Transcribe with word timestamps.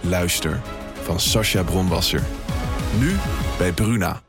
Luister 0.00 0.60
van 1.02 1.20
Sascha 1.20 1.62
Bronwasser. 1.62 2.22
Nu 2.98 3.16
bij 3.58 3.72
Bruna. 3.72 4.20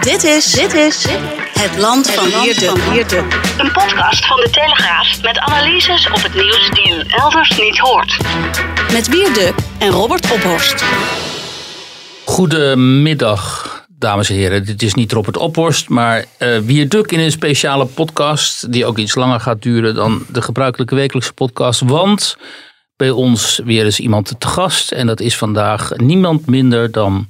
Dit 0.00 0.24
is, 0.24 0.52
dit 0.52 0.74
is 0.74 1.06
het 1.52 1.76
land 1.78 2.10
van 2.10 2.24
Wierde. 2.42 2.66
Een 3.58 3.72
podcast 3.72 4.26
van 4.26 4.36
de 4.36 4.48
Telegraaf 4.50 5.22
met 5.22 5.38
analyses 5.38 6.06
op 6.10 6.22
het 6.22 6.34
nieuws 6.34 6.70
die 6.70 6.94
u 6.94 7.04
elders 7.08 7.58
niet 7.58 7.78
hoort. 7.78 8.16
Met 8.92 9.08
Wierde 9.08 9.54
en 9.78 9.90
Robert 9.90 10.30
Ophorst. 10.32 10.84
Goedemiddag, 12.24 13.79
dames 14.00 14.28
en 14.28 14.34
heren. 14.34 14.64
Dit 14.64 14.82
is 14.82 14.94
niet 14.94 15.12
Robert 15.12 15.36
Ophorst, 15.36 15.88
maar 15.88 16.24
uh, 16.38 16.58
Wierduk 16.58 17.12
in 17.12 17.20
een 17.20 17.30
speciale 17.30 17.86
podcast... 17.86 18.72
die 18.72 18.86
ook 18.86 18.98
iets 18.98 19.14
langer 19.14 19.40
gaat 19.40 19.62
duren 19.62 19.94
dan 19.94 20.26
de 20.32 20.42
gebruikelijke 20.42 20.94
wekelijkse 20.94 21.32
podcast. 21.32 21.80
Want 21.80 22.36
bij 22.96 23.10
ons 23.10 23.60
weer 23.64 23.84
eens 23.84 24.00
iemand 24.00 24.40
te 24.40 24.46
gast. 24.46 24.92
En 24.92 25.06
dat 25.06 25.20
is 25.20 25.36
vandaag 25.36 25.96
niemand 25.96 26.46
minder 26.46 26.90
dan 26.90 27.28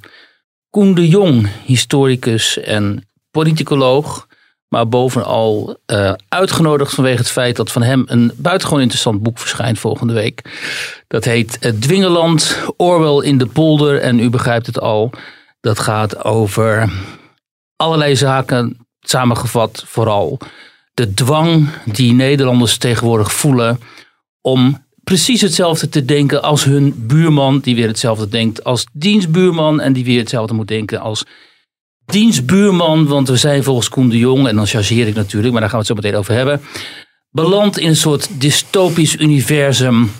Koen 0.69 0.93
de 0.93 1.07
Jong, 1.07 1.49
historicus 1.65 2.57
en 2.57 3.07
politicoloog. 3.31 4.27
Maar 4.67 4.87
bovenal 4.87 5.77
uh, 5.85 6.13
uitgenodigd 6.27 6.93
vanwege 6.93 7.17
het 7.17 7.31
feit 7.31 7.55
dat 7.55 7.71
van 7.71 7.83
hem 7.83 8.03
een 8.07 8.31
buitengewoon 8.35 8.81
interessant 8.81 9.21
boek 9.21 9.39
verschijnt 9.39 9.79
volgende 9.79 10.13
week. 10.13 10.41
Dat 11.07 11.25
heet 11.25 11.57
Het 11.59 11.81
Dwingeland, 11.81 12.57
Orwell 12.77 13.29
in 13.29 13.37
de 13.37 13.45
polder. 13.45 13.99
En 13.99 14.19
u 14.19 14.29
begrijpt 14.29 14.65
het 14.65 14.79
al, 14.79 15.11
dat 15.61 15.79
gaat 15.79 16.23
over 16.23 16.91
allerlei 17.75 18.15
zaken, 18.15 18.87
samengevat 18.99 19.83
vooral 19.87 20.39
de 20.93 21.13
dwang 21.13 21.69
die 21.85 22.13
Nederlanders 22.13 22.77
tegenwoordig 22.77 23.33
voelen 23.33 23.79
om 24.41 24.85
precies 25.03 25.41
hetzelfde 25.41 25.89
te 25.89 26.05
denken 26.05 26.43
als 26.43 26.63
hun 26.63 26.93
buurman, 27.07 27.59
die 27.59 27.75
weer 27.75 27.87
hetzelfde 27.87 28.27
denkt 28.27 28.63
als 28.63 28.85
dienstbuurman 28.93 29.79
en 29.79 29.93
die 29.93 30.03
weer 30.03 30.19
hetzelfde 30.19 30.53
moet 30.53 30.67
denken 30.67 30.99
als 30.99 31.25
dienstbuurman. 32.05 33.07
Want 33.07 33.27
we 33.27 33.37
zijn 33.37 33.63
volgens 33.63 33.89
Koen 33.89 34.09
de 34.09 34.17
Jong, 34.17 34.47
en 34.47 34.55
dan 34.55 34.67
chargeer 34.67 35.07
ik 35.07 35.15
natuurlijk, 35.15 35.51
maar 35.51 35.61
daar 35.61 35.69
gaan 35.69 35.79
we 35.79 35.85
het 35.87 35.97
zo 35.97 36.03
meteen 36.03 36.19
over 36.19 36.33
hebben, 36.33 36.61
beland 37.29 37.77
in 37.77 37.87
een 37.87 37.95
soort 37.95 38.41
dystopisch 38.41 39.15
universum 39.15 40.11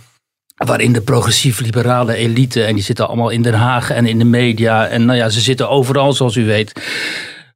waarin 0.66 0.94
de 0.94 1.02
progressief-liberale 1.02 2.16
elite, 2.16 2.64
en 2.64 2.76
die 2.76 2.84
zitten 2.84 3.08
allemaal 3.08 3.30
in 3.30 3.42
Den 3.42 3.54
Haag 3.54 3.92
en 3.92 4.06
in 4.06 4.20
de 4.20 4.26
media, 4.26 4.88
en 4.88 5.06
nou 5.06 5.18
ja, 5.18 5.30
ze 5.30 5.40
zitten 5.40 5.70
overal 5.70 6.14
zoals 6.14 6.36
u 6.36 6.46
weet, 6.46 6.72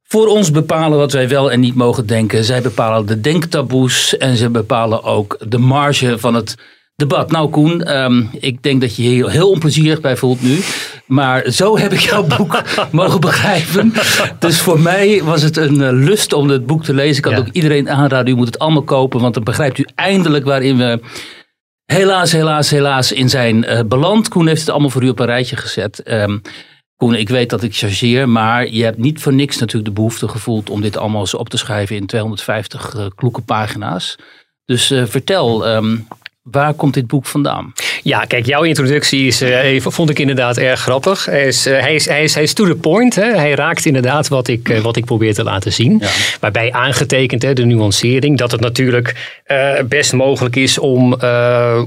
voor 0.08 0.26
ons 0.26 0.50
bepalen 0.50 0.98
wat 0.98 1.12
wij 1.12 1.28
wel 1.28 1.50
en 1.50 1.60
niet 1.60 1.74
mogen 1.74 2.06
denken. 2.06 2.44
Zij 2.44 2.62
bepalen 2.62 3.06
de 3.06 3.20
denktaboes 3.20 4.16
en 4.16 4.36
ze 4.36 4.50
bepalen 4.50 5.02
ook 5.02 5.38
de 5.48 5.58
marge 5.58 6.18
van 6.18 6.34
het 6.34 6.54
debat. 6.96 7.30
Nou 7.30 7.50
Koen, 7.50 7.96
um, 7.96 8.30
ik 8.40 8.62
denk 8.62 8.80
dat 8.80 8.96
je 8.96 9.02
je 9.02 9.08
heel, 9.08 9.28
heel 9.28 9.50
onplezierig 9.50 10.00
bij 10.00 10.16
voelt 10.16 10.42
nu. 10.42 10.58
Maar 11.06 11.50
zo 11.50 11.78
heb 11.78 11.92
ik 11.92 12.00
jouw 12.00 12.26
boek 12.36 12.62
mogen 12.90 13.20
begrijpen. 13.20 13.92
Dus 14.38 14.60
voor 14.60 14.80
mij 14.80 15.22
was 15.24 15.42
het 15.42 15.56
een 15.56 15.80
uh, 15.80 15.88
lust 15.92 16.32
om 16.32 16.48
het 16.48 16.66
boek 16.66 16.84
te 16.84 16.94
lezen. 16.94 17.16
Ik 17.16 17.22
kan 17.22 17.32
ja. 17.32 17.38
ook 17.38 17.48
iedereen 17.52 17.90
aanraden. 17.90 18.34
U 18.34 18.36
moet 18.36 18.46
het 18.46 18.58
allemaal 18.58 18.82
kopen. 18.82 19.20
Want 19.20 19.34
dan 19.34 19.44
begrijpt 19.44 19.78
u 19.78 19.86
eindelijk 19.94 20.44
waarin 20.44 20.76
we 20.76 21.00
helaas, 21.86 22.32
helaas, 22.32 22.70
helaas 22.70 23.12
in 23.12 23.28
zijn 23.28 23.64
uh, 23.64 23.80
beland. 23.86 24.28
Koen 24.28 24.46
heeft 24.46 24.60
het 24.60 24.70
allemaal 24.70 24.90
voor 24.90 25.02
u 25.02 25.08
op 25.08 25.18
een 25.18 25.26
rijtje 25.26 25.56
gezet. 25.56 26.10
Um, 26.12 26.42
Koen, 26.96 27.14
ik 27.14 27.28
weet 27.28 27.50
dat 27.50 27.62
ik 27.62 27.76
chargeer, 27.76 28.28
maar 28.28 28.68
je 28.68 28.84
hebt 28.84 28.98
niet 28.98 29.20
voor 29.20 29.32
niks 29.32 29.58
natuurlijk 29.58 29.88
de 29.88 29.94
behoefte 29.94 30.28
gevoeld 30.28 30.70
om 30.70 30.80
dit 30.80 30.96
allemaal 30.96 31.20
eens 31.20 31.34
op 31.34 31.48
te 31.48 31.56
schrijven 31.56 31.96
in 31.96 32.06
250 32.06 32.94
uh, 32.94 33.06
kloeke 33.14 33.40
pagina's. 33.40 34.16
Dus 34.64 34.90
uh, 34.90 35.04
vertel, 35.06 35.68
um, 35.68 36.08
Waar 36.50 36.74
komt 36.74 36.94
dit 36.94 37.06
boek 37.06 37.26
vandaan? 37.26 37.72
Ja, 38.02 38.24
kijk, 38.24 38.46
jouw 38.46 38.62
introductie 38.62 39.26
is, 39.26 39.42
uh, 39.42 39.80
vond 39.80 40.10
ik 40.10 40.18
inderdaad 40.18 40.56
erg 40.56 40.80
grappig. 40.80 41.24
Hij 41.24 41.46
is, 41.46 41.66
uh, 41.66 41.80
hij 41.80 41.94
is, 41.94 42.06
hij 42.06 42.22
is, 42.22 42.34
hij 42.34 42.42
is 42.42 42.52
to 42.52 42.64
the 42.64 42.74
point. 42.74 43.14
Hè? 43.14 43.24
Hij 43.24 43.54
raakt 43.54 43.86
inderdaad 43.86 44.28
wat 44.28 44.48
ik, 44.48 44.68
uh, 44.68 44.80
wat 44.80 44.96
ik 44.96 45.04
probeer 45.04 45.34
te 45.34 45.42
laten 45.42 45.72
zien. 45.72 45.98
Ja. 46.00 46.08
Waarbij 46.40 46.72
aangetekend, 46.72 47.42
hè, 47.42 47.52
de 47.52 47.64
nuancering, 47.64 48.38
dat 48.38 48.50
het 48.50 48.60
natuurlijk 48.60 49.34
best 49.88 50.12
mogelijk 50.12 50.56
is 50.56 50.78
om, 50.78 51.12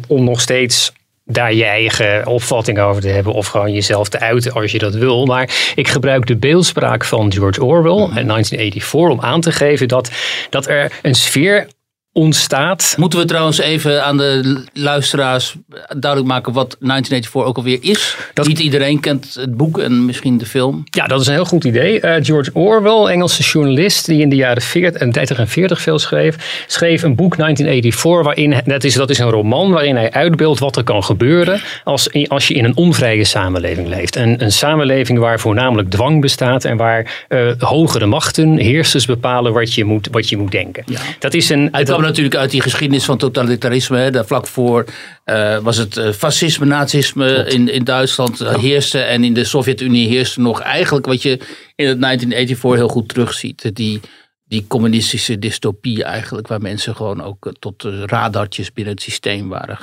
om 0.08 0.24
nog 0.24 0.42
steeds 0.42 0.91
daar 1.26 1.53
je 1.53 1.66
eigen 1.66 2.28
opvatting 2.28 2.80
over 2.80 3.02
te 3.02 3.08
hebben 3.08 3.34
of 3.34 3.47
gewoon 3.47 3.74
jezelf 3.74 4.09
te 4.09 4.20
uiten 4.20 4.53
als 4.53 4.72
je 4.72 4.78
dat 4.78 4.94
wil. 4.94 5.26
Maar 5.26 5.74
ik 5.76 5.88
gebruik 5.88 6.26
de 6.26 6.36
beeldspraak 6.36 7.06
van 7.06 7.34
George 7.34 7.64
Orwell 7.64 7.91
in 7.91 8.28
1984 8.28 9.09
om 9.09 9.22
aan 9.22 9.41
te 9.41 9.52
geven 9.52 9.88
dat, 9.88 10.12
dat 10.50 10.68
er 10.68 10.91
een 11.02 11.16
sfeer 11.16 11.68
ontstaat. 12.14 12.96
Moeten 12.97 13.20
we 13.20 13.25
trouwens 13.25 13.59
even 13.59 14.03
aan 14.03 14.18
de 14.18 14.64
luisteraars 14.74 15.56
duidelijk 15.97 16.31
maken 16.31 16.53
wat 16.53 16.75
1984 16.80 17.44
ook 17.44 17.58
alweer 17.58 17.78
is? 17.81 18.18
Dat... 18.34 18.47
Niet 18.47 18.59
iedereen 18.59 19.00
kent 19.00 19.34
het 19.34 19.58
boek 19.58 19.80
en 19.80 20.06
misschien 20.06 20.38
de 20.38 20.46
film. 20.46 20.84
Ja, 20.84 21.08
dat 21.08 21.22
is 21.22 21.28
een 21.28 21.34
heel 21.34 21.46
goed 21.46 21.64
idee. 21.64 22.02
Uh, 22.02 22.16
George 22.22 22.50
Orwell, 22.53 23.14
Engelse 23.14 23.44
journalist 23.44 24.06
die 24.06 24.22
in 24.22 24.30
de 24.30 24.36
jaren 24.36 24.62
40 24.62 25.02
en 25.02 25.12
30 25.12 25.38
en 25.38 25.47
40 25.47 25.81
veel 25.81 26.00
schreef, 26.00 26.64
schreef 26.68 27.03
een 27.03 27.16
boek 27.16 27.38
1984 27.38 28.24
waarin, 28.24 28.62
dat 28.66 28.84
is, 28.84 28.94
dat 28.94 29.09
is 29.09 29.20
een 29.20 29.30
roman 29.30 29.72
waarin 29.72 29.96
hij 29.96 30.12
uitbeeldt 30.12 30.59
wat 30.59 30.76
er 30.76 30.84
kan 30.84 31.03
gebeuren 31.03 31.62
als, 31.84 32.28
als 32.28 32.47
je 32.47 32.53
in 32.53 32.66
een 32.66 32.78
onvrije 32.78 33.24
samenleving 33.24 33.88
leeft. 33.88 34.16
En 34.16 34.44
een 34.44 34.52
samenleving 34.52 35.20
waar 35.20 35.40
voornamelijk 35.40 35.90
dwang 35.90 36.22
bestaat 36.22 36.66
en 36.66 36.78
waar 36.78 37.26
uh, 37.30 37.52
hogere 37.58 38.06
machten, 38.06 38.58
heersers 38.58 39.06
bepalen 39.06 39.53
wat 39.53 39.74
je 39.74 39.84
moet, 39.84 40.08
wat 40.12 40.30
je 40.30 40.38
moet 40.38 40.52
denken. 40.52 40.84
Ja. 40.86 41.00
Dat 41.20 41.34
is 41.34 41.50
een... 41.50 41.68
Hij 41.72 41.86
kwam 41.99 42.11
natuurlijk 42.11 42.41
uit 42.41 42.51
die 42.51 42.61
geschiedenis 42.61 43.05
van 43.05 43.17
totalitarisme. 43.17 43.97
Hè. 43.97 44.11
Daar 44.11 44.25
vlak 44.25 44.47
voor 44.47 44.85
uh, 45.25 45.57
was 45.57 45.77
het 45.77 45.97
uh, 45.97 46.11
fascisme, 46.11 46.65
nazisme 46.65 47.45
in, 47.47 47.69
in 47.69 47.83
Duitsland 47.83 48.41
uh, 48.41 48.55
heerste. 48.55 48.99
En 48.99 49.23
in 49.23 49.33
de 49.33 49.43
Sovjet-Unie 49.43 50.07
heerste 50.07 50.39
nog 50.39 50.61
eigenlijk 50.61 51.05
wat 51.05 51.21
je 51.21 51.31
in 51.75 51.87
het 51.87 52.01
1984 52.01 52.75
heel 52.75 52.87
goed 52.87 53.07
terugziet. 53.07 53.75
Die, 53.75 53.99
die 54.45 54.65
communistische 54.67 55.39
dystopie 55.39 56.03
eigenlijk. 56.03 56.47
Waar 56.47 56.61
mensen 56.61 56.95
gewoon 56.95 57.23
ook 57.23 57.53
tot 57.59 57.83
radartjes 58.05 58.73
binnen 58.73 58.93
het 58.93 59.03
systeem 59.03 59.49
waren 59.49 59.77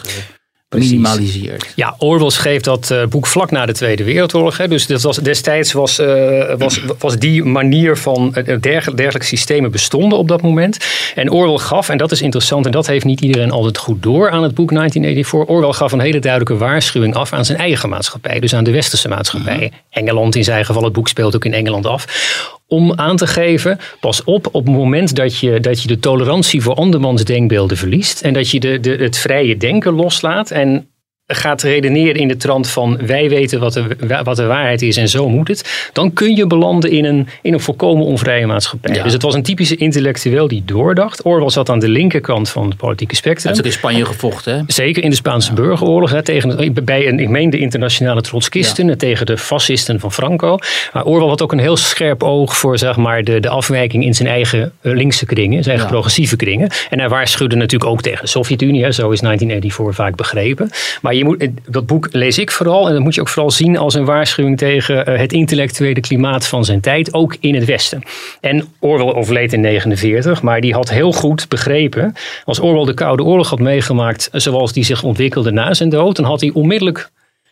minimaliseert. 0.79 1.73
Ja, 1.75 1.95
Orwell 1.99 2.31
schreef 2.31 2.61
dat 2.61 2.91
uh, 2.93 3.07
boek 3.07 3.27
vlak 3.27 3.51
na 3.51 3.67
de 3.67 3.73
Tweede 3.73 4.05
Wereldoorlog. 4.05 4.57
Hè. 4.57 4.69
Dus 4.69 4.87
dat 4.87 5.03
was, 5.03 5.17
destijds 5.17 5.73
was, 5.73 6.01
uh, 6.01 6.55
was, 6.59 6.81
was 6.99 7.17
die 7.17 7.45
manier 7.45 7.97
van 7.97 8.27
uh, 8.27 8.45
dergelijke, 8.45 8.95
dergelijke 8.95 9.27
systemen 9.27 9.71
bestonden 9.71 10.19
op 10.19 10.29
dat 10.29 10.43
moment. 10.43 10.79
En 11.15 11.31
Orwell 11.31 11.59
gaf, 11.59 11.89
en 11.89 11.99
dat 11.99 12.13
is 12.13 12.23
interessant, 12.23 12.67
en 12.67 12.73
dat 12.73 12.87
heeft 12.87 13.05
niet 13.05 13.21
iedereen 13.21 13.51
altijd 13.51 13.79
goed 13.79 14.03
door 14.03 14.31
aan 14.31 14.43
het 14.43 14.55
boek 14.55 14.71
1984. 14.71 15.55
Orwell 15.55 15.73
gaf 15.73 15.93
een 15.93 16.01
hele 16.01 16.19
duidelijke 16.19 16.65
waarschuwing 16.65 17.15
af 17.15 17.33
aan 17.33 17.45
zijn 17.45 17.59
eigen 17.59 17.89
maatschappij, 17.89 18.41
dus 18.41 18.55
aan 18.55 18.65
de 18.65 18.71
westerse 18.71 19.09
maatschappij. 19.09 19.55
Mm-hmm. 19.55 19.71
Engeland 19.91 20.37
in 20.37 20.45
zijn 20.45 20.65
geval, 20.65 20.85
het 20.85 20.93
boek 20.93 21.09
speelt 21.09 21.35
ook 21.35 21.45
in 21.45 21.55
Engeland 21.55 21.87
af 21.87 22.07
om 22.69 22.93
aan 22.95 23.17
te 23.17 23.27
geven, 23.27 23.79
pas 24.01 24.25
op 24.25 24.47
op 24.53 24.67
het 24.67 24.75
moment 24.75 25.17
dat 25.17 25.39
je, 25.39 25.61
dat 25.61 25.83
je 25.83 25.89
de 25.89 25.99
tolerantie 25.99 26.63
voor 26.63 26.75
andermans 26.75 27.25
denkbeelden 27.25 27.77
verliest 27.77 28.21
en 28.21 28.33
dat 28.33 28.51
je 28.51 28.61
de, 28.61 28.81
de, 28.81 28.91
het 28.91 29.19
vrije 29.19 29.57
denken 29.57 29.93
loslaat 29.93 30.51
en 30.51 30.89
gaat 31.27 31.63
redeneren 31.63 32.21
in 32.21 32.29
de 32.29 32.37
trant 32.37 32.69
van 32.69 32.99
wij 33.07 33.29
weten 33.29 33.61
wat 33.61 33.73
de, 33.73 33.87
wat 34.25 34.37
de 34.37 34.47
waarheid 34.47 34.83
is 34.83 34.97
en 34.97 35.09
zo 35.09 35.29
moet 35.29 35.49
het, 35.49 35.91
dan 35.93 36.13
kun 36.13 36.37
je 36.37 36.47
belanden 36.47 36.91
in 36.91 37.05
een, 37.05 37.29
in 37.43 37.53
een 37.53 37.61
volkomen 37.61 38.07
onvrije 38.07 38.47
maatschappij. 38.47 38.95
Ja. 38.95 39.03
Dus 39.03 39.13
het 39.13 39.23
was 39.23 39.35
een 39.35 39.43
typische 39.43 39.77
intellectueel 39.77 40.49
die 40.49 40.63
doordacht. 40.65 41.23
Orwell 41.23 41.51
zat 41.51 41.69
aan 41.69 41.79
de 41.79 41.89
linkerkant 41.89 42.49
van 42.49 42.69
het 42.69 42.77
politieke 42.77 43.15
spectrum. 43.17 43.53
Hij 43.53 43.61
ook 43.61 43.67
in 43.67 43.73
Spanje 43.73 44.05
gevochten. 44.05 44.57
Hè? 44.57 44.63
Zeker 44.67 45.03
in 45.03 45.11
de 45.11 45.17
Spaanse 45.17 45.49
ja. 45.49 45.55
burgeroorlog. 45.55 46.11
Hè, 46.11 46.23
tegen, 46.23 46.75
bij 46.85 47.09
een, 47.09 47.21
ik 47.21 47.29
meen 47.29 47.51
de 47.51 47.59
internationale 47.59 48.21
trotskisten 48.21 48.87
ja. 48.87 48.97
tegen 48.97 49.27
de 49.27 49.39
fascisten 49.39 50.01
van 50.01 50.13
Franco. 50.13 50.59
Maar 50.93 51.05
Orwell 51.05 51.29
had 51.29 51.43
ook 51.43 51.53
een 51.53 51.59
heel 51.59 51.77
scherp 51.77 52.23
oog 52.23 52.57
voor 52.57 52.79
zeg 52.79 52.97
maar, 52.97 53.25
de, 53.25 53.41
de 53.41 53.49
afwijking 53.49 54.05
in 54.05 54.15
zijn 54.15 54.29
eigen 54.29 54.73
linkse 54.81 55.27
kringen, 55.27 55.63
zijn 55.63 55.75
eigen 55.75 55.95
progressieve 55.95 56.37
kringen. 56.37 56.69
En 56.91 56.99
hij 56.99 57.09
waarschuwde 57.09 57.57
natuurlijk 57.57 57.91
ook 57.91 58.03
tegen 58.03 58.21
de 58.21 58.29
Sovjet-Unie. 58.29 58.93
Zo 58.93 59.11
is 59.11 59.21
1984 59.21 59.95
vaak 59.95 60.17
begrepen. 60.17 60.71
Maar 61.03 61.15
je 61.17 61.25
moet, 61.25 61.49
dat 61.69 61.87
boek 61.87 62.09
lees 62.11 62.39
ik 62.39 62.51
vooral 62.51 62.87
en 62.87 62.93
dat 62.93 63.03
moet 63.03 63.15
je 63.15 63.21
ook 63.21 63.29
vooral 63.29 63.51
zien 63.51 63.77
als 63.77 63.95
een 63.95 64.05
waarschuwing 64.05 64.59
tegen 64.59 65.07
eh, 65.07 65.19
het 65.19 65.33
intellectuele 65.33 66.01
klimaat 66.01 66.47
van 66.47 66.65
zijn 66.65 66.81
tijd, 66.81 67.15
ook 67.15 67.37
in 67.41 67.55
het 67.55 67.65
Westen. 67.65 68.03
En 68.41 68.65
Orwell 68.79 69.15
overleed 69.15 69.53
in 69.53 69.61
49, 69.61 70.43
maar 70.43 70.61
die 70.61 70.75
had 70.75 70.91
heel 70.91 71.13
goed 71.13 71.49
begrepen, 71.49 72.15
als 72.45 72.61
Orwell 72.61 72.85
de 72.85 72.95
Koude 72.95 73.23
Oorlog 73.23 73.51
had 73.51 73.59
meegemaakt 73.59 74.29
zoals 74.33 74.73
die 74.73 74.85
zich 74.85 75.03
ontwikkelde 75.03 75.51
na 75.51 75.75
zijn 75.75 75.89
dood, 75.89 76.17
dan 76.17 76.25
had 76.25 76.41
hij 76.41 76.51
onmiddellijk 76.55 77.11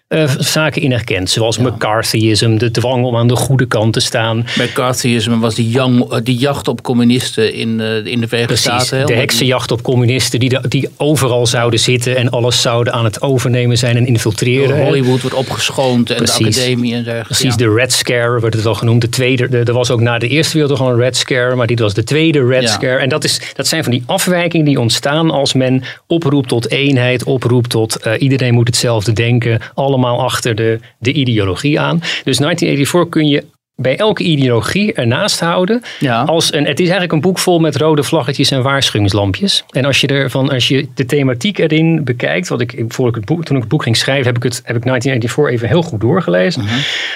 uh, 0.08 0.30
zaken 0.38 0.82
in. 0.82 1.28
Zoals 1.28 1.58
McCarthyism, 1.58 2.56
de 2.56 2.70
dwang 2.70 3.04
om 3.04 3.16
aan 3.16 3.26
de 3.26 3.36
goede 3.36 3.66
kant 3.66 3.92
te 3.92 4.00
staan. 4.00 4.46
McCarthyism 4.58 5.38
was 5.38 5.54
die, 5.54 5.78
eh, 5.78 6.18
die 6.22 6.36
jacht 6.36 6.68
op 6.68 6.82
communisten 6.82 7.54
in, 7.54 7.78
uh, 7.80 8.06
in 8.06 8.20
de 8.20 8.28
Verenigde 8.28 8.56
Staten. 8.56 9.06
de 9.06 9.14
heksenjacht 9.14 9.70
op 9.70 9.82
communisten 9.82 10.40
die, 10.40 10.48
de, 10.48 10.60
die 10.68 10.88
overal 10.96 11.46
zouden 11.46 11.80
zitten 11.80 12.16
en 12.16 12.30
alles 12.30 12.60
zouden 12.60 12.92
aan 12.92 13.04
het 13.04 13.22
overnemen 13.22 13.78
zijn 13.78 13.96
en 13.96 14.06
infiltreren. 14.06 14.84
Hollywood 14.84 15.20
wordt 15.20 15.36
opgeschoond 15.36 16.10
en 16.10 16.16
Precies. 16.16 16.54
de 16.54 16.60
academie 16.60 16.94
en 16.94 17.02
dergelijke. 17.04 17.34
Precies, 17.34 17.56
de 17.56 17.74
Red 17.74 17.92
Scare 17.92 18.40
werd 18.40 18.54
het 18.54 18.62
wel 18.62 18.74
genoemd. 18.74 19.00
De 19.00 19.08
tweede, 19.08 19.58
er 19.58 19.72
was 19.72 19.90
ook 19.90 20.00
na 20.00 20.18
de 20.18 20.28
Eerste 20.28 20.58
Wereldoorlog 20.58 20.94
een 20.94 21.00
Red 21.00 21.16
Scare, 21.16 21.54
maar 21.54 21.66
dit 21.66 21.78
was 21.78 21.94
de 21.94 22.04
tweede 22.04 22.46
Red 22.46 22.68
Scare. 22.68 22.98
En 22.98 23.08
dat, 23.08 23.24
is, 23.24 23.40
dat 23.54 23.66
zijn 23.66 23.82
van 23.82 23.92
die 23.92 24.02
afwijkingen 24.06 24.66
die 24.66 24.80
ontstaan 24.80 25.30
als 25.30 25.52
men 25.52 25.82
oproept 26.06 26.48
tot 26.48 26.70
eenheid, 26.70 27.24
oproept 27.24 27.70
tot 27.70 27.98
iedereen 28.18 28.54
moet 28.54 28.66
hetzelfde 28.66 29.12
denken, 29.12 29.60
allemaal 29.74 30.02
achter 30.12 30.54
de, 30.54 30.78
de 30.98 31.12
ideologie 31.12 31.80
aan. 31.80 31.98
Dus 31.98 32.38
1984 32.38 33.08
kun 33.08 33.26
je 33.26 33.44
bij 33.76 33.96
elke 33.96 34.22
ideologie 34.22 34.92
ernaast 34.92 35.40
houden. 35.40 35.82
Ja. 36.00 36.22
Als 36.22 36.52
een, 36.52 36.64
het 36.64 36.78
is 36.78 36.84
eigenlijk 36.84 37.12
een 37.12 37.20
boek 37.20 37.38
vol 37.38 37.58
met 37.58 37.76
rode 37.76 38.02
vlaggetjes 38.02 38.50
en 38.50 38.62
waarschuwingslampjes. 38.62 39.64
En 39.70 39.84
als 39.84 40.00
je, 40.00 40.06
ervan, 40.06 40.50
als 40.50 40.68
je 40.68 40.88
de 40.94 41.06
thematiek 41.06 41.58
erin 41.58 42.04
bekijkt, 42.04 42.48
wat 42.48 42.60
ik, 42.60 42.84
voor 42.88 43.08
ik 43.08 43.14
het 43.14 43.24
boek, 43.24 43.44
toen 43.44 43.56
ik 43.56 43.62
het 43.62 43.70
boek 43.70 43.82
ging 43.82 43.96
schrijven, 43.96 44.26
heb 44.26 44.36
ik, 44.36 44.42
het, 44.42 44.56
heb 44.64 44.76
ik 44.76 44.84
1984 44.84 45.54
even 45.54 45.68
heel 45.68 45.82
goed 45.82 46.00
doorgelezen. 46.00 46.62
Mm 46.62 46.68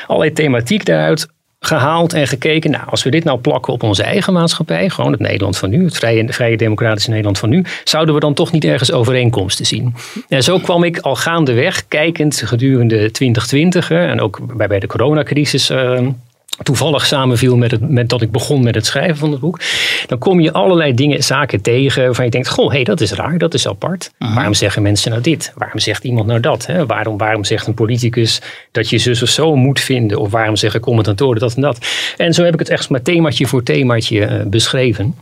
Allerlei 0.06 0.32
thematiek 0.32 0.84
daaruit 0.84 1.28
gehaald 1.60 2.12
en 2.12 2.26
gekeken. 2.26 2.70
Nou, 2.70 2.84
als 2.86 3.02
we 3.02 3.10
dit 3.10 3.24
nou 3.24 3.38
plakken 3.38 3.72
op 3.72 3.82
onze 3.82 4.02
eigen 4.02 4.32
maatschappij, 4.32 4.90
gewoon 4.90 5.12
het 5.12 5.20
Nederland 5.20 5.58
van 5.58 5.70
nu, 5.70 5.84
het 5.84 5.96
vrije, 5.96 6.32
vrije 6.32 6.56
democratische 6.56 7.10
Nederland 7.10 7.38
van 7.38 7.48
nu, 7.48 7.64
zouden 7.84 8.14
we 8.14 8.20
dan 8.20 8.34
toch 8.34 8.52
niet 8.52 8.64
ergens 8.64 8.92
overeenkomsten 8.92 9.66
zien. 9.66 9.94
En 10.28 10.42
zo 10.42 10.58
kwam 10.58 10.84
ik 10.84 10.98
al 10.98 11.16
gaandeweg, 11.16 11.88
kijkend 11.88 12.42
gedurende 12.44 13.10
2020 13.10 13.90
en 13.90 14.20
ook 14.20 14.56
bij, 14.56 14.66
bij 14.66 14.78
de 14.78 14.86
coronacrisis. 14.86 15.70
Uh, 15.70 16.00
toevallig 16.62 17.06
samenviel 17.06 17.56
met, 17.56 17.70
het, 17.70 17.90
met 17.90 18.08
dat 18.08 18.22
ik 18.22 18.30
begon 18.30 18.62
met 18.62 18.74
het 18.74 18.86
schrijven 18.86 19.16
van 19.16 19.30
het 19.30 19.40
boek. 19.40 19.60
Dan 20.06 20.18
kom 20.18 20.40
je 20.40 20.52
allerlei 20.52 20.94
dingen, 20.94 21.22
zaken 21.22 21.60
tegen 21.60 22.04
waarvan 22.04 22.24
je 22.24 22.30
denkt, 22.30 22.48
goh, 22.48 22.68
hé, 22.68 22.74
hey, 22.74 22.84
dat 22.84 23.00
is 23.00 23.12
raar, 23.12 23.38
dat 23.38 23.54
is 23.54 23.68
apart. 23.68 24.10
Waarom 24.18 24.54
zeggen 24.54 24.82
mensen 24.82 25.10
nou 25.10 25.22
dit? 25.22 25.52
Waarom 25.54 25.78
zegt 25.78 26.04
iemand 26.04 26.26
nou 26.26 26.40
dat? 26.40 26.66
Hè? 26.66 26.86
Waarom, 26.86 27.18
waarom 27.18 27.44
zegt 27.44 27.66
een 27.66 27.74
politicus 27.74 28.40
dat 28.72 28.90
je 28.90 28.98
zus 28.98 29.22
of 29.22 29.28
zo 29.28 29.56
moet 29.56 29.80
vinden? 29.80 30.18
Of 30.18 30.30
waarom 30.30 30.56
zeggen 30.56 30.80
commentatoren 30.80 31.40
dat 31.40 31.54
en 31.54 31.62
dat? 31.62 31.86
En 32.16 32.34
zo 32.34 32.44
heb 32.44 32.52
ik 32.52 32.58
het 32.58 32.68
echt 32.68 32.90
maar 32.90 33.02
themaatje 33.02 33.46
voor 33.46 33.62
themaatje 33.62 34.20
uh, 34.20 34.46
beschreven. 34.46 35.14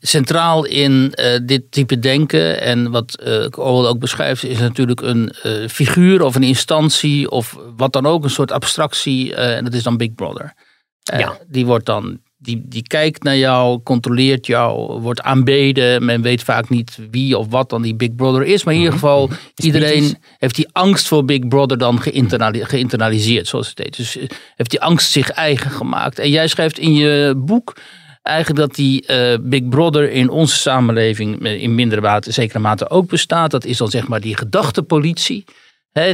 Centraal 0.00 0.64
in 0.64 1.12
uh, 1.14 1.38
dit 1.42 1.62
type 1.70 1.98
denken 1.98 2.60
en 2.60 2.90
wat 2.90 3.22
uh, 3.26 3.46
Orwell 3.50 3.90
ook 3.90 3.98
beschrijft, 3.98 4.44
is 4.44 4.58
natuurlijk 4.58 5.00
een 5.00 5.32
uh, 5.46 5.68
figuur 5.68 6.22
of 6.22 6.34
een 6.34 6.42
instantie 6.42 7.30
of 7.30 7.58
wat 7.76 7.92
dan 7.92 8.06
ook, 8.06 8.24
een 8.24 8.30
soort 8.30 8.52
abstractie. 8.52 9.34
en 9.34 9.64
dat 9.64 9.74
is 9.74 9.82
dan 9.82 9.96
Big 9.96 10.14
Brother. 10.14 10.54
Ja. 11.02 11.38
Die 11.48 11.66
wordt 11.66 11.86
dan, 11.86 12.18
die, 12.38 12.62
die 12.64 12.82
kijkt 12.82 13.22
naar 13.22 13.36
jou, 13.36 13.82
controleert 13.82 14.46
jou, 14.46 15.00
wordt 15.00 15.22
aanbeden. 15.22 16.04
Men 16.04 16.22
weet 16.22 16.42
vaak 16.42 16.68
niet 16.68 16.98
wie 17.10 17.38
of 17.38 17.46
wat 17.48 17.70
dan 17.70 17.82
die 17.82 17.94
Big 17.94 18.14
Brother 18.14 18.42
is. 18.42 18.64
Maar 18.64 18.74
in 18.74 18.80
ieder 18.80 18.94
mhm. 18.94 19.04
geval, 19.04 19.30
iedereen 19.56 20.16
heeft 20.38 20.54
die 20.56 20.68
angst 20.72 21.08
voor 21.08 21.24
Big 21.24 21.48
Brother 21.48 21.78
dan 21.78 22.00
geïnternaliseerd, 22.00 23.48
zoals 23.48 23.68
het 23.68 23.78
heet. 23.78 23.96
Dus 23.96 24.18
heeft 24.56 24.70
die 24.70 24.80
angst 24.80 25.10
zich 25.10 25.30
eigen 25.30 25.70
gemaakt. 25.70 26.18
En 26.18 26.30
jij 26.30 26.48
schrijft 26.48 26.78
in 26.78 26.94
je 26.94 27.34
boek 27.36 27.74
eigenlijk 28.22 28.60
dat 28.60 28.74
die 28.74 29.04
uh, 29.10 29.34
Big 29.40 29.68
Brother 29.68 30.10
in 30.10 30.30
onze 30.30 30.56
samenleving 30.56 31.46
in 31.46 31.74
mindere 31.74 32.00
mate, 32.00 32.32
zekere 32.32 32.58
mate 32.58 32.90
ook 32.90 33.08
bestaat. 33.08 33.50
Dat 33.50 33.64
is 33.64 33.76
dan 33.76 33.88
zeg 33.88 34.08
maar 34.08 34.20
die 34.20 34.36
gedachtepolitie. 34.36 35.44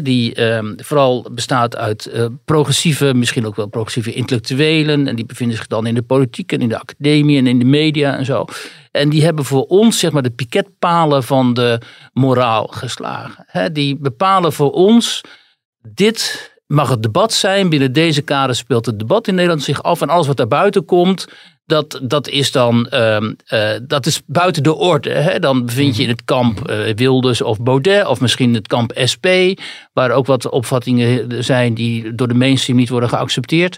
Die 0.03 0.39
uh, 0.39 0.59
vooral 0.77 1.27
bestaat 1.33 1.77
uit 1.77 2.11
uh, 2.15 2.27
progressieve, 2.45 3.15
misschien 3.15 3.47
ook 3.47 3.57
wel 3.57 3.67
progressieve 3.67 4.13
intellectuelen. 4.13 5.07
En 5.09 5.17
die 5.17 5.27
bevinden 5.27 5.57
zich 5.57 5.67
dan 5.67 5.87
in 5.87 5.95
de 5.95 6.03
politiek 6.03 6.53
en 6.53 6.61
in 6.61 6.69
de 6.69 6.79
academie 6.79 7.39
en 7.39 7.47
in 7.47 7.59
de 7.59 7.65
media 7.65 8.17
en 8.17 8.25
zo. 8.25 8.45
En 8.91 9.09
die 9.09 9.25
hebben 9.25 9.45
voor 9.45 9.65
ons 9.65 9.99
zeg 9.99 10.13
maar 10.13 10.23
de 10.23 10.31
piketpalen 10.31 11.25
van 11.25 11.55
de 11.55 11.81
moraal 12.13 12.67
geslagen. 12.67 13.73
Die 13.73 13.97
bepalen 13.97 14.53
voor 14.53 14.73
ons, 14.73 15.21
dit 15.95 16.53
mag 16.67 16.89
het 16.89 17.03
debat 17.03 17.33
zijn. 17.33 17.69
Binnen 17.69 17.93
deze 17.93 18.23
kader 18.23 18.57
speelt 18.57 18.87
het 18.87 18.99
debat 18.99 19.29
in 19.29 19.35
Nederland 19.35 19.63
zich 19.63 19.83
af. 19.83 20.01
En 20.01 20.09
alles 20.09 20.27
wat 20.27 20.37
daar 20.37 20.49
buiten 20.49 20.85
komt, 20.85 21.27
dat, 21.69 22.01
dat 22.03 22.29
is 22.29 22.53
dan 22.53 22.87
uh, 22.95 23.17
uh, 23.53 23.71
dat 23.83 24.07
is 24.07 24.21
buiten 24.27 24.63
de 24.63 24.75
orde. 24.75 25.11
Hè? 25.11 25.39
Dan 25.39 25.67
bevind 25.67 25.97
je 25.97 26.03
in 26.03 26.09
het 26.09 26.25
kamp 26.25 26.71
uh, 26.71 26.95
Wilders 26.95 27.43
of 27.43 27.61
Baudet, 27.61 28.07
of 28.07 28.21
misschien 28.21 28.55
het 28.55 28.67
kamp 28.67 28.93
SP, 29.13 29.27
waar 29.93 30.11
ook 30.11 30.27
wat 30.27 30.49
opvattingen 30.49 31.45
zijn 31.45 31.75
die 31.75 32.15
door 32.15 32.29
de 32.29 32.35
mainstream 32.35 32.79
niet 32.79 32.89
worden 32.89 33.09
geaccepteerd. 33.09 33.77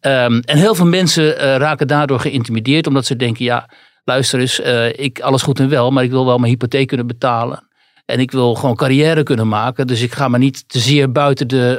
Um, 0.00 0.40
en 0.40 0.56
heel 0.56 0.74
veel 0.74 0.86
mensen 0.86 1.24
uh, 1.24 1.56
raken 1.56 1.86
daardoor 1.86 2.20
geïntimideerd, 2.20 2.86
omdat 2.86 3.06
ze 3.06 3.16
denken: 3.16 3.44
ja, 3.44 3.70
luister 4.04 4.40
eens, 4.40 4.60
ik, 4.98 5.20
alles 5.20 5.42
goed 5.42 5.60
en 5.60 5.68
wel, 5.68 5.90
maar 5.90 6.04
ik 6.04 6.10
wil 6.10 6.26
wel 6.26 6.38
mijn 6.38 6.52
hypotheek 6.52 6.86
kunnen 6.86 7.06
betalen. 7.06 7.68
En 8.06 8.20
ik 8.20 8.30
wil 8.30 8.54
gewoon 8.54 8.76
carrière 8.76 9.22
kunnen 9.22 9.48
maken. 9.48 9.86
Dus 9.86 10.00
ik 10.00 10.12
ga 10.12 10.28
me 10.28 10.38
niet 10.38 10.68
te 10.68 10.78
zeer 10.78 11.12
buiten 11.12 11.48
de, 11.48 11.78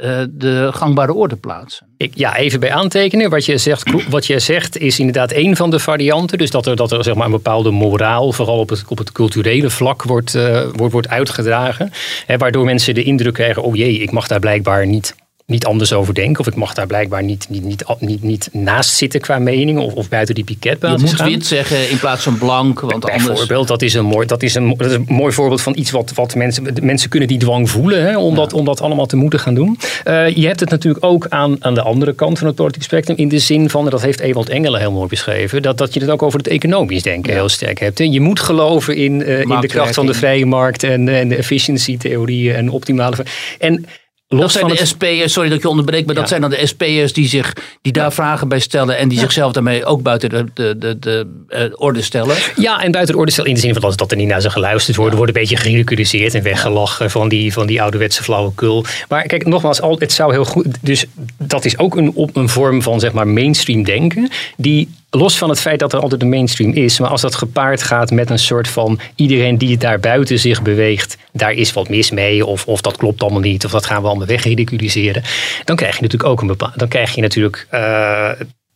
uh, 0.00 0.10
uh, 0.10 0.26
de 0.30 0.68
gangbare 0.72 1.14
orde 1.14 1.36
plaatsen. 1.36 1.86
Ik, 1.96 2.12
ja, 2.14 2.36
even 2.36 2.60
bij 2.60 2.72
aantekenen. 2.72 3.30
Wat 3.30 3.44
je, 3.44 3.58
zegt, 3.58 4.08
wat 4.08 4.26
je 4.26 4.38
zegt 4.38 4.78
is 4.78 4.98
inderdaad 4.98 5.32
één 5.32 5.56
van 5.56 5.70
de 5.70 5.78
varianten. 5.78 6.38
Dus 6.38 6.50
dat 6.50 6.66
er, 6.66 6.76
dat 6.76 6.92
er 6.92 7.04
zeg 7.04 7.14
maar, 7.14 7.24
een 7.24 7.30
bepaalde 7.30 7.70
moraal, 7.70 8.32
vooral 8.32 8.58
op 8.58 8.68
het, 8.68 8.84
op 8.88 8.98
het 8.98 9.12
culturele 9.12 9.70
vlak, 9.70 10.02
wordt, 10.02 10.34
uh, 10.34 10.62
wordt, 10.72 10.92
wordt 10.92 11.08
uitgedragen. 11.08 11.92
Waardoor 12.38 12.64
mensen 12.64 12.94
de 12.94 13.02
indruk 13.02 13.34
krijgen: 13.34 13.62
oh 13.62 13.74
jee, 13.74 13.98
ik 13.98 14.10
mag 14.10 14.26
daar 14.26 14.40
blijkbaar 14.40 14.86
niet 14.86 15.14
niet 15.46 15.66
anders 15.66 15.92
over 15.92 16.14
denken. 16.14 16.40
Of 16.40 16.46
ik 16.46 16.54
mag 16.54 16.74
daar 16.74 16.86
blijkbaar 16.86 17.22
niet, 17.22 17.46
niet, 17.48 17.64
niet, 17.64 17.84
niet, 17.98 18.22
niet 18.22 18.48
naast 18.52 18.90
zitten 18.90 19.20
qua 19.20 19.38
mening. 19.38 19.78
Of, 19.78 19.92
of 19.92 20.08
buiten 20.08 20.34
die 20.34 20.44
piketbasis 20.44 21.10
Je 21.10 21.16
moet 21.16 21.32
wit 21.32 21.46
zeggen 21.46 21.90
in 21.90 21.98
plaats 21.98 22.22
van 22.22 22.38
blank. 22.38 22.80
Want 22.80 23.04
Bijvoorbeeld, 23.04 23.50
anders... 23.50 23.66
dat, 23.66 23.82
is 23.82 23.94
een 23.94 24.04
mooi, 24.04 24.26
dat, 24.26 24.42
is 24.42 24.54
een, 24.54 24.74
dat 24.76 24.86
is 24.86 24.92
een 24.92 25.04
mooi 25.08 25.32
voorbeeld 25.32 25.62
van 25.62 25.76
iets 25.76 25.90
wat, 25.90 26.12
wat 26.14 26.34
mensen... 26.34 26.74
Mensen 26.82 27.08
kunnen 27.08 27.28
die 27.28 27.38
dwang 27.38 27.70
voelen 27.70 28.02
hè, 28.02 28.18
om, 28.18 28.34
dat, 28.34 28.52
om 28.52 28.64
dat 28.64 28.80
allemaal 28.80 29.06
te 29.06 29.16
moeten 29.16 29.40
gaan 29.40 29.54
doen. 29.54 29.78
Uh, 30.04 30.28
je 30.28 30.46
hebt 30.46 30.60
het 30.60 30.70
natuurlijk 30.70 31.04
ook 31.04 31.26
aan, 31.28 31.64
aan 31.64 31.74
de 31.74 31.82
andere 31.82 32.14
kant 32.14 32.38
van 32.38 32.46
het 32.46 32.56
politiek 32.56 32.82
spectrum. 32.82 33.16
In 33.16 33.28
de 33.28 33.38
zin 33.38 33.70
van, 33.70 33.84
en 33.84 33.90
dat 33.90 34.02
heeft 34.02 34.20
Ewald 34.20 34.48
Engelen 34.48 34.80
heel 34.80 34.92
mooi 34.92 35.08
beschreven. 35.08 35.62
Dat, 35.62 35.78
dat 35.78 35.94
je 35.94 36.00
het 36.00 36.10
ook 36.10 36.22
over 36.22 36.38
het 36.38 36.48
economisch 36.48 37.02
denken 37.02 37.32
heel 37.32 37.48
sterk 37.48 37.80
hebt. 37.80 37.98
Je 37.98 38.20
moet 38.20 38.40
geloven 38.40 38.96
in, 38.96 39.20
uh, 39.20 39.40
in 39.40 39.60
de 39.60 39.66
kracht 39.66 39.94
van 39.94 40.06
de 40.06 40.14
vrije 40.14 40.46
markt. 40.46 40.82
En, 40.82 41.08
en 41.08 41.28
de 41.28 41.36
efficiency 41.36 41.96
theorieën 41.96 42.54
en 42.54 42.70
optimale... 42.70 43.16
En 43.58 43.86
dat 44.28 44.52
zijn 44.52 44.66
de 44.66 44.74
het... 44.74 44.86
SP'ers, 44.86 45.32
sorry 45.32 45.48
dat 45.48 45.56
ik 45.56 45.62
je 45.62 45.68
onderbreek, 45.68 46.06
maar 46.06 46.14
dat 46.14 46.28
zijn 46.28 46.40
dan 46.40 46.50
de 46.50 46.66
SP'ers 46.66 47.12
die, 47.12 47.28
zich, 47.28 47.52
die 47.82 47.92
daar 47.92 48.12
vragen 48.12 48.48
bij 48.48 48.58
stellen 48.58 48.98
en 48.98 49.08
die 49.08 49.18
zichzelf 49.18 49.52
daarmee 49.52 49.84
ook 49.84 50.02
buiten 50.02 50.28
de, 50.28 50.44
de, 50.54 50.78
de, 50.78 50.98
de 50.98 51.26
uh, 51.48 51.64
orde 51.74 52.02
stellen. 52.02 52.36
Ja, 52.56 52.82
en 52.82 52.90
buiten 52.90 53.14
de 53.14 53.20
orde 53.20 53.32
stellen 53.32 53.50
in 53.50 53.56
de 53.56 53.62
zin 53.62 53.74
van 53.74 53.92
dat 53.96 54.10
er 54.10 54.16
niet 54.16 54.28
naar 54.28 54.40
ze 54.40 54.50
geluisterd 54.50 54.96
wordt, 54.96 55.16
wordt 55.16 55.34
een 55.34 55.40
beetje 55.40 55.56
geridiculiseerd 55.56 56.34
en 56.34 56.42
weggelachen 56.42 57.10
van 57.10 57.28
die, 57.28 57.52
van 57.52 57.66
die 57.66 57.82
ouderwetse 57.82 58.22
flauwekul. 58.22 58.84
Maar 59.08 59.22
kijk, 59.22 59.46
nogmaals, 59.46 59.80
het 59.98 60.12
zou 60.12 60.32
heel 60.32 60.44
goed, 60.44 60.66
dus 60.80 61.04
dat 61.38 61.64
is 61.64 61.78
ook 61.78 61.96
een, 61.96 62.30
een 62.32 62.48
vorm 62.48 62.82
van 62.82 63.00
zeg 63.00 63.12
maar 63.12 63.28
mainstream 63.28 63.84
denken, 63.84 64.30
die 64.56 64.88
los 65.16 65.38
van 65.38 65.48
het 65.48 65.60
feit 65.60 65.78
dat 65.78 65.92
er 65.92 66.00
altijd 66.00 66.22
een 66.22 66.28
mainstream 66.28 66.72
is, 66.72 66.98
maar 66.98 67.10
als 67.10 67.20
dat 67.20 67.34
gepaard 67.34 67.82
gaat 67.82 68.10
met 68.10 68.30
een 68.30 68.38
soort 68.38 68.68
van 68.68 68.98
iedereen 69.14 69.58
die 69.58 69.76
daar 69.76 70.00
buiten 70.00 70.38
zich 70.38 70.62
beweegt, 70.62 71.16
daar 71.32 71.52
is 71.52 71.72
wat 71.72 71.88
mis 71.88 72.10
mee, 72.10 72.46
of, 72.46 72.66
of 72.66 72.80
dat 72.80 72.96
klopt 72.96 73.22
allemaal 73.22 73.40
niet, 73.40 73.64
of 73.64 73.70
dat 73.70 73.86
gaan 73.86 74.02
we 74.02 74.08
allemaal 74.08 74.26
wegridiculiseren, 74.26 75.22
dan 75.64 75.76
krijg 75.76 75.96
je 75.96 76.02
natuurlijk 76.02 76.30
ook 76.30 76.40
een 76.40 76.46
bepaald, 76.46 76.78
dan 76.78 76.88
krijg 76.88 77.14
je 77.14 77.20
natuurlijk 77.20 77.66
uh, 77.70 77.80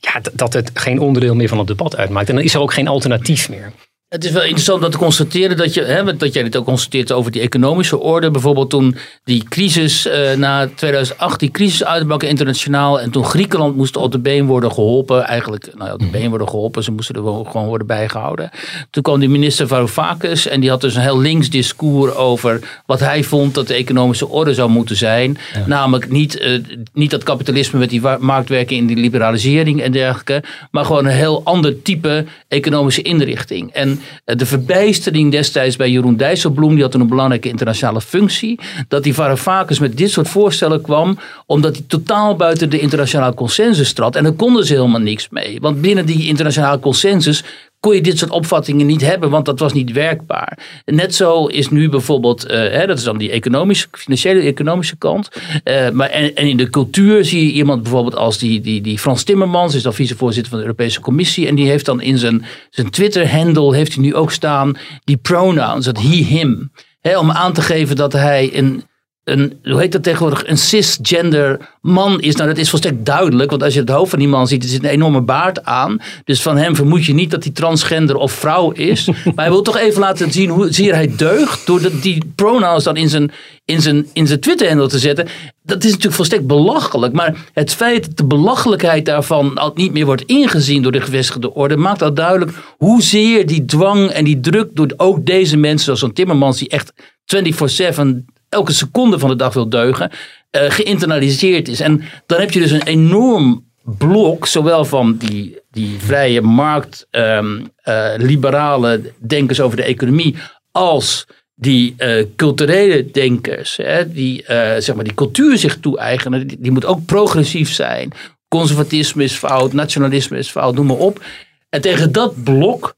ja, 0.01 0.21
dat 0.33 0.53
het 0.53 0.71
geen 0.75 1.01
onderdeel 1.01 1.35
meer 1.35 1.49
van 1.49 1.59
het 1.59 1.67
debat 1.67 1.97
uitmaakt. 1.97 2.29
En 2.29 2.35
dan 2.35 2.45
is 2.45 2.55
er 2.55 2.61
ook 2.61 2.73
geen 2.73 2.89
alternatief 2.89 3.49
meer. 3.49 3.73
Het 4.11 4.25
is 4.25 4.31
wel 4.31 4.43
interessant 4.43 4.85
om 4.85 4.91
te 4.91 4.99
constateren 4.99 5.57
dat, 5.57 5.75
je, 5.75 5.83
hè, 5.83 6.17
dat 6.17 6.33
jij 6.33 6.43
dit 6.43 6.57
ook 6.57 6.65
constateert 6.65 7.13
over 7.13 7.31
die 7.31 7.41
economische 7.41 7.99
orde. 7.99 8.31
Bijvoorbeeld 8.31 8.71
toen 8.71 8.97
die 9.25 9.45
crisis 9.49 10.07
uh, 10.07 10.33
na 10.37 10.69
2008, 10.75 11.41
die 11.41 11.51
crisis 11.51 11.85
uitbrak 11.85 12.23
internationaal. 12.23 13.01
En 13.01 13.11
toen 13.11 13.25
Griekenland 13.25 13.77
moest 13.77 13.97
op 13.97 14.13
de 14.13 14.19
been 14.19 14.47
worden 14.47 14.73
geholpen. 14.73 15.25
Eigenlijk, 15.25 15.69
nou 15.75 15.87
ja, 15.87 15.93
op 15.93 15.99
de 15.99 16.05
mhm. 16.05 16.15
been 16.15 16.29
worden 16.29 16.49
geholpen. 16.49 16.83
Ze 16.83 16.93
moesten 16.93 17.15
er 17.15 17.23
gewoon 17.23 17.67
worden 17.67 17.87
bijgehouden. 17.87 18.51
Toen 18.91 19.03
kwam 19.03 19.21
die 19.21 19.29
minister 19.29 19.69
Varoufakis 19.69 20.47
en 20.47 20.61
die 20.61 20.71
had 20.71 20.81
dus 20.81 20.95
een 20.95 21.03
heel 21.03 21.21
links 21.21 21.51
discours 21.51 22.15
over 22.15 22.81
wat 22.87 23.01
hij 23.01 23.25
vond 23.25 23.55
dat 23.55 23.67
de 23.67 23.75
economische 23.75 24.29
orde 24.29 24.55
zou 24.55 24.71
moeten 24.71 24.97
zijn. 24.97 25.39
Namelijk 25.67 26.11
niet, 26.11 26.41
uh, 26.41 26.63
niet 26.93 27.11
dat 27.11 27.23
kapitalisme 27.23 27.79
met 27.79 27.91
die 27.91 28.03
marktwerking 28.19 28.81
in 28.81 28.87
die 28.87 28.97
liberalisering 28.97 29.83
en 29.83 29.93
dergelijke. 29.93 30.43
Maar 30.71 30.85
gewoon 30.85 31.05
een 31.05 31.13
heel 31.13 31.41
ander 31.45 31.83
type 31.83 32.25
economische 32.49 33.03
inrichting. 33.03 33.73
En 33.73 34.00
eh, 34.25 34.37
de 34.37 34.47
verbijstering 34.47 35.31
destijds 35.31 35.77
bij 35.77 35.91
Jeroen 35.91 36.17
Dijsselbloem, 36.17 36.75
die 36.75 36.83
had 36.83 36.95
een 36.95 37.09
belangrijke 37.09 37.49
internationale 37.49 38.01
functie, 38.01 38.61
dat 38.89 39.03
die 39.03 39.15
Varoufakis 39.15 39.79
met 39.79 39.97
dit 39.97 40.11
soort 40.11 40.29
voorstellen 40.29 40.81
kwam, 40.81 41.19
omdat 41.47 41.77
hij 41.77 41.85
totaal 41.89 42.37
buiten 42.37 42.71
de 42.71 42.79
internationale 42.79 43.35
consensus 43.35 43.93
trad. 43.93 44.17
En 44.17 44.23
daar 44.23 44.33
konden 44.33 44.67
ze 44.67 44.75
helemaal 44.75 45.01
niks 45.01 45.29
mee. 45.29 45.61
Want 45.61 45.81
binnen 45.81 46.07
die 46.07 46.27
internationale 46.27 46.79
consensus 46.79 47.45
kon 47.81 47.95
je 47.95 48.01
dit 48.01 48.19
soort 48.19 48.31
opvattingen 48.31 48.87
niet 48.87 49.01
hebben, 49.01 49.31
want 49.31 49.45
dat 49.47 49.59
was 49.59 49.73
niet 49.73 49.93
werkbaar. 49.93 50.59
Net 50.85 51.15
zo 51.15 51.47
is 51.47 51.71
nu 51.71 51.89
bijvoorbeeld, 51.89 52.45
uh, 52.45 52.51
hè, 52.51 52.87
dat 52.87 52.99
is 52.99 53.05
dan 53.05 53.19
die 53.19 53.31
economische, 53.31 53.89
financiële 53.91 54.41
economische 54.41 54.97
kant. 54.97 55.29
Uh, 55.65 55.91
maar 55.91 56.09
en, 56.09 56.35
in 56.35 56.57
de 56.57 56.71
cultuur 56.71 57.25
zie 57.25 57.47
je 57.47 57.53
iemand 57.53 57.83
bijvoorbeeld 57.83 58.17
als 58.17 58.39
die, 58.39 58.61
die, 58.61 58.81
die 58.81 58.99
Frans 58.99 59.23
Timmermans, 59.23 59.75
is 59.75 59.83
dan 59.83 59.95
vicevoorzitter 59.95 60.51
van 60.51 60.59
de 60.59 60.65
Europese 60.65 61.01
Commissie. 61.01 61.47
En 61.47 61.55
die 61.55 61.69
heeft 61.69 61.85
dan 61.85 62.01
in 62.01 62.19
zijn, 62.19 62.45
zijn 62.71 62.91
Twitter-handle, 62.91 63.75
heeft 63.77 63.95
hij 63.95 64.03
nu 64.03 64.15
ook 64.15 64.33
staan, 64.33 64.77
die 65.05 65.17
pronouns, 65.17 65.85
dat 65.85 66.01
he, 66.01 66.09
him. 66.09 66.73
Om 67.19 67.31
aan 67.31 67.53
te 67.53 67.63
geven 67.63 67.97
dat 67.97 68.13
hij 68.13 68.51
een 68.53 68.85
een, 69.25 69.59
hoe 69.63 69.81
heet 69.81 69.93
dat 69.93 70.03
tegenwoordig, 70.03 70.47
een 70.47 70.59
cisgender 70.59 71.69
man 71.81 72.21
is. 72.21 72.37
Nou, 72.37 72.49
dat 72.49 72.59
is 72.59 72.71
volstrekt 72.71 73.05
duidelijk, 73.05 73.51
want 73.51 73.63
als 73.63 73.75
je 73.75 73.81
het 73.81 73.89
hoofd 73.89 74.11
van 74.11 74.19
die 74.19 74.29
man 74.29 74.47
ziet, 74.47 74.63
er 74.63 74.69
zit 74.69 74.85
een 74.85 74.91
enorme 74.91 75.21
baard 75.21 75.65
aan. 75.65 76.01
Dus 76.25 76.43
van 76.43 76.57
hem 76.57 76.77
vermoed 76.77 77.05
je 77.05 77.15
niet 77.15 77.31
dat 77.31 77.45
hij 77.45 77.53
transgender 77.53 78.17
of 78.17 78.33
vrouw 78.33 78.71
is. 78.71 79.07
maar 79.25 79.33
hij 79.35 79.51
wil 79.51 79.63
toch 79.63 79.77
even 79.77 80.01
laten 80.01 80.33
zien 80.33 80.51
hoe 80.51 80.73
zeer 80.73 80.95
hij 80.95 81.13
deugt 81.17 81.67
door 81.67 81.81
die 82.01 82.33
pronouns 82.35 82.85
dan 82.85 82.97
in 82.97 83.09
zijn, 83.09 83.31
in 83.65 83.81
zijn, 83.81 84.07
in 84.13 84.27
zijn 84.27 84.41
Twitter-handle 84.41 84.89
te 84.89 84.99
zetten. 84.99 85.29
Dat 85.63 85.79
is 85.79 85.91
natuurlijk 85.91 86.17
volstrekt 86.17 86.47
belachelijk. 86.47 87.13
Maar 87.13 87.35
het 87.53 87.75
feit 87.75 88.07
dat 88.07 88.17
de 88.17 88.25
belachelijkheid 88.25 89.05
daarvan 89.05 89.55
al 89.55 89.73
niet 89.75 89.93
meer 89.93 90.07
wordt 90.07 90.23
ingezien 90.23 90.83
door 90.83 90.93
de 90.93 91.01
gevestigde 91.01 91.55
orde, 91.55 91.77
maakt 91.77 92.03
al 92.03 92.15
duidelijk 92.15 92.53
hoezeer 92.77 93.47
die 93.47 93.65
dwang 93.65 94.09
en 94.09 94.25
die 94.25 94.41
druk 94.41 94.69
door 94.73 94.93
ook 94.97 95.27
deze 95.27 95.57
mensen, 95.57 95.85
zoals 95.85 96.01
zo'n 96.01 96.13
Timmermans, 96.13 96.59
die 96.59 96.69
echt 96.69 96.93
24-7 97.37 98.25
elke 98.51 98.73
seconde 98.73 99.19
van 99.19 99.29
de 99.29 99.37
dag 99.37 99.55
wil 99.55 99.69
deugen, 99.69 100.11
uh, 100.11 100.71
geïnternaliseerd 100.71 101.69
is. 101.69 101.81
En 101.81 102.03
dan 102.27 102.41
heb 102.41 102.51
je 102.51 102.61
dus 102.61 102.71
een 102.71 102.83
enorm 102.83 103.69
blok, 103.83 104.47
zowel 104.47 104.85
van 104.85 105.17
die, 105.17 105.59
die 105.71 105.99
vrije 105.99 106.41
markt, 106.41 107.07
um, 107.11 107.71
uh, 107.85 108.13
liberale 108.17 109.13
denkers 109.19 109.61
over 109.61 109.77
de 109.77 109.83
economie, 109.83 110.37
als 110.73 111.27
die 111.55 111.95
uh, 111.99 112.25
culturele 112.37 113.11
denkers, 113.11 113.77
hè, 113.77 114.13
die 114.13 114.45
zeg 114.79 114.95
maar 114.95 115.05
die 115.05 115.15
cultuur 115.15 115.59
zich 115.59 115.81
toe-eigenen, 115.81 116.47
die, 116.47 116.71
moet 116.71 116.85
ook 116.85 117.05
progressief 117.05 117.73
zijn. 117.73 118.13
Conservatisme 118.49 119.25
is 119.25 119.33
fout, 119.37 119.73
nationalisme 119.73 120.39
is 120.39 120.51
fout, 120.51 120.75
noem 120.75 120.87
maar 120.87 120.97
op. 120.97 121.25
En 121.69 121.81
tegen 121.81 122.13
dat 122.13 122.43
blok 122.43 122.97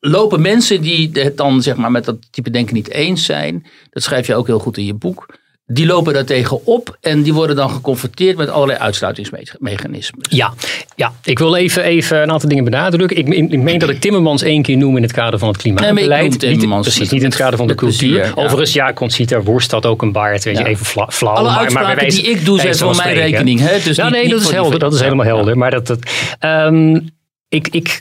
lopen 0.00 0.40
mensen 0.40 0.80
die 0.80 1.10
het 1.12 1.36
dan 1.36 1.62
zeg 1.62 1.76
maar 1.76 1.90
met 1.90 2.04
dat 2.04 2.16
type 2.30 2.50
denken 2.50 2.74
niet 2.74 2.90
eens 2.90 3.24
zijn, 3.24 3.66
dat 3.90 4.02
schrijf 4.02 4.26
je 4.26 4.34
ook 4.34 4.46
heel 4.46 4.58
goed 4.58 4.76
in 4.76 4.84
je 4.84 4.94
boek, 4.94 5.38
die 5.72 5.86
lopen 5.86 6.12
daar 6.12 6.24
tegen 6.24 6.66
op 6.66 6.96
en 7.00 7.22
die 7.22 7.34
worden 7.34 7.56
dan 7.56 7.70
geconfronteerd 7.70 8.36
met 8.36 8.48
allerlei 8.48 8.78
uitsluitingsmechanismen. 8.78 10.26
Ja, 10.30 10.54
ja, 10.96 11.12
ik 11.24 11.38
wil 11.38 11.56
even, 11.56 11.82
even 11.82 12.22
een 12.22 12.30
aantal 12.30 12.48
dingen 12.48 12.64
benadrukken. 12.64 13.16
Ik, 13.16 13.28
ik 13.28 13.60
meen 13.60 13.78
dat 13.78 13.88
ik 13.88 14.00
Timmermans 14.00 14.42
één 14.42 14.62
keer 14.62 14.76
noem 14.76 14.96
in 14.96 15.02
het 15.02 15.12
kader 15.12 15.38
van 15.38 15.48
het 15.48 15.56
klimaatbeleid. 15.56 16.28
Nee, 16.28 16.38
Timmermans 16.38 16.86
niet, 16.86 16.94
precies, 16.94 17.12
niet 17.12 17.22
in 17.22 17.28
het 17.28 17.38
kader 17.38 17.58
van 17.58 17.66
de 17.66 17.74
cultuur. 17.74 18.24
Ja. 18.24 18.32
Overigens, 18.34 18.72
ja, 18.72 18.92
Conchita 18.92 19.42
Worst 19.42 19.70
had 19.70 19.86
ook 19.86 20.02
een 20.02 20.12
baard, 20.12 20.44
weet 20.44 20.58
je, 20.58 20.66
even 20.66 20.86
flauw. 20.86 21.34
Alle 21.34 21.50
maar, 21.50 21.72
maar 21.72 21.98
die 22.08 22.22
ik 22.22 22.44
doe 22.44 22.60
zijn 22.60 22.76
voor 22.76 22.96
mijn 22.96 23.14
rekening. 23.14 23.60
Hè? 23.60 23.82
Dus 23.84 23.96
ja, 23.96 24.08
nee, 24.08 24.28
dat 24.28 24.40
is 24.40 24.50
helder. 24.50 24.78
Dat 24.78 24.94
is 24.94 25.00
helemaal 25.00 25.26
helder. 25.26 25.58
Maar 25.58 25.70
dat, 25.70 25.86
dat 25.86 25.98
um, 26.40 27.08
ik, 27.48 27.68
ik 27.68 28.00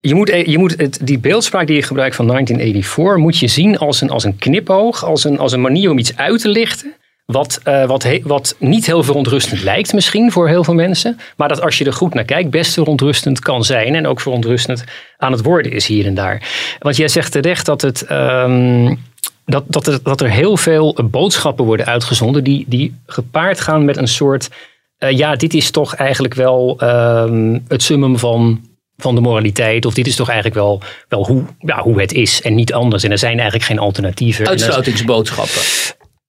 je 0.00 0.14
moet, 0.14 0.28
e- 0.28 0.50
je 0.50 0.58
moet 0.58 0.74
het, 0.76 0.98
die 1.02 1.18
beeldspraak 1.18 1.66
die 1.66 1.76
je 1.76 1.82
gebruikt 1.82 2.16
van 2.16 2.26
1984, 2.26 3.24
moet 3.24 3.38
je 3.38 3.48
zien 3.48 3.78
als 3.78 4.00
een, 4.00 4.10
als 4.10 4.24
een 4.24 4.38
knipoog, 4.38 5.04
als 5.04 5.24
een, 5.24 5.38
als 5.38 5.52
een 5.52 5.60
manier 5.60 5.90
om 5.90 5.98
iets 5.98 6.16
uit 6.16 6.40
te 6.40 6.48
lichten. 6.48 6.94
Wat, 7.24 7.60
uh, 7.64 7.84
wat, 8.22 8.56
niet 8.58 8.86
heel 8.86 9.02
verontrustend 9.02 9.62
lijkt 9.62 9.92
misschien 9.92 10.32
voor 10.32 10.48
heel 10.48 10.64
veel 10.64 10.74
mensen. 10.74 11.18
Maar 11.36 11.48
dat 11.48 11.62
als 11.62 11.78
je 11.78 11.84
er 11.84 11.92
goed 11.92 12.14
naar 12.14 12.24
kijkt 12.24 12.50
best 12.50 12.72
verontrustend 12.72 13.40
kan 13.40 13.64
zijn. 13.64 13.94
En 13.94 14.06
ook 14.06 14.20
verontrustend 14.20 14.84
aan 15.16 15.32
het 15.32 15.42
worden 15.42 15.72
is 15.72 15.86
hier 15.86 16.06
en 16.06 16.14
daar. 16.14 16.48
Want 16.78 16.96
jij 16.96 17.08
zegt 17.08 17.32
terecht 17.32 17.66
dat, 17.66 17.80
het, 17.80 18.10
um, 18.10 18.98
dat, 19.44 19.64
dat, 19.66 19.86
er, 19.86 20.02
dat 20.02 20.20
er 20.20 20.30
heel 20.30 20.56
veel 20.56 20.98
boodschappen 21.10 21.64
worden 21.64 21.86
uitgezonden. 21.86 22.44
Die, 22.44 22.64
die 22.68 22.94
gepaard 23.06 23.60
gaan 23.60 23.84
met 23.84 23.96
een 23.96 24.08
soort... 24.08 24.48
Uh, 24.98 25.10
ja, 25.10 25.36
dit 25.36 25.54
is 25.54 25.70
toch 25.70 25.94
eigenlijk 25.94 26.34
wel 26.34 26.78
um, 26.82 27.64
het 27.68 27.82
summum 27.82 28.18
van 28.18 28.69
van 29.00 29.14
de 29.14 29.20
moraliteit. 29.20 29.86
Of 29.86 29.94
dit 29.94 30.06
is 30.06 30.16
toch 30.16 30.28
eigenlijk 30.28 30.58
wel, 30.58 30.82
wel 31.08 31.26
hoe, 31.26 31.42
ja, 31.58 31.82
hoe 31.82 32.00
het 32.00 32.12
is 32.12 32.42
en 32.42 32.54
niet 32.54 32.72
anders. 32.72 33.02
En 33.02 33.10
er 33.10 33.18
zijn 33.18 33.34
eigenlijk 33.34 33.64
geen 33.64 33.78
alternatieven. 33.78 34.48
Uitsluitingsboodschappen. 34.48 35.62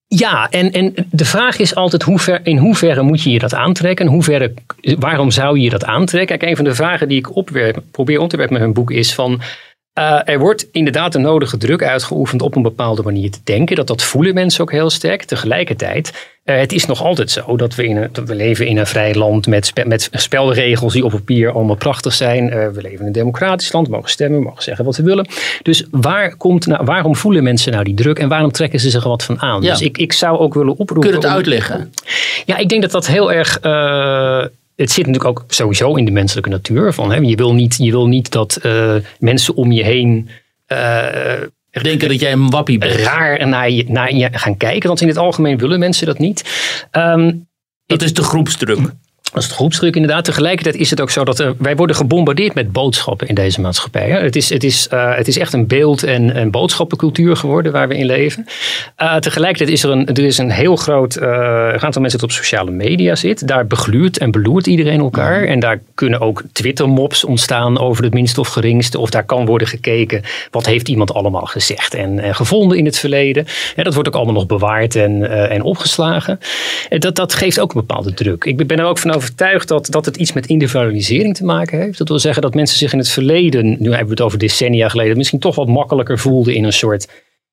Ja, 0.07 0.49
en, 0.49 0.71
en 0.71 0.93
de 1.11 1.25
vraag 1.25 1.57
is 1.57 1.75
altijd 1.75 2.03
hoe 2.03 2.19
ver, 2.19 2.39
in 2.43 2.57
hoeverre 2.57 3.01
moet 3.01 3.23
je 3.23 3.31
je 3.31 3.39
dat 3.39 3.53
aantrekken? 3.53 4.07
Hoe 4.07 4.23
verre, 4.23 4.53
waarom 4.81 5.31
zou 5.31 5.57
je 5.57 5.63
je 5.63 5.69
dat 5.69 5.85
aantrekken? 5.85 6.37
Kijk, 6.37 6.49
een 6.49 6.55
van 6.55 6.65
de 6.65 6.75
vragen 6.75 7.07
die 7.07 7.17
ik 7.17 7.35
opwerp, 7.35 7.83
probeer 7.91 8.19
op 8.19 8.29
te 8.29 8.37
werpen 8.37 8.53
met 8.53 8.63
mijn 8.63 8.73
boek 8.73 8.91
is 8.91 9.13
van... 9.13 9.41
Uh, 9.99 10.19
er 10.23 10.39
wordt 10.39 10.67
inderdaad 10.71 11.15
een 11.15 11.21
nodige 11.21 11.57
druk 11.57 11.83
uitgeoefend 11.83 12.41
op 12.41 12.55
een 12.55 12.61
bepaalde 12.61 13.01
manier 13.01 13.31
te 13.31 13.39
denken. 13.43 13.75
Dat, 13.75 13.87
dat 13.87 14.03
voelen 14.03 14.33
mensen 14.33 14.61
ook 14.61 14.71
heel 14.71 14.89
sterk. 14.89 15.23
Tegelijkertijd, 15.23 16.29
uh, 16.45 16.57
het 16.57 16.71
is 16.71 16.85
nog 16.85 17.03
altijd 17.03 17.31
zo 17.31 17.57
dat 17.57 17.75
we, 17.75 17.85
in 17.85 17.97
een, 17.97 18.09
dat 18.11 18.27
we 18.27 18.35
leven 18.35 18.67
in 18.67 18.77
een 18.77 18.87
vrij 18.87 19.15
land 19.15 19.47
met, 19.47 19.65
spe, 19.65 19.85
met 19.85 20.09
spelregels 20.11 20.93
die 20.93 21.05
op 21.05 21.11
papier 21.11 21.51
allemaal 21.51 21.75
prachtig 21.75 22.13
zijn. 22.13 22.47
Uh, 22.47 22.67
we 22.67 22.81
leven 22.81 22.99
in 22.99 23.05
een 23.05 23.11
democratisch 23.11 23.71
land, 23.71 23.87
we 23.87 23.93
mogen 23.93 24.09
stemmen, 24.09 24.39
we 24.39 24.45
mogen 24.45 24.63
zeggen 24.63 24.85
wat 24.85 24.97
we 24.97 25.03
willen. 25.03 25.27
Dus 25.61 25.85
waar 25.91 26.35
komt 26.35 26.65
nou, 26.65 26.85
waarom 26.85 27.15
voelen 27.15 27.43
mensen 27.43 27.71
nou 27.71 27.83
die 27.83 27.93
druk 27.93 28.19
en 28.19 28.29
waarom 28.29 28.51
trekken 28.51 28.79
ze 28.79 28.89
zich 28.89 29.03
er 29.03 29.09
wat 29.09 29.23
van 29.23 29.41
aan? 29.41 29.61
Ja. 29.61 29.71
Dus 29.71 29.81
ik, 29.81 29.97
ik 29.97 30.13
zou 30.13 30.37
ook 30.37 30.53
willen 30.53 30.77
oproepen. 30.77 31.09
Kun 31.09 31.19
je 31.19 31.25
het 31.25 31.35
uitleggen? 31.35 31.93
Ja, 32.45 32.57
ik 32.57 32.69
denk 32.69 32.81
dat 32.81 32.91
dat 32.91 33.07
heel 33.07 33.31
erg 33.31 33.59
het 34.81 34.91
zit 34.91 35.05
natuurlijk 35.05 35.39
ook 35.39 35.43
sowieso 35.47 35.95
in 35.95 36.05
de 36.05 36.11
menselijke 36.11 36.49
natuur. 36.49 36.93
Van, 36.93 37.11
hè, 37.11 37.17
je, 37.17 37.35
wil 37.35 37.53
niet, 37.53 37.75
je 37.77 37.91
wil 37.91 38.07
niet 38.07 38.31
dat 38.31 38.59
uh, 38.65 38.95
mensen 39.19 39.55
om 39.55 39.71
je 39.71 39.83
heen. 39.83 40.29
Uh, 40.67 41.03
denken 41.81 42.09
dat 42.09 42.19
jij 42.19 42.31
een 42.31 42.49
wappie 42.49 42.77
bent. 42.77 42.93
Raar 42.93 43.47
naar 43.47 43.69
je, 43.69 43.85
naar 43.87 44.13
je 44.13 44.29
gaan 44.31 44.57
kijken. 44.57 44.87
Want 44.87 45.01
in 45.01 45.07
het 45.07 45.17
algemeen 45.17 45.57
willen 45.57 45.79
mensen 45.79 46.05
dat 46.05 46.19
niet. 46.19 46.43
Um, 46.91 47.47
dat 47.85 48.01
is 48.01 48.13
de 48.13 48.23
groepsdruk. 48.23 48.79
Dat 49.31 49.41
is 49.41 49.47
het 49.47 49.57
groepsdruk 49.57 49.95
inderdaad. 49.95 50.25
Tegelijkertijd 50.25 50.75
is 50.75 50.89
het 50.89 51.01
ook 51.01 51.09
zo 51.09 51.23
dat 51.23 51.39
uh, 51.39 51.49
wij 51.57 51.75
worden 51.75 51.95
gebombardeerd 51.95 52.53
met 52.53 52.71
boodschappen 52.71 53.27
in 53.27 53.35
deze 53.35 53.61
maatschappij. 53.61 54.09
Hè. 54.09 54.19
Het, 54.19 54.35
is, 54.35 54.49
het, 54.49 54.63
is, 54.63 54.87
uh, 54.93 55.15
het 55.15 55.27
is 55.27 55.37
echt 55.37 55.53
een 55.53 55.67
beeld- 55.67 56.03
en 56.03 56.37
een 56.37 56.51
boodschappencultuur 56.51 57.35
geworden 57.35 57.71
waar 57.71 57.87
we 57.87 57.97
in 57.97 58.05
leven. 58.05 58.45
Uh, 59.01 59.15
tegelijkertijd 59.15 59.69
is 59.69 59.83
er 59.83 59.89
een, 59.89 60.07
er 60.07 60.23
is 60.23 60.37
een 60.37 60.51
heel 60.51 60.75
groot 60.75 61.21
aantal 61.21 62.01
mensen 62.01 62.19
dat 62.19 62.23
op 62.23 62.31
sociale 62.31 62.71
media 62.71 63.15
zit. 63.15 63.47
Daar 63.47 63.67
begluurt 63.67 64.17
en 64.17 64.31
beloert 64.31 64.67
iedereen 64.67 64.99
elkaar. 64.99 65.43
En 65.43 65.59
daar 65.59 65.81
kunnen 65.95 66.19
ook 66.19 66.43
Twitter-mobs 66.51 67.23
ontstaan 67.23 67.79
over 67.79 68.03
het 68.03 68.13
minste 68.13 68.39
of 68.39 68.47
geringste. 68.47 68.99
Of 68.99 69.09
daar 69.09 69.25
kan 69.25 69.45
worden 69.45 69.67
gekeken 69.67 70.21
wat 70.51 70.65
heeft 70.65 70.87
iemand 70.87 71.13
allemaal 71.13 71.45
gezegd 71.45 71.93
en, 71.93 72.19
en 72.19 72.35
gevonden 72.35 72.77
in 72.77 72.85
het 72.85 72.97
verleden. 72.97 73.45
Ja, 73.75 73.83
dat 73.83 73.93
wordt 73.93 74.09
ook 74.09 74.15
allemaal 74.15 74.33
nog 74.33 74.45
bewaard 74.45 74.95
en, 74.95 75.29
en 75.49 75.61
opgeslagen. 75.61 76.39
En 76.89 76.99
dat, 76.99 77.15
dat 77.15 77.33
geeft 77.33 77.59
ook 77.59 77.73
een 77.73 77.85
bepaalde 77.85 78.13
druk. 78.13 78.43
Ik 78.43 78.67
ben 78.67 78.79
er 78.79 78.85
ook 78.85 78.97
van 78.97 79.19
overtuigd 79.21 79.67
dat, 79.67 79.87
dat 79.89 80.05
het 80.05 80.15
iets 80.15 80.33
met 80.33 80.45
individualisering 80.45 81.35
te 81.35 81.45
maken 81.45 81.79
heeft. 81.79 81.97
Dat 81.97 82.07
wil 82.07 82.19
zeggen 82.19 82.41
dat 82.41 82.53
mensen 82.53 82.77
zich 82.77 82.91
in 82.91 82.97
het 82.97 83.09
verleden, 83.09 83.65
nu 83.79 83.89
hebben 83.89 84.05
we 84.05 84.11
het 84.11 84.21
over 84.21 84.37
decennia 84.37 84.89
geleden, 84.89 85.17
misschien 85.17 85.39
toch 85.39 85.55
wat 85.55 85.67
makkelijker 85.67 86.19
voelden 86.19 86.53
in 86.53 86.63
een 86.63 86.73
soort 86.73 87.07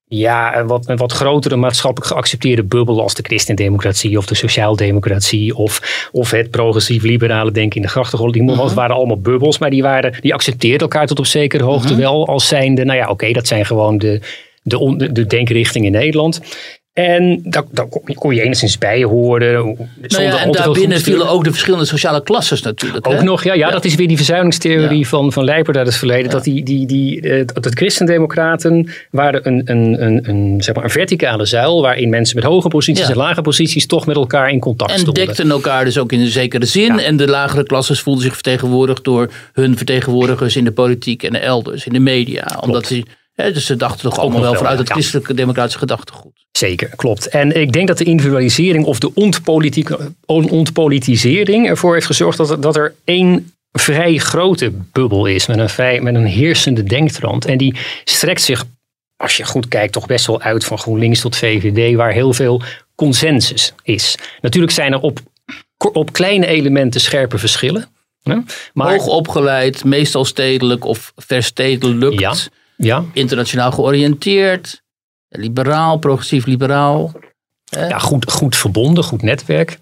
ja, 0.09 0.57
een 0.57 0.67
wat, 0.67 0.87
een 0.89 0.97
wat 0.97 1.11
grotere 1.11 1.55
maatschappelijk 1.55 2.11
geaccepteerde 2.11 2.63
bubbel 2.63 3.01
als 3.01 3.13
de 3.13 3.23
christendemocratie 3.23 4.17
of 4.17 4.25
de 4.25 4.35
sociaaldemocratie 4.35 5.55
of, 5.55 6.09
of 6.11 6.31
het 6.31 6.49
progressief-liberale 6.49 7.51
denken 7.51 7.75
in 7.75 7.81
de 7.81 7.87
grachtengolf. 7.87 8.31
Die 8.31 8.43
uh-huh. 8.43 8.73
waren 8.73 8.95
allemaal 8.95 9.19
bubbels, 9.19 9.57
maar 9.57 9.69
die, 9.69 9.81
waren, 9.81 10.17
die 10.21 10.33
accepteerden 10.33 10.79
elkaar 10.79 11.07
tot 11.07 11.19
op 11.19 11.25
zekere 11.25 11.63
hoogte 11.63 11.93
uh-huh. 11.93 11.99
wel 11.99 12.27
als 12.27 12.47
zijnde, 12.47 12.83
nou 12.85 12.97
ja, 12.97 13.03
oké, 13.03 13.11
okay, 13.11 13.33
dat 13.33 13.47
zijn 13.47 13.65
gewoon 13.65 13.97
de, 13.97 14.21
de, 14.63 14.95
de, 14.97 15.11
de 15.11 15.25
denkrichting 15.25 15.85
in 15.85 15.91
Nederland. 15.91 16.41
En 16.99 17.39
daar, 17.43 17.63
daar 17.71 17.87
kon 18.15 18.35
je 18.35 18.41
enigszins 18.41 18.77
bij 18.77 19.03
horen. 19.03 19.89
Nou 20.01 20.23
ja, 20.23 20.39
en 20.39 20.51
daarbinnen 20.51 21.01
vielen 21.01 21.29
ook 21.29 21.43
de 21.43 21.49
verschillende 21.49 21.85
sociale 21.85 22.23
klasses 22.23 22.61
natuurlijk. 22.61 23.07
Ook 23.07 23.13
hè? 23.13 23.23
nog, 23.23 23.43
ja, 23.43 23.53
ja, 23.53 23.67
ja, 23.67 23.71
dat 23.71 23.85
is 23.85 23.95
weer 23.95 24.07
die 24.07 24.15
verzuilingstheorie 24.15 24.99
ja. 24.99 25.05
van, 25.05 25.33
van 25.33 25.43
Leijpert 25.43 25.77
uit 25.77 25.87
het 25.87 25.95
verleden. 25.95 26.31
Dat 26.31 26.43
die, 26.43 26.63
die, 26.63 26.85
die, 26.87 27.21
uh, 27.21 27.45
de 27.53 27.69
christendemocraten 27.69 28.89
waren 29.11 29.47
een, 29.47 29.61
een, 29.65 30.03
een, 30.03 30.29
een, 30.29 30.61
zeg 30.61 30.75
maar 30.75 30.83
een 30.83 30.89
verticale 30.89 31.45
zuil... 31.45 31.81
waarin 31.81 32.09
mensen 32.09 32.35
met 32.35 32.45
hoge 32.45 32.67
posities 32.67 33.09
en 33.09 33.15
lage 33.15 33.41
posities 33.41 33.85
toch 33.85 34.05
met 34.05 34.15
elkaar 34.15 34.49
in 34.49 34.59
contact 34.59 34.91
en 34.91 34.99
stonden. 34.99 35.21
En 35.21 35.27
dekten 35.27 35.51
elkaar 35.51 35.85
dus 35.85 35.97
ook 35.97 36.11
in 36.11 36.19
een 36.19 36.27
zekere 36.27 36.65
zin. 36.65 36.99
En 36.99 37.17
de 37.17 37.27
lagere 37.27 37.63
klasses 37.63 38.01
voelden 38.01 38.23
zich 38.23 38.33
vertegenwoordigd 38.33 39.03
door 39.03 39.29
hun 39.53 39.77
vertegenwoordigers 39.77 40.55
in 40.55 40.63
de 40.63 40.71
politiek 40.71 41.23
en 41.23 41.31
de 41.31 41.39
elders, 41.39 41.85
in 41.85 41.93
de 41.93 41.99
media. 41.99 42.57
Omdat 42.61 42.85
ze 42.85 43.03
He, 43.41 43.51
dus 43.51 43.65
ze 43.65 43.75
dachten 43.75 44.09
toch 44.09 44.19
allemaal 44.19 44.41
wel 44.41 44.55
vanuit 44.55 44.79
het 44.79 44.89
christelijke 44.89 45.33
democratische 45.33 45.79
gedachtegoed. 45.79 46.33
Zeker, 46.59 46.89
klopt. 46.95 47.27
En 47.27 47.61
ik 47.61 47.71
denk 47.71 47.87
dat 47.87 47.97
de 47.97 48.03
individualisering 48.03 48.85
of 48.85 48.99
de 48.99 49.13
ontpolitisering 50.25 51.67
ervoor 51.67 51.93
heeft 51.93 52.05
gezorgd 52.05 52.37
dat 52.37 52.49
er, 52.49 52.61
dat 52.61 52.75
er 52.75 52.95
één 53.03 53.53
vrij 53.71 54.17
grote 54.17 54.71
bubbel 54.91 55.25
is. 55.25 55.47
Met 55.47 55.57
een, 55.57 55.69
vrij, 55.69 56.01
met 56.01 56.15
een 56.15 56.25
heersende 56.25 56.83
denktrand. 56.83 57.45
En 57.45 57.57
die 57.57 57.75
strekt 58.03 58.41
zich, 58.41 58.65
als 59.15 59.37
je 59.37 59.45
goed 59.45 59.67
kijkt, 59.67 59.93
toch 59.93 60.05
best 60.05 60.27
wel 60.27 60.41
uit 60.41 60.65
van 60.65 60.77
GroenLinks 60.77 61.21
tot 61.21 61.35
VVD. 61.35 61.95
Waar 61.95 62.11
heel 62.11 62.33
veel 62.33 62.61
consensus 62.95 63.73
is. 63.83 64.17
Natuurlijk 64.41 64.73
zijn 64.73 64.93
er 64.93 64.99
op, 64.99 65.19
op 65.77 66.13
kleine 66.13 66.45
elementen 66.45 67.01
scherpe 67.01 67.37
verschillen. 67.37 67.85
hè, 68.23 68.37
Maar, 68.73 68.89
Hoog 68.91 69.07
opgeleid, 69.07 69.83
meestal 69.83 70.25
stedelijk 70.25 70.85
of 70.85 71.13
verstedelijkt. 71.15 72.19
Ja. 72.19 72.33
ja, 72.77 73.05
Internationaal 73.13 73.71
georiënteerd. 73.71 74.81
Liberaal, 75.29 75.99
progressief 75.99 76.45
liberaal. 76.45 77.11
ja, 77.63 77.99
goed, 77.99 78.31
goed 78.31 78.55
verbonden, 78.55 79.03
goed 79.03 79.21
netwerk. 79.21 79.79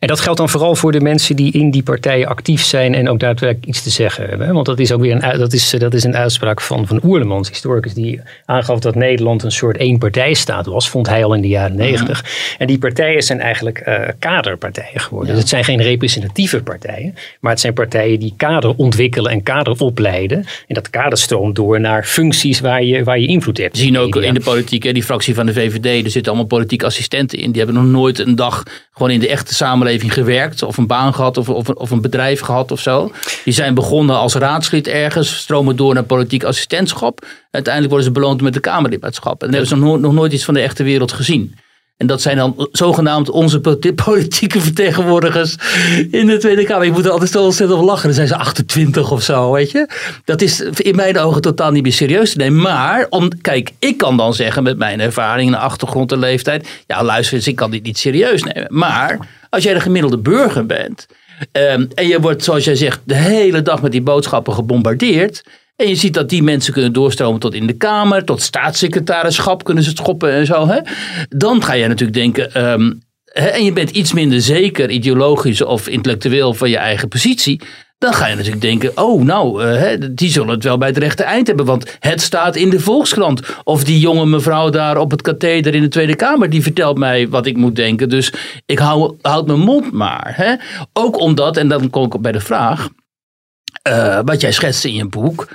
En 0.00 0.08
dat 0.08 0.20
geldt 0.20 0.38
dan 0.38 0.48
vooral 0.48 0.74
voor 0.74 0.92
de 0.92 1.00
mensen 1.00 1.36
die 1.36 1.52
in 1.52 1.70
die 1.70 1.82
partijen 1.82 2.28
actief 2.28 2.64
zijn 2.64 2.94
en 2.94 3.08
ook 3.08 3.18
daadwerkelijk 3.18 3.66
iets 3.66 3.82
te 3.82 3.90
zeggen 3.90 4.28
hebben. 4.28 4.52
Want 4.52 4.66
dat 4.66 4.78
is 4.78 4.92
ook 4.92 5.00
weer 5.00 5.22
een, 5.22 5.38
dat 5.38 5.52
is, 5.52 5.70
dat 5.70 5.94
is 5.94 6.04
een 6.04 6.16
uitspraak 6.16 6.60
van, 6.60 6.86
van 6.86 7.00
Oerlemans, 7.04 7.48
historicus, 7.48 7.94
die 7.94 8.20
aangaf 8.44 8.78
dat 8.78 8.94
Nederland 8.94 9.42
een 9.42 9.52
soort 9.52 9.76
eenpartijstaat 9.76 10.66
was, 10.66 10.88
vond 10.90 11.08
hij 11.08 11.24
al 11.24 11.34
in 11.34 11.40
de 11.40 11.48
jaren 11.48 11.76
negentig. 11.76 12.24
En 12.58 12.66
die 12.66 12.78
partijen 12.78 13.22
zijn 13.22 13.40
eigenlijk 13.40 13.78
eh, 13.78 14.08
kaderpartijen 14.18 15.00
geworden. 15.00 15.30
Dus 15.30 15.38
het 15.38 15.48
zijn 15.48 15.64
geen 15.64 15.82
representatieve 15.82 16.62
partijen, 16.62 17.14
maar 17.40 17.52
het 17.52 17.60
zijn 17.60 17.74
partijen 17.74 18.20
die 18.20 18.34
kader 18.36 18.74
ontwikkelen 18.76 19.32
en 19.32 19.42
kader 19.42 19.80
opleiden. 19.80 20.38
En 20.38 20.74
dat 20.74 20.90
kader 20.90 21.18
stroomt 21.18 21.56
door 21.56 21.80
naar 21.80 22.04
functies 22.04 22.60
waar 22.60 22.84
je, 22.84 23.04
waar 23.04 23.18
je 23.18 23.26
invloed 23.26 23.58
hebt. 23.58 23.76
We 23.76 23.82
zien 23.82 23.98
ook 23.98 24.16
in 24.16 24.34
de 24.34 24.40
politiek, 24.40 24.82
hè, 24.82 24.92
die 24.92 25.02
fractie 25.04 25.34
van 25.34 25.46
de 25.46 25.52
VVD, 25.52 26.04
er 26.04 26.10
zitten 26.10 26.32
allemaal 26.32 26.48
politieke 26.48 26.86
assistenten 26.86 27.38
in. 27.38 27.52
Die 27.52 27.62
hebben 27.62 27.82
nog 27.82 27.92
nooit 27.92 28.18
een 28.18 28.36
dag 28.36 28.62
gewoon 28.92 29.10
in 29.10 29.20
de 29.20 29.28
echte 29.28 29.54
samenleving 29.54 29.88
gewerkt. 29.98 30.62
Of 30.62 30.76
een 30.76 30.86
baan 30.86 31.14
gehad 31.14 31.36
of, 31.36 31.48
of, 31.48 31.68
of 31.68 31.90
een 31.90 32.00
bedrijf 32.00 32.40
gehad 32.40 32.70
of 32.70 32.80
zo. 32.80 33.12
Die 33.44 33.54
zijn 33.54 33.74
begonnen 33.74 34.16
als 34.16 34.34
raadslid 34.34 34.88
ergens, 34.88 35.36
stromen 35.36 35.76
door 35.76 35.94
naar 35.94 36.02
politiek 36.02 36.44
assistentschap. 36.44 37.26
Uiteindelijk 37.50 37.92
worden 37.92 38.12
ze 38.12 38.20
beloond 38.20 38.40
met 38.40 38.52
de 38.54 38.60
Kamerlidmaatschap. 38.60 39.42
En 39.42 39.50
dan 39.50 39.50
hebben 39.50 39.68
ze 39.68 39.76
nog, 39.76 39.84
no- 39.84 40.00
nog 40.00 40.12
nooit 40.12 40.32
iets 40.32 40.44
van 40.44 40.54
de 40.54 40.60
echte 40.60 40.82
wereld 40.82 41.12
gezien. 41.12 41.54
En 42.00 42.06
dat 42.06 42.22
zijn 42.22 42.36
dan 42.36 42.68
zogenaamd 42.72 43.30
onze 43.30 43.60
po- 43.60 43.78
politieke 44.04 44.60
vertegenwoordigers 44.60 45.56
in 46.10 46.26
de 46.26 46.36
Tweede 46.38 46.64
Kamer. 46.64 46.84
Je 46.86 46.92
moet 46.92 47.04
er 47.04 47.10
altijd 47.10 47.30
zo 47.30 47.44
ontzettend 47.44 47.80
op 47.80 47.86
lachen. 47.86 48.04
Dan 48.04 48.14
zijn 48.14 48.28
ze 48.28 48.36
28 48.36 49.10
of 49.10 49.22
zo, 49.22 49.52
weet 49.52 49.70
je. 49.70 49.88
Dat 50.24 50.42
is 50.42 50.60
in 50.60 50.96
mijn 50.96 51.18
ogen 51.18 51.40
totaal 51.40 51.70
niet 51.70 51.82
meer 51.82 51.92
serieus 51.92 52.32
te 52.32 52.36
nemen. 52.38 52.60
Maar, 52.60 53.06
om, 53.10 53.40
kijk, 53.40 53.70
ik 53.78 53.96
kan 53.96 54.16
dan 54.16 54.34
zeggen 54.34 54.62
met 54.62 54.78
mijn 54.78 55.00
ervaring, 55.00 55.54
en 55.54 55.60
achtergrond 55.60 56.12
en 56.12 56.18
leeftijd. 56.18 56.68
Ja, 56.86 57.04
luister 57.04 57.36
eens, 57.36 57.46
ik 57.46 57.56
kan 57.56 57.70
dit 57.70 57.82
niet 57.82 57.98
serieus 57.98 58.42
nemen. 58.42 58.66
Maar 58.68 59.18
als 59.50 59.62
jij 59.62 59.74
de 59.74 59.80
gemiddelde 59.80 60.18
burger 60.18 60.66
bent. 60.66 61.06
ehm, 61.52 61.86
en 61.94 62.06
je 62.08 62.20
wordt, 62.20 62.44
zoals 62.44 62.64
jij 62.64 62.74
zegt, 62.76 63.00
de 63.04 63.14
hele 63.14 63.62
dag 63.62 63.82
met 63.82 63.92
die 63.92 64.02
boodschappen 64.02 64.54
gebombardeerd. 64.54 65.42
En 65.80 65.88
je 65.88 65.94
ziet 65.94 66.14
dat 66.14 66.28
die 66.28 66.42
mensen 66.42 66.72
kunnen 66.72 66.92
doorstromen 66.92 67.40
tot 67.40 67.54
in 67.54 67.66
de 67.66 67.72
Kamer, 67.72 68.24
tot 68.24 68.42
staatssecretarischap 68.42 69.64
kunnen 69.64 69.82
ze 69.82 69.88
het 69.88 69.98
schoppen 69.98 70.32
en 70.32 70.46
zo. 70.46 70.66
Hè? 70.66 70.80
Dan 71.28 71.62
ga 71.62 71.72
je 71.72 71.86
natuurlijk 71.86 72.18
denken, 72.18 72.54
ehm, 72.54 72.92
hè, 73.24 73.46
en 73.46 73.64
je 73.64 73.72
bent 73.72 73.90
iets 73.90 74.12
minder 74.12 74.40
zeker 74.40 74.90
ideologisch 74.90 75.62
of 75.62 75.88
intellectueel 75.88 76.54
van 76.54 76.70
je 76.70 76.76
eigen 76.76 77.08
positie. 77.08 77.60
Dan 77.98 78.14
ga 78.14 78.26
je 78.26 78.34
natuurlijk 78.34 78.62
denken, 78.62 78.92
oh 78.94 79.22
nou, 79.22 79.64
eh, 79.64 80.00
die 80.10 80.30
zullen 80.30 80.48
het 80.48 80.64
wel 80.64 80.78
bij 80.78 80.88
het 80.88 80.98
rechte 80.98 81.22
eind 81.22 81.46
hebben. 81.46 81.66
Want 81.66 81.96
het 82.00 82.20
staat 82.20 82.56
in 82.56 82.70
de 82.70 82.80
Volkskrant. 82.80 83.42
Of 83.64 83.84
die 83.84 83.98
jonge 83.98 84.26
mevrouw 84.26 84.70
daar 84.70 84.96
op 84.96 85.10
het 85.10 85.22
katheder 85.22 85.74
in 85.74 85.82
de 85.82 85.88
Tweede 85.88 86.16
Kamer, 86.16 86.50
die 86.50 86.62
vertelt 86.62 86.98
mij 86.98 87.28
wat 87.28 87.46
ik 87.46 87.56
moet 87.56 87.76
denken. 87.76 88.08
Dus 88.08 88.32
ik 88.66 88.78
hou, 88.78 89.16
houd 89.20 89.46
mijn 89.46 89.58
mond 89.58 89.92
maar. 89.92 90.32
Hè? 90.36 90.54
Ook 90.92 91.18
omdat, 91.20 91.56
en 91.56 91.68
dan 91.68 91.90
kom 91.90 92.04
ik 92.04 92.20
bij 92.20 92.32
de 92.32 92.40
vraag, 92.40 92.88
eh, 93.82 94.18
wat 94.24 94.40
jij 94.40 94.52
schetste 94.52 94.88
in 94.88 94.94
je 94.94 95.08
boek, 95.08 95.48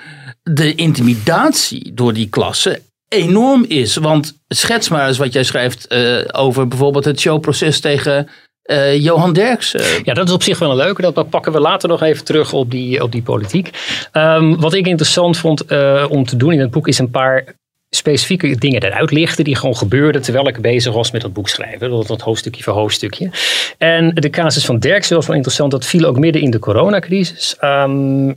de 0.54 0.76
intimidatie 0.76 1.94
door 1.94 2.14
die 2.14 2.30
klasse 2.30 2.82
enorm 3.10 3.66
is. 3.68 3.96
Want 3.96 4.40
schets 4.48 4.90
maar 4.90 5.08
eens 5.08 5.18
wat 5.18 5.34
jij 5.34 5.44
schrijft 5.44 5.88
eh, 5.88 6.18
over 6.32 6.68
bijvoorbeeld 6.68 7.06
het 7.06 7.20
showproces 7.20 7.80
tegen 7.80 8.28
eh, 8.62 9.04
Johan 9.04 9.34
Derksen. 9.34 9.82
Ja, 10.04 10.14
dat 10.14 10.28
is 10.28 10.34
op 10.34 10.44
zich 10.44 10.60
wel 10.60 10.70
een 10.70 10.76
leuke. 10.76 11.12
Dat 11.12 11.30
pakken 11.30 11.52
we 11.52 11.60
later 11.60 11.90
nog 11.90 12.02
even 12.02 12.26
terug 12.26 12.54
op 12.54 12.72
die, 12.72 13.04
op 13.04 13.12
die 13.12 13.22
politiek. 13.22 13.70
Ehm, 14.12 14.56
wat 14.56 14.74
ik 14.74 14.88
interessant 14.88 15.38
vond 15.38 15.66
eh, 15.66 16.06
om 16.10 16.26
te 16.26 16.36
doen 16.36 16.52
in 16.52 16.60
het 16.60 16.72
boek 16.72 16.88
is 16.88 17.00
een 17.00 17.10
paar 17.10 17.56
specifieke 17.90 18.56
dingen 18.56 18.84
eruit 18.84 19.12
lichten 19.12 19.44
die 19.44 19.56
gewoon 19.56 19.78
gebeurden 19.78 20.22
terwijl 20.22 20.48
ik 20.48 20.62
bezig 20.62 20.94
was 20.94 21.12
met 21.12 21.22
dat 21.22 21.34
boek 21.34 21.50
schrijven. 21.50 21.90
Dat, 21.90 22.08
dat 22.08 22.22
hoofdstukje 22.22 22.64
voor 22.64 22.74
hoofdstukje. 22.74 23.30
En 23.78 24.14
de 24.14 24.30
casus 24.30 24.66
van 24.66 24.80
Derksen 24.80 25.16
was 25.16 25.26
wel 25.26 25.36
interessant. 25.36 25.72
Dat 25.72 25.86
viel 25.86 26.06
ook 26.06 26.20
midden 26.20 26.42
in 26.42 26.52
de 26.52 26.60
coronacrisis. 26.60 27.56
Ehm, 27.60 28.32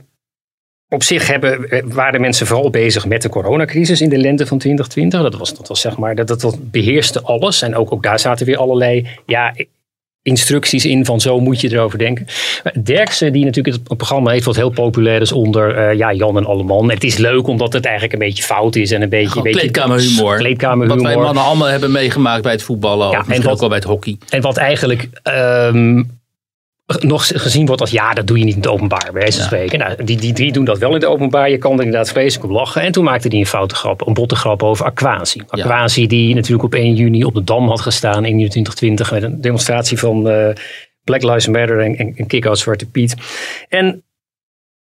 op 0.89 1.03
zich 1.03 1.27
hebben, 1.27 1.69
eh, 1.69 1.83
waren 1.85 2.21
mensen 2.21 2.47
vooral 2.47 2.69
bezig 2.69 3.05
met 3.05 3.21
de 3.21 3.29
coronacrisis 3.29 4.01
in 4.01 4.09
de 4.09 4.17
lente 4.17 4.45
van 4.45 4.57
2020. 4.57 5.21
Dat 5.21 5.35
was, 5.35 5.53
dat 5.57 5.67
was 5.67 5.81
zeg 5.81 5.97
maar, 5.97 6.15
dat, 6.15 6.27
dat, 6.27 6.41
dat 6.41 6.71
beheerste 6.71 7.21
alles. 7.21 7.61
En 7.61 7.75
ook, 7.75 7.91
ook 7.91 8.03
daar 8.03 8.19
zaten 8.19 8.45
weer 8.45 8.57
allerlei 8.57 9.07
ja, 9.25 9.53
instructies 10.21 10.85
in 10.85 11.05
van 11.05 11.21
zo 11.21 11.39
moet 11.39 11.61
je 11.61 11.71
erover 11.71 11.97
denken. 11.97 12.25
Maar 12.63 12.73
Derksen, 12.83 13.33
die 13.33 13.45
natuurlijk 13.45 13.75
het 13.75 13.97
programma 13.97 14.31
heeft 14.31 14.45
wat 14.45 14.55
heel 14.55 14.69
populair 14.69 15.21
is 15.21 15.31
onder 15.31 15.75
eh, 15.75 15.97
ja, 15.97 16.13
Jan 16.13 16.37
en 16.37 16.45
Alleman. 16.45 16.89
Het 16.89 17.03
is 17.03 17.17
leuk 17.17 17.47
omdat 17.47 17.73
het 17.73 17.85
eigenlijk 17.85 18.13
een 18.13 18.27
beetje 18.27 18.43
fout 18.43 18.75
is 18.75 18.91
en 18.91 19.01
een 19.01 19.09
beetje... 19.09 19.37
Een 19.37 19.43
beetje 19.43 19.59
kleedkamerhumor. 19.59 20.35
Kleedkamerhumor. 20.37 21.03
Wat 21.03 21.13
wij 21.13 21.23
mannen 21.23 21.43
allemaal 21.43 21.67
hebben 21.67 21.91
meegemaakt 21.91 22.43
bij 22.43 22.51
het 22.51 22.63
voetballen. 22.63 23.11
Ja, 23.11 23.19
of 23.19 23.27
misschien 23.27 23.35
en 23.35 23.43
wat- 23.43 23.53
ook 23.53 23.59
wel 23.59 23.69
bij 23.69 23.77
het 23.77 23.87
hockey. 23.87 24.17
En 24.29 24.41
wat 24.41 24.57
eigenlijk 24.57 25.09
ehm, 25.23 26.03
nog 26.97 27.27
gezien 27.27 27.65
wordt 27.65 27.81
als 27.81 27.91
ja, 27.91 28.13
dat 28.13 28.27
doe 28.27 28.37
je 28.37 28.43
niet 28.43 28.55
in 28.55 28.61
het 28.61 28.69
openbaar, 28.69 29.09
bij 29.11 29.21
wijze 29.21 29.37
van 29.37 29.45
spreken. 29.45 29.79
Nou, 29.79 30.03
die, 30.03 30.17
die 30.17 30.33
drie 30.33 30.51
doen 30.51 30.65
dat 30.65 30.77
wel 30.77 30.89
in 30.89 30.95
het 30.95 31.05
openbaar. 31.05 31.49
Je 31.49 31.57
kan 31.57 31.77
er 31.77 31.83
inderdaad 31.83 32.09
vreselijk 32.09 32.49
op 32.49 32.51
lachen. 32.51 32.81
En 32.81 32.91
toen 32.91 33.03
maakte 33.03 33.27
hij 33.27 33.39
een 33.39 33.45
foute 33.45 33.75
grap, 33.75 34.07
een 34.07 34.13
botte 34.13 34.35
grap 34.35 34.63
over 34.63 34.85
Aquasi. 34.85 35.41
Aquasi 35.47 36.07
die 36.07 36.35
natuurlijk 36.35 36.63
op 36.63 36.73
1 36.73 36.95
juni 36.95 37.23
op 37.23 37.33
de 37.33 37.43
Dam 37.43 37.67
had 37.67 37.81
gestaan 37.81 38.25
in 38.25 38.39
juni 38.39 38.49
2020 38.49 39.11
met 39.11 39.23
een 39.23 39.41
demonstratie 39.41 39.99
van 39.99 40.29
eh, 40.29 40.49
Black 41.03 41.23
Lives 41.23 41.47
Matter 41.47 41.79
en, 41.79 41.97
en, 41.97 42.13
en 42.15 42.27
Kick-Out 42.27 42.59
Zwarte 42.59 42.85
Piet. 42.85 43.15
En 43.67 44.03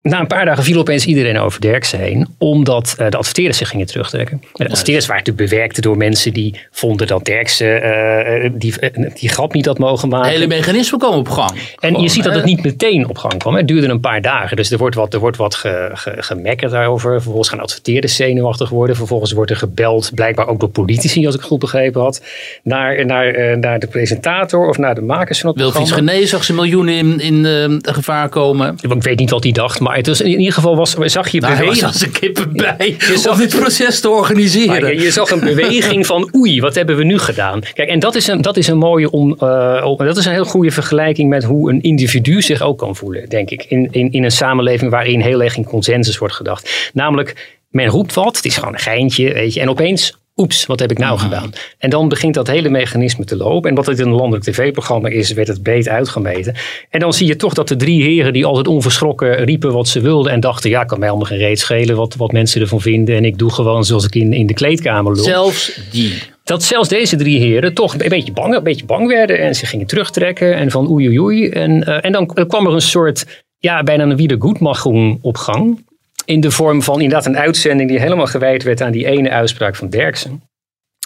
na 0.01 0.19
een 0.19 0.27
paar 0.27 0.45
dagen 0.45 0.63
viel 0.63 0.79
opeens 0.79 1.05
iedereen 1.05 1.37
over 1.39 1.61
Derksen 1.61 1.99
heen, 1.99 2.27
omdat 2.37 2.95
eh, 2.97 3.09
de 3.09 3.17
adverteerders 3.17 3.57
zich 3.57 3.69
gingen 3.69 3.85
terugtrekken. 3.85 4.37
En 4.41 4.49
de 4.65 4.69
adverteerders 4.69 5.05
waren 5.07 5.23
natuurlijk 5.25 5.49
bewerkt 5.51 5.81
door 5.81 5.97
mensen 5.97 6.33
die 6.33 6.59
vonden 6.71 7.07
dat 7.07 7.25
Derksen 7.25 7.81
eh, 7.81 8.45
eh, 8.45 8.51
die, 8.55 8.73
die 9.13 9.29
grap 9.29 9.53
niet 9.53 9.65
had 9.65 9.77
mogen 9.77 10.09
maken. 10.09 10.27
Het 10.29 10.35
hele 10.39 10.47
mechanisme 10.55 10.97
kwam 10.97 11.13
op 11.13 11.29
gang. 11.29 11.51
En 11.79 12.01
je 12.01 12.09
ziet 12.09 12.23
dat 12.23 12.35
het 12.35 12.45
niet 12.45 12.63
meteen 12.63 13.09
op 13.09 13.17
gang 13.17 13.37
kwam. 13.37 13.55
Het 13.55 13.67
duurde 13.67 13.87
een 13.87 13.99
paar 13.99 14.21
dagen. 14.21 14.57
Dus 14.57 14.71
er 14.71 14.77
wordt 14.77 14.95
wat, 14.95 15.13
er 15.13 15.19
wordt 15.19 15.37
wat 15.37 15.55
ge, 15.55 15.89
ge- 15.93 16.15
gemekkerd 16.17 16.71
daarover. 16.71 17.11
Vervolgens 17.11 17.49
gaan 17.49 17.59
adverteerders 17.59 18.15
zenuwachtig 18.15 18.69
worden. 18.69 18.95
Vervolgens 18.95 19.31
wordt 19.31 19.51
er 19.51 19.57
gebeld, 19.57 20.11
blijkbaar 20.15 20.47
ook 20.47 20.59
door 20.59 20.69
politici, 20.69 21.25
als 21.25 21.35
ik 21.35 21.41
goed 21.41 21.59
begrepen 21.59 22.01
had, 22.01 22.23
naar, 22.63 23.05
naar, 23.05 23.57
naar 23.57 23.79
de 23.79 23.87
presentator 23.87 24.67
of 24.67 24.77
naar 24.77 24.95
de 24.95 25.01
makers 25.01 25.39
van 25.39 25.49
het 25.49 25.59
Wilfried 25.59 25.83
programma. 25.83 26.11
Gené 26.11 26.25
zag 26.25 26.43
ze 26.43 26.53
miljoenen 26.53 26.93
in, 27.19 27.19
in 27.45 27.79
gevaar 27.81 28.29
komen. 28.29 28.75
Ik 28.81 29.03
weet 29.03 29.19
niet 29.19 29.29
wat 29.29 29.43
hij 29.43 29.51
dacht, 29.51 29.79
maar 29.79 29.88
het 29.95 30.07
was, 30.07 30.21
in 30.21 30.39
ieder 30.39 30.53
geval 30.53 30.75
was, 30.75 30.91
zag 30.93 31.29
je 31.29 31.39
was 31.41 31.57
beweging. 31.57 31.83
als 31.83 32.01
een 32.01 32.11
kippen 32.11 32.53
bij 32.53 32.95
zag- 33.15 33.31
om 33.33 33.37
dit 33.39 33.55
proces 33.59 33.99
te 33.99 34.09
organiseren. 34.09 34.93
Je, 34.95 35.01
je 35.01 35.11
zag 35.11 35.31
een 35.31 35.39
beweging 35.39 36.05
van 36.05 36.29
oei, 36.37 36.61
wat 36.61 36.75
hebben 36.75 36.97
we 36.97 37.03
nu 37.03 37.17
gedaan? 37.17 37.61
Kijk, 37.73 37.89
en 37.89 37.99
dat 37.99 38.15
is 38.15 38.27
een, 38.27 38.41
dat 38.41 38.57
is 38.57 38.67
een 38.67 38.77
mooie 38.77 39.11
om, 39.11 39.35
eh, 39.39 39.81
om- 39.85 39.97
dat 39.97 40.17
is 40.17 40.25
een 40.25 40.31
heel 40.31 40.45
goede 40.45 40.71
vergelijking 40.71 41.29
met 41.29 41.43
hoe 41.43 41.69
een 41.71 41.81
individu 41.81 42.41
zich 42.41 42.61
ook 42.61 42.77
kan 42.77 42.95
voelen, 42.95 43.29
denk 43.29 43.49
ik. 43.49 43.65
In, 43.67 43.87
in, 43.91 44.11
in 44.11 44.23
een 44.23 44.31
samenleving 44.31 44.91
waarin 44.91 45.21
heel 45.21 45.43
erg 45.43 45.57
in 45.57 45.63
consensus 45.65 46.17
wordt 46.17 46.33
gedacht. 46.35 46.89
Namelijk, 46.93 47.57
men 47.69 47.87
roept 47.87 48.13
wat, 48.13 48.35
het 48.35 48.45
is 48.45 48.57
gewoon 48.57 48.73
een 48.73 48.79
geintje, 48.79 49.33
weet 49.33 49.53
je, 49.53 49.59
en 49.59 49.69
opeens. 49.69 50.17
Oeps, 50.39 50.65
wat 50.65 50.79
heb 50.79 50.91
ik 50.91 50.97
nou 50.97 51.19
gedaan? 51.19 51.51
En 51.77 51.89
dan 51.89 52.07
begint 52.07 52.33
dat 52.33 52.47
hele 52.47 52.69
mechanisme 52.69 53.25
te 53.25 53.37
lopen. 53.37 53.69
En 53.69 53.75
wat 53.75 53.85
het 53.85 53.99
in 53.99 54.07
een 54.07 54.13
landelijk 54.13 54.43
tv-programma 54.43 55.09
is, 55.09 55.31
werd 55.33 55.47
het 55.47 55.63
breed 55.63 55.89
uitgemeten. 55.89 56.55
En 56.89 56.99
dan 56.99 57.13
zie 57.13 57.27
je 57.27 57.35
toch 57.35 57.53
dat 57.53 57.67
de 57.67 57.75
drie 57.75 58.03
heren 58.03 58.33
die 58.33 58.45
altijd 58.45 58.67
onverschrokken 58.67 59.43
riepen 59.43 59.73
wat 59.73 59.87
ze 59.87 60.01
wilden. 60.01 60.31
En 60.31 60.39
dachten, 60.39 60.69
ja, 60.69 60.83
kan 60.83 60.99
mij 60.99 61.09
allemaal 61.09 61.27
geen 61.27 61.37
reet 61.37 61.59
schelen 61.59 61.95
wat, 61.95 62.15
wat 62.15 62.31
mensen 62.31 62.61
ervan 62.61 62.81
vinden. 62.81 63.15
En 63.15 63.25
ik 63.25 63.37
doe 63.37 63.51
gewoon 63.51 63.85
zoals 63.85 64.05
ik 64.05 64.15
in, 64.15 64.33
in 64.33 64.47
de 64.47 64.53
kleedkamer 64.53 65.15
loop 65.15 65.25
Zelfs 65.25 65.79
die. 65.91 66.13
dat 66.43 66.63
zelfs 66.63 66.89
deze 66.89 67.15
drie 67.15 67.39
heren 67.39 67.73
toch 67.73 67.93
een 67.97 68.09
beetje 68.09 68.31
bang, 68.31 68.55
een 68.55 68.63
beetje 68.63 68.85
bang 68.85 69.07
werden 69.07 69.39
en 69.39 69.55
ze 69.55 69.65
gingen 69.65 69.87
terugtrekken 69.87 70.55
en 70.55 70.71
van 70.71 70.89
oei 70.89 71.07
oei 71.07 71.19
oei. 71.19 71.49
En, 71.49 71.83
eh, 71.83 72.05
en 72.05 72.11
dan 72.11 72.25
kwam 72.47 72.67
er 72.67 72.73
een 72.73 72.81
soort, 72.81 73.43
ja, 73.57 73.83
bijna 73.83 74.03
een 74.03 74.15
wiedergoedmachung 74.15 75.19
op 75.21 75.37
gang. 75.37 75.87
In 76.29 76.39
de 76.39 76.51
vorm 76.51 76.81
van 76.83 77.01
inderdaad 77.01 77.25
een 77.25 77.37
uitzending 77.37 77.89
die 77.89 77.99
helemaal 77.99 78.25
gewijd 78.25 78.63
werd 78.63 78.81
aan 78.81 78.91
die 78.91 79.05
ene 79.05 79.29
uitspraak 79.29 79.75
van 79.75 79.89
Derksen. 79.89 80.43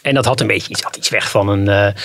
En 0.01 0.13
dat 0.13 0.25
had 0.25 0.41
een 0.41 0.47
beetje 0.47 0.69
iets, 0.69 0.81
had 0.81 0.95
iets 0.95 1.09
weg 1.09 1.29
van 1.29 1.49
een, 1.49 1.67
eh, 1.67 2.01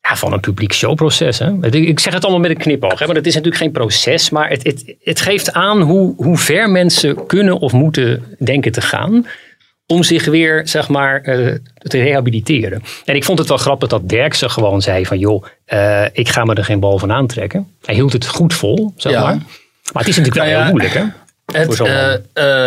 ja, 0.00 0.16
van 0.16 0.32
een 0.32 0.40
publiek 0.40 0.72
showproces. 0.72 1.38
Hè? 1.38 1.66
Ik 1.70 2.00
zeg 2.00 2.12
het 2.12 2.22
allemaal 2.22 2.40
met 2.40 2.50
een 2.50 2.56
knipoog, 2.56 2.98
hè? 2.98 3.04
want 3.04 3.18
het 3.18 3.26
is 3.26 3.34
natuurlijk 3.34 3.62
geen 3.62 3.72
proces, 3.72 4.30
maar 4.30 4.48
het, 4.48 4.62
het, 4.64 4.94
het 5.00 5.20
geeft 5.20 5.52
aan 5.52 5.80
hoe, 5.80 6.14
hoe 6.16 6.36
ver 6.38 6.70
mensen 6.70 7.26
kunnen 7.26 7.58
of 7.58 7.72
moeten 7.72 8.36
denken 8.38 8.72
te 8.72 8.80
gaan 8.80 9.26
om 9.86 10.02
zich 10.02 10.24
weer, 10.24 10.68
zeg 10.68 10.88
maar, 10.88 11.20
eh, 11.20 11.54
te 11.76 12.02
rehabiliteren. 12.02 12.82
En 13.04 13.14
ik 13.16 13.24
vond 13.24 13.38
het 13.38 13.48
wel 13.48 13.58
grappig 13.58 13.88
dat 13.88 14.08
Derksen 14.08 14.50
gewoon 14.50 14.82
zei 14.82 15.06
van, 15.06 15.18
joh, 15.18 15.44
eh, 15.64 16.04
ik 16.12 16.28
ga 16.28 16.44
me 16.44 16.54
er 16.54 16.64
geen 16.64 16.80
bal 16.80 16.98
van 16.98 17.12
aantrekken. 17.12 17.68
Hij 17.84 17.94
hield 17.94 18.12
het 18.12 18.26
goed 18.26 18.54
vol, 18.54 18.92
zeg 18.96 19.12
Ja. 19.12 19.22
maar. 19.22 19.36
Maar 19.92 20.02
het 20.02 20.08
is 20.08 20.16
natuurlijk 20.16 20.34
wel 20.34 20.44
Nou 20.44 20.56
ja, 20.56 20.62
heel 20.62 20.70
moeilijk, 20.70 20.94
hè? 20.94 21.23
Het, 21.52 21.80
eh, 21.80 22.14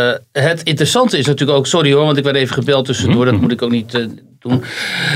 eh, 0.09 0.15
het 0.31 0.63
interessante 0.63 1.17
is 1.17 1.25
natuurlijk 1.25 1.57
ook, 1.57 1.67
sorry 1.67 1.93
hoor, 1.93 2.05
want 2.05 2.17
ik 2.17 2.23
werd 2.23 2.35
even 2.35 2.53
gebeld 2.53 2.85
tussendoor, 2.85 3.23
Mhm. 3.23 3.31
dat 3.31 3.41
moet 3.41 3.51
ik 3.51 3.61
ook 3.61 3.71
niet 3.71 3.93
eh, 3.93 4.05
doen. 4.39 4.63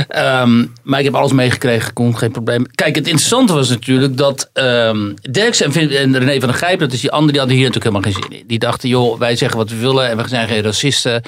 Ehm, 0.07 0.65
maar 0.83 0.99
ik 0.99 1.05
heb 1.05 1.15
alles 1.15 1.31
meegekregen, 1.31 1.93
kon 1.93 2.17
geen 2.17 2.31
probleem. 2.31 2.65
Kijk, 2.75 2.95
het 2.95 3.05
interessante 3.05 3.53
was 3.53 3.69
natuurlijk 3.69 4.17
dat 4.17 4.49
ehm 4.53 5.13
Derksen 5.31 5.73
en, 5.73 5.89
en 5.89 6.17
René 6.17 6.39
van 6.39 6.49
der 6.49 6.57
Gijp, 6.57 6.79
dat 6.79 6.91
is 6.93 7.01
die 7.01 7.11
andere, 7.11 7.31
die 7.31 7.39
hadden 7.39 7.57
hier 7.57 7.67
natuurlijk 7.67 7.95
helemaal 7.95 8.13
geen 8.21 8.29
zin 8.29 8.39
in. 8.39 8.47
Die 8.47 8.59
dachten, 8.59 8.89
joh, 8.89 9.19
wij 9.19 9.35
zeggen 9.35 9.57
wat 9.57 9.69
we 9.69 9.75
willen 9.75 10.09
en 10.09 10.17
we 10.17 10.27
zijn 10.27 10.47
geen 10.47 10.61
racisten. 10.61 11.21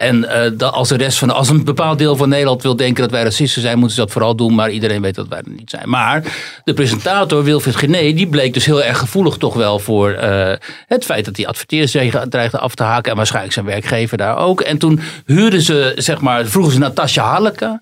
En 0.00 0.28
eh, 0.28 0.50
dat 0.54 0.72
als 0.72 0.88
de 0.88 0.96
rest 0.96 1.18
van, 1.18 1.30
als 1.30 1.48
een 1.48 1.64
bepaald 1.64 1.98
deel 1.98 2.16
van 2.16 2.28
Nederland 2.28 2.62
wil 2.62 2.76
denken 2.76 3.02
dat 3.02 3.10
wij 3.10 3.22
racisten 3.22 3.62
zijn, 3.62 3.78
moeten 3.78 3.96
ze 3.96 4.02
dat 4.02 4.12
vooral 4.12 4.36
doen. 4.36 4.54
Maar 4.54 4.70
iedereen 4.70 5.02
weet 5.02 5.14
dat 5.14 5.28
wij 5.28 5.38
er 5.38 5.52
niet 5.56 5.70
zijn. 5.70 5.88
Maar 5.88 6.22
de 6.64 6.74
presentator 6.74 7.44
Wilfried 7.44 7.76
Gené, 7.76 8.12
die 8.12 8.28
bleek 8.28 8.54
dus 8.54 8.64
heel 8.64 8.82
erg 8.82 8.98
gevoelig 8.98 9.36
toch 9.36 9.54
wel 9.54 9.78
voor 9.78 10.12
eh, 10.12 10.52
het 10.86 11.04
feit 11.04 11.24
dat 11.24 11.36
hij 11.36 11.46
adverteerders 11.46 12.12
dreigde 12.28 12.58
af 12.58 12.74
te 12.74 12.82
haken. 12.82 13.10
En 13.10 13.16
waarschijnlijk 13.16 13.54
zijn 13.54 13.66
werkgever 13.66 14.16
daar 14.16 14.36
ook. 14.36 14.60
En 14.60 14.78
toen 14.78 15.00
huurden 15.26 15.62
ze, 15.62 15.92
zeg 15.96 16.20
maar, 16.20 16.46
vroegen 16.46 16.72
ze 16.72 16.78
Natasja 16.78 17.24
Halleke. 17.24 17.78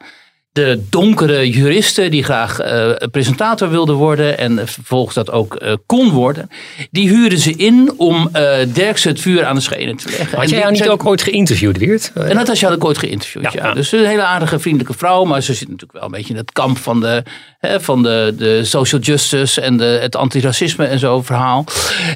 De 0.52 0.82
donkere 0.90 1.50
juriste 1.50 2.08
die 2.08 2.24
graag 2.24 2.60
eh, 2.60 2.90
presentator 3.10 3.70
wilde 3.70 3.92
worden 3.92 4.38
en 4.38 4.68
vervolgens 4.68 5.14
dat 5.14 5.30
ook 5.30 5.54
eh, 5.54 5.72
kon 5.86 6.10
worden. 6.10 6.50
Die 6.90 7.08
huurden 7.08 7.38
ze 7.38 7.50
in 7.56 7.92
om 7.96 8.28
eh 8.32 8.56
Derksen 8.72 9.10
het 9.10 9.20
vuur 9.20 9.44
aan 9.44 9.54
de 9.54 9.60
schenen 9.60 9.96
te 9.96 10.08
leggen. 10.08 10.38
Had 10.38 10.50
jij 10.50 10.58
jou 10.58 10.72
niet 10.72 10.88
ook 10.88 11.06
ooit 11.06 11.22
geïnterviewd, 11.22 11.78
Weert? 11.78 12.12
en 12.14 12.34
Natasja 12.34 12.68
had 12.68 12.76
ik 12.76 12.84
ooit 12.84 12.98
geïnterviewd, 12.98 13.52
ja. 13.52 13.72
Dus 13.74 13.92
een 13.92 14.06
hele 14.06 14.22
aardige, 14.22 14.58
vriendelijke 14.58 14.98
vrouw. 14.98 15.24
Maar 15.24 15.42
ze 15.42 15.54
zit 15.54 15.68
natuurlijk 15.68 15.92
wel 15.92 16.02
een 16.02 16.10
beetje 16.10 16.32
in 16.32 16.38
het 16.38 16.52
kamp 16.52 16.78
van 16.78 17.00
de, 17.00 17.22
hè, 17.58 17.80
van 17.80 18.02
de, 18.02 18.34
de 18.36 18.64
social 18.64 19.00
justice 19.00 19.60
en 19.60 19.76
de, 19.76 19.98
het 20.00 20.16
antiracisme 20.16 20.84
en 20.84 20.98
zo 20.98 21.22
verhaal. 21.22 21.64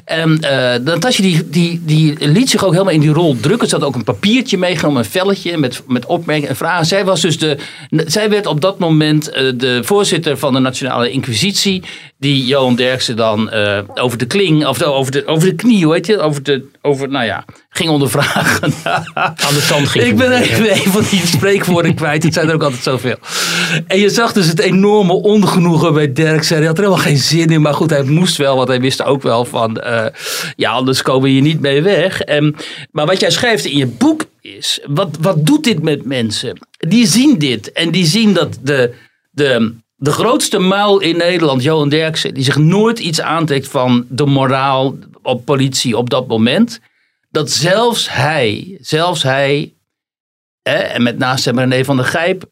En 0.05 0.39
Natasja 0.83 1.23
die, 1.23 1.49
die, 1.49 1.81
die 1.85 2.27
liet 2.27 2.49
zich 2.49 2.65
ook 2.65 2.71
helemaal 2.71 2.93
in 2.93 2.99
die 2.99 3.13
rol 3.13 3.37
drukken. 3.39 3.67
Ze 3.67 3.75
had 3.75 3.85
ook 3.85 3.95
een 3.95 4.03
papiertje 4.03 4.57
meegenomen, 4.57 5.03
een 5.03 5.09
velletje 5.09 5.57
met, 5.57 5.83
met 5.87 6.05
opmerkingen 6.05 6.49
en 6.49 6.55
vragen. 6.55 6.85
Zij 6.85 7.05
was 7.05 7.21
dus 7.21 7.37
de, 7.37 7.57
zij 7.89 8.22
werd 8.29 8.45
op 8.45 8.61
dat 8.61 8.79
moment 8.79 9.29
eh, 9.29 9.51
de 9.55 9.83
voorzitter 9.83 10.37
van 10.37 10.53
de 10.53 10.59
Nationale 10.59 11.11
Inquisitie. 11.11 11.83
Die 12.23 12.45
Johan 12.45 12.75
Derksen 12.75 13.15
dan 13.15 13.49
eh, 13.49 13.79
over 13.93 14.17
de 14.17 14.25
kling, 14.25 14.65
of 14.65 14.77
de- 14.77 14.85
over 14.85 15.11
de, 15.11 15.27
over 15.27 15.47
de 15.49 15.55
knie, 15.55 15.91
heet 15.91 16.05
je? 16.05 16.19
Over 16.19 16.43
de, 16.43 16.65
over, 16.81 17.09
nou 17.09 17.25
ja, 17.25 17.45
ging 17.69 17.89
ondervragen. 17.89 18.73
Aan 19.13 19.53
de 19.53 19.65
tand 19.67 19.87
ging 19.87 20.05
Ik 20.09 20.15
ben 20.17 20.31
even 20.31 20.71
een 20.71 20.91
van 20.91 21.03
die 21.09 21.25
spreekwoorden 21.25 21.95
kwijt. 21.95 22.23
Het 22.23 22.33
zijn 22.33 22.47
er 22.49 22.53
ook 22.53 22.63
altijd 22.63 22.83
zoveel. 22.83 23.15
En 23.87 23.99
je 23.99 24.09
zag 24.09 24.33
dus 24.33 24.47
het 24.47 24.59
enorme 24.59 25.13
ongenoegen 25.13 25.93
bij 25.93 26.13
Derksen. 26.13 26.57
Hij 26.57 26.65
had 26.65 26.77
er 26.77 26.83
helemaal 26.83 27.03
geen 27.05 27.17
zin 27.17 27.49
in. 27.49 27.61
Maar 27.61 27.73
goed, 27.73 27.89
hij 27.89 28.03
moest 28.03 28.37
wel. 28.37 28.55
Want 28.55 28.67
hij 28.67 28.79
wist 28.81 29.03
ook 29.03 29.21
wel 29.21 29.45
van... 29.45 29.77
eh, 29.79 30.05
ja, 30.55 30.71
anders 30.71 31.01
komen 31.01 31.21
we 31.23 31.29
hier 31.29 31.41
niet 31.41 31.59
mee 31.59 31.81
weg. 31.81 32.21
En, 32.21 32.55
maar 32.91 33.05
wat 33.05 33.19
jij 33.19 33.31
schrijft 33.31 33.65
in 33.65 33.77
je 33.77 33.87
boek 33.87 34.25
is... 34.41 34.79
Wat, 34.85 35.17
wat 35.21 35.45
doet 35.45 35.63
dit 35.63 35.81
met 35.81 36.05
mensen? 36.05 36.67
Die 36.77 37.07
zien 37.07 37.37
dit. 37.37 37.71
En 37.71 37.91
die 37.91 38.05
zien 38.05 38.33
dat 38.33 38.57
de... 38.61 38.93
de 39.31 39.81
de 40.03 40.11
grootste 40.11 40.59
muil 40.59 40.99
in 40.99 41.17
Nederland, 41.17 41.63
Johan 41.63 41.89
Derksen, 41.89 42.33
die 42.33 42.43
zich 42.43 42.57
nooit 42.57 42.99
iets 42.99 43.21
aantrekt 43.21 43.67
van 43.67 44.05
de 44.09 44.25
moraal 44.25 44.95
op 45.21 45.45
politie 45.45 45.97
op 45.97 46.09
dat 46.09 46.27
moment. 46.27 46.79
Dat 47.31 47.51
zelfs 47.51 48.11
hij, 48.11 48.77
zelfs 48.81 49.23
hij 49.23 49.73
Hè, 50.63 50.75
en 50.75 51.03
met 51.03 51.17
naast 51.17 51.45
hem 51.45 51.59
René 51.59 51.83
van 51.83 51.95
der 51.95 52.05
Gijp, 52.05 52.43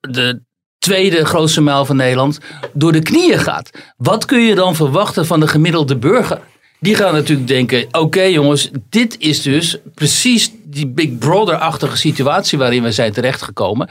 de 0.00 0.40
tweede 0.78 1.24
grootste 1.24 1.60
mijl 1.60 1.84
van 1.84 1.96
Nederland, 1.96 2.38
door 2.72 2.92
de 2.92 3.02
knieën 3.02 3.38
gaat. 3.38 3.70
Wat 3.96 4.24
kun 4.24 4.40
je 4.40 4.54
dan 4.54 4.76
verwachten 4.76 5.26
van 5.26 5.40
de 5.40 5.48
gemiddelde 5.48 5.96
burger? 5.96 6.40
Die 6.80 6.94
gaan 6.94 7.14
natuurlijk 7.14 7.48
denken, 7.48 7.86
oké 7.90 8.22
jongens, 8.22 8.70
dit 8.88 9.18
is 9.18 9.42
dus 9.42 9.78
precies 9.94 10.50
die 10.64 10.86
Big 10.86 11.18
Brother-achtige 11.18 11.96
situatie 11.96 12.58
waarin 12.58 12.82
we 12.82 12.92
zijn 12.92 13.12
terechtgekomen. 13.12 13.88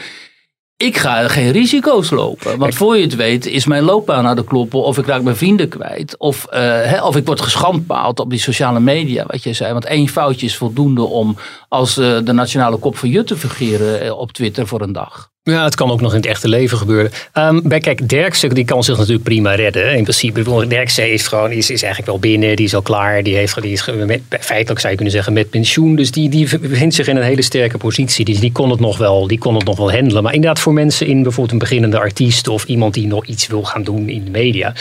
Ik 0.77 0.97
ga 0.97 1.27
geen 1.27 1.51
risico's 1.51 2.09
lopen. 2.09 2.57
Want 2.57 2.75
voor 2.75 2.97
je 2.97 3.03
het 3.03 3.15
weet 3.15 3.45
is 3.45 3.65
mijn 3.65 3.83
loopbaan 3.83 4.23
naar 4.23 4.35
de 4.35 4.43
kloppen. 4.43 4.83
Of 4.83 4.97
ik 4.97 5.05
raak 5.05 5.21
mijn 5.21 5.35
vrienden 5.35 5.69
kwijt. 5.69 6.17
Of, 6.17 6.45
eh, 6.45 7.03
of 7.03 7.15
ik 7.15 7.25
word 7.25 7.41
geschandpaald 7.41 8.19
op 8.19 8.29
die 8.29 8.39
sociale 8.39 8.79
media. 8.79 9.25
Wat 9.27 9.43
je 9.43 9.53
zei. 9.53 9.73
Want 9.73 9.85
één 9.85 10.07
foutje 10.07 10.45
is 10.45 10.57
voldoende 10.57 11.01
om 11.01 11.37
als 11.69 11.97
eh, 11.97 12.17
de 12.23 12.31
nationale 12.31 12.77
kop 12.77 12.97
van 12.97 13.09
Jut 13.09 13.27
te 13.27 13.37
fungeren 13.37 14.01
eh, 14.01 14.17
op 14.17 14.31
Twitter 14.31 14.67
voor 14.67 14.81
een 14.81 14.91
dag. 14.91 15.31
Ja, 15.51 15.63
het 15.63 15.75
kan 15.75 15.91
ook 15.91 16.01
nog 16.01 16.11
in 16.11 16.17
het 16.17 16.25
echte 16.25 16.47
leven 16.47 16.77
gebeuren. 16.77 17.11
Ehm, 17.33 17.59
bij, 17.63 17.79
kijk, 17.79 18.09
Derksen 18.09 18.49
die 18.49 18.65
kan 18.65 18.83
zich 18.83 18.97
natuurlijk 18.97 19.23
prima 19.23 19.55
redden. 19.55 19.95
In 19.95 20.03
principe, 20.03 20.67
Derksen 20.67 21.11
is, 21.11 21.27
gewoon, 21.27 21.51
is, 21.51 21.69
is 21.69 21.81
eigenlijk 21.81 22.11
wel 22.11 22.19
binnen, 22.19 22.55
die 22.55 22.65
is 22.65 22.75
al 22.75 22.81
klaar. 22.81 23.23
Die, 23.23 23.35
heeft, 23.35 23.61
die 23.61 23.71
is 23.71 23.85
met, 24.05 24.21
feitelijk 24.29 24.79
zou 24.79 24.89
je 24.89 24.95
kunnen 24.95 25.13
zeggen 25.13 25.33
met 25.33 25.49
pensioen. 25.49 25.95
Dus 25.95 26.11
die, 26.11 26.29
die 26.29 26.59
bevindt 26.59 26.95
zich 26.95 27.07
in 27.07 27.15
een 27.15 27.23
hele 27.23 27.41
sterke 27.41 27.77
positie. 27.77 28.25
Dus 28.25 28.39
die 28.39 28.51
kon, 28.51 28.69
het 28.69 28.79
nog 28.79 28.97
wel, 28.97 29.27
die 29.27 29.37
kon 29.37 29.55
het 29.55 29.65
nog 29.65 29.77
wel 29.77 29.91
handelen. 29.91 30.23
Maar 30.23 30.33
inderdaad 30.33 30.59
voor 30.59 30.73
mensen 30.73 31.07
in 31.07 31.23
bijvoorbeeld 31.23 31.51
een 31.51 31.57
beginnende 31.57 31.99
artiest... 31.99 32.47
of 32.47 32.65
iemand 32.65 32.93
die 32.93 33.07
nog 33.07 33.25
iets 33.25 33.47
wil 33.47 33.63
gaan 33.63 33.83
doen 33.83 34.09
in 34.09 34.25
de 34.25 34.31
media... 34.31 34.73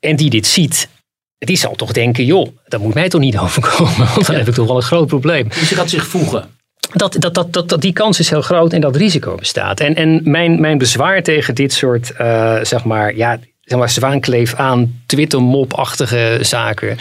en 0.00 0.16
die 0.16 0.30
dit 0.30 0.46
ziet... 0.46 0.88
Die 1.38 1.56
zal 1.56 1.74
toch 1.74 1.92
denken, 1.92 2.24
joh, 2.24 2.48
dat 2.68 2.80
moet 2.80 2.94
mij 2.94 3.08
toch 3.08 3.20
niet 3.20 3.38
overkomen. 3.46 4.08
Want 4.14 4.26
dan 4.26 4.36
heb 4.36 4.48
ik 4.48 4.54
toch 4.54 4.66
wel 4.66 4.76
een 4.76 4.82
groot 4.82 5.06
probleem. 5.06 5.48
Dus 5.48 5.68
je 5.68 5.74
gaat 5.74 5.90
zich 5.90 6.06
voegen. 6.06 6.58
Dat, 6.92 7.16
dat, 7.18 7.34
dat, 7.34 7.52
dat, 7.52 7.68
dat 7.68 7.80
die 7.80 7.92
kans 7.92 8.18
is 8.18 8.30
heel 8.30 8.42
groot 8.42 8.72
en 8.72 8.80
dat 8.80 8.96
risico 8.96 9.34
bestaat. 9.34 9.80
En, 9.80 9.94
en 9.94 10.20
mijn, 10.24 10.60
mijn 10.60 10.78
bezwaar 10.78 11.22
tegen 11.22 11.54
dit 11.54 11.72
soort, 11.72 12.12
eh, 12.12 12.58
zeg 12.62 12.84
maar, 12.84 13.16
ja, 13.16 13.38
zeg 13.70 13.78
maar, 13.78 13.90
zwaankleef 13.90 14.54
aan 14.54 15.00
Twitter-mop-achtige 15.06 16.38
zaken, 16.40 16.96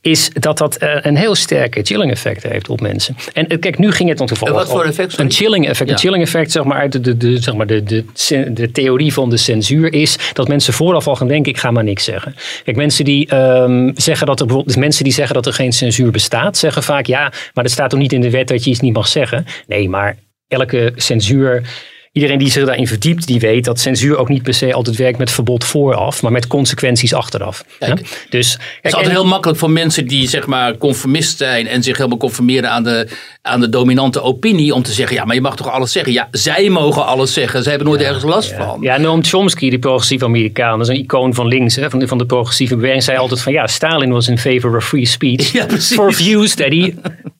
is 0.00 0.30
dat 0.32 0.58
dat 0.58 0.76
eh, 0.76 0.94
een 1.00 1.16
heel 1.16 1.34
sterke 1.34 1.82
chilling 1.82 2.10
effect 2.10 2.42
heeft 2.42 2.68
op 2.68 2.80
mensen. 2.80 3.16
En 3.32 3.46
eh, 3.46 3.58
kijk, 3.58 3.78
nu 3.78 3.92
ging 3.92 4.08
het 4.08 4.18
dan 4.18 4.26
toevallig 4.26 4.54
wat 4.54 4.68
voor 4.68 4.84
effect, 4.84 5.10
sorry? 5.10 5.26
Een 5.26 5.32
chilling 5.32 5.68
effect. 5.68 5.88
Ja. 5.88 5.94
Een 5.94 6.00
chilling 6.00 6.22
effect, 6.22 6.52
zeg 6.52 6.64
maar, 6.64 6.78
uit 6.78 6.92
de, 6.92 7.00
de, 7.00 7.16
de, 7.16 7.42
zeg 7.42 7.54
maar 7.54 7.66
de, 7.66 7.82
de, 7.82 8.04
de 8.52 8.70
theorie 8.72 9.12
van 9.12 9.30
de 9.30 9.36
censuur 9.36 9.92
is 9.92 10.18
dat 10.32 10.48
mensen 10.48 10.72
vooraf 10.72 11.08
al 11.08 11.16
gaan 11.16 11.28
denken, 11.28 11.52
ik 11.52 11.58
ga 11.58 11.70
maar 11.70 11.84
niks 11.84 12.04
zeggen. 12.04 12.34
Kijk, 12.64 12.76
mensen 12.76 13.04
die 13.04 13.26
ehm, 13.26 13.90
zeggen 13.94 14.26
dat 14.26 14.40
er 14.40 14.46
bijvoorbeeld, 14.46 14.74
dus 14.74 14.84
mensen 14.84 15.04
die 15.04 15.12
zeggen 15.12 15.34
dat 15.34 15.46
er 15.46 15.52
geen 15.52 15.72
censuur 15.72 16.10
bestaat, 16.10 16.56
zeggen 16.56 16.82
vaak 16.82 17.06
ja, 17.06 17.32
maar 17.54 17.64
er 17.64 17.70
staat 17.70 17.90
toch 17.90 18.00
niet 18.00 18.12
in 18.12 18.20
de 18.20 18.30
wet 18.30 18.48
dat 18.48 18.64
je 18.64 18.70
iets 18.70 18.80
niet 18.80 18.94
mag 18.94 19.08
zeggen. 19.08 19.46
Nee, 19.66 19.88
maar 19.88 20.16
elke 20.48 20.92
censuur. 20.96 21.62
Iedereen 22.12 22.38
die 22.38 22.50
zich 22.50 22.64
daarin 22.64 22.86
verdiept, 22.86 23.26
die 23.26 23.40
weet 23.40 23.64
dat 23.64 23.80
censuur 23.80 24.16
ook 24.16 24.28
niet 24.28 24.42
per 24.42 24.54
se 24.54 24.72
altijd 24.74 24.96
werkt 24.96 25.18
met 25.18 25.30
verbod 25.30 25.64
vooraf, 25.64 26.22
maar 26.22 26.32
met 26.32 26.46
consequenties 26.46 27.14
achteraf. 27.14 27.64
Kijk. 27.78 27.98
Ja? 27.98 28.04
Dus 28.30 28.52
Het 28.52 28.60
is 28.60 28.68
kijk, 28.80 28.94
altijd 28.94 29.12
en- 29.12 29.18
heel 29.20 29.26
makkelijk 29.28 29.58
voor 29.58 29.70
mensen 29.70 30.06
die 30.06 30.28
zeg 30.28 30.46
maar 30.46 30.76
conformist 30.78 31.38
zijn 31.38 31.66
en 31.68 31.82
zich 31.82 31.96
helemaal 31.96 32.18
conformeren 32.18 32.70
aan 32.70 32.82
de, 32.82 33.08
aan 33.42 33.60
de 33.60 33.68
dominante 33.68 34.22
opinie 34.22 34.74
om 34.74 34.82
te 34.82 34.92
zeggen, 34.92 35.16
ja, 35.16 35.24
maar 35.24 35.34
je 35.34 35.40
mag 35.40 35.56
toch 35.56 35.70
alles 35.70 35.92
zeggen? 35.92 36.12
Ja, 36.12 36.28
zij 36.30 36.68
mogen 36.68 37.06
alles 37.06 37.32
zeggen. 37.32 37.62
Zij 37.62 37.72
hebben 37.72 37.90
nooit 37.90 38.02
ergens 38.02 38.24
last 38.24 38.52
van. 38.52 38.78
Ja, 38.80 38.96
Noam 38.98 39.24
Chomsky, 39.24 39.70
die 39.70 39.78
progressieve 39.78 40.24
Amerikaan, 40.24 40.78
dat 40.78 40.88
is 40.88 40.94
een 40.96 41.02
icoon 41.02 41.34
van 41.34 41.46
links, 41.46 41.76
hè, 41.76 41.90
van, 41.90 41.98
de, 41.98 42.08
van 42.08 42.18
de 42.18 42.26
progressieve 42.26 42.74
beweging, 42.76 43.02
zei 43.02 43.18
altijd 43.18 43.40
van 43.42 43.52
ja, 43.52 43.66
Stalin 43.66 44.10
was 44.12 44.28
in 44.28 44.38
favor 44.38 44.76
of 44.76 44.84
free 44.86 45.06
speech 45.06 45.52
Ja, 45.58 45.66
precies. 45.66 45.96
for 45.96 46.12
views 46.12 46.54
that 46.54 46.68
he 46.68 46.94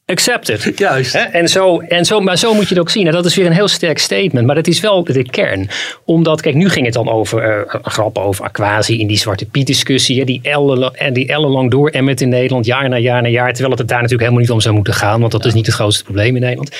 accepted. 0.04 0.72
Juist. 0.78 1.14
En 1.14 1.48
zo, 1.48 1.78
en 1.78 2.04
zo, 2.04 2.20
maar 2.20 2.38
zo 2.38 2.54
moet 2.54 2.68
je 2.68 2.74
het 2.74 2.78
ook 2.78 2.90
zien. 2.90 3.06
En 3.06 3.12
dat 3.12 3.24
is 3.24 3.34
weer 3.34 3.46
een 3.46 3.52
heel 3.52 3.68
sterk 3.68 3.98
statement, 3.98 4.46
maar 4.46 4.54
dat 4.54 4.66
is 4.66 4.80
wel 4.80 5.04
de 5.04 5.22
kern. 5.30 5.68
Omdat, 6.04 6.40
kijk, 6.40 6.54
nu 6.54 6.68
ging 6.68 6.84
het 6.84 6.94
dan 6.94 7.08
over 7.08 7.42
eh, 7.42 7.74
een 7.82 7.90
grap 7.90 8.18
over 8.18 8.44
Aquasi 8.44 9.00
in 9.00 9.06
die 9.06 9.18
Zwarte 9.18 9.44
Piet 9.44 9.66
discussie, 9.66 10.18
hè, 10.18 10.24
die 10.24 10.40
ellenlang, 10.42 10.92
en 10.92 11.12
die 11.12 11.26
ellenlang 11.26 11.70
door 11.70 11.88
emmert 11.90 12.20
in 12.20 12.28
Nederland, 12.28 12.66
jaar 12.66 12.88
na 12.88 12.98
jaar 12.98 13.22
na 13.22 13.28
jaar, 13.28 13.52
terwijl 13.52 13.70
het 13.70 13.80
er 13.80 13.86
daar 13.86 14.02
natuurlijk 14.02 14.22
helemaal 14.22 14.42
niet 14.42 14.50
om 14.50 14.60
zou 14.60 14.74
moeten 14.74 14.94
gaan, 14.94 15.20
want 15.20 15.32
dat 15.32 15.44
is 15.44 15.54
niet 15.54 15.66
het 15.66 15.74
grootste 15.74 16.04
probleem 16.04 16.34
in 16.34 16.40
Nederland. 16.40 16.76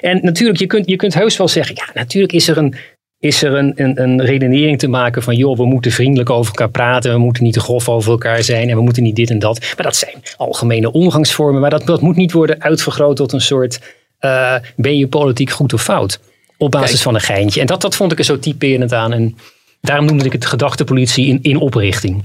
En 0.00 0.20
natuurlijk, 0.22 0.58
je 0.58 0.66
kunt, 0.66 0.88
je 0.88 0.96
kunt 0.96 1.14
heus 1.14 1.36
wel 1.36 1.48
zeggen, 1.48 1.74
ja, 1.74 1.86
natuurlijk 1.94 2.32
is 2.32 2.48
er 2.48 2.58
een 2.58 2.74
is 3.20 3.42
er 3.42 3.54
een, 3.54 3.72
een, 3.76 4.02
een 4.02 4.24
redenering 4.24 4.78
te 4.78 4.88
maken 4.88 5.22
van, 5.22 5.36
joh, 5.36 5.56
we 5.56 5.64
moeten 5.64 5.92
vriendelijk 5.92 6.30
over 6.30 6.50
elkaar 6.50 6.70
praten, 6.70 7.12
we 7.12 7.18
moeten 7.18 7.42
niet 7.42 7.52
te 7.52 7.60
grof 7.60 7.88
over 7.88 8.10
elkaar 8.10 8.42
zijn 8.42 8.68
en 8.68 8.76
we 8.76 8.82
moeten 8.82 9.02
niet 9.02 9.16
dit 9.16 9.30
en 9.30 9.38
dat. 9.38 9.60
Maar 9.60 9.84
dat 9.84 9.96
zijn 9.96 10.22
algemene 10.36 10.92
omgangsvormen, 10.92 11.60
maar 11.60 11.70
dat, 11.70 11.86
dat 11.86 12.00
moet 12.00 12.16
niet 12.16 12.32
worden 12.32 12.62
uitvergroot 12.62 13.16
tot 13.16 13.32
een 13.32 13.40
soort, 13.40 13.80
eh, 14.18 14.54
ben 14.76 14.96
je 14.96 15.08
politiek 15.08 15.50
goed 15.50 15.72
of 15.72 15.82
fout? 15.82 16.20
Op 16.56 16.70
basis 16.70 16.90
Kijk. 16.90 17.02
van 17.02 17.14
een 17.14 17.20
geintje. 17.20 17.60
En 17.60 17.66
dat, 17.66 17.80
dat 17.80 17.96
vond 17.96 18.12
ik 18.12 18.18
er 18.18 18.24
zo 18.24 18.38
typerend 18.38 18.92
aan 18.92 19.12
en 19.12 19.36
daarom 19.80 20.06
noemde 20.06 20.24
ik 20.24 20.32
het 20.32 20.46
gedachtepolitie 20.46 21.26
in, 21.26 21.38
in 21.42 21.56
oprichting. 21.56 22.24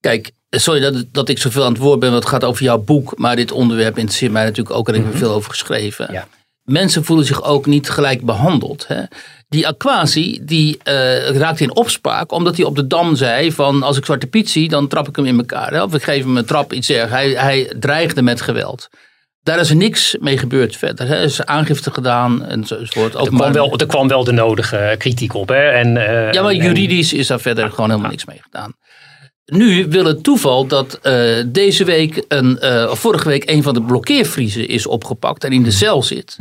Kijk, 0.00 0.30
sorry 0.50 0.80
dat, 0.80 1.04
dat 1.12 1.28
ik 1.28 1.38
zoveel 1.38 1.64
aan 1.64 1.72
het 1.72 1.80
woord 1.82 2.00
ben, 2.00 2.10
want 2.10 2.22
het 2.22 2.32
gaat 2.32 2.44
over 2.44 2.62
jouw 2.62 2.78
boek. 2.78 3.18
Maar 3.18 3.36
dit 3.36 3.52
onderwerp 3.52 3.98
interesseert 3.98 4.32
mij 4.32 4.44
natuurlijk 4.44 4.76
ook 4.76 4.88
en 4.88 4.94
ik 4.94 5.02
heb 5.02 5.12
er 5.12 5.18
veel 5.18 5.32
over 5.32 5.50
geschreven. 5.50 6.12
Ja. 6.12 6.28
Mensen 6.62 7.04
voelen 7.04 7.26
zich 7.26 7.42
ook 7.44 7.66
niet 7.66 7.90
gelijk 7.90 8.22
behandeld. 8.24 8.86
Hè? 8.88 9.02
Die 9.48 9.66
Aquasi, 9.66 10.38
die 10.42 10.78
eh, 10.82 11.28
raakte 11.30 11.62
in 11.62 11.76
opspraak 11.76 12.32
omdat 12.32 12.56
hij 12.56 12.64
op 12.64 12.76
de 12.76 12.86
Dam 12.86 13.16
zei 13.16 13.52
van 13.52 13.82
als 13.82 13.96
ik 13.96 14.04
Zwarte 14.04 14.26
Piet 14.26 14.50
zie, 14.50 14.68
dan 14.68 14.88
trap 14.88 15.08
ik 15.08 15.16
hem 15.16 15.26
in 15.26 15.38
elkaar. 15.38 15.72
Hè? 15.72 15.82
Of 15.82 15.94
ik 15.94 16.02
geef 16.02 16.24
hem 16.24 16.36
een 16.36 16.44
trap, 16.44 16.72
iets 16.72 16.90
erg. 16.90 17.10
Hij, 17.10 17.30
hij 17.30 17.72
dreigde 17.78 18.22
met 18.22 18.40
geweld. 18.40 18.88
Daar 19.42 19.58
is 19.60 19.72
niks 19.72 20.16
mee 20.20 20.38
gebeurd 20.38 20.76
verder. 20.76 21.06
Hè? 21.06 21.14
Er 21.14 21.22
is 21.22 21.44
aangifte 21.44 21.90
gedaan 21.90 22.44
enzovoort. 22.44 23.14
Er 23.14 23.20
Ook 23.20 23.26
kwam, 23.28 23.52
wel, 23.52 23.76
er 23.78 23.86
kwam 23.86 24.08
wel 24.08 24.24
de 24.24 24.32
nodige 24.32 24.94
kritiek 24.98 25.34
op. 25.34 25.48
Hè? 25.48 25.68
En, 25.70 25.96
eh, 25.96 26.32
Ja, 26.32 26.42
maar 26.42 26.50
en- 26.50 26.56
juridisch 26.56 27.12
is 27.12 27.26
daar 27.26 27.40
verder 27.40 27.70
gewoon 27.70 27.90
helemaal 27.90 28.10
niks 28.10 28.24
mee 28.24 28.40
gedaan. 28.42 28.72
Nu 29.52 29.86
wil 29.88 30.04
het 30.04 30.22
toeval 30.22 30.66
dat 30.66 30.98
eh, 31.02 31.14
deze 31.46 31.84
week, 31.84 32.24
een, 32.28 32.58
eh, 32.58 32.90
of 32.90 32.98
vorige 32.98 33.28
week, 33.28 33.50
een 33.50 33.62
van 33.62 33.74
de 33.74 33.82
blokkeervriezen 33.82 34.68
is 34.68 34.86
opgepakt 34.86 35.44
en 35.44 35.52
in 35.52 35.62
de 35.62 35.70
cel 35.70 36.02
zit. 36.02 36.36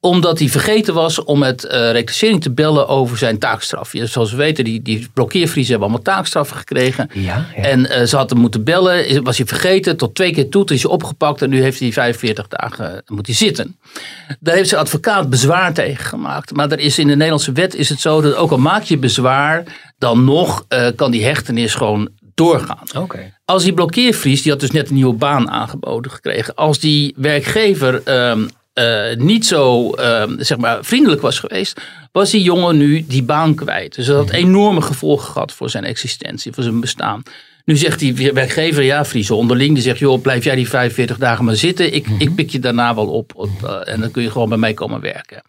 Omdat 0.00 0.38
hij 0.38 0.48
vergeten 0.48 0.94
was 0.94 1.24
om 1.24 1.38
met 1.38 1.64
eh 1.64 1.90
reclassering 1.90 2.42
te 2.42 2.50
bellen 2.50 2.88
over 2.88 3.18
zijn 3.18 3.38
taakstraf. 3.38 3.92
Ja, 3.92 4.06
zoals 4.06 4.30
we 4.30 4.36
weten, 4.36 4.64
die, 4.64 4.82
die 4.82 5.08
blokkeervriezen 5.14 5.70
hebben 5.70 5.88
allemaal 5.88 6.14
taakstraffen 6.14 6.56
gekregen. 6.56 7.08
Ja, 7.12 7.46
ja. 7.56 7.62
En 7.62 8.08
ze 8.08 8.16
hadden 8.16 8.38
moeten 8.38 8.64
bellen, 8.64 9.22
was 9.22 9.36
hij 9.36 9.46
vergeten, 9.46 9.96
tot 9.96 10.14
twee 10.14 10.32
keer 10.32 10.48
toe, 10.48 10.64
toen 10.64 10.76
is 10.76 10.82
hij 10.82 10.92
opgepakt 10.92 11.42
en 11.42 11.50
nu 11.50 11.62
heeft 11.62 11.80
hij 11.80 11.92
45 11.92 12.48
dagen 12.48 13.02
moet 13.06 13.26
hij 13.26 13.34
zitten. 13.34 13.76
Daar 14.40 14.54
heeft 14.54 14.68
zijn 14.68 14.80
advocaat 14.80 15.30
bezwaar 15.30 15.72
tegen 15.74 16.04
gemaakt. 16.04 16.54
Maar 16.54 16.70
er 16.70 16.78
is 16.80 16.98
in 16.98 17.06
de 17.06 17.14
Nederlandse 17.14 17.52
wet 17.52 17.74
is 17.74 17.88
het 17.88 18.00
zo 18.00 18.20
dat 18.20 18.34
ook 18.34 18.50
al 18.50 18.58
maak 18.58 18.82
je 18.82 18.98
bezwaar, 18.98 19.64
dan 19.98 20.24
nog 20.24 20.66
kan 20.96 21.10
die 21.10 21.24
hechtenis 21.24 21.74
gewoon 21.74 22.10
doorgaan. 22.34 22.86
Als 23.44 23.62
die 23.62 23.72
blokkeervries, 23.72 24.42
die 24.42 24.52
had 24.52 24.60
dus 24.60 24.70
net 24.70 24.88
een 24.88 24.94
nieuwe 24.94 25.14
baan 25.14 25.50
aangeboden 25.50 26.10
gekregen. 26.10 26.54
Als 26.54 26.78
die 26.78 27.14
werkgever 27.16 28.02
ehm, 28.04 28.48
eh, 28.72 29.16
niet 29.16 29.46
zo 29.46 29.92
ehm, 29.92 30.42
zeg 30.42 30.58
maar 30.58 30.84
vriendelijk 30.84 31.20
was 31.20 31.38
geweest, 31.38 31.80
was 32.12 32.30
die 32.30 32.42
jongen 32.42 32.76
nu 32.76 33.04
die 33.06 33.22
baan 33.22 33.54
kwijt. 33.54 33.94
Dus 33.94 34.06
dat 34.06 34.16
had 34.16 34.30
enorme 34.30 34.80
gevolgen 34.80 35.32
gehad 35.32 35.52
voor 35.52 35.70
zijn 35.70 35.84
existentie, 35.84 36.52
voor 36.52 36.62
zijn 36.62 36.80
bestaan. 36.80 37.22
Nu 37.64 37.76
zegt 37.76 37.98
die 37.98 38.32
werkgever, 38.32 38.82
ja, 38.82 39.04
Friese 39.04 39.34
onderling, 39.34 39.74
die 39.74 39.82
zegt, 39.82 39.98
joh, 39.98 40.22
blijf 40.22 40.44
jij 40.44 40.54
die 40.54 40.68
45 40.68 41.18
dagen 41.18 41.44
maar 41.44 41.56
zitten. 41.56 41.94
Ik, 41.94 42.06
ik 42.18 42.34
pik 42.34 42.50
je 42.50 42.58
daarna 42.58 42.94
wel 42.94 43.08
op, 43.08 43.32
op 43.34 43.50
eh, 43.64 43.92
en 43.92 44.00
dan 44.00 44.10
kun 44.10 44.22
je 44.22 44.30
gewoon 44.30 44.48
bij 44.48 44.58
mij 44.58 44.74
komen 44.74 45.00
werken. 45.00 45.42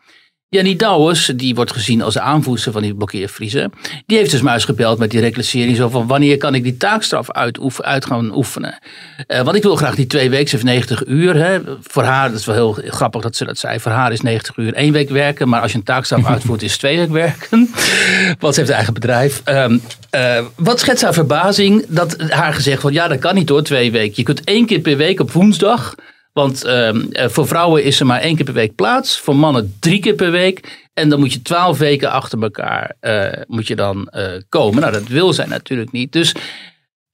Jannie 0.53 0.75
Douwes, 0.75 1.31
die 1.35 1.55
wordt 1.55 1.71
gezien 1.71 2.01
als 2.01 2.13
de 2.13 2.19
aanvoerster 2.19 2.71
van 2.71 2.81
die 2.81 2.95
blokkeervriezen. 2.95 3.71
Die 4.05 4.17
heeft 4.17 4.31
dus 4.31 4.41
eens 4.41 4.65
gebeld 4.65 4.99
met 4.99 5.11
die 5.11 5.19
reclassering. 5.19 5.75
Zo 5.77 5.89
van 5.89 6.07
wanneer 6.07 6.37
kan 6.37 6.55
ik 6.55 6.63
die 6.63 6.77
taakstraf 6.77 7.31
uitoef- 7.31 7.81
uit 7.81 8.05
gaan 8.05 8.35
oefenen. 8.35 8.79
Eh, 9.27 9.41
want 9.41 9.55
ik 9.55 9.63
wil 9.63 9.75
graag 9.75 9.95
die 9.95 10.07
twee 10.07 10.29
weken, 10.29 10.51
heeft 10.51 10.63
90 10.63 11.05
uur. 11.05 11.35
Hè. 11.35 11.59
Voor 11.81 12.03
haar, 12.03 12.29
dat 12.29 12.39
is 12.39 12.45
wel 12.45 12.55
heel 12.55 12.77
grappig 12.87 13.21
dat 13.21 13.35
ze 13.35 13.45
dat 13.45 13.57
zei. 13.57 13.79
Voor 13.79 13.91
haar 13.91 14.11
is 14.11 14.21
90 14.21 14.57
uur 14.57 14.73
één 14.73 14.93
week 14.93 15.09
werken. 15.09 15.49
Maar 15.49 15.61
als 15.61 15.71
je 15.71 15.77
een 15.77 15.83
taakstraf 15.83 16.25
uitvoert 16.25 16.61
is 16.61 16.77
twee 16.77 16.97
weken 16.97 17.13
werken. 17.13 17.69
Want 18.39 18.53
ze 18.53 18.59
heeft 18.59 18.73
eigen 18.73 18.93
bedrijf. 18.93 19.41
Ehm, 19.43 19.77
eh, 20.09 20.45
wat 20.55 20.79
schetst 20.79 21.03
haar 21.03 21.13
verbazing 21.13 21.85
dat 21.87 22.15
haar 22.29 22.53
gezegd 22.53 22.81
wordt. 22.81 22.97
Ja 22.97 23.07
dat 23.07 23.19
kan 23.19 23.35
niet 23.35 23.49
hoor, 23.49 23.63
twee 23.63 23.91
weken. 23.91 24.13
Je 24.15 24.23
kunt 24.23 24.43
één 24.43 24.65
keer 24.65 24.79
per 24.79 24.97
week 24.97 25.19
op 25.19 25.31
woensdag. 25.31 25.95
Want 26.33 26.63
ehm, 26.63 27.01
eh, 27.11 27.29
voor 27.29 27.47
vrouwen 27.47 27.83
is 27.83 27.99
er 27.99 28.05
maar 28.05 28.21
één 28.21 28.35
keer 28.35 28.45
per 28.45 28.53
week 28.53 28.75
plaats. 28.75 29.19
Voor 29.19 29.35
mannen 29.35 29.75
drie 29.79 29.99
keer 29.99 30.15
per 30.15 30.31
week. 30.31 30.87
En 30.93 31.09
dan 31.09 31.19
moet 31.19 31.33
je 31.33 31.41
twaalf 31.41 31.77
weken 31.77 32.11
achter 32.11 32.41
elkaar 32.41 32.95
eh, 32.99 33.41
moet 33.47 33.67
je 33.67 33.75
dan 33.75 34.07
eh, 34.07 34.31
komen. 34.49 34.81
Nou, 34.81 34.93
dat 34.93 35.07
wil 35.07 35.33
zij 35.33 35.45
natuurlijk 35.45 35.91
niet. 35.91 36.11
Dus, 36.11 36.35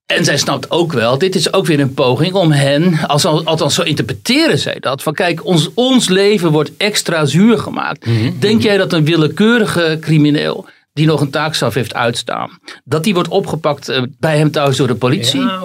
en 0.06 0.26
zij 0.26 0.38
snapt 0.38 0.72
ook 0.72 0.94
wel, 0.94 1.18
dit 1.18 1.36
is 1.36 1.54
ook 1.54 1.66
weer 1.66 1.80
een 1.80 1.94
poging 1.94 2.34
om 2.34 2.52
hen, 2.52 3.08
als, 3.08 3.26
althans 3.26 3.76
zo 3.76 3.82
interpreteren 3.82 4.60
zij 4.60 4.78
dat. 4.80 5.04
Van 5.04 5.14
kijk, 5.14 5.46
ons, 5.46 5.70
ons 5.74 6.10
leven 6.10 6.52
wordt 6.52 6.72
extra 6.78 7.26
zuur 7.26 7.58
gemaakt. 7.58 8.06
Denk 8.40 8.62
jij 8.62 8.78
dat 8.78 8.94
een 8.94 9.06
willekeurige 9.06 9.98
crimineel 10.02 10.68
die 10.94 11.06
nog 11.06 11.22
een 11.22 11.30
taakstraf 11.30 11.74
heeft 11.74 11.94
uitstaan, 11.94 12.60
dat 12.84 13.04
die 13.04 13.14
wordt 13.14 13.30
opgepakt 13.30 13.90
eh, 13.90 14.02
bij 14.20 14.38
hem 14.38 14.52
thuis 14.52 14.78
door 14.78 14.88
de 14.88 14.96
politie? 14.96 15.42
Ja. 15.42 15.62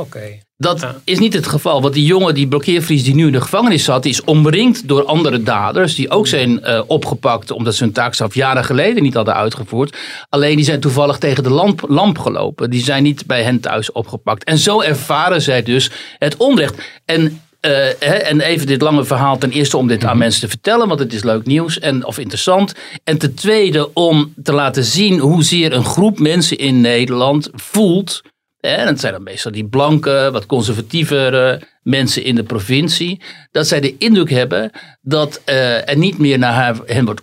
Dat 0.57 0.81
Ja. 0.81 0.95
is 1.05 1.19
niet 1.19 1.33
het 1.35 1.47
geval. 1.47 1.83
Want 1.83 1.95
die 1.95 2.05
jongen, 2.05 2.35
die 2.35 2.49
blokkeervries 2.49 3.05
die 3.05 3.15
nu 3.15 3.27
in 3.27 3.33
de 3.33 3.41
gevangenis 3.41 3.85
zat, 3.85 4.03
die 4.03 4.13
is 4.13 4.25
omringd 4.25 4.89
door 4.89 5.05
andere 5.05 5.43
daders. 5.43 5.95
Die 5.95 6.11
ook 6.11 6.27
zijn 6.27 6.63
eh, 6.63 6.83
opgepakt 6.87 7.51
omdat 7.51 7.75
ze 7.75 7.85
hun 7.85 7.93
taakstraf 7.93 8.35
jaren 8.35 8.65
geleden 8.65 9.03
niet 9.03 9.15
hadden 9.15 9.35
uitgevoerd. 9.35 9.97
Alleen 10.29 10.57
die 10.57 10.65
zijn 10.65 10.81
toevallig 10.81 11.19
tegen 11.19 11.43
de 11.43 11.51
lamp, 11.51 11.85
lamp 11.89 12.19
gelopen. 12.19 12.71
Die 12.71 12.85
zijn 12.85 13.03
niet 13.03 13.27
bij 13.27 13.43
hen 13.43 13.61
thuis 13.61 13.93
opgepakt. 13.93 14.45
En 14.45 14.59
zo 14.59 14.81
ervaren 14.81 15.43
zij 15.43 15.63
dus 15.63 15.91
het 16.19 16.37
onrecht. 16.37 16.83
En, 17.05 17.41
eh, 17.65 17.71
hè, 17.99 18.15
en 18.15 18.41
even 18.41 18.67
dit 18.67 18.83
lange 18.83 19.05
verhaal 19.05 19.39
ten 19.39 19.51
eerste 19.51 19.77
om 19.77 19.87
dit 19.87 20.05
aan 20.05 20.19
mensen 20.19 20.41
te 20.41 20.49
vertellen. 20.49 20.89
Want 20.89 21.01
het 21.01 21.13
is 21.13 21.23
leuk 21.23 21.47
nieuws 21.47 21.79
en, 21.79 22.05
of 22.07 22.19
interessant. 22.19 22.75
En 23.05 23.19
ten 23.19 23.35
tweede 23.35 23.93
om 23.95 24.35
te 24.43 24.53
laten 24.53 24.85
zien 24.85 25.19
hoezeer 25.19 25.73
een 25.73 25.85
groep 25.85 26.19
mensen 26.19 26.59
in 26.59 26.81
Nederland 26.81 27.51
voelt 27.53 28.23
en 28.65 28.87
dat 28.87 29.01
zijn 29.01 29.13
dan 29.13 29.23
meestal 29.23 29.53
die 29.53 29.65
blanke, 29.65 30.29
wat 30.33 30.47
conservatievere 30.47 31.63
mensen 31.83 32.25
in 32.25 32.35
de 32.35 32.43
provincie. 32.43 33.21
Dat 33.51 33.67
zij 33.67 33.81
de 33.81 33.97
indruk 33.99 34.31
hebben 34.31 34.71
dat 35.03 35.41
eh, 35.45 35.89
er 35.89 35.97
niet 35.97 36.19
meer 36.19 36.39
naar 36.39 36.77
hen 36.87 37.05
wordt 37.05 37.21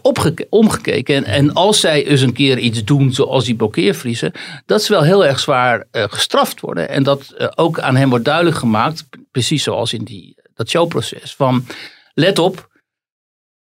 omgekeken. 0.49 1.15
En, 1.15 1.23
en 1.23 1.53
als 1.53 1.79
zij 1.79 2.07
eens 2.07 2.21
een 2.21 2.33
keer 2.33 2.57
iets 2.57 2.83
doen 2.83 3.13
zoals 3.13 3.45
die 3.45 3.55
blokkeervriezen. 3.55 4.31
Dat 4.65 4.83
ze 4.83 4.91
wel 4.91 5.03
heel 5.03 5.25
erg 5.25 5.39
zwaar 5.39 5.87
eh, 5.91 6.03
gestraft 6.09 6.59
worden. 6.59 6.89
En 6.89 7.03
dat 7.03 7.33
eh, 7.37 7.47
ook 7.55 7.79
aan 7.79 7.95
hen 7.95 8.09
wordt 8.09 8.25
duidelijk 8.25 8.57
gemaakt. 8.57 9.07
Precies 9.31 9.63
zoals 9.63 9.93
in 9.93 10.03
die, 10.03 10.35
dat 10.55 10.69
showproces. 10.69 11.35
Van 11.35 11.65
let 12.13 12.39
op. 12.39 12.69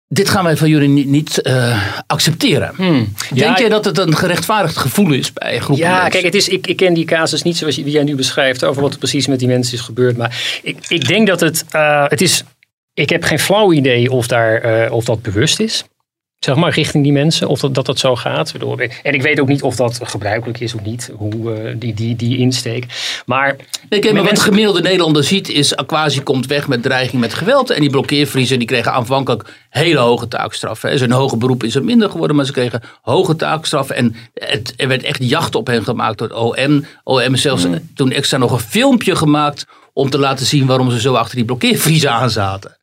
Dit 0.08 0.30
gaan 0.30 0.44
wij 0.44 0.58
van 0.58 0.70
jullie 0.70 0.88
niet, 0.90 1.08
niet 1.08 1.42
eh, 1.42 1.84
accepteren. 2.08 2.74
Denk 2.78 3.08
Ja, 3.34 3.58
jij 3.60 3.70
dat 3.70 3.86
het 3.86 3.98
een 3.98 4.16
gerechtvaardigd 4.16 4.78
gevoel 4.78 5.12
is 5.14 5.34
bij 5.34 5.60
groepen 5.60 5.86
Ja, 5.86 5.92
mensen? 5.94 6.12
kijk, 6.12 6.24
het 6.24 6.36
is, 6.36 6.48
ik, 6.48 6.68
ik 6.68 6.76
ken 6.78 6.94
die 6.94 7.06
casus 7.06 7.42
niet 7.42 7.58
zoals 7.58 7.76
die 7.76 7.90
jij 7.90 8.04
nu 8.04 8.16
beschrijft 8.16 8.64
over 8.64 8.82
wat 8.82 8.92
er 8.94 8.98
precies 8.98 9.28
met 9.28 9.40
die 9.40 9.48
mensen 9.48 9.74
is 9.74 9.82
gebeurd. 9.82 10.18
Maar 10.18 10.60
ik, 10.64 10.78
ik 10.88 11.08
denk 11.08 11.28
dat 11.28 11.40
het, 11.40 11.66
eh, 11.70 12.06
het 12.08 12.22
is. 12.22 12.44
Ik 12.94 13.10
heb 13.10 13.24
geen 13.24 13.40
flauw 13.40 13.74
idee 13.74 14.12
of, 14.12 14.28
daar, 14.28 14.56
eh, 14.62 14.92
of 14.92 15.06
dat 15.06 15.22
bewust 15.22 15.60
is. 15.60 15.84
Zeg 16.40 16.56
maar 16.56 16.72
richting 16.74 17.04
die 17.04 17.14
mensen, 17.14 17.48
of 17.48 17.60
dat 17.60 17.74
dat, 17.74 17.86
dat 17.86 18.00
zo 18.00 18.16
gaat. 18.16 18.54
En 19.04 19.14
ik 19.14 19.22
weet 19.22 19.40
ook 19.40 19.48
niet 19.48 19.62
of 19.62 19.76
dat 19.76 20.00
gebruikelijk 20.04 20.60
is 20.60 20.74
of 20.74 20.82
niet, 20.82 21.12
hoe, 21.16 21.54
eh, 21.54 21.76
die, 21.78 21.94
die, 21.94 22.16
die 22.16 22.38
insteek. 22.38 22.86
Maar 23.26 23.56
Nee, 23.90 24.00
kijk, 24.00 24.04
maar 24.04 24.14
met 24.14 24.22
wat 24.22 24.32
mensen- 24.32 24.48
gemiddelde 24.52 24.82
Nederlander 24.82 25.24
ziet 25.24 25.50
is... 25.50 25.76
Aquasi 25.76 26.22
komt 26.24 26.46
weg 26.48 26.68
met 26.68 26.84
dreiging 26.84 27.22
met 27.22 27.34
geweld. 27.34 27.70
En 27.70 27.82
die 27.82 27.90
blokkeervriezen 27.90 28.58
die 28.60 28.68
kregen 28.68 28.92
aanvankelijk 28.94 29.54
hele 29.70 30.00
hoge 30.00 30.28
taakstraffen. 30.28 30.90
hè. 30.90 30.98
Zijn 30.98 31.12
hoge 31.12 31.38
beroep 31.38 31.64
is 31.64 31.76
er 31.76 31.84
minder 31.84 32.10
geworden, 32.10 32.36
maar 32.36 32.46
ze 32.46 32.52
kregen 32.52 32.82
hoge 33.02 33.36
taakstraffen. 33.36 33.96
En 33.96 34.16
het, 34.34 34.74
er 34.78 34.88
werd 34.88 35.04
echt 35.04 35.24
jacht 35.30 35.56
op 35.56 35.68
hen 35.68 35.84
gemaakt 35.84 36.18
door 36.18 36.28
het 36.28 36.38
OM. 36.38 36.86
OM 37.04 37.36
zelfs 37.36 37.66
toen 37.96 38.12
extra 38.12 38.38
nog 38.38 38.52
een 38.52 38.60
filmpje 38.60 39.16
gemaakt... 39.16 39.66
om 39.94 40.10
te 40.10 40.18
laten 40.20 40.46
zien 40.46 40.66
waarom 40.66 40.92
ze 40.92 41.00
zo 41.00 41.14
achter 41.14 41.36
die 41.36 41.46
blokkeervriezen 41.46 42.12
aan 42.12 42.30
zaten. 42.30 42.78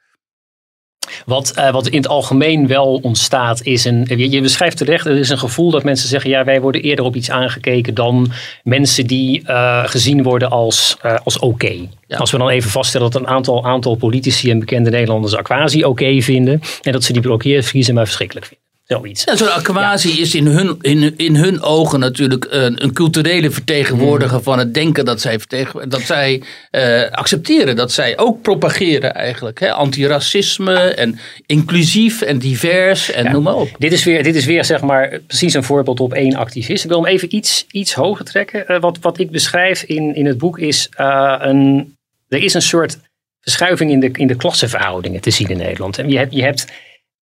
Wat, 1.26 1.50
eh, 1.50 1.72
wat 1.72 1.86
in 1.86 1.96
het 1.96 2.08
algemeen 2.08 2.66
wel 2.66 3.00
ontstaat 3.02 3.62
is 3.62 3.84
een. 3.84 4.04
Je, 4.08 4.30
je 4.30 4.40
beschrijft 4.40 4.76
terecht, 4.76 5.06
er 5.06 5.18
is 5.18 5.28
een 5.28 5.38
gevoel 5.38 5.70
dat 5.70 5.84
mensen 5.84 6.08
zeggen: 6.08 6.30
ja, 6.30 6.44
wij 6.44 6.60
worden 6.60 6.82
eerder 6.82 7.04
op 7.04 7.16
iets 7.16 7.30
aangekeken 7.30 7.94
dan 7.94 8.32
mensen 8.62 9.06
die 9.06 9.42
eh, 9.44 9.84
gezien 9.84 10.22
worden 10.22 10.50
als, 10.50 10.96
eh, 11.02 11.16
als 11.24 11.38
oké. 11.38 11.72
Ja. 12.06 12.16
Als 12.16 12.30
we 12.30 12.38
dan 12.38 12.48
even 12.48 12.70
vaststellen 12.70 13.10
dat 13.10 13.20
een 13.20 13.28
aantal, 13.28 13.64
aantal 13.64 13.94
politici 13.94 14.50
en 14.50 14.58
bekende 14.58 14.90
Nederlanders 14.90 15.36
Aquasi 15.36 15.84
oké 15.84 16.20
vinden. 16.20 16.60
En 16.82 16.92
dat 16.92 17.04
ze 17.04 17.12
die 17.12 17.22
blokkeervriezen 17.22 17.94
maar 17.94 18.04
verschrikkelijk 18.04 18.46
vinden. 18.46 18.61
Zoiets. 18.92 19.24
Ja, 19.24 19.36
Zo'n 19.36 19.52
Aquasi 19.52 20.20
is 20.20 20.34
in 20.34 20.46
hun, 20.46 20.78
in, 20.80 21.14
in 21.16 21.36
hun 21.36 21.62
ogen 21.62 22.00
natuurlijk 22.00 22.46
een, 22.50 22.82
een 22.82 22.92
culturele 22.92 23.50
vertegenwoordiger 23.50 24.42
van 24.42 24.58
het 24.58 24.74
denken 24.74 25.04
dat 25.04 25.20
zij, 25.20 25.40
dat 25.88 26.00
zij 26.00 26.42
eh, 26.70 27.10
accepteren. 27.10 27.76
Dat 27.76 27.92
zij 27.92 28.18
ook 28.18 28.42
propageren 28.42 29.14
eigenlijk. 29.14 29.60
Hè? 29.60 29.72
Antiracisme 29.72 30.74
en 30.74 31.18
inclusief 31.46 32.22
en 32.22 32.38
divers 32.38 33.10
en 33.10 33.32
noem 33.32 33.42
maar 33.42 33.54
op. 33.54 33.68
Dit 33.78 33.92
is, 33.92 34.04
weer, 34.04 34.22
dit 34.22 34.34
is 34.34 34.44
weer 34.44 34.64
zeg 34.64 34.80
maar 34.80 35.20
precies 35.26 35.54
een 35.54 35.64
voorbeeld 35.64 36.00
op 36.00 36.12
één 36.12 36.34
activist. 36.34 36.84
Ik 36.84 36.90
wil 36.90 37.02
hem 37.02 37.12
even 37.12 37.34
iets, 37.34 37.66
iets 37.70 37.94
hoger 37.94 38.24
trekken. 38.24 38.68
Eh, 38.68 38.80
wat, 38.80 38.98
wat 39.00 39.18
ik 39.18 39.30
beschrijf 39.30 39.82
in, 39.82 40.14
in 40.14 40.26
het 40.26 40.38
boek 40.38 40.58
is 40.58 40.88
eh, 40.90 41.36
een. 41.38 41.94
Er 42.28 42.42
is 42.42 42.54
een 42.54 42.62
soort 42.62 42.98
verschuiving 43.40 43.90
in 43.90 44.00
de, 44.00 44.10
in 44.12 44.26
de 44.26 44.36
klassenverhoudingen 44.36 45.20
te 45.20 45.30
zien 45.30 45.48
in 45.48 45.56
Nederland. 45.56 45.98
En 45.98 46.08
je 46.08 46.18
hebt. 46.18 46.34
Je 46.34 46.42
hebt 46.42 46.66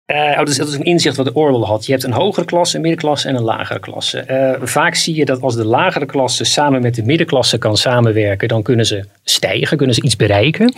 oh, 0.07 0.37
dat, 0.37 0.49
is, 0.49 0.57
dat 0.57 0.67
is 0.67 0.73
een 0.73 0.83
inzicht 0.83 1.15
wat 1.15 1.31
Orwell 1.33 1.67
had. 1.67 1.85
Je 1.85 1.91
hebt 1.91 2.03
een 2.03 2.11
hogere 2.11 2.45
klasse, 2.45 2.75
een 2.75 2.81
middenklasse 2.81 3.27
en 3.27 3.35
een 3.35 3.43
lagere 3.43 3.79
klasse. 3.79 4.19
Eh, 4.19 4.61
vaak 4.61 4.95
zie 4.95 5.15
je 5.15 5.25
dat 5.25 5.41
als 5.41 5.55
de 5.55 5.65
lagere 5.65 6.05
klasse 6.05 6.43
samen 6.43 6.81
met 6.81 6.95
de 6.95 7.03
middenklasse 7.03 7.57
kan 7.57 7.77
samenwerken, 7.77 8.47
dan 8.47 8.63
kunnen 8.63 8.85
ze 8.85 9.05
stijgen, 9.23 9.77
kunnen 9.77 9.95
ze 9.95 10.01
iets 10.01 10.15
bereiken. 10.15 10.73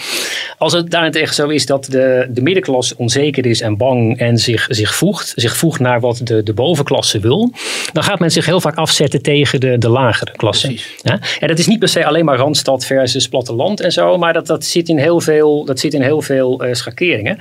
Als 0.57 0.73
het 0.73 0.91
daarentegen 0.91 1.35
zo 1.35 1.47
is 1.47 1.65
dat 1.65 1.85
de, 1.85 2.27
de 2.29 2.41
middenklasse 2.41 2.93
onzeker 2.97 3.45
is 3.45 3.61
en 3.61 3.77
bang 3.77 4.17
en 4.17 4.37
zich, 4.37 4.65
zich 4.69 4.95
voegt, 4.95 5.33
zich 5.35 5.57
voegt 5.57 5.79
naar 5.79 5.99
wat 5.99 6.21
de, 6.23 6.43
de 6.43 6.53
bovenklasse 6.53 7.19
wil, 7.19 7.51
dan 7.93 8.03
gaat 8.03 8.19
men 8.19 8.31
zich 8.31 8.45
heel 8.45 8.61
vaak 8.61 8.75
afzetten 8.75 9.21
tegen 9.21 9.59
de, 9.59 9.77
de 9.77 9.89
lagere 9.89 10.31
klasse. 10.31 10.79
Ja? 11.01 11.19
En 11.39 11.47
dat 11.47 11.59
is 11.59 11.67
niet 11.67 11.79
per 11.79 11.89
se 11.89 12.05
alleen 12.05 12.25
maar 12.25 12.37
Randstad 12.37 12.85
versus 12.85 13.27
platteland 13.27 13.79
en 13.79 13.91
zo, 13.91 14.17
maar 14.17 14.33
dat, 14.33 14.47
dat 14.47 14.65
zit 14.65 14.89
in 14.89 14.97
heel 14.97 15.19
veel, 15.19 15.65
dat 15.65 15.79
zit 15.79 15.93
in 15.93 16.01
heel 16.01 16.21
veel 16.21 16.63
eh, 16.63 16.73
schakeringen. 16.73 17.37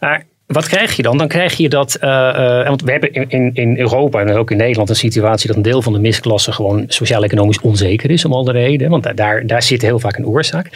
Maar 0.00 0.24
wat 0.52 0.68
krijg 0.68 0.96
je 0.96 1.02
dan? 1.02 1.18
Dan 1.18 1.28
krijg 1.28 1.56
je 1.56 1.68
dat, 1.68 1.94
eh, 1.94 2.60
eh, 2.60 2.66
want 2.68 2.82
we 2.82 2.90
hebben 2.90 3.12
in, 3.12 3.24
in, 3.28 3.50
in 3.54 3.78
Europa 3.78 4.20
en 4.20 4.30
ook 4.36 4.50
in 4.50 4.56
Nederland 4.56 4.88
een 4.88 4.96
situatie 4.96 5.46
dat 5.46 5.56
een 5.56 5.62
deel 5.62 5.82
van 5.82 5.92
de 5.92 5.98
misklasse 5.98 6.52
gewoon 6.52 6.84
sociaal-economisch 6.88 7.60
onzeker 7.60 8.10
is 8.10 8.24
om 8.24 8.32
al 8.32 8.44
de 8.44 8.52
reden. 8.52 8.90
Want 8.90 9.02
daar- 9.02 9.14
daar, 9.14 9.46
daar 9.46 9.62
zit 9.62 9.82
heel 9.82 9.98
vaak 9.98 10.16
een 10.16 10.26
oorzaak. 10.26 10.66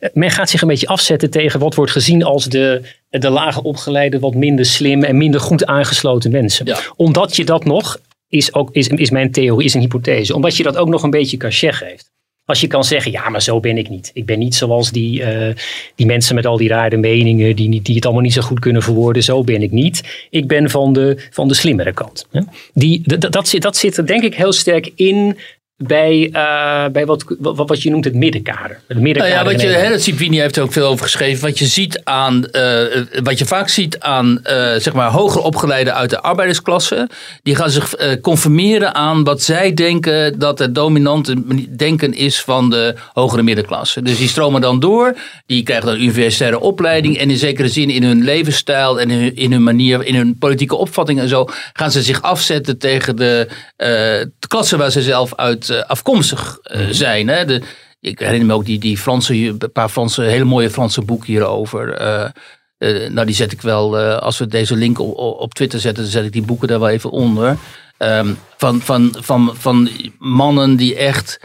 Eh, 0.00 0.08
Men 0.12 0.30
gaat 0.30 0.50
zich 0.50 0.62
een 0.62 0.68
beetje 0.68 0.86
afzetten 0.86 1.30
tegen 1.30 1.60
wat 1.60 1.74
wordt 1.74 1.92
gezien 1.92 2.24
als 2.24 2.44
de, 2.44 2.82
de 3.10 3.30
lage 3.30 3.62
opgeleide, 3.62 4.18
wat 4.18 4.34
minder 4.34 4.64
slim 4.64 5.02
en 5.02 5.16
minder 5.16 5.40
goed 5.40 5.66
aangesloten 5.66 6.30
mensen. 6.30 6.66
Ja. 6.66 6.78
Omdat 6.96 7.36
je 7.36 7.44
dat 7.44 7.64
nog, 7.64 7.98
is, 8.28 8.54
ook, 8.54 8.68
is, 8.72 8.88
is 8.88 9.10
mijn 9.10 9.30
theorie, 9.30 9.64
is 9.66 9.74
een 9.74 9.80
hypothese, 9.80 10.34
omdat 10.34 10.56
je 10.56 10.62
dat 10.62 10.76
ook 10.76 10.88
nog 10.88 11.02
een 11.02 11.10
beetje 11.10 11.36
cachet 11.36 11.74
geeft. 11.74 12.10
Als 12.48 12.60
je 12.60 12.66
kan 12.66 12.84
zeggen, 12.84 13.12
ja, 13.12 13.28
maar 13.28 13.42
zo 13.42 13.60
ben 13.60 13.78
ik 13.78 13.88
niet. 13.88 14.10
Ik 14.14 14.26
ben 14.26 14.38
niet 14.38 14.54
zoals 14.54 14.90
die, 14.90 15.20
uh, 15.20 15.54
die 15.94 16.06
mensen 16.06 16.34
met 16.34 16.46
al 16.46 16.56
die 16.56 16.68
rare 16.68 16.96
meningen, 16.96 17.56
die, 17.56 17.68
niet, 17.68 17.84
die 17.84 17.94
het 17.94 18.04
allemaal 18.04 18.22
niet 18.22 18.32
zo 18.32 18.42
goed 18.42 18.58
kunnen 18.58 18.82
verwoorden. 18.82 19.22
Zo 19.22 19.44
ben 19.44 19.62
ik 19.62 19.70
niet. 19.70 20.26
Ik 20.30 20.46
ben 20.46 20.70
van 20.70 20.92
de, 20.92 21.28
van 21.30 21.48
de 21.48 21.54
slimmere 21.54 21.92
kant. 21.92 22.28
Die, 22.74 23.02
dat, 23.04 23.32
dat, 23.32 23.48
zit, 23.48 23.62
dat 23.62 23.76
zit 23.76 23.96
er 23.96 24.06
denk 24.06 24.22
ik 24.22 24.34
heel 24.34 24.52
sterk 24.52 24.92
in 24.94 25.36
bij, 25.78 26.30
uh, 26.32 26.86
bij 26.92 27.06
wat, 27.06 27.24
wat, 27.38 27.68
wat, 27.68 27.82
je 27.82 27.90
noemt 27.90 28.04
het 28.04 28.14
middenkader. 28.14 28.80
Het 28.86 28.98
middenkader 28.98 29.44
nou 29.44 29.48
ja, 29.48 29.52
wat 29.52 29.62
je, 29.62 29.68
hè, 29.68 29.98
Cipini 29.98 30.40
heeft 30.40 30.56
er 30.56 30.62
ook 30.62 30.72
veel 30.72 30.86
over 30.86 31.04
geschreven. 31.04 31.44
Wat 31.44 31.58
je, 31.58 31.66
ziet 31.66 32.00
aan, 32.04 32.48
uh, 32.52 32.82
wat 33.22 33.38
je 33.38 33.46
vaak 33.46 33.68
ziet 33.68 34.00
aan 34.00 34.40
uh, 34.42 34.74
zeg 34.74 34.92
maar 34.92 35.10
hoger 35.10 35.40
opgeleiden 35.40 35.94
uit 35.94 36.10
de 36.10 36.20
arbeidersklasse. 36.20 37.08
Die 37.42 37.54
gaan 37.54 37.70
zich 37.70 37.94
conformeren 38.20 38.94
aan 38.94 39.24
wat 39.24 39.42
zij 39.42 39.74
denken 39.74 40.38
dat 40.38 40.58
het 40.58 40.74
dominante 40.74 41.34
denken 41.76 42.14
is 42.14 42.40
van 42.40 42.70
de 42.70 42.94
hogere 43.12 43.42
middenklasse. 43.42 44.02
Dus 44.02 44.18
die 44.18 44.28
stromen 44.28 44.60
dan 44.60 44.80
door. 44.80 45.16
Die 45.46 45.62
krijgen 45.62 45.86
dan 45.86 45.94
een 45.94 46.02
universitaire 46.02 46.60
opleiding. 46.60 47.18
En 47.18 47.30
in 47.30 47.36
zekere 47.36 47.68
zin 47.68 47.90
in 47.90 48.02
hun 48.02 48.24
levensstijl 48.24 49.00
en 49.00 49.10
in 49.10 49.18
hun, 49.18 49.36
in 49.36 49.52
hun 49.52 49.62
manier, 49.62 50.04
in 50.04 50.14
hun 50.14 50.38
politieke 50.38 50.76
opvatting 50.76 51.20
en 51.20 51.28
zo. 51.28 51.48
Gaan 51.72 51.90
ze 51.90 52.02
zich 52.02 52.22
afzetten 52.22 52.78
tegen 52.78 53.16
de, 53.16 53.48
de 53.76 54.46
klasse 54.48 54.76
waar 54.76 54.90
ze 54.90 55.02
zelf 55.02 55.34
uit 55.34 55.67
eh, 55.70 55.82
afkomstig 55.82 56.58
eh, 56.62 56.80
mhm. 56.80 56.92
zijn. 56.92 57.28
Hè? 57.28 57.44
De, 57.44 57.62
ik 58.00 58.18
herinner 58.18 58.46
me 58.46 58.52
ook 58.52 58.64
die, 58.64 58.78
die 58.78 58.98
Franse, 58.98 59.34
een 59.34 59.72
paar 59.72 59.88
Franse, 59.88 60.22
hele 60.22 60.44
mooie 60.44 60.70
Franse 60.70 61.02
boeken 61.02 61.26
hierover. 61.26 62.00
Uh, 62.00 63.08
nou, 63.08 63.26
die 63.26 63.34
zet 63.34 63.52
ik 63.52 63.60
wel, 63.60 63.98
als 63.98 64.38
we 64.38 64.46
deze 64.46 64.76
link 64.76 64.98
op, 64.98 65.16
op 65.16 65.54
Twitter 65.54 65.80
zetten, 65.80 66.02
dan 66.02 66.12
zet 66.12 66.24
ik 66.24 66.32
die 66.32 66.42
boeken 66.42 66.68
daar 66.68 66.80
wel 66.80 66.88
even 66.88 67.10
onder. 67.10 67.56
Um, 67.98 68.38
van, 68.56 68.80
van, 68.80 69.14
van, 69.18 69.50
van 69.54 69.88
mannen 70.18 70.76
die 70.76 70.96
echt 70.96 71.40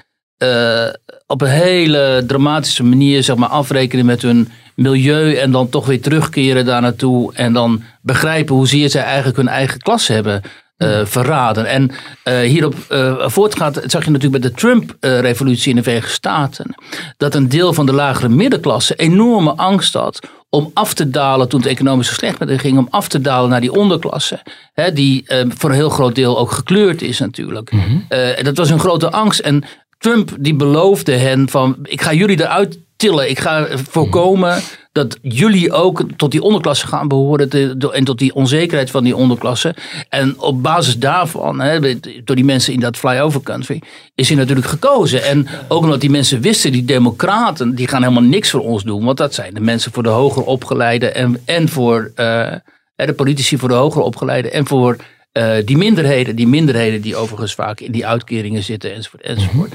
op 1.28 1.42
een 1.42 1.50
hele 1.50 2.24
dramatische 2.28 2.84
manier 2.84 3.24
zeg 3.24 3.36
maar, 3.36 3.50
afrekenen 3.50 4.06
met 4.06 4.22
hun 4.22 4.52
milieu 4.76 5.36
en 5.36 5.52
dan 5.52 5.70
toch 5.70 5.86
weer 5.86 6.02
terugkeren 6.02 6.66
daar 6.66 6.82
naartoe 6.82 7.34
en 7.34 7.54
dan 7.54 7.84
begrijpen 8.02 8.56
hoezeer 8.56 8.90
zij 8.90 9.04
eigenlijk 9.04 9.38
hun 9.38 9.48
eigen 9.48 9.80
klasse 9.80 10.14
hebben 10.14 10.42
uh, 10.84 11.06
verraden. 11.06 11.66
En 11.66 11.92
uh, 12.24 12.40
hierop 12.40 12.76
uh, 12.90 13.28
voortgaat, 13.28 13.82
zag 13.86 14.06
je 14.06 14.12
natuurlijk 14.12 14.44
met 14.44 14.54
de 14.54 14.60
Trump-revolutie 14.60 15.70
in 15.70 15.76
de 15.76 15.84
Verenigde 15.84 16.12
Staten, 16.12 16.76
dat 17.18 17.36
een 17.36 17.50
deel 17.50 17.74
van 17.74 17.86
de 17.86 17.94
lagere 17.94 18.30
middenklasse 18.30 18.96
enorme 18.96 19.52
angst 19.52 19.94
had 19.94 20.20
om 20.50 20.72
af 20.74 20.94
te 20.94 21.10
dalen 21.10 21.50
toen 21.50 21.60
het 21.60 21.70
economisch 21.70 22.08
zo 22.08 22.14
slecht 22.14 22.40
met 22.40 22.50
hen 22.50 22.60
ging, 22.60 22.78
om 22.78 22.88
af 22.90 23.08
te 23.08 23.22
dalen 23.22 23.50
naar 23.50 23.62
die 23.62 23.74
onderklasse. 23.74 24.40
Hè, 24.74 24.94
die 24.94 25.26
voor 25.48 25.70
een 25.70 25.76
heel 25.76 25.90
groot 25.90 26.16
deel 26.16 26.40
ook 26.40 26.52
gekleurd 26.52 27.02
is 27.02 27.20
natuurlijk. 27.20 27.72
Mm 27.72 28.06
dat 28.42 28.58
was 28.58 28.70
een 28.70 28.80
grote 28.80 29.12
angst. 29.12 29.40
En 29.40 29.64
Trump 29.98 30.32
die 30.40 30.56
beloofde 30.56 31.12
hen 31.12 31.50
van, 31.50 31.78
ik 31.84 32.02
ga 32.02 32.14
jullie 32.14 32.42
eruit 32.42 32.78
tillen. 32.98 33.30
Ik 33.30 33.40
ga 33.40 33.68
voorkomen 33.90 34.62
dat 34.94 35.18
jullie 35.22 35.72
ook 35.72 36.04
tot 36.18 36.32
die 36.32 36.42
onderklasse 36.42 36.88
gaan 36.88 37.08
behoren 37.08 37.50
en 37.92 38.04
tot 38.04 38.20
die 38.20 38.34
onzekerheid 38.34 38.92
van 38.92 39.04
die 39.04 39.16
onderklasse. 39.16 39.76
En 40.10 40.40
op 40.40 40.64
basis 40.64 41.00
daarvan, 41.00 41.60
hè, 41.60 42.00
door 42.24 42.36
die 42.36 42.46
mensen 42.46 42.74
in 42.74 42.80
dat 42.80 42.98
flyover 42.98 43.42
country, 43.42 43.82
is 44.16 44.28
hij 44.28 44.38
natuurlijk 44.38 44.68
gekozen. 44.68 45.24
En 45.24 45.48
ook 45.68 45.84
omdat 45.84 46.02
die 46.02 46.10
mensen 46.10 46.42
wisten, 46.42 46.72
die 46.72 46.86
democraten, 46.86 47.76
die 47.76 47.88
gaan 47.88 48.02
helemaal 48.02 48.24
niks 48.24 48.50
voor 48.50 48.62
ons 48.62 48.84
doen. 48.84 49.06
Want 49.06 49.18
dat 49.18 49.34
zijn 49.34 49.54
de 49.54 49.60
mensen 49.60 49.92
voor 49.92 50.04
de 50.04 50.10
hoger 50.10 50.44
opgeleide 50.44 51.10
en, 51.10 51.42
en 51.46 51.70
voor 51.70 52.12
uh, 52.16 52.54
de 52.96 53.14
politici 53.16 53.58
voor 53.58 53.70
de 53.70 53.76
hoger 53.76 54.02
opgeleide 54.02 54.50
en 54.50 54.68
voor 54.68 54.98
uh, 55.34 55.54
die 55.66 55.78
minderheden, 55.78 56.36
die 56.36 56.48
minderheden 56.48 57.02
die 57.02 57.16
overigens 57.16 57.54
vaak 57.54 57.80
in 57.80 57.92
die 57.92 58.08
uitkeringen 58.08 58.64
zitten 58.64 58.94
enzovoort. 58.94 59.24
enzovoort. 59.24 59.74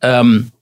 Um, 0.00 0.54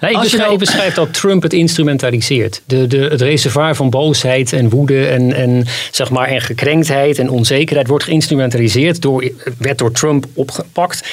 Nee, 0.00 0.10
ik 0.10 0.20
beschrijf, 0.20 0.46
nou... 0.46 0.58
beschrijf, 0.58 0.94
dat 0.94 1.14
Trump 1.14 1.42
het 1.42 1.52
instrumentaliseert. 1.52 2.62
De, 2.64 2.86
de, 2.86 2.98
het 2.98 3.20
reservoir 3.20 3.74
van 3.74 3.90
boosheid 3.90 4.52
en 4.52 4.68
woede 4.68 5.06
en, 5.06 5.32
en, 5.32 5.64
zeg 5.90 6.10
maar, 6.10 6.28
en 6.28 6.40
gekrenktheid 6.40 7.18
en 7.18 7.30
onzekerheid 7.30 7.88
wordt 7.88 8.04
geïnstrumentaliseerd. 8.04 9.02
Door, 9.02 9.30
werd 9.58 9.78
door 9.78 9.92
Trump 9.92 10.26
opgepakt. 10.34 11.08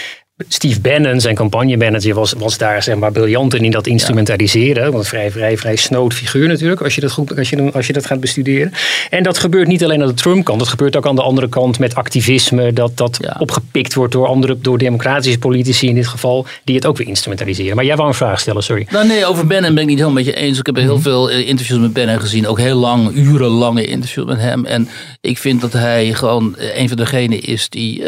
Steve 0.48 0.80
Bannon, 0.82 1.22
zijn 1.22 1.36
campagnemanager, 1.36 2.14
was, 2.14 2.34
was 2.38 2.58
daar 2.58 2.84
zeg 2.84 2.96
maar 2.96 3.12
briljant 3.12 3.54
in, 3.54 3.64
in 3.64 3.72
dat 3.72 3.88
instrumentaliseren. 3.88 4.84
Want 4.84 4.96
een 4.96 5.10
vrij, 5.10 5.32
vrij, 5.32 5.58
vrij 5.58 5.76
snood 5.76 6.14
figuur 6.14 6.48
natuurlijk, 6.48 6.82
als 6.82 6.96
je, 6.96 7.02
dat 7.02 7.12
goed, 7.12 7.38
als, 7.38 7.50
je, 7.50 7.72
als 7.74 7.88
je 7.88 7.94
dat 7.94 8.06
gaat 8.06 8.20
bestuderen. 8.20 8.72
En 9.10 9.24
dat 9.24 9.38
gebeurt 9.38 9.68
niet 9.68 9.84
alleen 9.84 10.02
aan 10.02 10.08
de 10.08 10.14
Trump-kant, 10.14 10.60
dat 10.60 10.68
gebeurt 10.68 10.96
ook 10.96 11.08
aan 11.08 11.16
de 11.16 11.22
andere 11.22 11.50
kant 11.50 11.80
met 11.80 11.96
activisme, 11.96 12.74
dat 12.74 12.98
dat 12.98 13.20
opgepikt 13.40 13.94
wordt 13.94 14.14
door 14.14 14.28
andere, 14.28 14.58
door 14.60 14.78
democratische 14.78 15.40
politici 15.40 15.88
in 15.88 15.96
dit 15.96 16.08
geval, 16.08 16.46
die 16.64 16.76
het 16.76 16.86
ook 16.86 16.98
weer 16.98 17.08
instrumentaliseren. 17.08 17.76
Maar 17.76 17.86
jij 17.86 17.96
wou 17.96 18.08
een 18.08 18.16
vraag 18.16 18.40
stellen, 18.40 18.64
sorry. 18.64 18.88
Nou 18.90 19.08
nee, 19.08 19.26
over 19.26 19.48
Bannon 19.48 19.74
ben 19.74 19.84
ik 19.84 19.90
niet 19.90 20.00
helemaal 20.00 20.24
met 20.24 20.26
je 20.26 20.36
eens. 20.36 20.60
Ik 20.60 20.66
heb 20.66 20.76
heel 20.76 20.94
mhm. 20.94 21.04
veel 21.04 21.30
eh, 21.30 21.48
interviews 21.48 21.80
met 21.80 21.94
Bannon 21.94 22.20
gezien, 22.20 22.48
ook 22.48 22.60
heel 22.60 22.78
lang, 22.78 23.12
urenlange 23.12 23.86
interviews 23.86 24.28
met 24.28 24.40
hem. 24.40 24.66
En 24.66 24.88
ik 25.22 25.38
vind 25.38 25.62
dat 25.62 25.74
hij 25.74 26.14
gewoon 26.14 26.58
eh, 26.58 26.80
een 26.80 26.88
van 26.88 26.98
degenen 26.98 27.42
is 27.42 27.70
die 27.70 28.00
uh, 28.00 28.06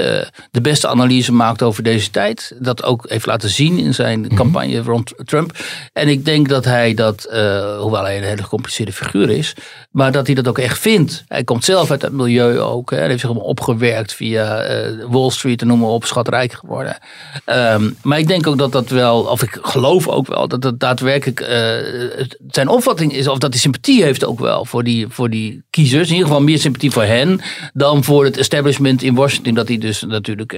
de 0.51 0.61
beste 0.61 0.87
analyse 0.87 1.33
maakt 1.33 1.63
over 1.63 1.83
deze 1.83 2.11
dat 2.59 2.83
ook 2.83 3.05
heeft 3.09 3.25
laten 3.25 3.49
zien 3.49 3.77
in 3.77 3.93
zijn 3.93 4.19
mhm. 4.19 4.35
campagne 4.35 4.81
rond 4.81 5.13
Trump. 5.25 5.51
En 5.93 6.07
ik 6.07 6.25
denk 6.25 6.49
dat 6.49 6.65
hij 6.65 6.93
dat, 6.93 7.27
uh, 7.31 7.79
hoewel 7.79 8.03
hij 8.03 8.17
een 8.17 8.23
hele 8.23 8.43
gecompliceerde 8.43 8.91
figuur 8.91 9.29
is, 9.29 9.55
maar 9.91 10.11
dat 10.11 10.25
hij 10.25 10.35
dat 10.35 10.47
ook 10.47 10.57
echt 10.57 10.79
vindt. 10.79 11.23
Hij 11.27 11.43
komt 11.43 11.63
zelf 11.63 11.91
uit 11.91 12.01
het 12.01 12.11
milieu 12.11 12.59
ook. 12.59 12.91
Hè. 12.91 12.97
Hij 12.97 13.07
heeft 13.07 13.19
zich 13.19 13.29
opgewerkt 13.29 14.13
via 14.13 14.69
uh, 14.69 15.05
Wall 15.09 15.29
Street 15.29 15.61
en 15.61 15.67
noem 15.67 15.79
maar 15.79 15.89
op, 15.89 16.05
schatrijk 16.05 16.53
geworden. 16.53 16.97
Um, 17.45 17.97
maar 18.03 18.19
ik 18.19 18.27
denk 18.27 18.47
ook 18.47 18.57
dat 18.57 18.71
dat 18.71 18.89
wel, 18.89 19.21
of 19.21 19.43
ik 19.43 19.57
geloof 19.61 20.07
ook 20.07 20.27
wel, 20.27 20.47
dat 20.47 20.61
dat 20.61 20.79
daadwerkelijk 20.79 21.39
uh, 21.39 22.25
zijn 22.47 22.67
opvatting 22.67 23.13
is, 23.13 23.27
of 23.27 23.37
dat 23.37 23.51
hij 23.51 23.61
sympathie 23.61 24.03
heeft 24.03 24.25
ook 24.25 24.39
wel 24.39 24.65
voor 24.65 24.83
die, 24.83 25.07
voor 25.09 25.29
die 25.29 25.63
kiezers. 25.69 26.07
In 26.07 26.13
ieder 26.13 26.27
geval 26.27 26.43
meer 26.43 26.59
sympathie 26.59 26.91
voor 26.91 27.03
hen 27.03 27.41
dan 27.73 28.03
voor 28.03 28.23
het 28.25 28.37
establishment 28.37 29.03
in 29.03 29.15
Washington. 29.15 29.53
Dat 29.53 29.67
hij 29.67 29.77
dus 29.77 30.01
natuurlijk, 30.01 30.51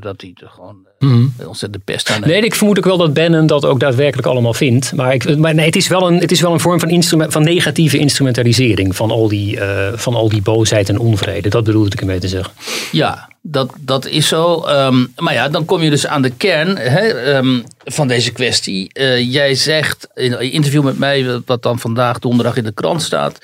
dat 0.00 0.20
hij 0.20 0.32
gewoon 0.34 0.86
Mm. 1.02 1.34
Ontzettend 1.46 1.84
pest 1.84 2.10
aan. 2.10 2.20
Nee, 2.20 2.42
ik 2.42 2.54
vermoed 2.54 2.78
ook 2.78 2.84
wel 2.84 2.96
dat 2.96 3.14
Bannon 3.14 3.46
dat 3.46 3.64
ook 3.64 3.80
daadwerkelijk 3.80 4.28
allemaal 4.28 4.54
vindt. 4.54 4.92
Maar, 4.92 5.14
ik, 5.14 5.38
maar 5.38 5.54
nee, 5.54 5.66
het, 5.66 5.76
is 5.76 5.88
wel 5.88 6.08
een, 6.08 6.18
het 6.18 6.30
is 6.30 6.40
wel 6.40 6.52
een 6.52 6.60
vorm 6.60 6.80
van, 6.80 6.88
instrument, 6.88 7.32
van 7.32 7.42
negatieve 7.42 7.98
instrumentalisering 7.98 8.96
van 8.96 9.10
al, 9.10 9.28
die, 9.28 9.56
uh, 9.56 9.88
van 9.94 10.14
al 10.14 10.28
die 10.28 10.42
boosheid 10.42 10.88
en 10.88 10.98
onvrede. 10.98 11.48
Dat 11.48 11.64
bedoelde 11.64 11.90
ik 11.92 12.00
ermee 12.00 12.18
te 12.18 12.28
zeggen. 12.28 12.54
Ja, 12.92 13.28
dat, 13.40 13.72
dat 13.80 14.06
is 14.06 14.28
zo. 14.28 14.64
Um, 14.68 15.12
maar 15.16 15.34
ja, 15.34 15.48
dan 15.48 15.64
kom 15.64 15.82
je 15.82 15.90
dus 15.90 16.06
aan 16.06 16.22
de 16.22 16.30
kern 16.30 16.76
hè, 16.76 17.36
um, 17.36 17.64
van 17.84 18.08
deze 18.08 18.32
kwestie. 18.32 18.90
Uh, 18.94 19.32
jij 19.32 19.54
zegt 19.54 20.08
in 20.14 20.32
een 20.32 20.52
interview 20.52 20.84
met 20.84 20.98
mij, 20.98 21.40
wat 21.46 21.62
dan 21.62 21.78
vandaag 21.78 22.18
donderdag 22.18 22.56
in 22.56 22.64
de 22.64 22.72
krant 22.72 23.02
staat 23.02 23.38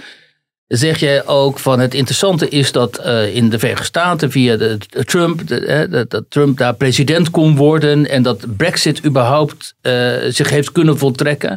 zeg 0.68 0.98
jij 0.98 1.26
ook 1.26 1.59
van 1.59 1.81
het 1.81 1.94
interessante 1.94 2.48
is 2.48 2.72
dat 2.72 3.00
uh, 3.07 3.35
in 3.35 3.48
de 3.48 3.59
Verenigde 3.59 3.87
Staten 3.87 4.31
via 4.31 4.76
Trump, 5.04 5.48
dat 6.09 6.24
Trump 6.28 6.59
daar 6.59 6.74
president 6.74 7.31
kon 7.31 7.57
worden 7.57 8.09
en 8.09 8.22
dat 8.22 8.57
Brexit 8.57 9.04
überhaupt 9.04 9.74
uh, 9.83 10.14
zich 10.28 10.50
heeft 10.50 10.72
kunnen 10.72 10.98
voltrekken. 10.98 11.57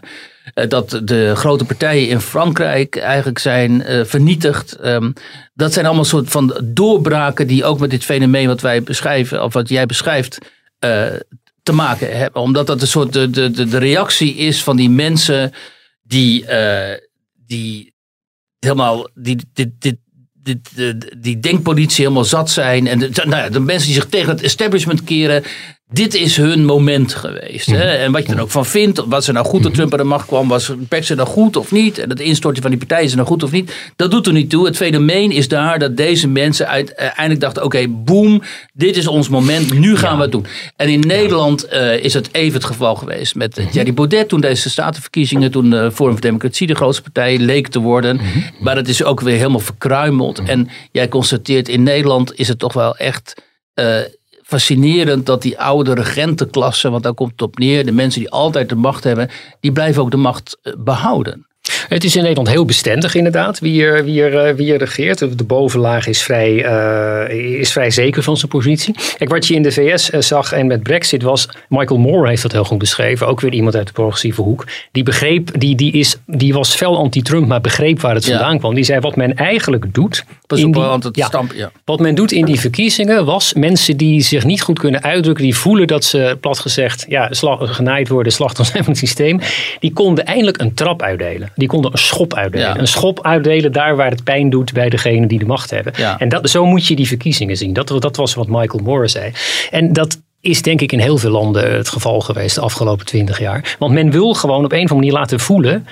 Uh, 0.55 0.67
dat 0.69 1.01
de 1.03 1.31
grote 1.35 1.65
partijen 1.65 2.07
in 2.07 2.19
Frankrijk 2.19 2.95
eigenlijk 2.95 3.39
zijn 3.39 3.83
vernietigd. 4.05 4.77
Um, 4.85 5.13
dat 5.53 5.73
zijn 5.73 5.85
allemaal 5.85 6.05
soort 6.05 6.29
van 6.29 6.59
doorbraken 6.63 7.47
die 7.47 7.65
ook 7.65 7.79
met 7.79 7.89
dit 7.89 8.03
fenomeen 8.03 8.47
wat 8.47 8.61
wij 8.61 8.83
beschrijven, 8.83 9.43
of 9.43 9.53
wat 9.53 9.69
jij 9.69 9.85
beschrijft, 9.85 10.37
te 11.63 11.71
maken 11.71 12.17
hebben. 12.17 12.41
Omdat 12.41 12.67
dat 12.67 12.81
een 12.81 12.87
soort 12.87 13.13
de, 13.13 13.29
de, 13.29 13.51
de 13.51 13.77
reactie 13.77 14.35
is 14.35 14.63
van 14.63 14.75
die 14.75 14.89
mensen 14.89 15.53
die, 16.03 16.45
die 17.45 17.93
helemaal 18.65 19.09
die, 19.13 19.37
dit, 19.53 19.69
dit, 19.79 19.97
dit, 20.33 20.69
die 21.17 21.39
denkpolitie 21.39 22.03
helemaal 22.03 22.25
zat 22.25 22.49
zijn. 22.49 22.87
En 22.87 22.99
de, 22.99 23.09
nou 23.13 23.35
ja, 23.35 23.49
de 23.49 23.59
mensen 23.59 23.87
die 23.87 24.01
zich 24.01 24.09
tegen 24.09 24.29
het 24.29 24.41
establishment 24.41 25.03
keren, 25.03 25.43
dit 25.93 26.13
is 26.13 26.37
hun 26.37 26.65
moment 26.65 27.13
geweest. 27.13 27.65
Hè? 27.65 27.93
Mhm. 27.93 28.03
En 28.03 28.11
wat 28.11 28.27
je 28.27 28.33
er 28.33 28.41
ook 28.41 28.51
van 28.51 28.65
vindt, 28.65 29.03
was 29.05 29.27
er 29.27 29.33
nou 29.33 29.45
goed 29.45 29.63
dat 29.63 29.71
mhm. 29.71 29.79
Trump 29.79 29.91
aan 29.91 29.99
de 29.99 30.03
macht 30.03 30.27
kwam, 30.27 30.47
was 30.47 30.71
Brexit 30.87 31.17
nou 31.17 31.29
goed 31.29 31.57
of 31.57 31.71
niet? 31.71 31.97
En 31.97 32.09
het 32.09 32.19
instorten 32.19 32.61
van 32.61 32.71
die 32.71 32.79
partijen 32.79 33.05
is 33.05 33.15
nou 33.15 33.27
goed 33.27 33.43
of 33.43 33.51
niet? 33.51 33.91
Dat 33.95 34.11
doet 34.11 34.27
er 34.27 34.33
niet 34.33 34.49
toe. 34.49 34.65
Het 34.65 34.77
fenomeen 34.77 35.31
is 35.31 35.47
daar 35.47 35.79
dat 35.79 35.97
deze 35.97 36.27
mensen 36.27 36.67
uiteindelijk 36.67 37.39
dachten, 37.39 37.63
oké, 37.63 37.87
boom, 37.87 38.41
dit 38.73 38.97
is 38.97 39.07
ons 39.07 39.29
moment, 39.29 39.73
nu 39.73 39.97
gaan 39.97 40.15
we 40.15 40.21
het 40.21 40.31
doen. 40.31 40.45
En 40.75 40.89
in 40.89 40.99
Nederland 40.99 41.73
uh, 41.73 42.03
is 42.03 42.13
het 42.13 42.29
even 42.31 42.53
het 42.53 42.65
geval 42.65 42.95
geweest 42.95 43.35
met 43.35 43.59
uh, 43.59 43.67
Thierry 43.67 43.93
Baudet, 43.93 44.29
toen 44.29 44.41
deze 44.41 44.69
statenverkiezingen, 44.69 45.51
toen 45.51 45.69
de 45.69 45.91
Forum 45.93 46.13
voor 46.13 46.21
Democratie 46.21 46.67
de 46.67 46.75
grootste 46.75 47.01
partij 47.01 47.37
leek 47.37 47.67
te 47.67 47.79
worden. 47.79 48.19
Maar 48.59 48.75
het 48.75 48.87
is 48.87 49.03
ook 49.03 49.21
weer 49.21 49.37
helemaal 49.37 49.59
verkruimeld. 49.59 50.41
En 50.43 50.69
jij 50.91 51.07
constateert, 51.07 51.69
in 51.69 51.83
Nederland 51.83 52.39
is 52.39 52.47
het 52.47 52.59
toch 52.59 52.73
wel 52.73 52.97
echt... 52.97 53.33
Uh, 53.75 53.99
fascinerend 54.51 55.25
dat 55.25 55.41
die 55.41 55.59
oude 55.59 55.93
regentenklasse, 55.93 56.89
want 56.89 57.03
daar 57.03 57.13
komt 57.13 57.31
het 57.31 57.41
op 57.41 57.57
neer, 57.57 57.85
de 57.85 57.91
mensen 57.91 58.19
die 58.19 58.29
altijd 58.29 58.69
de 58.69 58.75
macht 58.75 59.03
hebben, 59.03 59.29
die 59.59 59.71
blijven 59.71 60.01
ook 60.01 60.11
de 60.11 60.17
macht 60.17 60.57
eh, 60.61 60.73
behouden. 60.77 61.45
Het 61.93 62.03
is 62.03 62.15
in 62.15 62.21
Nederland 62.21 62.49
heel 62.49 62.65
bestendig 62.65 63.15
inderdaad, 63.15 63.59
wie 63.59 63.83
er, 63.83 64.03
wie 64.05 64.23
er, 64.23 64.37
eh, 64.47 64.53
wie 64.55 64.71
er 64.73 64.79
regeert. 64.79 65.37
De 65.37 65.43
bovenlaag 65.43 66.07
is 66.07 66.21
vrij, 66.23 66.63
eh, 66.65 67.59
is 67.59 67.71
vrij 67.71 67.91
zeker 67.91 68.23
van 68.23 68.37
zijn 68.37 68.51
positie. 68.51 68.95
Kijk, 69.17 69.29
wat 69.29 69.47
je 69.47 69.53
in 69.53 69.61
de 69.61 69.71
VS 69.71 70.09
eh, 70.09 70.21
zag 70.21 70.51
en 70.51 70.67
met 70.67 70.83
Brexit 70.83 71.21
was, 71.23 71.49
Michael 71.69 71.99
Moore 71.99 72.29
heeft 72.29 72.41
dat 72.41 72.51
heel 72.51 72.63
goed 72.63 72.77
beschreven, 72.77 73.27
ook 73.27 73.39
weer 73.41 73.53
iemand 73.53 73.75
uit 73.75 73.87
de 73.87 73.93
progressieve 73.93 74.41
hoek. 74.41 74.67
Die 74.91 75.03
begreep, 75.03 75.59
die, 75.59 75.75
die, 75.75 75.91
is, 75.91 76.17
die 76.25 76.53
was 76.53 76.75
fel 76.75 76.97
anti-Trump, 76.97 77.47
maar 77.47 77.61
begreep 77.61 78.01
waar 78.01 78.15
het 78.15 78.25
Ja. 78.25 78.31
vandaan 78.37 78.59
kwam. 78.59 78.75
Die 78.75 78.83
zei 78.83 78.99
wat 78.99 79.15
men 79.15 79.35
eigenlijk 79.35 79.93
doet. 79.93 80.25
Pas 80.47 80.59
in 80.59 80.65
op, 80.67 80.73
die- 80.73 80.81
want 80.83 81.03
het 81.03 81.15
ja. 81.15 81.25
stamp, 81.25 81.53
ja. 81.53 81.71
Wat 81.85 81.99
men 81.99 82.15
doet 82.15 82.31
in 82.31 82.45
die 82.45 82.59
verkiezingen 82.59 83.25
was 83.25 83.53
mensen 83.53 83.97
die 83.97 84.21
zich 84.21 84.43
niet 84.45 84.61
goed 84.61 84.79
kunnen 84.79 85.03
uitdrukken, 85.03 85.43
die 85.43 85.55
voelen 85.55 85.87
dat 85.87 86.03
ze 86.03 86.37
plat 86.41 86.59
gezegd 86.59 87.05
ja, 87.07 87.27
slag, 87.33 87.75
genaaid 87.75 88.07
worden, 88.07 88.31
slachtoffers 88.31 88.69
zijn 88.71 88.83
van 88.83 88.93
het 88.93 89.01
systeem, 89.01 89.39
die 89.79 89.93
konden 89.93 90.25
eindelijk 90.25 90.61
een 90.61 90.73
trap 90.73 91.01
uitdelen. 91.01 91.51
Die 91.55 91.67
konden 91.67 91.79
een 91.85 91.97
schop 91.97 92.33
uitdelen. 92.33 92.67
Ja. 92.67 92.77
Een 92.77 92.87
schop 92.87 93.25
uitdelen 93.25 93.71
daar 93.71 93.95
waar 93.95 94.09
het 94.09 94.23
pijn 94.23 94.49
doet 94.49 94.73
bij 94.73 94.89
degene 94.89 95.27
die 95.27 95.39
de 95.39 95.45
macht 95.45 95.69
hebben. 95.69 95.93
Ja. 95.95 96.19
En 96.19 96.29
dat, 96.29 96.49
zo 96.49 96.65
moet 96.65 96.87
je 96.87 96.95
die 96.95 97.07
verkiezingen 97.07 97.57
zien. 97.57 97.73
Dat, 97.73 97.87
dat 97.99 98.15
was 98.15 98.33
wat 98.33 98.47
Michael 98.47 98.83
Moore 98.83 99.07
zei. 99.07 99.31
En 99.71 99.93
dat 99.93 100.19
is 100.41 100.61
denk 100.61 100.81
ik 100.81 100.91
in 100.91 100.99
heel 100.99 101.17
veel 101.17 101.29
landen 101.31 101.73
het 101.75 101.89
geval 101.89 102.19
geweest 102.19 102.55
de 102.55 102.61
afgelopen 102.61 103.05
twintig 103.05 103.39
jaar. 103.39 103.75
Want 103.79 103.93
men 103.93 104.11
wil 104.11 104.33
gewoon 104.33 104.65
op 104.65 104.71
een 104.71 104.77
of 104.83 104.91
andere 104.91 104.95
manier 104.95 105.13
laten 105.13 105.39
voelen 105.39 105.87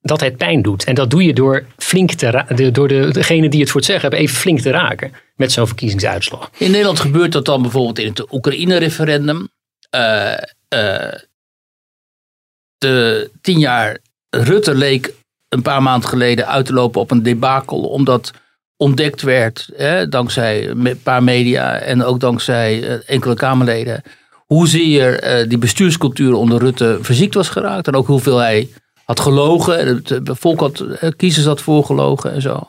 dat 0.00 0.20
het 0.20 0.36
pijn 0.36 0.62
doet. 0.62 0.84
En 0.84 0.94
dat 0.94 1.10
doe 1.10 1.24
je 1.24 1.32
door 1.32 1.64
flink 1.76 2.12
te 2.12 2.30
ra- 2.30 2.46
de- 2.54 2.70
door 2.70 2.88
de, 2.88 3.08
degene 3.12 3.48
die 3.48 3.60
het 3.60 3.70
voor 3.70 3.80
het 3.80 3.90
zeggen 3.90 4.08
hebben 4.08 4.26
even 4.28 4.40
flink 4.40 4.60
te 4.60 4.70
raken 4.70 5.12
met 5.36 5.52
zo'n 5.52 5.66
verkiezingsuitslag. 5.66 6.50
In 6.56 6.70
Nederland 6.70 7.00
gebeurt 7.00 7.32
dat 7.32 7.44
dan 7.44 7.62
bijvoorbeeld 7.62 7.98
in 7.98 8.08
het 8.08 8.32
Oekraïne-referendum. 8.32 9.48
Eh, 9.90 10.32
eh, 10.68 11.12
de 12.78 13.30
tien 13.40 13.58
jaar 13.58 13.98
Rutte 14.30 14.74
leek 14.74 15.12
een 15.48 15.62
paar 15.62 15.82
maanden 15.82 16.08
geleden 16.08 16.46
uit 16.46 16.66
te 16.66 16.72
lopen 16.72 17.00
op 17.00 17.10
een 17.10 17.22
debakel. 17.22 17.80
Omdat 17.80 18.30
ontdekt 18.76 19.22
werd, 19.22 19.68
hè, 19.76 20.08
dankzij 20.08 20.68
een 20.68 21.00
paar 21.02 21.22
media 21.22 21.78
en 21.78 22.04
ook 22.04 22.20
dankzij 22.20 22.82
eh, 22.82 22.98
enkele 23.06 23.34
Kamerleden. 23.34 24.02
Hoezeer 24.46 25.20
eh, 25.20 25.48
die 25.48 25.58
bestuurscultuur 25.58 26.34
onder 26.34 26.58
Rutte 26.58 26.98
verziekt 27.00 27.34
was 27.34 27.48
geraakt. 27.48 27.86
En 27.86 27.94
ook 27.94 28.06
hoeveel 28.06 28.38
hij 28.38 28.68
had 29.08 29.20
gelogen. 29.20 29.86
Het 29.86 30.10
eh, 30.10 30.20
volk 30.24 30.60
had, 30.60 30.80
eh, 30.80 31.10
kiezers 31.16 31.46
had 31.46 31.60
voorgelogen 31.60 32.32
en 32.32 32.42
zo. 32.42 32.68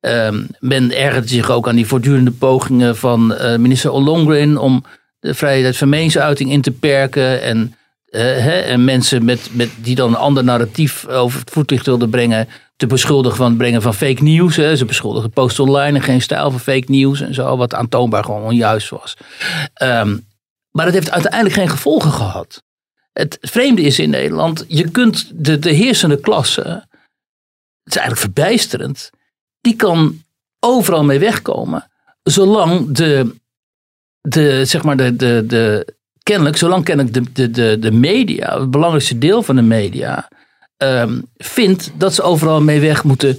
Ehm, 0.00 0.42
men 0.58 0.96
ergerde 0.96 1.28
zich 1.28 1.50
ook 1.50 1.68
aan 1.68 1.76
die 1.76 1.86
voortdurende 1.86 2.30
pogingen 2.30 2.96
van 2.96 3.34
eh, 3.34 3.58
minister 3.58 3.90
Ollongren 3.90 4.56
om 4.56 4.84
de 5.20 5.34
vrijheid 5.34 5.76
van 5.76 5.88
meningsuiting 5.88 6.50
in 6.50 6.60
te 6.60 6.70
perken. 6.70 7.42
En, 7.42 7.74
eh, 8.10 8.20
hè, 8.20 8.58
en 8.58 8.84
mensen 8.84 9.24
met, 9.24 9.48
met, 9.52 9.70
die 9.76 9.94
dan 9.94 10.08
een 10.08 10.16
ander 10.16 10.44
narratief 10.44 11.06
over 11.06 11.40
het 11.40 11.50
voetlicht 11.50 11.86
wilden 11.86 12.10
brengen, 12.10 12.48
te 12.76 12.86
beschuldigen 12.86 13.36
van 13.36 13.48
het 13.48 13.58
brengen 13.58 13.82
van 13.82 13.94
fake 13.94 14.22
nieuws. 14.22 14.54
Ze 14.54 14.84
beschuldigen 14.86 15.30
Post 15.30 15.58
Online 15.58 15.98
en 15.98 16.04
geen 16.04 16.22
stijl 16.22 16.50
van 16.50 16.60
fake 16.60 16.84
nieuws 16.86 17.20
en 17.20 17.34
zo, 17.34 17.56
wat 17.56 17.74
aantoonbaar 17.74 18.24
gewoon 18.24 18.42
onjuist 18.42 18.88
was. 18.88 19.16
Ehm, 19.74 20.18
maar 20.70 20.84
dat 20.84 20.94
heeft 20.94 21.10
uiteindelijk 21.10 21.54
geen 21.54 21.68
gevolgen 21.68 22.12
gehad. 22.12 22.62
Het 23.12 23.38
vreemde 23.40 23.82
is 23.82 23.98
in 23.98 24.10
Nederland, 24.10 24.64
je 24.68 24.90
kunt 24.90 25.30
de, 25.34 25.58
de 25.58 25.70
heersende 25.70 26.20
klasse, 26.20 26.86
het 27.82 27.96
is 27.96 27.96
eigenlijk 27.96 28.20
verbijsterend, 28.20 29.10
die 29.60 29.76
kan 29.76 30.22
overal 30.60 31.04
mee 31.04 31.18
wegkomen. 31.18 31.90
Zolang 32.22 32.90
de, 32.90 33.34
de 34.20 34.64
zeg 34.64 34.82
maar 34.82 34.96
de, 34.96 35.16
de, 35.16 35.44
de 35.46 35.96
kennelijk, 36.28 36.56
zolang 36.56 36.84
kennelijk 36.84 37.14
de, 37.14 37.22
de, 37.32 37.50
de, 37.50 37.76
de 37.80 37.92
media, 37.92 38.60
het 38.60 38.70
belangrijkste 38.70 39.18
deel 39.18 39.42
van 39.42 39.56
de 39.56 39.62
media, 39.62 40.28
ehm, 40.76 41.20
vindt 41.36 41.90
dat 41.94 42.14
ze 42.14 42.22
overal 42.22 42.60
mee 42.60 42.80
weg 42.80 43.04
moeten 43.04 43.38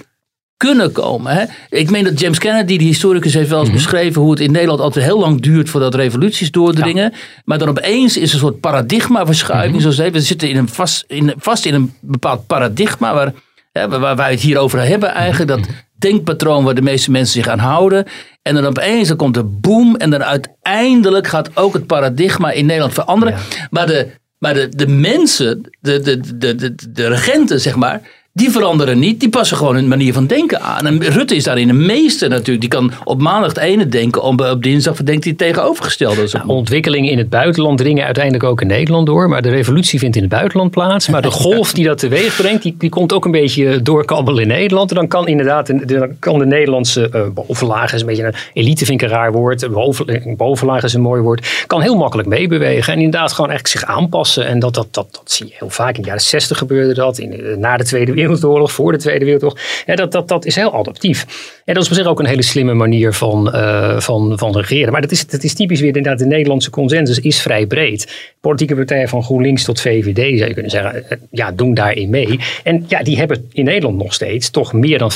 kunnen 0.58 0.92
komen. 0.92 1.34
Hè? 1.34 1.44
Ik 1.70 1.90
meen 1.90 2.04
dat 2.04 2.20
James 2.20 2.38
Kennedy, 2.38 2.78
die 2.78 2.88
historicus, 2.88 3.34
heeft 3.34 3.50
wel 3.50 3.60
eens 3.60 3.72
beschreven 3.72 4.22
hoe 4.22 4.32
het 4.32 4.40
in 4.40 4.52
Nederland 4.52 4.80
altijd 4.80 5.06
heel 5.06 5.20
lang 5.20 5.42
duurt 5.42 5.70
voordat 5.70 5.96
revoluties 5.96 6.52
doordringen. 6.52 7.14
Maar 7.46 7.58
dan 7.58 7.70
opeens 7.70 8.18
is 8.18 8.28
er 8.28 8.34
een 8.34 8.40
soort 8.40 8.60
paradigmaverschuiving. 8.60 9.82
Zoals 9.82 9.96
het 9.98 10.06
heet. 10.06 10.14
we 10.14 10.22
zitten 10.22 10.50
in 10.50 10.58
een 10.58 10.70
vast, 10.70 11.04
in, 11.08 11.34
vast 11.38 11.66
in 11.66 11.74
een 11.74 11.94
bepaald 12.02 12.48
paradigma 12.48 13.14
waar, 13.14 13.34
hè, 13.72 13.88
waar, 13.88 14.00
waar 14.00 14.16
wij 14.16 14.32
het 14.32 14.42
hier 14.42 14.58
over 14.58 14.80
hebben 14.80 15.10
eigenlijk. 15.10 15.50
Dat 15.50 15.68
denkpatroon 16.00 16.64
waar 16.64 16.76
de 16.76 16.82
meeste 16.82 17.12
mensen 17.12 17.42
zich 17.42 17.52
aan 17.52 17.60
houden. 17.60 18.06
En 18.42 18.56
dan 18.56 18.66
opeens 18.66 19.08
dan 19.08 19.18
komt 19.18 19.38
er 19.38 19.60
boom 19.60 19.96
en 19.96 20.10
dan 20.10 20.24
uiteindelijk 20.24 21.28
gaat 21.28 21.58
ook 21.58 21.74
het 21.74 21.88
paradigma 21.88 22.52
in 22.52 22.66
Nederland 22.66 22.94
veranderen. 22.94 23.36
Maar 23.70 23.88
de, 23.88 24.08
maar 24.38 24.54
de, 24.54 24.70
de 24.70 24.88
mensen, 24.88 25.70
de, 25.80 26.00
de, 26.00 26.38
de, 26.38 26.56
de, 26.56 26.76
de 26.90 27.08
regenten 27.08 27.62
zeg 27.62 27.76
maar, 27.76 28.02
die 28.40 28.52
veranderen 28.52 29.00
niet. 29.00 29.20
Die 29.20 29.30
passen 29.30 29.58
gewoon 29.58 29.76
hun 29.76 29.88
manier 29.88 30.14
van 30.14 30.28
denken 30.28 30.62
aan. 30.62 30.88
En 30.88 31.04
Rutte 31.04 31.36
is 31.36 31.44
daarin 31.44 31.70
een 31.70 31.86
meester 31.86 32.30
natuurlijk. 32.30 32.60
Die 32.60 32.70
kan 32.70 32.92
op 33.04 33.22
maandag 33.22 33.50
het 33.50 33.58
ene 33.58 33.88
denken, 33.88 34.22
op, 34.22 34.42
op 34.42 34.64
dinsdag 34.64 34.96
denkt 34.96 35.24
hij 35.24 35.34
het 35.38 35.48
tegenovergestelde. 35.48 36.28
maar. 36.34 36.46
Ontwikkelingen 36.46 37.12
in 37.12 37.18
het 37.18 37.30
buitenland 37.30 37.78
dringen 37.78 38.06
uiteindelijk 38.06 38.44
ook 38.44 38.62
in 38.62 38.68
Nederland 38.68 39.06
door. 39.06 39.30
Maar 39.30 39.42
de 39.42 39.50
revolutie 39.50 40.00
vindt 40.00 40.16
in 40.16 40.22
het 40.22 40.32
buitenland 40.32 40.72
plaats. 40.72 41.08
Maar 41.08 41.22
de 41.22 41.32
golf 41.46 41.74
die 41.74 41.86
dat 41.86 41.98
teweeg 41.98 42.36
brengt, 42.36 42.64
die, 42.64 42.76
die 42.78 42.90
komt 42.90 43.14
ook 43.14 43.26
een 43.26 43.32
beetje 43.32 43.82
doorkabbelen 43.82 44.42
in 44.42 44.48
Nederland. 44.48 44.90
En 44.90 44.96
dan 44.96 45.08
kan 45.08 45.28
inderdaad 45.28 45.68
de, 45.68 45.86
dan 45.86 46.20
kan 46.20 46.40
de 46.40 46.46
Nederlandse 46.46 47.10
eh, 47.10 47.22
bovenlaag, 47.34 47.94
is 47.94 48.02
een 48.02 48.08
beetje 48.08 48.24
een 48.24 48.34
elite 48.54 48.86
vind 48.86 49.02
ik 49.02 49.08
een 49.08 49.16
raar 49.16 49.32
woord. 49.32 49.72
Boven, 49.72 50.36
bovenlaag 50.38 50.84
is 50.84 50.94
een 50.94 51.02
mooi 51.02 51.22
woord. 51.22 51.64
Kan 51.68 51.82
heel 51.82 51.96
makkelijk 51.96 52.28
meebewegen. 52.28 52.94
En 52.94 53.00
inderdaad 53.00 53.34
gewoon 53.34 53.52
echt 53.52 53.70
zich 53.70 53.84
aanpassen. 53.84 54.46
En 54.46 54.60
dat, 54.60 54.74
dat, 54.74 54.88
dat, 54.92 55.08
dat 55.12 55.32
zie 55.32 55.46
je 55.46 55.54
heel 55.58 55.70
vaak. 55.70 55.96
In 55.96 56.02
de 56.02 56.08
jaren 56.08 56.24
60 56.24 56.58
gebeurde 56.58 56.94
dat. 56.94 57.18
In, 57.18 57.60
na 57.60 57.78
de 57.78 57.84
Tweede 57.84 58.14
Wereldoorlog, 58.30 58.72
voor 58.72 58.92
de 58.92 58.98
Tweede 58.98 59.26
Wereldoorlog. 59.26 59.60
Dat, 59.86 60.12
dat, 60.12 60.28
dat 60.28 60.46
is 60.46 60.56
heel 60.56 60.74
adaptief. 60.74 61.26
En 61.66 61.74
dat 61.74 61.84
is 61.84 61.90
op 61.90 61.96
zich 61.96 62.06
ook 62.06 62.20
een 62.20 62.26
hele 62.26 62.42
slimme 62.42 62.74
manier 62.74 63.14
van, 63.14 63.52
eh, 63.54 64.00
van, 64.00 64.38
van 64.38 64.58
regeren. 64.58 64.92
Maar 64.92 65.02
dat 65.02 65.12
is, 65.12 65.26
is 65.26 65.54
typisch 65.54 65.80
weer 65.80 65.88
inderdaad. 65.96 66.20
De 66.20 66.26
Nederlandse 66.26 66.70
consensus 66.70 67.20
is 67.20 67.42
vrij 67.42 67.66
breed. 67.66 68.32
Politieke 68.42 68.76
partijen 68.76 69.10
van 69.10 69.24
GroenLinks 69.24 69.64
tot 69.64 69.82
VVD 69.82 70.38
zou 70.38 70.48
je 70.48 70.54
kunnen 70.54 70.72
zeggen. 70.72 71.10
eh, 71.10 71.18
Ja, 71.32 71.52
doen 71.52 71.74
daarin 71.74 72.10
mee. 72.10 72.40
En 72.64 72.86
ja, 72.88 73.04
die 73.04 73.18
hebben 73.18 73.50
in 73.52 73.64
Nederland 73.66 73.98
nog 73.98 74.14
steeds 74.14 74.50
toch 74.50 74.74
meer 74.74 74.98
dan 74.98 75.12
50% 75.12 75.16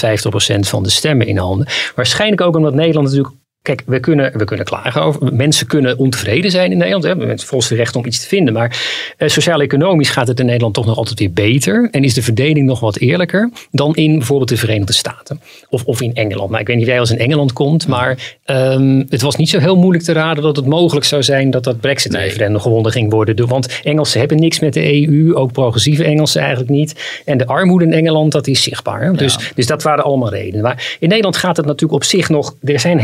van 0.68 0.84
de 0.84 0.90
stemmen 0.90 1.28
in 1.28 1.38
handen. 1.38 1.68
Waarschijnlijk 1.96 2.42
ook 2.42 2.56
omdat 2.56 2.74
Nederland 2.74 3.08
natuurlijk 3.08 3.36
Kijk, 3.64 3.84
we 3.86 4.00
kunnen, 4.00 4.38
we 4.38 4.44
kunnen 4.44 4.66
klagen 4.66 5.02
over. 5.02 5.34
Mensen 5.34 5.68
kunnen 5.68 5.98
ontevreden 5.98 6.52
zijn 6.52 6.72
in 6.72 6.78
Nederland. 6.78 7.04
Hè. 7.04 7.16
Mensen 7.16 7.48
volgens 7.48 7.70
het 7.70 7.80
recht 7.80 7.96
om 7.96 8.06
iets 8.06 8.20
te 8.22 8.28
vinden. 8.28 8.54
Maar 8.54 8.80
eh, 9.18 9.28
sociaal-economisch 9.28 10.10
gaat 10.10 10.28
het 10.28 10.40
in 10.40 10.46
Nederland 10.46 10.74
toch 10.74 10.86
nog 10.86 10.98
altijd 10.98 11.20
weer 11.20 11.32
beter. 11.34 11.88
En 11.92 12.04
is 12.04 12.14
de 12.14 12.22
verdeling 12.22 12.66
nog 12.66 12.80
wat 12.80 12.98
eerlijker 12.98 13.50
dan 13.72 13.96
in 13.96 14.18
bijvoorbeeld 14.18 14.50
de 14.50 14.58
Verenigde 14.58 14.94
Staten. 14.94 15.42
Of, 15.70 15.84
of 15.86 16.02
in 16.02 16.14
Engeland. 16.14 16.50
Maar 16.50 16.60
ik 16.60 16.68
weet 16.68 16.76
niet 16.76 16.86
of 16.86 16.92
jij 16.92 17.00
als 17.00 17.12
in 17.12 17.18
Engeland 17.20 17.54
komt. 17.54 17.88
Maar 17.88 18.36
ehm, 18.44 19.04
het 19.10 19.22
was 19.22 19.36
niet 19.36 19.50
zo 19.50 19.60
heel 19.60 19.76
moeilijk 19.78 20.04
te 20.04 20.12
raden 20.14 20.44
dat 20.44 20.56
het 20.56 20.66
mogelijk 20.66 21.06
zou 21.06 21.24
zijn 21.24 21.50
dat 21.52 21.64
dat 21.64 21.80
Brexit-referendum 21.80 22.62
gewonnen 22.62 22.92
ging 22.92 23.12
worden. 23.12 23.36
De- 23.36 23.46
Want 23.46 23.80
Engelsen 23.84 24.20
hebben 24.20 24.40
niks 24.40 24.60
met 24.60 24.74
de 24.74 25.08
EU. 25.08 25.34
Ook 25.36 25.52
progressieve 25.52 26.04
Engelsen 26.04 26.42
eigenlijk 26.42 26.70
niet. 26.72 27.22
En 27.26 27.38
de 27.38 27.46
armoede 27.48 27.86
in 27.86 27.94
Engeland, 27.94 28.32
dat 28.32 28.48
is 28.48 28.64
zichtbaar. 28.64 29.02
hè. 29.04 29.12
Dus, 29.12 29.38
dus 29.56 29.66
dat 29.68 29.84
waren 29.84 30.04
allemaal 30.04 30.30
redenen. 30.30 30.62
Maar 30.62 30.96
in 31.00 31.08
Nederland 31.08 31.38
gaat 31.38 31.58
het 31.58 31.66
natuurlijk 31.66 31.94
op 31.94 32.04
zich 32.04 32.30
nog. 32.30 32.56
Er 32.64 32.80
zijn 32.80 33.00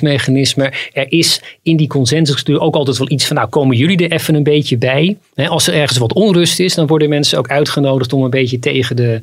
herverdelingsmechanismen. 0.00 0.72
Er 0.92 1.12
is 1.12 1.40
in 1.62 1.76
die 1.76 1.86
consensusstructuur 1.86 2.60
ook 2.60 2.74
altijd 2.74 2.98
wel 2.98 3.10
iets 3.10 3.26
van. 3.26 3.36
Nou, 3.36 3.48
komen 3.48 3.76
jullie 3.76 4.08
er 4.08 4.12
even 4.12 4.34
een 4.34 4.42
beetje 4.42 4.78
bij? 4.78 5.16
Als 5.34 5.66
er 5.66 5.74
ergens 5.74 5.98
wat 5.98 6.12
onrust 6.12 6.60
is, 6.60 6.74
dan 6.74 6.86
worden 6.86 7.08
mensen 7.08 7.38
ook 7.38 7.48
uitgenodigd 7.48 8.12
om 8.12 8.22
een 8.22 8.30
beetje 8.30 8.58
tegen 8.58 8.96
de. 8.96 9.20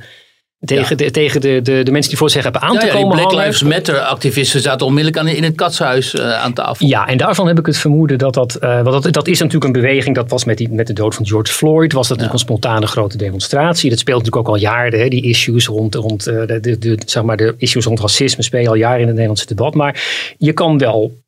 Tegen, 0.66 0.98
de, 0.98 1.12
tegen 1.12 1.42
de, 1.42 1.60
de, 1.64 1.84
de 1.84 1.92
mensen 1.92 2.10
die 2.10 2.20
voor 2.20 2.30
zich 2.30 2.44
hebben 2.44 2.62
aan 2.62 2.74
Ja, 2.74 2.80
te 2.80 2.86
ja, 2.86 2.92
die 2.92 3.02
komen 3.02 3.18
Black 3.18 3.32
hangen. 3.32 3.46
Lives 3.46 3.64
Matter 3.64 4.00
activisten 4.00 4.62
zaten 4.62 4.86
onmiddellijk 4.86 5.18
aan, 5.22 5.28
in 5.28 5.44
het 5.44 5.56
katshuis 5.56 6.14
eh, 6.14 6.44
aan 6.44 6.54
tafel. 6.54 6.88
Ja, 6.88 7.08
en 7.08 7.18
daarvan 7.18 7.48
heb 7.48 7.60
ik 7.60 7.66
het 7.66 7.78
vermoeden 7.78 8.18
dat 8.18 8.34
dat, 8.34 8.56
eh, 8.56 8.82
want 8.82 9.04
dat, 9.04 9.14
dat 9.14 9.28
is 9.28 9.40
natuurlijk 9.40 9.66
een 9.66 9.82
beweging. 9.82 10.16
Dat 10.16 10.30
was 10.30 10.44
met, 10.44 10.58
die, 10.58 10.70
met 10.70 10.88
de 10.88 10.94
dood 10.94 11.16
van 11.16 11.28
George 11.28 11.54
Floyd, 11.54 11.94
was 11.94 12.08
dat 12.08 12.18
natuurlijk 12.18 12.34
een 12.34 12.56
spontane 12.56 12.88
grote 12.88 13.18
demonstratie. 13.18 13.90
Dat 13.90 14.00
speelt 14.00 14.18
natuurlijk 14.18 14.48
ook 14.48 14.54
al 14.56 14.62
jaren, 14.62 15.00
hè, 15.00 15.08
die 15.08 15.24
issues 15.24 15.68
rond, 15.68 15.96
rond 15.96 16.28
eh, 16.28 16.46
de, 16.46 16.60
de, 16.60 16.78
de, 16.78 16.98
zeg 17.06 17.24
maar 17.24 17.38
de 17.38 17.54
issues 17.58 17.86
rond 17.86 18.00
racisme 18.00 18.44
spelen 18.44 18.68
al 18.68 18.76
jaren 18.76 19.00
in 19.00 19.06
het 19.06 19.12
Nederlandse 19.12 19.46
debat. 19.46 19.74
Maar 19.74 20.34
je 20.38 20.54
kan 20.54 20.78
wel. 20.78 21.24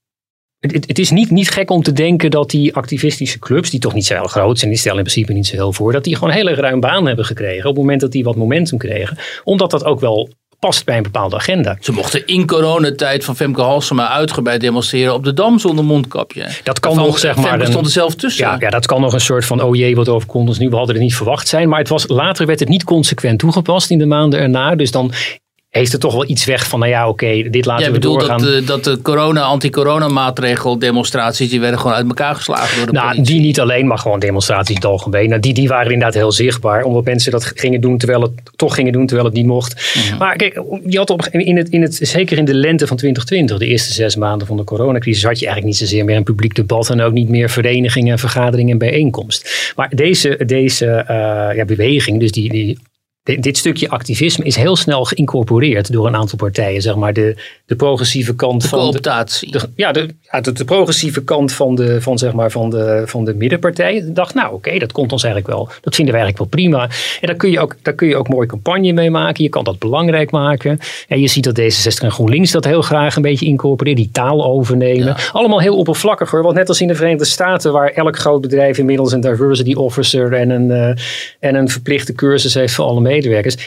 Het, 0.59 0.73
het- 0.87 0.99
is 0.99 1.09
niet, 1.11 1.31
niet 1.31 1.49
gek 1.49 1.69
om 1.71 1.83
te 1.83 1.93
denken 1.93 2.31
dat 2.31 2.49
die 2.49 2.75
activistische 2.75 3.39
clubs, 3.39 3.69
die 3.69 3.79
toch 3.79 3.93
niet 3.93 4.05
zo 4.05 4.13
heel 4.13 4.27
groot 4.27 4.59
zijn, 4.59 4.71
die 4.71 4.79
stellen 4.79 4.97
in 4.97 5.03
principe 5.03 5.33
niet 5.33 5.47
zo 5.47 5.55
heel 5.55 5.73
voor, 5.73 5.91
dat 5.91 6.03
die 6.03 6.15
gewoon 6.15 6.33
heel 6.33 6.47
erg 6.47 6.59
ruim 6.59 6.79
baan 6.79 7.05
hebben 7.07 7.25
gekregen 7.25 7.69
op 7.69 7.75
het 7.75 7.83
moment 7.83 8.01
dat 8.01 8.11
die 8.11 8.23
wat 8.23 8.35
momentum 8.35 8.77
kregen. 8.77 9.17
Omdat 9.43 9.71
dat 9.71 9.83
ook 9.83 9.99
wel 9.99 10.29
past 10.59 10.85
bij 10.85 10.97
een 10.97 11.03
bepaalde 11.03 11.35
agenda. 11.35 11.77
Ze 11.79 11.91
mochten 11.91 12.27
in 12.27 12.47
coronatijd 12.47 13.25
van 13.25 13.35
Femke 13.35 13.61
Halsema 13.61 14.09
uitgebreid 14.09 14.61
demonstreren 14.61 15.13
op 15.13 15.23
de 15.23 15.33
Dam 15.33 15.59
zonder 15.59 15.85
mondkapje. 15.85 16.47
Dat 16.63 16.79
kan 16.79 16.95
nog, 16.95 17.19
zeg 17.19 17.35
maar, 17.35 17.45
Femke 17.49 17.65
stond 17.65 17.85
er 17.85 17.91
zelf 17.91 18.15
tussen. 18.15 18.45
Ja, 18.45 18.55
ja, 18.59 18.69
dat 18.69 18.85
kan 18.85 19.01
nog 19.01 19.13
een 19.13 19.21
soort 19.21 19.45
van, 19.45 19.61
oh 19.61 19.75
jee, 19.75 19.95
wat 19.95 20.09
overkomt 20.09 20.47
ons 20.47 20.57
nu. 20.59 20.69
We 20.69 20.75
hadden 20.75 20.95
het 20.95 21.03
niet 21.03 21.15
verwacht 21.15 21.47
zijn. 21.47 21.69
Maar 21.69 21.79
het 21.79 21.89
was, 21.89 22.07
later 22.07 22.45
werd 22.45 22.59
het 22.59 22.69
niet 22.69 22.83
consequent 22.83 23.39
toegepast 23.39 23.89
in 23.89 23.97
de 23.97 24.05
maanden 24.05 24.39
erna. 24.39 24.75
Dus 24.75 24.91
dan 24.91 25.11
heeft 25.69 25.93
er 25.93 25.99
toch 25.99 26.13
wel 26.13 26.29
iets 26.29 26.45
weg 26.45 26.67
van, 26.67 26.79
nou 26.79 26.91
ja, 26.91 27.09
oké, 27.09 27.49
dit 27.49 27.65
laten 27.65 27.83
Jij 27.83 27.93
we 27.93 27.99
bedoelt 27.99 28.19
doorgaan. 28.19 28.37
dat, 28.41 28.51
de- 28.53 28.63
dat 28.63 28.83
de 28.83 29.01
corona, 29.01 29.41
anti-corona 29.41 30.07
maatregel 30.07 30.79
demonstraties, 30.79 31.49
die 31.49 31.59
werden 31.59 31.79
gewoon 31.79 31.95
uit 31.95 32.07
elkaar 32.07 32.35
geslagen 32.35 32.77
door 32.77 32.85
de 32.85 32.91
Nou, 32.91 33.07
politie. 33.11 33.33
die 33.35 33.45
niet 33.45 33.59
alleen, 33.59 33.87
maar 33.87 33.97
gewoon 33.97 34.19
demonstraties 34.19 34.69
in 34.69 34.75
het 34.75 34.85
algemeen. 34.85 35.29
Nou, 35.29 35.41
die, 35.41 35.53
die 35.53 35.67
waren 35.67 35.91
inderdaad 35.91 36.13
heel 36.13 36.31
zichtbaar. 36.31 36.83
Omdat 36.83 37.03
mensen 37.05 37.31
dat 37.31 37.51
gingen 37.55 37.81
doen 37.81 37.97
terwijl 37.97 38.21
het 38.21 38.31
toch 38.55 38.75
gingen 38.75 38.91
doen 38.91 39.05
terwijl 39.05 39.27
het 39.27 39.37
niet 39.37 39.45
mocht. 39.45 39.93
Mhm. 40.09 40.17
Maar 40.17 40.35
kijk, 40.35 40.61
je 40.87 40.97
had 40.97 41.09
op, 41.09 41.25
in 41.31 41.57
het, 41.57 41.69
in 41.69 41.81
het, 41.81 41.99
zeker 42.01 42.37
in 42.37 42.45
de 42.45 42.53
lente 42.53 42.87
van 42.87 42.97
2020, 42.97 43.57
de 43.57 43.65
eerste 43.71 43.93
zes 43.93 44.15
maanden 44.15 44.47
van 44.47 44.57
de 44.57 44.63
coronacrisis, 44.63 45.23
had 45.23 45.39
je 45.39 45.45
eigenlijk 45.45 45.77
niet 45.79 45.89
zozeer 45.89 46.05
meer 46.05 46.15
een 46.15 46.23
publiek 46.23 46.55
debat 46.55 46.89
en 46.89 47.01
ook 47.01 47.13
niet 47.13 47.29
meer 47.29 47.49
verenigingen, 47.49 48.19
vergaderingen 48.19 48.71
en 48.71 48.77
bijeenkomst. 48.77 49.71
Maar 49.75 49.89
deze, 49.95 50.39
deze 50.45 50.85
eh, 50.85 51.55
ja, 51.55 51.65
beweging, 51.65 52.19
dus 52.19 52.31
die, 52.31 52.49
die 52.51 52.77
di- 53.27 53.39
dit 53.39 53.57
stukje 53.57 53.89
activisme 53.89 54.45
is 54.45 54.55
heel 54.55 54.75
snel 54.75 55.03
geïncorporeerd 55.05 55.91
door 55.91 56.07
een 56.07 56.15
aantal 56.15 56.37
partijen. 56.37 56.81
Zeg 56.81 56.95
maar 56.95 57.13
de, 57.13 57.35
de 57.65 57.75
progressieve 57.75 58.35
kant 58.35 58.61
de 58.61 58.67
van. 58.67 58.79
Cooptatie. 58.79 59.51
de- 59.51 59.69
ja, 59.75 59.91
de, 59.91 60.07
ja 60.31 60.41
de, 60.41 60.51
de 60.51 60.65
progressieve 60.65 61.23
kant 61.23 61.51
van 61.53 61.75
de, 61.75 62.01
van, 62.01 62.17
zeg 62.17 62.33
maar, 62.33 62.51
van 62.51 62.69
de, 62.69 63.01
van 63.05 63.25
de 63.25 63.33
middenpartij 63.33 64.03
dacht, 64.07 64.33
nou 64.33 64.53
oké, 64.53 64.77
dat 64.77 64.91
komt 64.91 65.11
ons 65.11 65.23
eigenlijk 65.23 65.53
wel. 65.55 65.69
Dat 65.81 65.95
vinden 65.95 66.13
we 66.13 66.19
eigenlijk 66.19 66.37
wel 66.37 66.61
prima. 66.61 66.83
En 67.21 67.27
daar 67.27 67.35
kun, 67.35 67.51
je 67.51 67.59
ook, 67.59 67.75
daar 67.81 67.93
kun 67.93 68.07
je 68.07 68.15
ook 68.15 68.27
mooi 68.29 68.47
campagne 68.47 68.91
mee 68.93 69.09
maken. 69.11 69.43
Je 69.43 69.49
kan 69.49 69.63
dat 69.63 69.79
belangrijk 69.79 70.31
maken. 70.31 70.79
En 71.07 71.19
je 71.19 71.27
ziet 71.27 71.43
dat 71.43 71.59
D66 71.59 72.03
en 72.03 72.11
GroenLinks 72.11 72.51
dat 72.51 72.65
heel 72.65 72.81
graag 72.81 73.15
een 73.15 73.21
beetje 73.21 73.45
incorporeren. 73.45 73.97
Die 73.99 74.09
taal 74.11 74.45
overnemen. 74.45 75.15
Allemaal 75.31 75.59
heel 75.61 75.77
oppervlakkig 75.77 76.31
hoor. 76.31 76.43
Want 76.43 76.55
net 76.55 76.67
als 76.67 76.81
in 76.81 76.87
de 76.87 76.95
Verenigde 76.95 77.25
Staten, 77.25 77.71
waar 77.71 77.89
elk 77.89 78.17
groot 78.17 78.41
bedrijf 78.41 78.77
inmiddels 78.77 79.11
een 79.11 79.21
diversity 79.21 79.73
officer 79.73 80.33
en 80.33 80.49
een, 80.49 80.71
eh, 80.71 81.03
en 81.39 81.55
een 81.55 81.69
verplichte 81.69 82.13
cursus 82.13 82.53
heeft 82.53 82.73
voor 82.73 82.85
alle 82.85 82.93
medewerkers. 82.93 83.15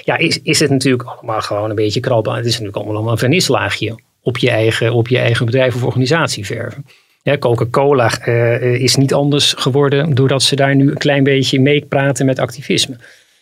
Ja, 0.05 0.17
is, 0.17 0.39
is 0.43 0.61
het 0.61 0.71
natuurlijk 0.71 1.03
allemaal 1.03 1.41
gewoon 1.41 1.71
een 1.71 1.77
beetje 1.77 2.01
krabben. 2.01 2.35
Het 2.35 2.45
is 2.47 2.59
natuurlijk 2.59 2.87
allemaal, 2.87 3.13
een 3.13 3.19
vernislaagje 3.19 3.95
op 4.23 4.39
je 4.39 4.51
eigen, 4.51 4.93
op 4.93 5.09
je 5.09 5.19
eigen 5.19 5.47
bedrijf 5.47 5.75
of 5.75 5.83
organisatie 5.85 6.47
verven. 6.47 6.87
Ja, 7.23 7.39
Coca-Cola 7.39 8.11
eh, 8.19 8.63
is 8.81 8.97
niet 8.97 9.15
anders 9.15 9.55
geworden 9.57 10.15
doordat 10.15 10.43
ze 10.43 10.57
daar 10.57 10.75
nu 10.75 10.91
een 10.91 10.99
klein 10.99 11.25
beetje 11.25 11.61
mee 11.61 11.85
praten 11.89 12.27
met 12.27 12.39
activisme. 12.39 12.97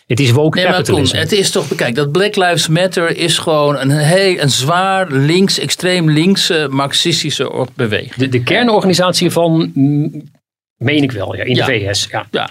Het 0.07 0.21
is 0.21 0.31
woke 0.31 0.59
Nee, 0.59 0.67
capitalism. 0.67 1.17
het 1.17 1.33
is 1.33 1.51
toch, 1.51 1.75
kijk, 1.75 1.95
dat 1.95 2.13
Black 2.13 2.37
Lives 2.37 2.69
Matter 2.69 3.17
is 3.17 3.39
gewoon 3.39 3.77
een, 3.79 3.91
heel, 3.91 4.39
een 4.39 4.51
zwaar 4.51 5.13
links, 5.13 5.59
extreem 5.59 6.11
linkse 6.11 6.67
marxistische 6.71 7.67
beweging. 7.75 8.15
de, 8.15 8.29
de 8.29 8.43
kernorganisatie 8.43 9.31
van, 9.31 9.71
mm, 9.75 10.23
meen 10.77 11.03
ik 11.03 11.13
wel, 11.13 11.37
ja, 11.37 11.43
in 11.45 11.55
Ja. 11.55 11.67
de 11.67 11.73
VS. 11.73 12.09
Ja. 12.11 12.27
Ja. 12.31 12.51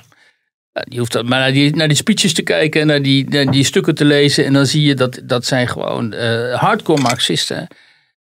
Je 0.90 1.00
hoeft 1.00 1.24
maar 1.24 1.40
naar 1.54 1.88
die, 1.88 1.96
speeches 1.96 2.34
te 2.34 2.42
kijken 2.42 2.82
en 2.82 2.88
naar 2.88 3.02
die, 3.02 3.50
die 3.50 3.64
stukken 3.64 3.96
te 3.96 4.06
lezen. 4.06 4.46
En 4.46 4.54
dan 4.54 4.66
zie 4.66 4.84
je 4.84 4.96
dat 4.96 5.20
dat 5.24 5.46
zijn 5.46 5.68
gewoon 5.68 6.14
eh, 6.14 6.54
hardcore 6.54 7.02
Marxisten. 7.02 7.68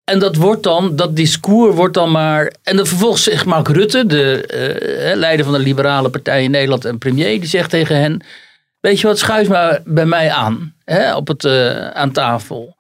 En 0.05 0.19
dat 0.19 0.37
wordt 0.37 0.63
dan, 0.63 0.97
dat 0.97 1.17
discours 1.17 1.75
wordt 1.75 1.95
dan 1.95 2.11
maar. 2.11 2.53
En 2.63 2.77
dan 2.77 2.87
vervolgens 2.87 3.23
zegt 3.23 3.45
Mark 3.45 3.69
Rutte, 3.69 4.07
de 4.07 4.47
eh, 4.47 5.17
leider 5.17 5.45
van 5.45 5.55
de 5.55 5.61
liberale 5.61 6.11
partij 6.11 6.43
in 6.43 6.51
Nederland 6.51 6.85
en 6.85 6.99
premier, 6.99 7.41
die 7.41 7.49
zegt 7.49 7.71
tegen 7.71 7.97
hen: 7.97 8.23
Weet 8.81 9.01
je 9.01 9.07
wat, 9.07 9.19
schuif 9.19 9.49
maar 9.49 9.81
bij 9.85 10.07
mij 10.07 10.31
aan, 10.31 10.75
hè, 10.85 11.17
op 11.17 11.29
het, 11.29 11.45
eh, 11.45 11.89
aan 11.89 12.13
tafel. 12.13 12.77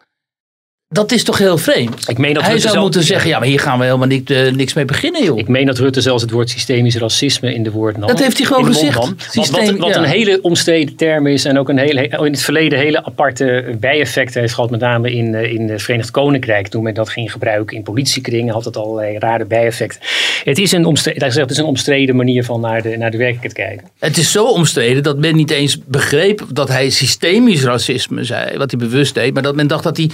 Dat 0.93 1.12
is 1.12 1.24
toch 1.24 1.38
heel 1.38 1.59
vreemd? 1.59 2.09
Ik 2.09 2.18
meen 2.18 2.34
dat 2.34 2.43
Hij 2.43 2.51
Rutte 2.53 2.61
zou 2.68 2.72
zelf- 2.72 2.84
moeten 2.84 3.03
zeggen: 3.03 3.30
Ja, 3.30 3.38
maar 3.38 3.49
hier 3.49 3.61
gaan 3.61 3.78
we 3.78 3.84
helemaal 3.84 4.07
niet, 4.07 4.30
eh, 4.30 4.53
niks 4.53 4.74
mee 4.74 4.84
beginnen, 4.84 5.24
joh. 5.24 5.38
Ik 5.38 5.49
meen 5.49 5.66
dat 5.66 5.78
Rutte 5.78 6.01
zelfs 6.01 6.22
het 6.22 6.30
woord 6.30 6.51
systemisch 6.51 6.97
racisme 6.97 7.55
in 7.55 7.62
de 7.62 7.70
woord 7.70 7.97
nam. 7.97 8.09
Dat 8.09 8.18
heeft 8.22 8.36
hij 8.36 8.47
gewoon 8.47 8.64
gezegd. 8.64 8.95
Wat- 8.95 9.14
Systeem- 9.30 9.66
wat 9.66 9.78
wat 9.78 9.95
ja. 9.95 9.97
een 10.03 10.09
hele 10.09 10.38
omstreden 10.43 10.97
term 10.97 11.26
is 11.26 11.45
en 11.45 11.59
ook 11.59 11.68
een 11.68 11.78
hele, 11.78 12.09
in 12.09 12.32
het 12.32 12.43
verleden 12.43 12.78
hele 12.78 13.05
aparte 13.05 13.76
bijeffecten 13.80 14.41
heeft 14.41 14.55
gehad. 14.55 14.70
Met 14.70 14.80
name 14.80 15.12
in, 15.12 15.34
eh, 15.34 15.53
in 15.53 15.68
het 15.68 15.82
Verenigd 15.82 16.11
Koninkrijk. 16.11 16.68
Toen 16.68 16.82
men 16.82 16.95
dat 16.95 17.09
ging 17.09 17.32
gebruiken 17.32 17.76
in 17.76 17.82
politiekringen 17.82 18.55
had 18.55 18.64
het 18.64 18.76
allerlei 18.76 19.18
rare 19.18 19.45
bijeffecten. 19.45 20.01
Het 20.45 20.59
is 20.59 20.72
een 20.72 20.84
omstreden, 20.84 21.28
is 21.28 21.34
het 21.34 21.51
is 21.51 21.57
een 21.57 21.64
omstreden 21.64 22.16
manier 22.16 22.45
van 22.45 22.61
naar 22.61 22.82
de, 22.82 22.97
naar 22.97 23.11
de 23.11 23.16
werkelijkheid 23.16 23.53
kijken. 23.68 23.88
Het 23.99 24.16
is 24.18 24.32
zo 24.32 24.45
omstreden 24.47 25.03
dat 25.03 25.18
men 25.18 25.36
niet 25.36 25.51
eens 25.51 25.78
begreep 25.86 26.47
dat 26.53 26.68
hij 26.68 26.91
systemisch 26.91 27.62
racisme 27.64 28.24
zei, 28.24 28.57
wat 28.59 28.70
hij 28.70 28.80
bewust 28.80 29.14
deed, 29.14 29.34
maar 29.34 29.43
dat 29.43 29.55
men 29.55 29.66
dacht 29.66 29.82
dat 29.84 29.97
hij 29.97 30.11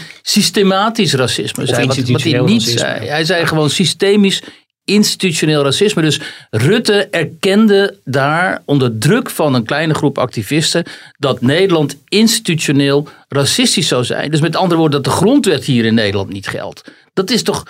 systematisch 0.66 1.14
racisme 1.14 1.66
zei, 1.66 1.86
wat, 1.86 1.96
wat 1.96 2.22
hij 2.22 2.40
niet 2.40 2.50
racisme. 2.62 2.78
zei. 2.78 3.06
Hij 3.06 3.24
zei 3.24 3.46
gewoon 3.46 3.70
systemisch 3.70 4.42
institutioneel 4.84 5.62
racisme. 5.62 6.02
Dus 6.02 6.20
Rutte 6.50 7.08
erkende 7.10 7.96
daar 8.04 8.62
onder 8.64 8.98
druk 8.98 9.30
van 9.30 9.54
een 9.54 9.64
kleine 9.64 9.94
groep 9.94 10.18
activisten 10.18 10.84
dat 11.18 11.40
Nederland 11.40 11.96
institutioneel 12.08 13.08
racistisch 13.28 13.88
zou 13.88 14.04
zijn. 14.04 14.30
Dus 14.30 14.40
met 14.40 14.56
andere 14.56 14.80
woorden 14.80 15.02
dat 15.02 15.12
de 15.12 15.18
grondwet 15.18 15.64
hier 15.64 15.84
in 15.84 15.94
Nederland 15.94 16.32
niet 16.32 16.46
geldt. 16.48 16.90
Dat 17.12 17.30
is 17.30 17.42
toch 17.42 17.62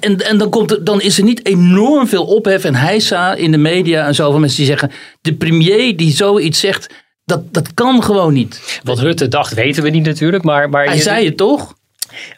En, 0.00 0.20
en 0.20 0.38
dan, 0.38 0.50
komt 0.50 0.70
er, 0.70 0.84
dan 0.84 1.00
is 1.00 1.18
er 1.18 1.24
niet 1.24 1.46
enorm 1.46 2.06
veel 2.08 2.24
ophef 2.24 2.64
en 2.64 2.74
heisa 2.74 3.34
in 3.34 3.50
de 3.50 3.58
media 3.58 4.06
en 4.06 4.14
zo 4.14 4.30
van 4.30 4.40
mensen 4.40 4.58
die 4.58 4.66
zeggen: 4.66 4.90
de 5.20 5.34
premier 5.34 5.96
die 5.96 6.12
zoiets 6.12 6.60
zegt, 6.60 6.94
dat, 7.24 7.52
dat 7.54 7.74
kan 7.74 8.02
gewoon 8.02 8.32
niet. 8.32 8.80
Wat 8.82 8.98
Rutte 8.98 9.28
dacht 9.28 9.54
weten 9.54 9.82
we 9.82 9.90
niet 9.90 10.04
natuurlijk. 10.04 10.44
Maar, 10.44 10.70
maar 10.70 10.84
Hij 10.84 10.96
je- 10.96 11.02
zei 11.02 11.24
het 11.24 11.36
toch? 11.36 11.74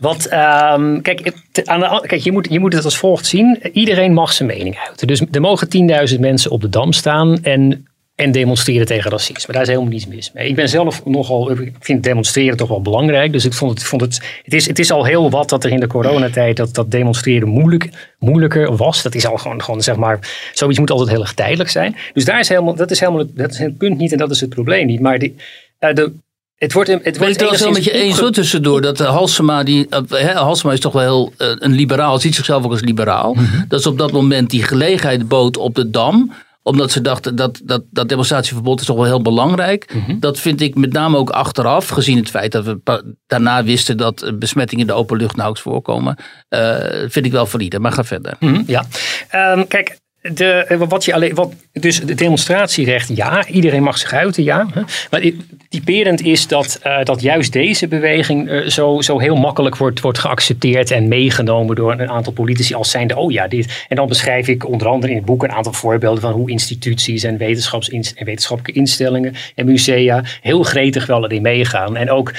Ehm, 0.00 1.00
kijk, 1.00 1.32
aan 1.64 2.00
kijk 2.00 2.20
je, 2.20 2.32
moet, 2.32 2.46
je 2.50 2.60
moet 2.60 2.72
het 2.72 2.84
als 2.84 2.98
volgt 2.98 3.26
zien. 3.26 3.58
Iedereen 3.72 4.12
mag 4.12 4.32
zijn 4.32 4.48
mening 4.48 4.78
uiten. 4.86 5.06
Dus 5.06 5.22
er 5.32 5.40
mogen 5.40 5.68
10.000 6.14 6.20
mensen 6.20 6.50
op 6.50 6.60
de 6.60 6.68
dam 6.68 6.92
staan 6.92 7.42
en, 7.42 7.86
en 8.14 8.32
demonstreren 8.32 8.86
tegen 8.86 9.10
racisme. 9.10 9.52
Daar 9.52 9.62
is 9.62 9.68
helemaal 9.68 9.90
niets 9.90 10.06
mis 10.06 10.32
mee. 10.32 10.48
Ik 10.48 10.54
ben 10.54 10.68
zelf 10.68 11.04
nogal, 11.04 11.50
ik 11.50 11.72
vind 11.80 12.02
demonstreren 12.02 12.56
toch 12.56 12.68
wel 12.68 12.82
belangrijk. 12.82 13.32
Dus 13.32 13.44
ik 13.44 13.52
vond 13.52 13.70
het, 13.70 13.82
vond 13.82 14.02
het, 14.02 14.40
het, 14.42 14.54
is, 14.54 14.66
het 14.66 14.78
is 14.78 14.90
al 14.90 15.04
heel 15.04 15.30
wat 15.30 15.48
dat 15.48 15.64
er 15.64 15.70
in 15.70 15.80
de 15.80 15.86
coronatijd 15.86 16.56
dat, 16.56 16.74
dat 16.74 16.90
demonstreren 16.90 17.48
moeilijk, 17.48 18.14
moeilijker 18.18 18.76
was. 18.76 19.02
Dat 19.02 19.14
is 19.14 19.26
al 19.26 19.36
gewoon, 19.36 19.62
gewoon, 19.62 19.82
zeg 19.82 19.96
maar, 19.96 20.18
zoiets 20.52 20.78
moet 20.78 20.90
altijd 20.90 21.10
heel 21.10 21.20
erg 21.20 21.34
tijdelijk 21.34 21.70
zijn. 21.70 21.96
Dus 22.12 22.24
daar 22.24 22.40
is 22.40 22.48
helemaal, 22.48 22.74
dat 22.74 22.90
is 22.90 23.00
helemaal 23.00 23.26
dat 23.34 23.50
is 23.50 23.58
het 23.58 23.78
punt 23.78 23.98
niet 23.98 24.12
en 24.12 24.18
dat 24.18 24.30
is 24.30 24.40
het 24.40 24.50
probleem 24.50 24.86
niet. 24.86 25.00
Maar 25.00 25.18
die, 25.18 25.34
eh, 25.78 25.94
de, 25.94 26.12
het 26.56 26.72
wordt, 26.72 26.88
het 26.88 27.02
Ben 27.02 27.12
wordt 27.12 27.40
ik 27.40 27.48
het 27.50 27.60
wel 27.60 27.70
met 27.70 27.84
je 27.84 27.92
eens 27.92 28.18
hoor, 28.20 28.30
tussendoor. 28.30 28.80
Dat 28.80 29.00
uh, 29.00 29.08
Halsema, 29.08 29.62
die, 29.62 29.86
uh, 29.90 29.98
hè, 30.08 30.32
Halsema 30.32 30.72
is 30.72 30.80
toch 30.80 30.92
wel 30.92 31.02
heel, 31.02 31.32
uh, 31.38 31.56
een 31.58 31.72
liberaal, 31.72 32.18
ziet 32.18 32.34
zichzelf 32.34 32.64
ook 32.64 32.70
als 32.70 32.80
liberaal. 32.80 33.34
Mhm. 33.34 33.64
Dat 33.68 33.82
ze 33.82 33.88
op 33.88 33.98
dat 33.98 34.12
moment 34.12 34.50
die 34.50 34.62
gelegenheid 34.62 35.28
bood 35.28 35.56
op 35.56 35.74
de 35.74 35.90
Dam 35.90 36.32
omdat 36.66 36.90
ze 36.90 37.00
dachten 37.00 37.36
dat 37.36 37.60
dat, 37.64 37.82
dat 37.90 38.08
demonstratieverbod 38.08 38.80
is 38.80 38.86
toch 38.86 38.96
wel 38.96 39.04
heel 39.04 39.22
belangrijk. 39.22 39.94
Mhm. 39.94 40.18
Dat 40.18 40.38
vind 40.40 40.60
ik 40.60 40.74
met 40.74 40.92
name 40.92 41.16
ook 41.16 41.30
achteraf, 41.30 41.88
gezien 41.88 42.16
het 42.16 42.30
feit 42.30 42.52
dat 42.52 42.64
we 42.64 43.14
daarna 43.26 43.64
wisten 43.64 43.96
dat 43.96 44.22
eh, 44.22 44.32
besmettingen 44.34 44.86
in 44.86 44.92
de 44.92 44.98
open 44.98 45.16
lucht 45.16 45.36
nauwelijks 45.36 45.70
voorkomen. 45.70 46.16
eh, 46.48 46.76
vind 47.08 47.26
ik 47.26 47.32
wel 47.32 47.46
valide, 47.46 47.78
maar 47.78 47.92
ga 47.92 48.04
verder. 48.04 48.36
Mhm, 48.40 48.62
ja. 48.66 48.84
Ehm, 49.28 49.66
kijk, 49.66 49.98
de, 50.34 51.48
dus 51.72 51.98
het 51.98 52.18
demonstratierecht, 52.18 53.16
ja, 53.16 53.46
iedereen 53.46 53.82
mag 53.82 53.98
zich 53.98 54.12
uiten, 54.12 54.44
ja. 54.44 54.66
Maar 55.10 55.30
typerend 55.68 56.20
is 56.20 56.46
dat, 56.46 56.78
eh, 56.82 57.04
dat 57.04 57.20
juist 57.20 57.52
deze 57.52 57.88
beweging 57.88 58.48
eh, 58.48 58.66
zo, 58.66 59.00
zo 59.00 59.18
heel 59.18 59.36
makkelijk 59.36 59.76
wordt, 59.76 60.00
wordt 60.00 60.18
geaccepteerd 60.18 60.90
en 60.90 61.08
meegenomen 61.08 61.76
door 61.76 61.92
een 61.92 62.10
aantal 62.10 62.32
politici 62.32 62.74
als 62.74 62.90
zijnde, 62.90 63.16
oh 63.16 63.32
ja, 63.32 63.48
dit. 63.48 63.84
En 63.88 63.96
dan 63.96 64.08
beschrijf 64.08 64.48
ik 64.48 64.68
onder 64.68 64.88
andere 64.88 65.12
in 65.12 65.18
het 65.18 65.26
boek 65.26 65.42
een 65.42 65.52
aantal 65.52 65.72
voorbeelden 65.72 66.20
van 66.20 66.32
hoe 66.32 66.50
instituties 66.50 67.22
en, 67.22 67.36
wetenschaps- 67.36 67.90
en 67.90 68.24
wetenschappelijke 68.24 68.80
instellingen 68.80 69.34
en 69.54 69.66
musea 69.66 70.24
heel 70.40 70.62
gretig 70.62 71.06
wel 71.06 71.24
erin 71.24 71.42
meegaan. 71.42 71.96
En 71.96 72.10
ook 72.10 72.32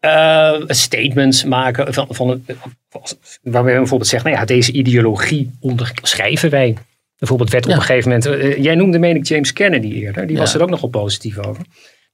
eh, 0.00 0.54
statements 0.66 1.44
maken 1.44 1.94
van, 1.94 2.06
van 2.10 2.44
waarbij 3.42 3.72
we 3.72 3.78
bijvoorbeeld 3.78 4.10
zeggen, 4.10 4.30
nou 4.30 4.40
ja, 4.40 4.46
deze 4.46 4.72
ideologie 4.72 5.50
onderschrijven 5.60 6.50
wij. 6.50 6.76
Bijvoorbeeld 7.18 7.50
werd 7.50 7.64
op 7.64 7.70
Ja. 7.70 7.76
een 7.76 7.82
gegeven 7.82 8.08
moment, 8.10 8.26
eh, 8.26 8.62
jij 8.62 8.74
noemde 8.74 8.98
meen 8.98 9.16
ik 9.16 9.26
James 9.26 9.52
Kennedy 9.52 9.88
eerder, 9.92 10.26
die 10.26 10.36
was 10.38 10.54
er 10.54 10.62
ook 10.62 10.70
nogal 10.70 10.88
positief 10.88 11.38
over. 11.38 11.64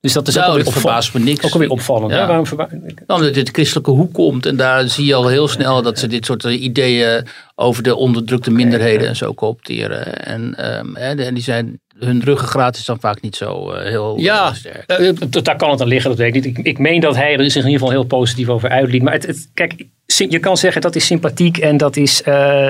Dus 0.01 0.13
dat 0.13 0.29
is 0.29 0.35
Nou, 0.35 0.59
ook 0.61 0.73
verbaast 0.73 1.15
me 1.15 1.21
niks. 1.21 1.45
ook 1.45 1.53
alweer 1.53 1.71
opvallend. 1.71 2.13
Ja. 2.13 2.21
Hè? 2.21 2.27
Waarom 2.27 2.47
verba- 2.47 2.69
Dan 3.07 3.21
dat 3.23 3.35
dit 3.35 3.49
christelijke 3.51 3.91
hoek 3.91 4.13
komt. 4.13 4.47
En 4.47 4.57
daar 4.57 4.89
zie 4.89 5.05
je 5.05 5.15
al 5.15 5.29
heel 5.29 5.49
snel 5.49 5.83
dat 5.83 5.99
ze 5.99 6.07
dit 6.07 6.25
soort 6.25 6.45
ideeën 6.45 7.27
over 7.55 7.83
de 7.83 7.97
onderdrukte 7.97 8.51
minderheden 8.51 9.09
en 9.09 9.17
zo 9.17 9.35
coopteren. 9.35 10.25
En, 10.25 10.55
ehm, 10.55 10.95
hè, 10.95 11.15
en 11.25 11.35
die 11.35 11.43
zijn, 11.43 11.81
hun 11.99 12.23
ruggengraat 12.25 12.77
is 12.77 12.85
dan 12.85 13.01
vaak 13.01 13.21
niet 13.21 13.37
zo 13.37 13.71
eh, 13.71 13.89
heel 13.89 14.19
Ja, 14.19 14.49
eh, 14.49 14.55
sterk. 14.55 14.87
eh, 14.91 15.11
dat- 15.29 15.45
daar 15.45 15.57
kan 15.57 15.71
het 15.71 15.81
aan 15.81 15.89
liggen, 15.89 16.11
dat 16.11 16.19
weet 16.19 16.35
ik 16.37 16.45
niet. 16.45 16.59
Ik, 16.59 16.65
ik 16.67 16.79
meen 16.79 17.01
dat 17.01 17.17
hij 17.17 17.37
er 17.37 17.45
zich 17.51 17.63
in 17.63 17.69
ieder 17.71 17.73
geval 17.73 17.91
heel 17.91 18.05
positief 18.05 18.49
over 18.49 18.69
uitliet. 18.69 19.03
Maar 19.03 19.13
het, 19.13 19.27
het, 19.27 19.51
kijk, 19.55 19.85
je 20.07 20.39
kan 20.39 20.57
zeggen 20.57 20.81
dat 20.83 20.97
is 20.97 21.07
sympathiek 21.07 21.59
en 21.59 21.77
dat 21.77 21.97
is, 21.97 22.23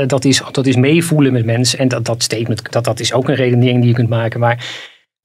dat 0.07 0.25
is, 0.25 0.43
dat 0.53 0.67
is 0.67 0.77
meevoelen 0.77 1.33
met 1.33 1.45
mensen. 1.45 1.79
En 1.79 1.89
dat, 1.89 2.05
dat 2.05 2.23
statement, 2.23 2.73
dat, 2.73 2.85
dat 2.85 3.01
is 3.01 3.13
ook 3.13 3.29
een 3.29 3.35
redenering 3.35 3.79
die 3.81 3.89
je 3.89 3.95
kunt 3.95 4.09
maken. 4.09 4.41
Maar 4.41 4.65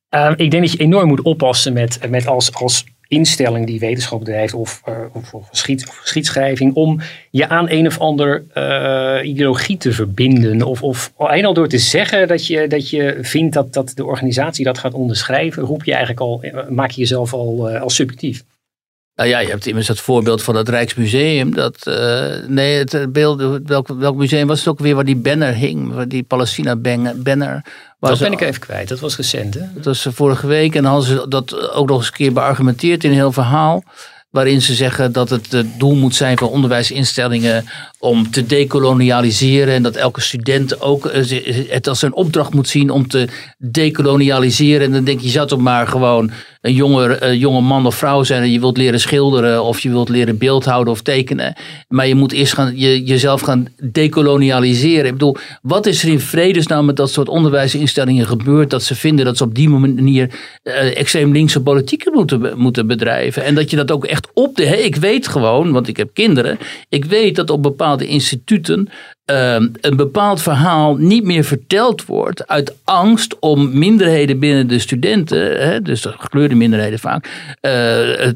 eh, 0.09 0.31
ik 0.35 0.51
denk 0.51 0.63
dat 0.63 0.71
je 0.71 0.77
enorm 0.77 1.07
moet 1.07 1.21
oppassen 1.21 1.73
met, 1.73 1.99
met 2.09 2.27
als, 2.27 2.53
als 2.53 2.83
instelling 3.09 3.65
die 3.65 3.79
wetenschap 3.79 4.19
bedrijft 4.19 4.53
of, 4.53 4.81
eh, 4.85 4.93
of, 5.13 5.47
geschied, 5.49 5.87
of 5.87 5.95
geschiedschrijving 5.95 6.73
om 6.73 6.99
je 7.31 7.47
aan 7.47 7.69
een 7.69 7.87
of 7.87 7.99
ander 7.99 8.43
eh, 8.53 9.27
ideologie 9.29 9.77
te 9.77 9.91
verbinden. 9.91 10.61
Of, 10.61 10.83
of 10.83 11.13
alleen 11.17 11.45
al 11.45 11.53
door 11.53 11.67
te 11.67 11.77
zeggen 11.77 12.27
dat 12.27 12.47
je, 12.47 12.67
dat 12.67 12.89
je 12.89 13.17
vindt 13.21 13.53
dat, 13.53 13.73
dat 13.73 13.91
de 13.95 14.05
organisatie 14.05 14.65
dat 14.65 14.77
gaat 14.77 14.93
onderschrijven, 14.93 15.63
roep 15.63 15.83
je 15.83 15.91
eigenlijk 15.91 16.21
al, 16.21 16.41
eh, 16.41 16.69
maak 16.69 16.91
je 16.91 16.99
jezelf 16.99 17.33
al, 17.33 17.69
al 17.69 17.89
subjectief. 17.89 18.43
Nou 19.19 19.31
ja, 19.31 19.39
je 19.39 19.49
hebt 19.49 19.67
immers 19.67 19.87
dat 19.87 19.99
voorbeeld 19.99 20.43
van 20.43 20.55
het 20.55 20.69
Rijksmuseum. 20.69 21.55
Dat, 21.55 21.87
uh, 21.87 22.25
nee, 22.47 22.77
het 22.77 23.11
beeld, 23.11 23.59
welk, 23.65 23.87
welk 23.87 24.15
museum 24.15 24.47
was 24.47 24.59
het 24.59 24.67
ook 24.67 24.79
weer 24.79 24.95
waar 24.95 25.05
die 25.05 25.15
banner 25.15 25.53
hing? 25.53 25.93
Waar 25.93 26.07
die 26.07 26.23
Palestina-banner. 26.23 27.63
Dat 27.99 28.19
ben 28.19 28.31
ik 28.31 28.41
even 28.41 28.59
kwijt, 28.59 28.87
dat 28.87 28.99
was 28.99 29.17
recent 29.17 29.53
hè? 29.53 29.61
Dat 29.73 29.85
was 29.85 30.07
vorige 30.09 30.47
week 30.47 30.75
en 30.75 30.83
dan 30.83 30.91
hadden 30.91 31.09
ze 31.09 31.25
dat 31.27 31.71
ook 31.71 31.87
nog 31.87 31.97
eens 31.97 32.07
een 32.07 32.13
keer 32.13 32.33
beargumenteerd 32.33 33.03
in 33.03 33.09
een 33.09 33.15
heel 33.15 33.31
verhaal 33.31 33.83
waarin 34.29 34.61
ze 34.61 34.73
zeggen 34.73 35.11
dat 35.11 35.29
het 35.29 35.51
het 35.51 35.79
doel 35.79 35.95
moet 35.95 36.15
zijn 36.15 36.37
van 36.37 36.49
onderwijsinstellingen 36.49 37.65
om 37.99 38.31
te 38.31 38.45
dekolonialiseren 38.45 39.73
en 39.73 39.83
dat 39.83 39.95
elke 39.95 40.21
student 40.21 40.81
ook 40.81 41.05
eh, 41.05 41.69
het 41.69 41.87
als 41.87 42.01
een 42.01 42.13
opdracht 42.13 42.53
moet 42.53 42.69
zien 42.69 42.89
om 42.89 43.07
te 43.07 43.27
dekolonialiseren. 43.57 44.85
En 44.85 44.91
dan 44.91 45.03
denk 45.03 45.19
je, 45.19 45.25
je 45.25 45.31
zou 45.31 45.47
toch 45.47 45.59
maar 45.59 45.87
gewoon 45.87 46.31
een 46.61 46.73
jonge, 46.73 47.23
een 47.23 47.37
jonge 47.37 47.61
man 47.61 47.85
of 47.85 47.95
vrouw 47.95 48.23
zijn 48.23 48.41
en 48.41 48.51
je 48.51 48.59
wilt 48.59 48.77
leren 48.77 48.99
schilderen 48.99 49.63
of 49.63 49.79
je 49.79 49.89
wilt 49.89 50.09
leren 50.09 50.37
beeldhouden 50.37 50.93
of 50.93 51.01
tekenen. 51.01 51.55
Maar 51.87 52.07
je 52.07 52.15
moet 52.15 52.31
eerst 52.31 52.53
gaan, 52.53 52.77
je, 52.77 53.03
jezelf 53.03 53.41
gaan 53.41 53.67
dekolonialiseren. 53.91 55.05
Ik 55.05 55.11
bedoel, 55.11 55.35
wat 55.61 55.85
is 55.85 56.03
er 56.03 56.09
in 56.09 56.19
vredesnaam 56.19 56.85
met 56.85 56.95
dat 56.95 57.11
soort 57.11 57.29
onderwijsinstellingen 57.29 58.25
gebeurd 58.25 58.69
dat 58.69 58.83
ze 58.83 58.95
vinden 58.95 59.25
dat 59.25 59.37
ze 59.37 59.43
op 59.43 59.55
die 59.55 59.69
manier 59.69 60.39
uh, 60.63 60.97
extreem 60.97 61.31
linkse 61.31 61.61
politiek 61.61 62.11
moeten, 62.11 62.57
moeten 62.57 62.87
bedrijven? 62.87 63.43
En 63.43 63.55
dat 63.55 63.69
je 63.69 63.75
dat 63.75 63.91
ook 63.91 64.05
echt 64.05 64.27
op 64.33 64.55
de. 64.55 64.83
ik 64.83 64.95
weet 64.95 65.27
gewoon, 65.27 65.71
want 65.71 65.87
ik 65.87 65.97
heb 65.97 66.09
kinderen, 66.13 66.57
ik 66.89 67.05
weet 67.05 67.35
dat 67.35 67.49
op 67.49 67.63
bepaalde 67.63 68.07
instituten 68.07 68.89
Ehm, 69.29 69.67
een 69.81 69.95
bepaald 69.95 70.41
verhaal 70.41 70.95
niet 70.95 71.23
meer 71.23 71.43
verteld 71.43 72.05
wordt 72.05 72.47
uit 72.47 72.75
angst 72.83 73.39
om 73.39 73.79
minderheden 73.79 74.39
binnen 74.39 74.67
de 74.67 74.79
studenten, 74.79 75.67
hè, 75.67 75.81
dus 75.81 76.01
de 76.01 76.13
gekleurde 76.17 76.55
minderheden 76.55 76.99
vaak, 76.99 77.25
uh, 77.25 77.71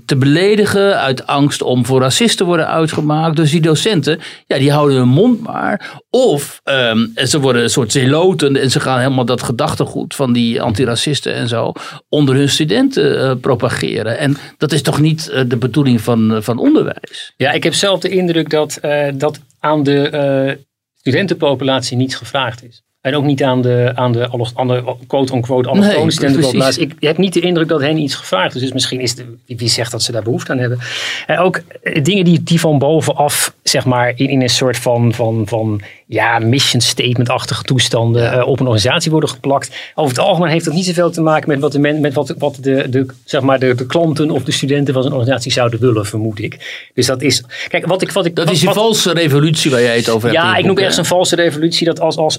te 0.05 0.15
beledigen, 0.17 0.99
uit 0.99 1.27
angst 1.27 1.61
om 1.61 1.85
voor 1.85 2.01
racisten 2.01 2.37
te 2.37 2.43
worden 2.43 2.67
uitgemaakt. 2.67 3.35
Dus 3.35 3.51
die 3.51 3.61
docenten, 3.61 4.19
ja, 4.47 4.57
die 4.57 4.71
houden 4.71 4.97
hun 4.97 5.07
mond 5.07 5.41
maar. 5.41 6.01
Of 6.09 6.61
um, 6.63 7.11
ze 7.15 7.39
worden 7.39 7.63
een 7.63 7.69
soort 7.69 7.91
zeloten 7.91 8.55
en 8.55 8.71
ze 8.71 8.79
gaan 8.79 8.99
helemaal 8.99 9.25
dat 9.25 9.43
gedachtegoed 9.43 10.15
van 10.15 10.33
die 10.33 10.61
antiracisten 10.61 11.33
en 11.33 11.47
zo 11.47 11.71
onder 12.09 12.35
hun 12.35 12.49
studenten 12.49 13.15
uh, 13.15 13.31
propageren. 13.41 14.17
En 14.17 14.37
dat 14.57 14.71
is 14.71 14.81
toch 14.81 14.99
niet 14.99 15.29
uh, 15.33 15.41
de 15.47 15.57
bedoeling 15.57 16.01
van, 16.01 16.37
van 16.43 16.57
onderwijs? 16.57 17.33
Ja, 17.37 17.51
ik 17.51 17.63
heb 17.63 17.73
zelf 17.73 17.99
de 17.99 18.09
indruk 18.09 18.49
dat, 18.49 18.79
dat 19.13 19.39
aan 19.59 19.83
de 19.83 20.61
studentenpopulatie 21.03 21.97
niets 21.97 22.15
gevraagd 22.15 22.63
is. 22.63 22.83
En 23.03 23.15
ook 23.15 23.23
niet 23.23 23.43
aan 23.43 23.61
de, 23.61 23.91
aan 23.95 24.11
de, 24.11 24.29
aan 24.55 24.67
de 24.67 24.95
quote-unquote 25.07 25.69
allochtone. 25.69 26.73
Ik 26.77 26.95
heb 26.99 27.17
niet 27.17 27.33
de 27.33 27.39
indruk 27.39 27.67
dat 27.67 27.81
hen 27.81 27.97
iets 27.97 28.15
gevraagd 28.15 28.55
is. 28.55 28.61
Dus 28.61 28.71
misschien 28.71 28.99
is 28.99 29.15
de, 29.15 29.25
wie 29.45 29.69
zegt 29.69 29.91
dat 29.91 30.03
ze 30.03 30.11
daar 30.11 30.23
behoefte 30.23 30.51
aan 30.51 30.57
hebben. 30.57 30.79
En 31.27 31.37
ook 31.37 31.61
eh, 31.83 32.03
dingen 32.03 32.25
die, 32.25 32.43
die 32.43 32.59
van 32.59 32.79
bovenaf, 32.79 33.53
zeg 33.63 33.85
maar, 33.85 34.13
in, 34.15 34.29
in 34.29 34.41
een 34.41 34.49
soort 34.49 34.77
van, 34.77 35.13
van, 35.13 35.43
van 35.45 35.81
ja, 36.05 36.39
mission 36.39 36.81
statement-achtige 36.81 37.63
toestanden 37.63 38.31
eh, 38.31 38.47
op 38.47 38.59
een 38.59 38.65
organisatie 38.65 39.11
worden 39.11 39.29
geplakt. 39.29 39.91
Over 39.95 40.15
het 40.15 40.25
algemeen 40.25 40.51
heeft 40.51 40.65
dat 40.65 40.73
niet 40.73 40.85
zoveel 40.85 41.11
te 41.11 41.21
maken 41.21 41.49
met 41.49 41.59
wat 41.59 41.71
de, 41.71 41.79
men, 41.79 42.01
met 42.01 42.13
wat, 42.13 42.35
wat 42.37 42.57
de, 42.61 42.89
de, 42.89 43.05
zeg 43.25 43.41
maar 43.41 43.59
de, 43.59 43.75
de 43.75 43.85
klanten 43.85 44.31
of 44.31 44.43
de 44.43 44.51
studenten 44.51 44.93
van 44.93 45.03
zo'n 45.03 45.11
organisatie 45.11 45.51
zouden 45.51 45.79
willen, 45.79 46.05
vermoed 46.05 46.39
ik. 46.39 46.87
Dus 46.93 47.05
dat 47.05 47.21
is. 47.21 47.43
Kijk, 47.67 47.85
wat 47.85 48.01
ik. 48.01 48.11
Wat 48.11 48.25
ik 48.25 48.35
dat 48.35 48.51
is 48.51 48.61
een 48.61 48.73
valse 48.73 49.13
revolutie 49.13 49.71
waar 49.71 49.81
jij 49.81 49.95
het 49.95 50.09
over 50.09 50.29
hebt. 50.29 50.41
Ja, 50.41 50.55
ik 50.55 50.65
noem 50.65 50.77
ergens 50.77 50.97
een 50.97 51.05
valse 51.05 51.35
revolutie 51.35 51.85
dat 51.85 51.99
als, 51.99 52.17
als 52.17 52.37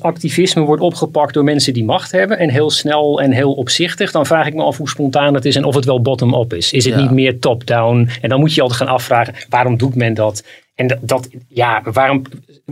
wordt 0.62 0.82
opgepakt 0.82 1.34
door 1.34 1.44
mensen 1.44 1.72
die 1.72 1.84
macht 1.84 2.12
hebben 2.12 2.38
en 2.38 2.50
heel 2.50 2.70
snel 2.70 3.20
en 3.20 3.32
heel 3.32 3.52
opzichtig, 3.52 4.10
dan 4.10 4.26
vraag 4.26 4.46
ik 4.46 4.54
me 4.54 4.62
af 4.62 4.76
hoe 4.76 4.88
spontaan 4.88 5.34
het 5.34 5.44
is 5.44 5.56
en 5.56 5.64
of 5.64 5.74
het 5.74 5.84
wel 5.84 6.02
bottom-up 6.02 6.52
is. 6.52 6.72
Is 6.72 6.84
het 6.84 6.96
niet 6.96 7.10
meer 7.10 7.38
top-down? 7.38 8.08
En 8.20 8.28
dan 8.28 8.40
moet 8.40 8.54
je 8.54 8.60
altijd 8.60 8.80
gaan 8.80 8.94
afvragen, 8.94 9.34
waarom 9.48 9.76
doet 9.76 9.94
men 9.94 10.14
dat? 10.14 10.44
En 10.74 10.86
dat, 10.86 10.98
dat, 11.00 11.28
ja, 11.48 11.82
waarom 11.92 12.22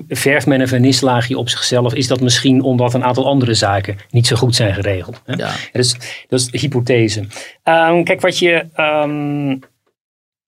verft 0.08 0.46
men 0.46 0.60
een 0.60 0.68
vernislaagje 0.68 1.38
op 1.38 1.48
zichzelf? 1.48 1.94
Is 1.94 2.06
dat 2.06 2.20
misschien 2.20 2.62
omdat 2.62 2.94
een 2.94 3.04
aantal 3.04 3.26
andere 3.26 3.54
zaken 3.54 3.96
niet 4.10 4.26
zo 4.26 4.36
goed 4.36 4.54
zijn 4.54 4.74
geregeld? 4.74 5.22
Hè? 5.24 5.34
Ja. 5.34 5.50
Dus, 5.72 5.92
dat 6.28 6.40
is 6.40 6.46
de 6.46 6.58
hypothese. 6.58 7.20
Um, 7.64 8.04
kijk, 8.04 8.20
wat 8.20 8.38
je. 8.38 8.66
Um, 8.76 9.60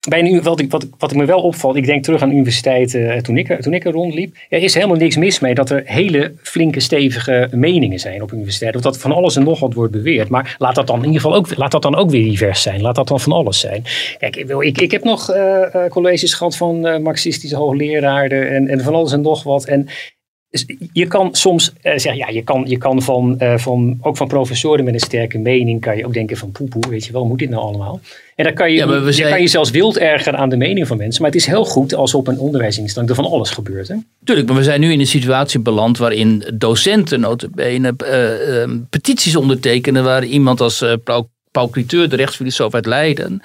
bij 0.09 0.21
een, 0.21 0.43
wat, 0.43 0.61
ik, 0.61 0.71
wat, 0.71 0.87
wat 0.99 1.11
ik 1.11 1.17
me 1.17 1.25
wel 1.25 1.41
opvalt, 1.41 1.77
ik 1.77 1.87
denk 1.87 2.05
terug 2.05 2.23
aan 2.23 2.31
universiteiten 2.31 3.23
toen, 3.23 3.37
ik, 3.37 3.61
toen 3.61 3.75
ik 3.75 3.85
er 3.85 3.93
rondliep. 3.93 4.37
Er 4.49 4.63
is 4.63 4.75
helemaal 4.75 4.97
niks 4.97 5.17
mis 5.17 5.41
mee 5.41 5.55
dat 5.55 5.71
er 5.71 5.83
hele 5.85 6.33
flinke, 6.43 6.81
stevige 6.81 7.49
meningen 7.53 7.99
zijn 7.99 8.23
op 8.23 8.33
universiteiten. 8.33 8.81
Of 8.81 8.87
dat 8.87 9.01
van 9.01 9.13
alles 9.13 9.37
en 9.37 9.45
nog 9.45 9.61
wat 9.61 9.75
wordt 9.75 9.93
beweerd. 9.93 10.29
Maar 10.29 10.57
laat 10.59 10.75
dat 10.75 10.87
dan 10.87 10.99
in 10.99 11.05
ieder 11.05 11.21
geval 11.21 11.37
ook, 11.37 11.57
laat 11.57 11.71
dat 11.71 11.83
dan 11.83 11.97
ook 11.97 12.11
weer 12.11 12.25
divers 12.25 12.63
zijn. 12.63 12.81
Laat 12.81 12.95
dat 12.95 13.09
dan 13.09 13.21
van 13.21 13.33
alles 13.33 13.61
zijn. 13.61 13.85
Kijk, 14.19 14.37
ik, 14.37 14.49
ik, 14.49 14.81
ik 14.81 14.91
heb 14.91 15.05
nog 15.05 15.31
uh, 15.31 15.87
colleges 15.89 16.35
gehad 16.35 16.57
van 16.57 17.03
marxistische 17.03 17.57
hoogleraren 17.57 18.51
en, 18.51 18.69
en 18.69 18.81
van 18.81 18.95
alles 18.95 19.13
en 19.13 19.21
nog 19.21 19.43
wat. 19.43 19.65
En 19.65 19.89
je 20.93 21.07
kan 21.07 21.35
soms 21.35 21.73
uh, 21.73 21.75
zeggen, 21.83 22.17
ja, 22.17 22.29
je 22.29 22.43
kan, 22.43 22.65
je 22.67 22.79
kan 22.79 23.03
van, 23.03 23.37
uh, 23.39 23.59
van, 23.59 23.99
ook 24.01 24.17
van 24.17 24.29
professoren 24.29 24.85
met 24.85 24.95
een 24.95 25.01
sterke 25.01 25.39
mening, 25.39 25.81
kan 25.81 25.97
je 25.97 26.07
ook 26.07 26.13
denken 26.13 26.37
van 26.37 26.51
poepoe, 26.51 26.83
weet 26.89 27.05
je 27.05 27.13
wel, 27.13 27.25
moet 27.25 27.39
dit 27.39 27.51
nou 27.51 27.63
allemaal? 27.63 28.01
En 28.37 28.45
dan 28.45 28.55
kan 28.55 28.73
je, 28.73 28.77
ja, 28.77 29.11
je, 29.11 29.29
kan 29.29 29.41
je 29.41 29.47
zelfs 29.47 29.71
wild 29.71 29.99
ergeren 29.99 30.39
aan 30.39 30.49
de 30.49 30.57
mening 30.57 30.87
van 30.87 30.97
mensen. 30.97 31.23
Maar 31.23 31.31
het 31.31 31.41
is 31.41 31.47
heel 31.47 31.65
goed 31.65 31.95
als 31.95 32.15
op 32.15 32.27
een 32.27 32.39
onderwijsinstelling 32.39 33.11
er 33.11 33.17
van 33.17 33.25
alles 33.25 33.51
gebeurt. 33.51 33.89
Hè? 33.89 33.97
Tuurlijk, 34.25 34.49
maar 34.49 34.57
we 34.57 34.63
zijn 34.63 34.81
nu 34.81 34.93
in 34.93 35.01
een 35.01 35.07
situatie 35.07 35.61
beland 35.61 35.99
waarin 35.99 36.45
docenten 36.55 37.21
notabene 37.21 37.95
uh, 38.05 38.77
petities 38.91 39.37
ondertekenen 39.37 40.05
waar 40.05 40.25
iemand 40.25 40.61
als 40.61 40.85
Paul, 41.05 41.31
Paul 41.51 41.71
Cliteur, 41.71 42.09
de 42.09 42.17
rechtsfilosoof 42.17 42.75
uit 42.75 42.87
Leiden, 42.87 43.43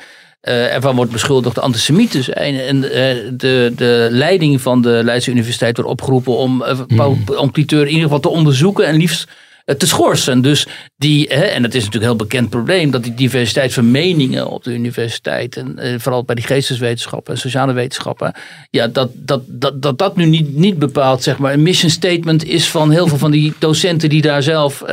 uh, 0.48 0.74
ervan 0.74 0.96
wordt 0.96 1.12
beschuldigd 1.12 1.60
antisemiet 1.60 2.12
te 2.12 2.22
zijn. 2.22 2.60
En 2.60 2.76
uh, 2.76 2.92
de, 3.34 3.72
de 3.76 4.08
leiding 4.12 4.62
van 4.62 4.82
de 4.82 5.02
Leidse 5.04 5.32
Universiteit 5.32 5.76
wordt 5.76 5.92
opgeroepen 5.92 6.38
om 6.38 6.64
uh, 6.90 7.08
om 7.40 7.52
Cliteur 7.52 7.82
in 7.82 7.88
ieder 7.88 8.04
geval 8.04 8.20
te 8.20 8.30
onderzoeken 8.30 8.86
en 8.86 8.96
liefst 8.96 9.28
te 9.78 9.88
schorsen. 9.88 10.42
Dus 10.42 10.68
die, 10.98 11.28
hè, 11.28 11.44
en 11.44 11.64
het 11.64 11.76
is 11.76 11.84
natuurlijk 11.84 12.12
een 12.12 12.18
heel 12.18 12.28
bekend 12.28 12.50
probleem, 12.50 12.92
dat 12.92 13.04
die 13.04 13.14
diversiteit 13.14 13.74
van 13.74 13.92
meningen 13.92 14.48
op 14.48 14.64
de 14.64 14.74
universiteit, 14.74 15.58
en 15.58 16.02
vooral 16.02 16.24
bij 16.24 16.36
die 16.36 16.46
geesteswetenschappen 16.46 17.34
en 17.34 17.40
sociale 17.40 17.74
wetenschappen, 17.74 18.34
ja, 18.70 18.88
dat 18.88 19.10
dat, 19.14 19.42
dat, 19.48 19.82
dat, 19.82 19.98
dat 19.98 20.16
nu 20.16 20.26
niet, 20.26 20.56
niet 20.56 20.80
bepaalt, 20.80 21.24
zeg 21.24 21.38
maar, 21.38 21.54
een 21.54 21.64
mission 21.64 21.92
statement 21.92 22.46
is 22.46 22.70
van 22.70 22.92
heel 22.92 23.08
veel 23.08 23.18
van 23.18 23.32
die 23.32 23.54
docenten 23.60 24.10
die 24.10 24.22
daar 24.22 24.44
zelf 24.44 24.84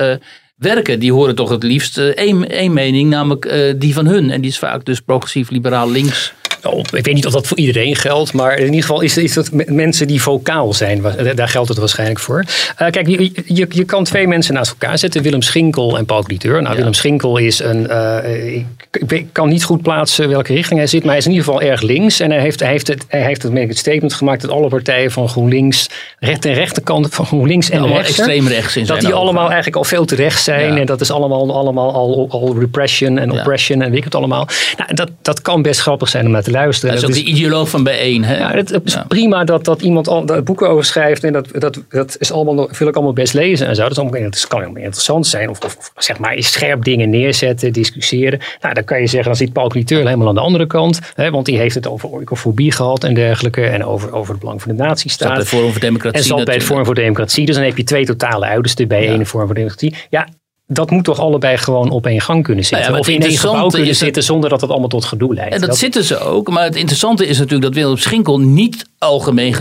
werken, 0.57 0.99
die 0.99 1.13
horen 1.13 1.35
toch 1.35 1.51
het 1.51 1.63
liefst 1.63 1.99
uh, 1.99 2.05
één, 2.05 2.49
één 2.49 2.73
mening, 2.73 3.11
namelijk 3.11 3.45
uh, 3.45 3.75
die 3.77 3.95
van 3.95 4.07
hun. 4.07 4.31
En 4.31 4.41
die 4.41 4.51
is 4.51 4.59
vaak 4.59 4.85
dus 4.85 5.01
progressief, 5.01 5.51
liberaal, 5.51 5.91
links. 5.91 6.35
Ik 6.75 7.05
weet 7.05 7.14
niet 7.14 7.27
of 7.27 7.33
dat 7.33 7.47
voor 7.47 7.59
iedereen 7.59 7.97
geldt, 7.97 8.33
maar 8.33 8.59
in 8.59 8.64
ieder 8.64 8.81
geval 8.81 9.01
is, 9.01 9.17
is 9.17 9.33
dat 9.33 9.51
mensen 9.67 10.07
die 10.07 10.23
vocaal 10.23 10.75
zijn. 10.75 11.03
Daar 11.35 11.49
geldt 11.49 11.69
het 11.69 11.79
waarschijnlijk 11.79 12.19
voor. 12.19 12.45
Uh, 12.47 12.91
kijk, 12.91 13.07
je, 13.07 13.33
je, 13.45 13.67
je, 13.69 13.85
kan 13.85 14.05
twee 14.05 14.29
mensen 14.29 14.55
naast 14.55 14.71
elkaar 14.71 14.99
zetten: 14.99 15.23
Willem 15.23 15.43
Schinkel 15.43 15.99
en 15.99 16.05
Paul 16.05 16.23
Cliteur. 16.23 16.62
Nou, 16.62 16.77
Willem 16.77 16.95
Schinkel 16.95 17.37
is 17.37 17.59
een. 17.59 17.87
Uh, 17.91 18.55
ik, 18.57 18.67
ik, 19.09 19.27
kan 19.33 19.49
niet 19.49 19.64
goed 19.64 19.83
plaatsen 19.83 20.29
welke 20.29 20.53
richting 20.53 20.79
hij 20.79 20.89
zit, 20.89 21.01
maar 21.01 21.11
hij 21.11 21.19
is 21.19 21.27
in 21.27 21.33
ieder 21.33 21.47
geval 21.47 21.62
erg 21.62 21.81
links. 21.81 22.21
En 22.21 22.31
hij 22.31 22.41
heeft, 22.41 22.61
hij 22.61 22.71
heeft, 22.71 22.87
het, 22.87 23.05
hij 23.09 23.23
heeft 23.23 23.43
het, 23.43 23.53
het 23.53 23.79
statement 23.79 24.14
gemaakt 24.14 24.41
dat 24.41 24.51
alle 24.51 24.69
partijen 24.69 25.11
van 25.11 25.29
GroenLinks, 25.29 25.89
recht 26.19 26.45
en 26.45 26.55
rechterkant 26.55 27.14
van 27.14 27.27
GroenLinks 27.27 27.71
en 27.71 27.83
ja, 27.83 27.89
rechts, 27.89 28.09
extreem 28.09 28.49
rechts 28.49 28.77
in 28.77 28.87
dat 28.87 29.01
die 29.01 29.14
allemaal 29.14 29.47
eigenlijk 29.47 29.77
al 29.77 29.85
veel 29.85 30.05
te 30.05 30.14
rechts 30.14 30.45
zijn. 30.45 30.75
Ja. 30.75 30.81
En 30.81 30.87
dat 30.87 31.01
is 31.01 31.11
allemaal, 31.11 31.55
allemaal 31.55 31.93
al, 31.93 32.27
al 32.31 32.57
repression 32.59 33.19
en 33.19 33.31
oppression 33.31 33.83
en 33.83 33.89
weet 33.89 33.99
ik 33.99 34.05
het 34.05 34.14
allemaal. 34.14 34.49
Nou, 34.77 34.95
dat, 34.95 35.11
dat 35.23 35.43
kan 35.43 35.62
best 35.62 35.81
grappig 35.81 36.09
zijn 36.09 36.27
om 36.27 36.31
naar 36.31 36.43
te 36.43 36.51
luisteren. 36.57 36.95
Dat 36.95 37.03
is 37.03 37.09
ook 37.09 37.25
de 37.25 37.31
ideoloog 37.31 37.69
van 37.69 37.83
bijeen. 37.83 38.25
Hè? 38.25 38.37
Ja, 38.39 38.51
het, 38.51 38.81
is 38.85 38.99
prima 39.09 39.45
dat, 39.45 39.65
dat 39.65 39.83
iemand 39.83 40.09
al 40.09 40.27
dat 40.27 40.45
boeken 40.45 40.69
over 40.69 40.85
schrijft. 40.85 41.25
En 41.25 41.33
dat, 41.33 41.49
dat, 41.53 41.83
dat 41.89 42.17
is 42.19 42.33
allemaal, 42.33 42.71
wil 42.79 42.89
ik 42.89 42.95
allemaal 42.95 43.13
best 43.13 43.35
lezen 43.35 43.67
en 43.67 43.75
zo. 43.75 43.83
Dat, 43.83 43.91
is 43.91 43.99
allemaal, 43.99 44.21
dat 44.21 44.47
kan 44.47 44.61
helemaal 44.61 44.83
interessant 44.83 45.27
zijn. 45.27 45.49
Of, 45.49 45.61
of, 45.65 45.93
zeg 45.97 46.19
maar 46.19 46.35
scherp 46.39 46.85
dingen 46.85 47.11
neerzetten, 47.11 47.73
discussiëren. 47.73 48.41
Nou, 48.61 48.75
dan 48.75 48.85
kan 48.85 49.01
je 49.01 49.07
zeggen, 49.07 49.29
dan 49.29 49.37
zit 49.37 49.53
Paul 49.53 49.69
Cliteur 49.69 50.05
helemaal 50.05 50.29
aan 50.29 50.35
de 50.35 50.41
andere 50.41 50.67
kant. 50.67 51.01
Hè, 51.15 51.31
want 51.31 51.47
die 51.47 51.59
heeft 51.59 51.75
het 51.75 51.87
over 51.87 52.09
oikofobie 52.09 52.73
gehad 52.73 53.05
en 53.05 53.15
dergelijke. 53.15 53.67
En 53.67 53.85
over, 53.85 54.13
over 54.13 54.31
het 54.31 54.41
belang 54.41 54.63
van 54.63 54.77
de 54.77 54.83
nazistaat. 54.83 55.29
Bij 55.29 55.39
het 55.39 55.49
Forum 55.49 55.71
voor 55.71 55.81
Democratie. 55.81 56.19
En 56.19 56.25
zat 56.25 56.45
bij 56.45 56.55
het 56.55 56.65
Forum 56.65 56.85
voor 56.85 56.95
Democratie. 56.95 57.47
Dus 57.47 57.55
dan 57.55 57.65
heb 57.65 57.77
je 57.77 57.85
twee 57.85 58.05
totale 58.05 58.47
uitersten 58.47 58.89
bij 58.89 59.03
ja. 59.03 59.11
één 59.11 59.27
Forum 59.27 59.47
voor 59.47 59.55
Democratie. 59.55 59.95
Ja, 60.11 60.29
dat 60.67 60.91
moet 60.91 61.05
toch 61.05 61.19
allebei 61.19 61.57
gewoon 61.57 61.91
op 61.91 62.07
één 62.07 62.21
gang 62.21 62.43
kunnen 62.43 62.64
zitten. 62.64 62.81
Nou 62.81 62.93
ja, 62.93 63.01
of 63.01 63.09
in 63.09 63.23
één 63.23 63.39
gebouw 63.39 63.69
kunnen 63.69 63.97
zitten 63.97 64.23
zonder 64.23 64.51
dat 64.51 64.61
het 64.61 64.71
allemaal 64.71 64.89
tot 64.89 65.05
gedoe 65.05 65.35
leidt. 65.35 65.55
En 65.55 65.61
dat, 65.61 65.77
zitten 65.77 66.05
ze 66.05 66.19
ook. 66.19 66.51
Maar 66.51 66.64
het 66.64 66.77
interessante 66.77 67.27
is 67.27 67.39
natuurlijk 67.39 67.64
dat 67.64 67.75
Willem 67.75 67.97
Schinkel 67.97 68.41
niet 68.41 68.87
algemeen 68.99 69.55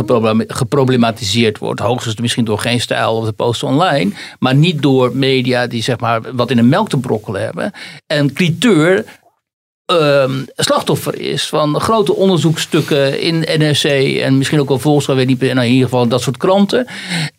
geproblematiseerd 0.47 1.57
wordt. 1.57 1.79
Hoogstens 1.79 2.15
misschien 2.15 2.45
door 2.45 2.59
geen 2.59 2.81
stijl 2.81 3.15
of 3.15 3.25
de 3.25 3.31
post 3.31 3.63
online. 3.63 4.11
Maar 4.39 4.55
niet 4.55 4.81
door 4.81 5.15
media 5.15 5.67
die 5.67 5.83
zeg 5.83 5.99
maar 5.99 6.21
wat 6.33 6.51
in 6.51 6.57
een 6.57 6.69
melk 6.69 6.89
te 6.89 6.97
brokkelen 6.97 7.41
hebben. 7.41 7.71
En 8.07 8.33
Cliteur 8.33 9.05
uh, 9.91 10.29
slachtoffer 10.55 11.19
is 11.19 11.47
van 11.47 11.79
grote 11.79 12.15
onderzoekstukken 12.15 13.19
in 13.21 13.39
NRC 13.39 13.83
en 14.21 14.37
misschien 14.37 14.59
ook 14.59 14.67
wel 14.67 14.79
Volkskrant, 14.79 15.19
weet 15.19 15.27
niet, 15.27 15.41
nou 15.41 15.65
in 15.65 15.71
ieder 15.71 15.89
geval 15.89 16.07
dat 16.07 16.21
soort 16.21 16.37
kranten. 16.37 16.87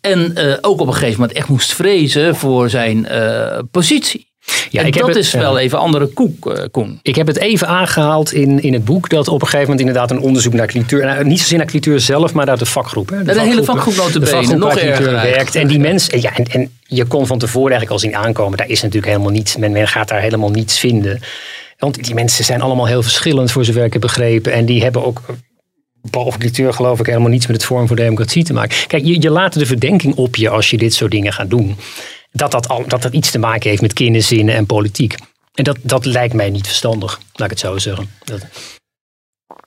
En 0.01 0.33
uh, 0.35 0.53
ook 0.61 0.79
op 0.79 0.87
een 0.87 0.93
gegeven 0.93 1.19
moment 1.19 1.37
echt 1.37 1.47
moest 1.47 1.73
vrezen 1.73 2.35
voor 2.35 2.69
zijn 2.69 3.07
uh, 3.11 3.59
positie. 3.71 4.27
Ja, 4.69 4.81
en 4.81 4.87
ik 4.87 4.97
dat 4.97 5.07
het, 5.07 5.15
is 5.15 5.31
wel 5.31 5.57
even 5.59 5.79
andere 5.79 6.05
koek, 6.05 6.49
eh, 6.49 6.63
Koen. 6.71 6.99
Ik 7.01 7.15
heb 7.15 7.27
het 7.27 7.37
even 7.37 7.67
aangehaald 7.67 8.33
in, 8.33 8.61
in 8.61 8.73
het 8.73 8.85
boek 8.85 9.09
dat 9.09 9.27
op 9.27 9.41
een 9.41 9.47
gegeven 9.47 9.69
moment 9.69 9.79
inderdaad 9.79 10.11
een 10.11 10.19
onderzoek 10.19 10.53
naar 10.53 10.67
clituur, 10.67 11.05
nou, 11.05 11.25
niet 11.25 11.39
zozeer 11.39 11.57
naar 11.57 11.67
clituur 11.67 11.99
zelf, 11.99 12.33
maar 12.33 12.45
naar 12.45 12.57
de 12.57 12.65
vakgroep. 12.65 13.09
Hè. 13.09 13.23
de 13.23 13.41
hele 13.41 13.63
vakgroep 13.63 14.11
de 14.13 14.25
vakgroep 14.25 14.57
nog 14.57 14.77
erger 14.77 15.11
werkt. 15.11 15.55
En 15.55 15.67
die 15.67 15.79
mensen, 15.79 16.21
ja, 16.21 16.35
en, 16.35 16.45
en 16.45 16.71
je 16.83 17.05
kon 17.05 17.27
van 17.27 17.39
tevoren 17.39 17.71
eigenlijk 17.71 17.91
al 17.91 18.09
zien 18.09 18.15
aankomen, 18.25 18.57
daar 18.57 18.69
is 18.69 18.81
natuurlijk 18.81 19.11
helemaal 19.11 19.31
niets, 19.31 19.57
men, 19.57 19.71
men 19.71 19.87
gaat 19.87 20.07
daar 20.07 20.21
helemaal 20.21 20.49
niets 20.49 20.79
vinden. 20.79 21.21
Want 21.77 22.03
die 22.03 22.13
mensen 22.13 22.45
zijn 22.45 22.61
allemaal 22.61 22.87
heel 22.87 23.03
verschillend 23.03 23.51
voor 23.51 23.65
zover 23.65 23.83
ik 23.83 23.93
heb 23.93 24.01
begrepen. 24.01 24.53
En 24.53 24.65
die 24.65 24.83
hebben 24.83 25.05
ook, 25.05 25.21
behalve 26.01 26.37
clituur 26.37 26.73
geloof 26.73 26.99
ik, 26.99 27.05
helemaal 27.05 27.29
niets 27.29 27.47
met 27.47 27.55
het 27.55 27.65
vorm 27.65 27.87
voor 27.87 27.95
democratie 27.95 28.43
te 28.43 28.53
maken. 28.53 28.87
Kijk, 28.87 29.05
je, 29.05 29.21
je 29.21 29.29
laat 29.29 29.53
de 29.53 29.65
verdenking 29.65 30.15
op 30.15 30.35
je 30.35 30.49
als 30.49 30.69
je 30.69 30.77
dit 30.77 30.93
soort 30.93 31.11
dingen 31.11 31.33
gaat 31.33 31.49
doen. 31.49 31.75
Dat 32.31 32.51
dat, 32.51 32.67
al, 32.67 32.83
dat 32.87 33.01
dat 33.01 33.13
iets 33.13 33.31
te 33.31 33.39
maken 33.39 33.69
heeft 33.69 33.81
met 33.81 33.93
kinderzinnen 33.93 34.55
en 34.55 34.65
politiek. 34.65 35.15
En 35.53 35.63
dat, 35.63 35.77
dat 35.81 36.05
lijkt 36.05 36.33
mij 36.33 36.49
niet 36.49 36.67
verstandig, 36.67 37.19
laat 37.33 37.51
ik 37.51 37.57
het 37.57 37.59
zo 37.59 37.77
zeggen. 37.77 38.09
Dat, 38.23 38.41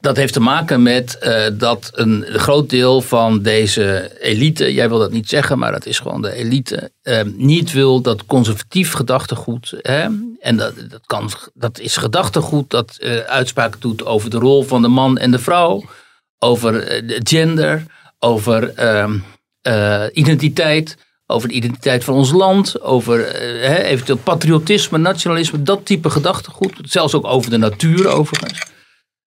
Dat 0.01 0.17
heeft 0.17 0.33
te 0.33 0.41
maken 0.41 0.83
met 0.83 1.19
eh, 1.19 1.47
dat 1.53 1.91
een 1.95 2.25
groot 2.29 2.71
deel 2.71 3.01
van 3.01 3.43
deze 3.43 4.17
elite, 4.21 4.75
jij 4.75 4.89
wil 4.89 4.99
dat 4.99 5.13
niet 5.13 5.29
zeggen, 5.29 5.59
maar 5.59 5.73
dat 5.73 5.87
is 5.87 5.99
gewoon 5.99 6.23
de 6.23 6.33
elite, 6.33 6.93
eh, 7.03 7.23
niet 7.37 7.73
wil 7.73 8.01
dat 8.01 8.27
conservatief 8.27 8.93
gedachtegoed, 8.93 9.75
hè, 9.83 10.09
en 10.41 10.57
dat, 10.57 10.75
dat, 10.89 11.07
kan, 11.07 11.31
dat 11.55 11.79
is 11.79 11.97
gedachtegoed 11.97 12.71
dat 12.71 12.97
eh, 13.01 13.17
uitspraken 13.17 13.81
doet 13.81 14.05
over 14.05 14.31
de 14.31 14.39
rol 14.39 14.63
van 14.63 14.83
de 14.83 14.89
man 14.89 15.19
en 15.19 15.31
de 15.31 15.39
vrouw, 15.39 15.85
over 16.39 16.83
eh, 16.83 17.09
de 17.09 17.21
gender, 17.23 17.85
over 18.19 18.75
ehm, 18.75 19.19
eh, 19.63 20.05
identiteit, 20.13 20.97
over 21.27 21.49
de 21.49 21.55
identiteit 21.55 22.05
van 22.05 22.15
ons 22.15 22.31
land, 22.31 22.81
over 22.81 23.35
eventueel 23.85 24.19
patriotisme, 24.19 24.99
nationalisme, 24.99 25.63
dat 25.63 25.87
type 25.87 26.11
gedachtegoed, 26.11 26.73
zelfs 26.83 27.15
ook 27.15 27.27
over 27.27 27.51
de 27.51 27.59
natuur 27.59 28.09
overigens. 28.09 28.63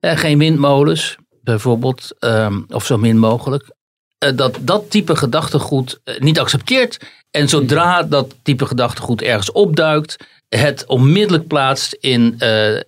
Eh, 0.04 0.16
geen 0.16 0.38
windmolens, 0.38 1.16
bijvoorbeeld, 1.42 2.14
ehm, 2.18 2.60
of 2.68 2.86
zo 2.86 2.98
min 2.98 3.18
mogelijk. 3.18 3.70
Eh, 4.18 4.36
dat 4.36 4.58
dat 4.60 4.90
type 4.90 5.16
gedachtegoed 5.16 6.00
eh, 6.04 6.18
niet 6.18 6.38
accepteert. 6.38 6.98
En 7.30 7.48
zodra 7.48 8.02
dat 8.02 8.34
type 8.42 8.66
gedachtegoed 8.66 9.22
ergens 9.22 9.52
opduikt, 9.52 10.16
het 10.48 10.86
onmiddellijk 10.86 11.46
plaatst 11.46 11.92
in, 11.92 12.38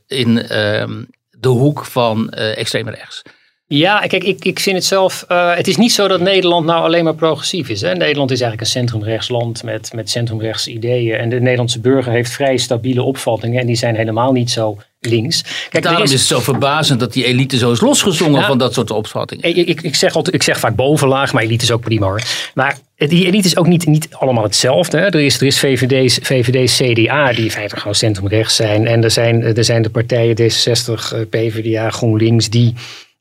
in 0.06 0.48
ehm, 0.48 1.04
de 1.30 1.48
hoek 1.48 1.84
van 1.84 2.30
extreem 2.30 2.88
rechts. 2.88 3.22
Ja, 3.68 3.98
kijk, 3.98 4.24
ik, 4.24 4.44
ik 4.44 4.60
vind 4.60 4.76
het 4.76 4.84
zelf. 4.84 5.24
eh, 5.28 5.54
het 5.54 5.68
is 5.68 5.76
niet 5.76 5.92
zo 5.92 6.08
dat 6.08 6.20
Nederland 6.20 6.66
nou 6.66 6.84
alleen 6.84 7.04
maar 7.04 7.14
progressief 7.14 7.68
is. 7.68 7.80
Hè? 7.80 7.94
Nederland 7.94 8.30
is 8.30 8.40
eigenlijk 8.40 8.60
een 8.60 8.80
centrumrechtsland 8.80 9.62
met, 9.62 9.90
met 9.94 10.10
centrumrechtse 10.10 10.70
ideeën. 10.70 11.16
En 11.16 11.28
de 11.28 11.40
Nederlandse 11.40 11.80
burger 11.80 12.12
heeft 12.12 12.32
vrij 12.32 12.56
stabiele 12.56 13.02
opvattingen. 13.02 13.60
En 13.60 13.66
die 13.66 13.76
zijn 13.76 13.96
helemaal 13.96 14.32
niet 14.32 14.50
zo 14.50 14.78
links. 15.00 15.44
Kijk, 15.70 15.84
Daarom 15.84 16.02
is 16.02 16.12
het 16.12 16.20
zo 16.20 16.40
verbazend 16.40 17.00
dat 17.00 17.12
die 17.12 17.24
elite 17.24 17.56
zo 17.58 17.72
is 17.72 17.80
losgezongen 17.80 18.44
van 18.44 18.58
dat 18.58 18.74
soort 18.74 18.90
opvattingen. 18.90 19.48
Ik, 19.48 19.56
ik, 19.56 19.82
ik, 19.82 19.94
zeg 19.94 20.14
altijd, 20.14 20.34
ik 20.34 20.42
zeg 20.42 20.58
vaak 20.58 20.74
bovenlaag, 20.74 21.32
maar 21.32 21.42
elite 21.42 21.64
is 21.64 21.70
ook 21.70 21.80
prima 21.80 22.06
hoor. 22.06 22.22
Maar 22.54 22.78
die 22.96 23.26
elite 23.26 23.46
is 23.46 23.56
ook 23.56 23.66
niet, 23.66 23.86
niet 23.86 24.08
allemaal 24.10 24.42
hetzelfde. 24.42 24.98
Hè. 24.98 25.04
Er 25.04 25.20
is, 25.20 25.40
er 25.40 25.46
is 25.46 25.58
VVD, 25.58 26.18
VVD, 26.22 26.72
CDA 26.76 27.32
die 27.32 27.44
in 27.44 27.50
feite 27.50 27.76
gewoon 27.76 27.94
centrumrechts 27.94 28.56
zijn. 28.56 28.86
En 28.86 29.04
er 29.04 29.10
zijn, 29.10 29.42
er 29.42 29.64
zijn 29.64 29.82
de 29.82 29.90
partijen 29.90 30.36
D66, 30.40 31.12
eh, 31.12 31.20
PvdA, 31.30 31.90
GroenLinks 31.90 32.50
die, 32.50 32.74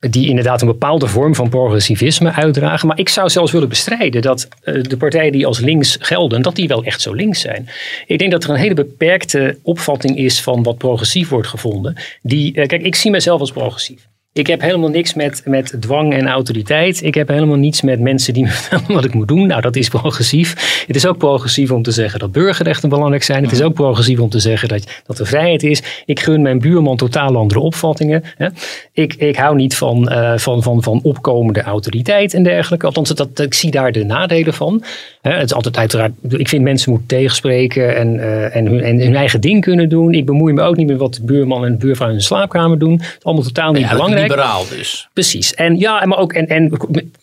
die 0.09 0.29
inderdaad 0.29 0.61
een 0.61 0.67
bepaalde 0.67 1.07
vorm 1.07 1.35
van 1.35 1.49
progressivisme 1.49 2.31
uitdragen. 2.31 2.87
Maar 2.87 2.99
ik 2.99 3.09
zou 3.09 3.29
zelfs 3.29 3.51
willen 3.51 3.69
bestrijden 3.69 4.21
dat 4.21 4.47
eh, 4.61 4.83
de 4.83 4.97
partijen 4.97 5.31
die 5.31 5.45
als 5.45 5.59
links 5.59 5.97
gelden, 5.99 6.41
dat 6.41 6.55
die 6.55 6.67
wel 6.67 6.83
echt 6.83 7.01
zo 7.01 7.13
links 7.13 7.39
zijn. 7.39 7.69
Ik 8.07 8.19
denk 8.19 8.31
dat 8.31 8.43
er 8.43 8.49
een 8.49 8.55
hele 8.55 8.73
beperkte 8.73 9.57
opvatting 9.61 10.17
is 10.17 10.41
van 10.41 10.63
wat 10.63 10.77
progressief 10.77 11.29
wordt 11.29 11.47
gevonden. 11.47 11.95
Die, 12.21 12.53
eh, 12.53 12.67
kijk, 12.67 12.81
ik 12.81 12.95
zie 12.95 13.11
mezelf 13.11 13.39
als 13.39 13.51
progressief. 13.51 14.07
Ik 14.37 14.47
heb 14.47 14.61
helemaal 14.61 14.89
niks 14.89 15.13
met, 15.13 15.41
met 15.45 15.75
dwang 15.79 16.13
en 16.13 16.27
autoriteit. 16.27 17.03
Ik 17.03 17.15
heb 17.15 17.27
helemaal 17.27 17.55
niets 17.55 17.81
met 17.81 17.99
mensen 17.99 18.33
die 18.33 18.43
me 18.45 18.49
vertellen 18.49 18.93
wat 18.93 19.05
ik 19.05 19.13
moet 19.13 19.27
doen. 19.27 19.47
Nou, 19.47 19.61
dat 19.61 19.75
is 19.75 19.89
progressief. 19.89 20.83
Het 20.87 20.95
is 20.95 21.05
ook 21.05 21.17
progressief 21.17 21.71
om 21.71 21.83
te 21.83 21.91
zeggen 21.91 22.19
dat 22.19 22.31
burgerrechten 22.31 22.89
belangrijk 22.89 23.23
zijn. 23.23 23.43
Het 23.43 23.51
is 23.51 23.61
ook 23.61 23.73
progressief 23.73 24.19
om 24.19 24.29
te 24.29 24.39
zeggen 24.39 24.67
dat, 24.67 25.01
dat 25.05 25.19
er 25.19 25.25
vrijheid 25.25 25.63
is. 25.63 26.03
Ik 26.05 26.19
gun 26.19 26.41
mijn 26.41 26.59
buurman 26.59 26.97
totaal 26.97 27.35
andere 27.35 27.59
opvattingen. 27.59 28.23
Hè. 28.37 28.47
Ik, 28.91 29.13
ik 29.13 29.35
hou 29.35 29.55
niet 29.55 29.75
van, 29.75 30.09
eh, 30.09 30.37
van, 30.37 30.63
van, 30.63 30.83
van 30.83 30.99
opkomende 31.03 31.61
autoriteit 31.61 32.33
en 32.33 32.43
dergelijke. 32.43 32.85
Althans, 32.85 33.09
dat, 33.09 33.39
ik 33.39 33.53
zie 33.53 33.71
daar 33.71 33.91
de 33.91 34.03
nadelen 34.03 34.53
van. 34.53 34.83
Hè, 35.21 35.31
het 35.31 35.43
is 35.43 35.53
altijd 35.53 35.77
uiteraard, 35.77 36.11
ik 36.27 36.49
vind 36.49 36.63
mensen 36.63 36.89
moeten 36.89 37.07
tegenspreken 37.07 37.95
en, 37.95 38.19
eh, 38.19 38.55
en, 38.55 38.65
hun, 38.65 38.81
en 38.81 38.99
hun 38.99 39.15
eigen 39.15 39.41
ding 39.41 39.61
kunnen 39.61 39.89
doen. 39.89 40.13
Ik 40.13 40.25
bemoei 40.25 40.53
me 40.53 40.61
ook 40.61 40.75
niet 40.75 40.87
met 40.87 40.97
wat 40.97 41.13
de 41.13 41.23
buurman 41.23 41.65
en 41.65 41.71
de 41.71 41.77
buurvrouw 41.77 42.07
in 42.07 42.13
hun 42.13 42.23
slaapkamer 42.23 42.79
doen. 42.79 42.93
Het 42.93 43.01
is 43.01 43.23
allemaal 43.23 43.43
totaal 43.43 43.71
niet 43.71 43.81
Ja, 43.81 43.89
belangrijk. 43.89 44.24
Liberaal 44.27 44.65
dus. 44.69 45.07
Precies. 45.13 45.53
En 45.53 45.77
ja, 45.79 46.05
maar 46.05 46.17
ook 46.17 46.33
en, 46.33 46.47
en 46.47 46.71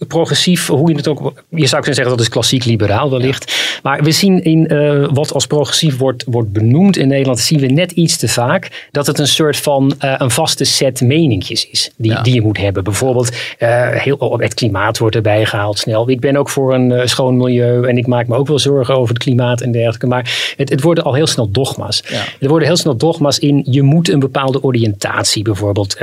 progressief, 0.09 0.66
hoe 0.66 0.90
je 0.90 0.96
het 0.96 1.09
ook. 1.09 1.32
Je 1.48 1.66
zou 1.66 1.82
kunnen 1.82 1.94
zeggen 1.94 2.16
dat 2.16 2.20
is 2.20 2.28
klassiek 2.28 2.64
liberaal 2.64 3.11
wellicht. 3.11 3.80
Maar 3.82 4.03
we 4.03 4.11
zien 4.11 4.44
in 4.44 4.68
eh, 4.68 5.09
wat 5.12 5.32
als 5.32 5.46
progressief 5.46 5.96
wordt, 5.96 6.24
wordt 6.26 6.53
benoemd 6.53 6.96
in 6.96 7.09
Nederland, 7.09 7.38
zien 7.38 7.61
we 7.61 7.66
net 7.66 7.90
iets 7.90 8.16
te 8.16 8.28
vaak 8.28 8.88
dat 8.90 9.07
het 9.07 9.18
een 9.18 9.26
soort 9.26 9.57
van 9.57 9.94
eh, 9.98 10.14
een 10.18 10.30
vaste 10.30 10.64
set 10.64 11.00
meningjes 11.00 11.68
is 11.70 11.90
die, 11.96 12.11
Ja. 12.11 12.22
die 12.22 12.34
je 12.34 12.42
moet 12.42 12.59
hebben. 12.59 12.84
Bijvoorbeeld, 12.84 13.36
eh, 13.59 13.88
heel, 13.90 14.16
oh, 14.16 14.40
het 14.40 14.55
klimaat 14.55 14.98
wordt 14.98 15.16
erbij 15.16 15.44
gehaald 15.46 15.78
snel. 15.78 16.11
Ik 16.11 16.20
ben 16.20 16.36
ook 16.36 16.48
voor 16.48 16.74
een 16.74 17.09
schoon 17.09 17.36
milieu 17.36 17.88
en 17.88 17.96
ik 17.96 18.07
maak 18.07 18.26
me 18.26 18.36
ook 18.36 18.48
wel 18.48 18.59
zorgen 18.59 18.96
over 18.96 19.14
het 19.14 19.22
klimaat 19.22 19.61
en 19.61 19.72
dergelijke. 19.72 20.07
Maar 20.07 20.55
het, 20.57 20.68
het 20.68 20.82
worden 20.82 21.05
al 21.05 21.14
heel 21.14 21.26
snel 21.26 21.50
dogma's. 21.50 22.03
Ja. 22.09 22.22
Er 22.40 22.48
worden 22.48 22.68
heel 22.68 22.76
snel 22.76 22.96
dogma's 22.96 23.38
in. 23.38 23.62
Je 23.70 23.82
moet 23.82 24.09
een 24.09 24.18
bepaalde 24.18 24.62
oriëntatie, 24.62 25.42
bijvoorbeeld 25.42 25.96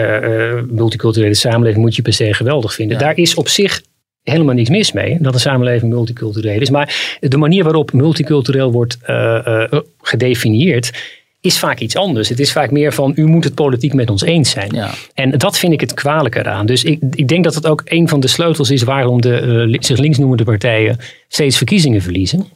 multiculturele 0.89 1.33
samenleving, 1.33 1.83
moet 1.83 1.95
je 1.95 2.01
per 2.01 2.13
se 2.13 2.33
geweldig 2.33 2.73
vinden. 2.73 2.97
Ja. 2.97 3.03
Daar 3.03 3.17
is 3.17 3.35
op 3.35 3.47
zich 3.47 3.81
helemaal 4.23 4.55
niks 4.55 4.69
mis 4.69 4.91
mee 4.91 5.17
dat 5.19 5.33
een 5.33 5.39
samenleving 5.39 5.91
multicultureel 5.91 6.61
is. 6.61 6.69
Maar 6.69 7.17
de 7.19 7.37
manier 7.37 7.63
waarop 7.63 7.93
multicultureel 7.93 8.71
wordt 8.71 8.97
eh, 9.01 9.63
eh, 9.63 9.79
gedefinieerd. 10.01 11.17
Is 11.41 11.59
vaak 11.59 11.79
iets 11.79 11.95
anders. 11.95 12.29
Het 12.29 12.39
is 12.39 12.51
vaak 12.51 12.71
meer 12.71 12.93
van 12.93 13.11
u 13.15 13.25
moet 13.25 13.43
het 13.43 13.55
politiek 13.55 13.93
met 13.93 14.09
ons 14.09 14.21
eens 14.21 14.49
zijn. 14.49 14.71
Ja. 14.73 14.91
En 15.13 15.37
dat 15.37 15.57
vind 15.57 15.73
ik 15.73 15.79
het 15.79 15.93
kwalijke 15.93 16.39
eraan. 16.39 16.65
Dus 16.65 16.83
ik, 16.83 16.99
ik 17.13 17.27
denk 17.27 17.43
dat 17.43 17.55
het 17.55 17.67
ook 17.67 17.81
een 17.85 18.07
van 18.07 18.19
de 18.19 18.27
sleutels 18.27 18.69
is 18.69 18.83
waarom 18.83 19.21
de 19.21 19.67
eh, 19.71 19.77
zich 19.79 19.97
links 19.97 20.17
noemende 20.17 20.43
partijen 20.43 20.97
steeds 21.27 21.57
verkiezingen 21.57 22.01
verliezen. 22.01 22.47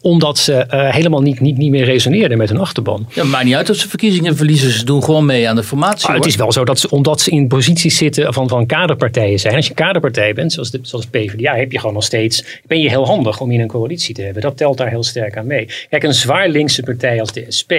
Omdat 0.00 0.38
ze 0.38 0.54
eh, 0.54 0.94
helemaal 0.94 1.20
niet, 1.20 1.40
niet, 1.40 1.56
niet 1.56 1.70
meer 1.70 1.84
resoneren 1.84 2.38
met 2.38 2.48
hun 2.48 2.58
achterban. 2.58 3.08
Ja, 3.12 3.24
maakt 3.24 3.44
niet 3.44 3.54
uit 3.54 3.70
of 3.70 3.76
ze 3.76 3.88
verkiezingen 3.88 4.36
verliezen. 4.36 4.70
Ze 4.70 4.84
doen 4.84 5.04
gewoon 5.04 5.26
mee 5.26 5.48
aan 5.48 5.56
de 5.56 5.62
formatie. 5.62 6.08
Ah, 6.08 6.14
het 6.14 6.26
is 6.26 6.36
wel 6.36 6.52
zo 6.52 6.64
dat 6.64 6.78
ze, 6.78 6.90
omdat 6.90 7.20
ze 7.20 7.30
in 7.30 7.48
posities 7.48 7.96
zitten 7.96 8.32
van, 8.32 8.48
van 8.48 8.66
kaderpartijen 8.66 9.38
zijn. 9.38 9.54
Als 9.54 9.66
je 9.66 9.74
kaderpartij 9.74 10.34
bent, 10.34 10.52
zoals 10.52 10.70
de, 10.70 10.78
zoals 10.82 11.06
PvdA, 11.06 11.56
heb 11.56 11.72
je 11.72 11.78
gewoon 11.78 11.94
nog 11.94 12.04
steeds. 12.04 12.60
Ben 12.66 12.80
je 12.80 12.88
heel 12.88 13.06
handig 13.06 13.40
om 13.40 13.50
in 13.50 13.60
een 13.60 13.68
coalitie 13.68 14.14
te 14.14 14.22
hebben. 14.22 14.42
Dat 14.42 14.56
telt 14.56 14.76
daar 14.76 14.88
heel 14.88 15.04
sterk 15.04 15.36
aan 15.36 15.46
mee. 15.46 15.68
Kijk, 15.90 16.02
een 16.02 16.14
zwaar 16.14 16.48
linkse 16.48 16.82
partij 16.82 17.20
als 17.20 17.32
de 17.32 17.44
SP. 17.58 17.72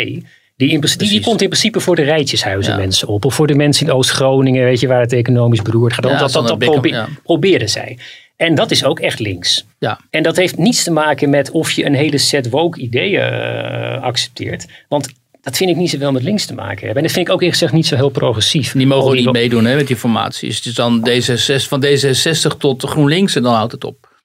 Die, 0.57 0.69
in, 0.69 0.81
die, 0.81 1.09
die 1.09 1.21
komt 1.21 1.41
in 1.41 1.49
principe 1.49 1.79
voor 1.79 1.95
de 1.95 2.01
rijtjeshuizen 2.01 2.73
Ja. 2.73 2.79
mensen 2.79 3.07
op. 3.07 3.25
Of 3.25 3.35
voor 3.35 3.47
de 3.47 3.55
mensen 3.55 3.87
in 3.87 3.93
Oost-Groningen, 3.93 4.63
weet 4.63 4.79
je, 4.79 4.87
waar 4.87 5.01
het 5.01 5.13
economisch 5.13 5.61
beroerd 5.61 5.93
gaat. 5.93 6.03
Ja, 6.03 6.17
dat, 6.17 6.31
dat, 6.31 6.47
dat, 6.59 6.79
ja. 6.89 7.07
proberen 7.23 7.69
zij. 7.69 7.97
En 8.37 8.55
dat 8.55 8.71
is 8.71 8.83
ook 8.83 8.99
echt 8.99 9.19
links. 9.19 9.65
Ja. 9.79 9.99
En 10.09 10.23
dat 10.23 10.35
heeft 10.35 10.57
niets 10.57 10.83
te 10.83 10.91
maken 10.91 11.29
met 11.29 11.51
of 11.51 11.71
je 11.71 11.85
een 11.85 11.93
hele 11.93 12.17
set 12.17 12.49
woke 12.49 12.79
ideeën 12.79 13.21
eh, 13.21 14.01
accepteert. 14.01 14.65
Want 14.87 15.09
dat 15.41 15.57
vind 15.57 15.69
ik 15.69 15.75
niet 15.75 15.89
zoveel 15.89 16.11
met 16.11 16.23
links 16.23 16.45
te 16.45 16.53
maken 16.53 16.85
hebben. 16.85 16.95
En 16.95 17.03
dat 17.03 17.11
vind 17.11 17.27
ik 17.27 17.33
ook 17.33 17.39
eerlijk 17.39 17.57
gezegd 17.57 17.73
niet 17.73 17.85
zo 17.85 17.95
heel 17.95 18.09
progressief. 18.09 18.71
Die 18.71 18.87
mogen 18.87 19.09
ook 19.09 19.15
niet 19.15 19.31
meedoen 19.31 19.65
hè, 19.65 19.75
met 19.75 19.87
die 19.87 19.95
formaties. 19.95 20.55
Het 20.55 20.65
is 20.65 20.73
dan 20.73 21.09
D66, 21.09 21.67
van 21.67 21.85
D66 21.85 22.57
tot 22.57 22.83
GroenLinks 22.83 23.35
en 23.35 23.43
dan 23.43 23.53
houdt 23.53 23.71
het 23.71 23.83
op. 23.83 24.16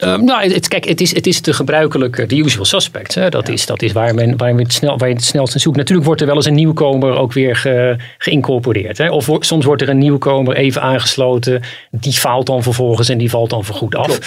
Ehm, 0.00 0.24
nou, 0.24 0.52
het, 0.52 0.68
kijk, 0.68 0.84
het 0.84 1.00
is, 1.00 1.14
het 1.14 1.26
is 1.26 1.42
de 1.42 1.52
gebruikelijke, 1.52 2.26
de 2.26 2.36
usual 2.36 2.64
suspects. 2.64 3.14
Hè. 3.14 3.28
Dat, 3.28 3.48
is, 3.48 3.66
dat 3.66 3.82
is 3.82 3.92
waar, 3.92 4.14
men, 4.14 4.36
waar, 4.36 4.48
je 4.54 4.58
het 4.58 4.72
snel, 4.72 4.98
waar 4.98 5.08
je 5.08 5.14
het 5.14 5.24
snelst 5.24 5.54
in 5.54 5.60
zoekt. 5.60 5.76
Natuurlijk 5.76 6.06
wordt 6.06 6.20
er 6.20 6.26
wel 6.26 6.36
eens 6.36 6.46
een 6.46 6.54
nieuwkomer 6.54 7.16
ook 7.16 7.32
weer 7.32 7.56
ge, 7.56 7.96
geïncorporeerd. 8.18 8.98
Hè. 8.98 9.10
Of 9.10 9.28
soms 9.40 9.64
wordt 9.64 9.82
er 9.82 9.88
een 9.88 9.98
nieuwkomer 9.98 10.56
even 10.56 10.82
aangesloten. 10.82 11.62
Die 11.90 12.12
faalt 12.12 12.46
dan 12.46 12.62
vervolgens 12.62 13.08
en 13.08 13.18
die 13.18 13.30
valt 13.30 13.50
dan 13.50 13.64
voorgoed 13.64 13.94
af. 13.94 14.18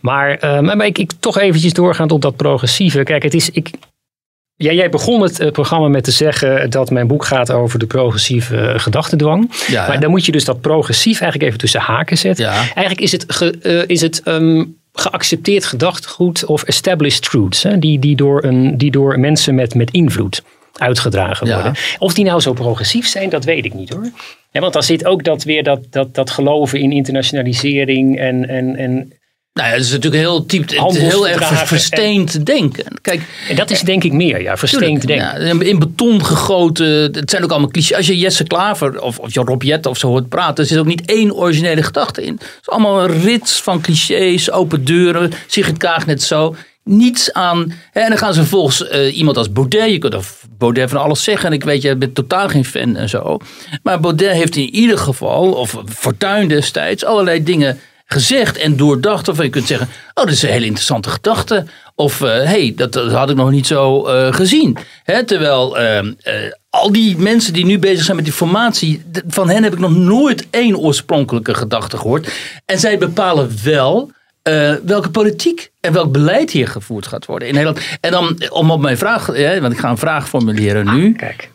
Maar, 0.00 0.34
ehm, 0.38 0.64
maar 0.64 0.86
ik, 0.86 0.98
ik 0.98 1.10
toch 1.20 1.38
eventjes 1.38 1.72
doorgaand 1.72 2.12
op 2.12 2.22
dat 2.22 2.36
progressieve. 2.36 3.02
Kijk, 3.02 3.22
het 3.22 3.34
is... 3.34 3.50
Ik, 3.50 3.70
ja, 4.56 4.72
jij 4.72 4.88
begon 4.88 5.20
het 5.22 5.40
eh, 5.40 5.50
programma 5.50 5.88
met 5.88 6.04
te 6.04 6.10
zeggen 6.10 6.70
dat 6.70 6.90
mijn 6.90 7.06
boek 7.06 7.24
gaat 7.24 7.50
over 7.50 7.78
de 7.78 7.86
progressieve 7.86 8.56
eh, 8.56 8.78
gedachtendwang. 8.78 9.50
Ja, 9.68 9.86
maar 9.88 10.00
dan 10.00 10.10
moet 10.10 10.26
je 10.26 10.32
dus 10.32 10.44
dat 10.44 10.60
progressief 10.60 11.20
eigenlijk 11.20 11.42
even 11.42 11.58
tussen 11.58 11.80
haken 11.80 12.18
zetten. 12.18 12.44
Ja. 12.44 12.52
Eigenlijk 12.52 13.00
is 13.00 13.12
het, 13.12 13.24
ge- 13.28 13.58
eh, 13.62 13.82
is 13.86 14.00
het 14.00 14.20
ehm, 14.24 14.64
geaccepteerd 14.92 15.64
gedachtegoed 15.64 16.44
of 16.44 16.62
established 16.62 17.22
truths. 17.22 17.62
Hè, 17.62 17.78
die, 17.78 17.98
die, 17.98 18.16
door 18.16 18.44
een, 18.44 18.78
die 18.78 18.90
door 18.90 19.18
mensen 19.18 19.54
met, 19.54 19.74
met 19.74 19.90
invloed 19.90 20.42
uitgedragen 20.72 21.46
Ja. 21.46 21.54
worden. 21.54 21.74
Of 21.98 22.14
die 22.14 22.24
nou 22.24 22.40
zo 22.40 22.52
progressief 22.52 23.06
zijn, 23.06 23.28
dat 23.30 23.44
weet 23.44 23.64
ik 23.64 23.74
niet 23.74 23.92
hoor. 23.92 24.10
Ja, 24.50 24.60
want 24.60 24.72
dan 24.72 24.82
zit 24.82 25.04
ook 25.04 25.24
dat 25.24 25.44
weer 25.44 25.62
dat, 25.62 25.80
dat, 25.90 26.14
dat 26.14 26.30
geloven 26.30 26.80
in 26.80 26.92
internationalisering 26.92 28.18
en, 28.18 28.48
en, 28.48 28.76
en 28.76 29.12
Nou 29.52 29.68
ja, 29.68 29.74
het 29.74 29.84
is 29.84 29.90
natuurlijk 29.90 30.22
heel 30.22 30.46
typ, 30.46 30.68
het 30.68 30.96
is 30.96 31.02
heel 31.02 31.28
erg 31.28 31.66
versteend 31.66 32.46
denken. 32.46 32.84
Kijk, 33.00 33.22
En 33.48 33.56
dat 33.56 33.70
is 33.70 33.80
denk 33.80 34.04
ik 34.04 34.12
meer, 34.12 34.42
ja, 34.42 34.56
versteend 34.56 35.00
Tuurlijk, 35.00 35.06
denken. 35.06 35.58
Ja, 35.58 35.64
in 35.64 35.78
beton 35.78 36.24
gegoten. 36.24 36.86
Het 36.86 37.30
zijn 37.30 37.44
ook 37.44 37.50
allemaal 37.50 37.70
clichés. 37.70 37.96
Als 37.96 38.06
je 38.06 38.18
Jesse 38.18 38.44
Klaver 38.44 39.00
of, 39.00 39.18
of 39.18 39.34
Jan 39.34 39.46
Rob 39.46 39.62
of 39.82 39.98
zo 39.98 40.08
hoort 40.08 40.28
praten, 40.28 40.64
er 40.64 40.70
zit 40.70 40.78
ook 40.78 40.86
niet 40.86 41.04
één 41.04 41.34
originele 41.34 41.82
gedachte 41.82 42.24
in. 42.24 42.32
Het 42.32 42.58
is 42.60 42.68
allemaal 42.68 43.04
een 43.04 43.22
rits 43.22 43.62
van 43.62 43.80
clichés, 43.80 44.50
open 44.50 44.84
deuren. 44.84 45.32
Sigrid 45.46 45.76
Kaag 45.76 46.06
net 46.06 46.22
zo. 46.22 46.56
Niets 46.84 47.32
aan. 47.32 47.72
Hè, 47.90 48.00
en 48.00 48.08
dan 48.08 48.18
gaan 48.18 48.34
ze 48.34 48.40
vervolgens 48.40 48.88
eh, 48.88 49.16
iemand 49.16 49.36
als 49.36 49.52
Baudet. 49.52 49.90
Je 49.90 49.98
kunt 49.98 50.14
of 50.14 50.46
Baudet 50.58 50.90
van 50.90 51.00
alles 51.00 51.24
zeggen. 51.24 51.46
En 51.46 51.52
ik 51.52 51.64
weet, 51.64 51.82
je 51.82 51.96
bent 51.96 52.14
totaal 52.14 52.48
geen 52.48 52.64
fan 52.64 52.96
en 52.96 53.08
zo. 53.08 53.38
Maar 53.82 54.00
Baudet 54.00 54.32
heeft 54.32 54.56
in 54.56 54.74
ieder 54.74 54.98
geval, 54.98 55.52
of 55.52 55.76
Fortuyn 55.88 56.48
destijds, 56.48 57.04
allerlei 57.04 57.42
dingen 57.42 57.78
gezegd 58.12 58.56
en 58.56 58.76
doordacht. 58.76 59.28
Of 59.28 59.42
je 59.42 59.48
kunt 59.48 59.66
zeggen, 59.66 59.88
oh, 60.14 60.24
dat 60.24 60.32
is 60.32 60.42
een 60.42 60.50
hele 60.50 60.66
interessante 60.66 61.10
gedachte. 61.10 61.66
Of, 61.94 62.18
hé, 62.18 62.44
hey, 62.44 62.72
dat, 62.76 62.94
had 62.94 63.30
ik 63.30 63.36
nog 63.36 63.50
niet 63.50 63.66
zo 63.66 64.06
eh, 64.06 64.34
gezien. 64.34 64.76
Hè, 65.04 65.24
terwijl 65.24 65.78
ehm, 65.78 66.12
eh, 66.20 66.34
al 66.70 66.92
die 66.92 67.16
mensen 67.16 67.52
die 67.52 67.64
nu 67.64 67.78
bezig 67.78 68.04
zijn 68.04 68.16
met 68.16 68.24
die 68.24 68.34
formatie, 68.34 69.02
van 69.26 69.48
hen 69.48 69.62
heb 69.62 69.72
ik 69.72 69.78
nog 69.78 69.96
nooit 69.96 70.46
één 70.50 70.76
oorspronkelijke 70.76 71.54
gedachte 71.54 71.96
gehoord. 71.96 72.32
En 72.66 72.78
zij 72.78 72.98
bepalen 72.98 73.50
wel 73.62 74.10
eh, 74.42 74.74
welke 74.84 75.10
politiek 75.10 75.70
en 75.80 75.92
welk 75.92 76.12
beleid 76.12 76.50
hier 76.50 76.68
gevoerd 76.68 77.06
gaat 77.06 77.26
worden 77.26 77.48
in 77.48 77.54
Nederland. 77.54 77.84
En 78.00 78.10
dan 78.10 78.42
om 78.48 78.70
op 78.70 78.80
mijn 78.80 78.98
vraag, 78.98 79.26
want 79.60 79.72
ik 79.72 79.78
ga 79.78 79.90
een 79.90 79.98
vraag 79.98 80.28
formuleren 80.28 80.94
nu 80.94 81.12
Kijk, 81.12 81.50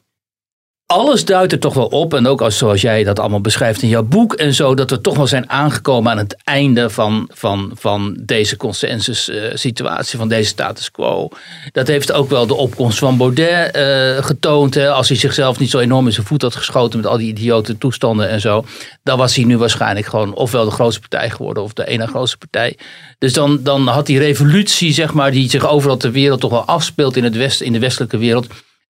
alles 0.88 1.26
duidt 1.26 1.52
er 1.52 1.60
toch 1.60 1.74
wel 1.74 1.86
op, 1.86 2.14
en 2.14 2.28
ook 2.28 2.42
als, 2.42 2.58
zoals 2.58 2.82
jij 2.82 3.04
dat 3.04 3.20
allemaal 3.20 3.42
beschrijft 3.42 3.82
in 3.82 3.88
jouw 3.88 4.04
boek 4.04 4.34
en 4.34 4.54
zo, 4.54 4.76
dat 4.76 4.90
we 4.90 5.02
toch 5.02 5.16
wel 5.16 5.28
zijn 5.28 5.50
aangekomen 5.50 6.12
aan 6.12 6.18
het 6.18 6.38
einde 6.44 6.90
van, 6.90 7.30
van, 7.34 7.72
van 7.74 8.18
deze 8.20 8.58
consensus-situatie, 8.58 10.18
van 10.18 10.28
deze 10.28 10.50
status 10.50 10.92
quo. 10.92 11.30
Dat 11.72 11.88
heeft 11.88 12.12
ook 12.12 12.30
wel 12.30 12.48
de 12.48 12.54
opkomst 12.54 13.00
van 13.00 13.18
Baudet 13.18 13.72
eh, 13.72 14.26
getoond. 14.26 14.74
Hè, 14.74 14.90
als 14.90 15.08
hij 15.08 15.18
zichzelf 15.18 15.60
niet 15.60 15.70
zo 15.70 15.80
enorm 15.80 16.06
in 16.06 16.14
zijn 16.14 16.26
voet 16.26 16.42
had 16.42 16.56
geschoten 16.56 17.00
met 17.00 17.08
al 17.08 17.18
die 17.18 17.28
idiote 17.28 17.78
toestanden 17.78 18.30
en 18.30 18.42
zo, 18.42 18.66
dan 19.04 19.18
was 19.18 19.36
hij 19.36 19.46
nu 19.46 19.58
waarschijnlijk 19.58 20.06
gewoon 20.06 20.34
ofwel 20.34 20.66
de 20.66 20.72
grootste 20.72 21.02
partij 21.02 21.30
geworden 21.30 21.64
of 21.64 21.74
de 21.74 21.88
ene 21.88 22.08
grootste 22.08 22.38
partij. 22.38 22.78
Dus 23.18 23.34
dan, 23.34 23.60
dan 23.64 23.88
had 23.88 24.06
die 24.06 24.20
revolutie, 24.20 24.94
zeg 24.94 25.14
maar, 25.14 25.32
die 25.32 25.50
zich 25.50 25.68
overal 25.68 25.98
ter 25.98 26.12
wereld 26.12 26.40
toch 26.40 26.52
wel 26.52 26.66
afspeelt 26.66 27.18
in, 27.18 27.24
het 27.24 27.36
west, 27.36 27.62
in 27.62 27.74
de 27.74 27.80
westelijke 27.80 28.18
wereld, 28.18 28.48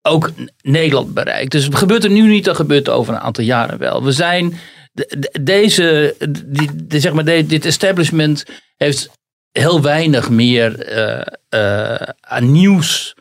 ook 0.08 0.30
Nederland 0.62 1.14
bereikt. 1.14 1.50
Dus 1.52 1.68
gebeurt 1.70 2.04
er 2.04 2.10
nu 2.10 2.28
niet, 2.28 2.44
dan 2.44 2.56
gebeurt 2.56 2.86
het 2.86 2.94
over 2.94 3.14
een 3.14 3.20
aantal 3.20 3.44
jaren 3.44 3.78
wel. 3.78 4.02
We 4.04 4.12
zijn, 4.12 4.54
de- 4.92 5.16
de- 5.18 5.42
deze, 5.42 6.14
die, 6.46 7.00
zeg 7.00 7.12
maar, 7.12 7.24
dit 7.24 7.64
establishment 7.64 8.44
heeft 8.76 9.10
heel 9.52 9.82
weinig 9.82 10.30
meer 10.30 10.80
eh, 10.80 11.26
eh, 11.48 12.08
aan 12.20 12.52
nieuws 12.52 13.14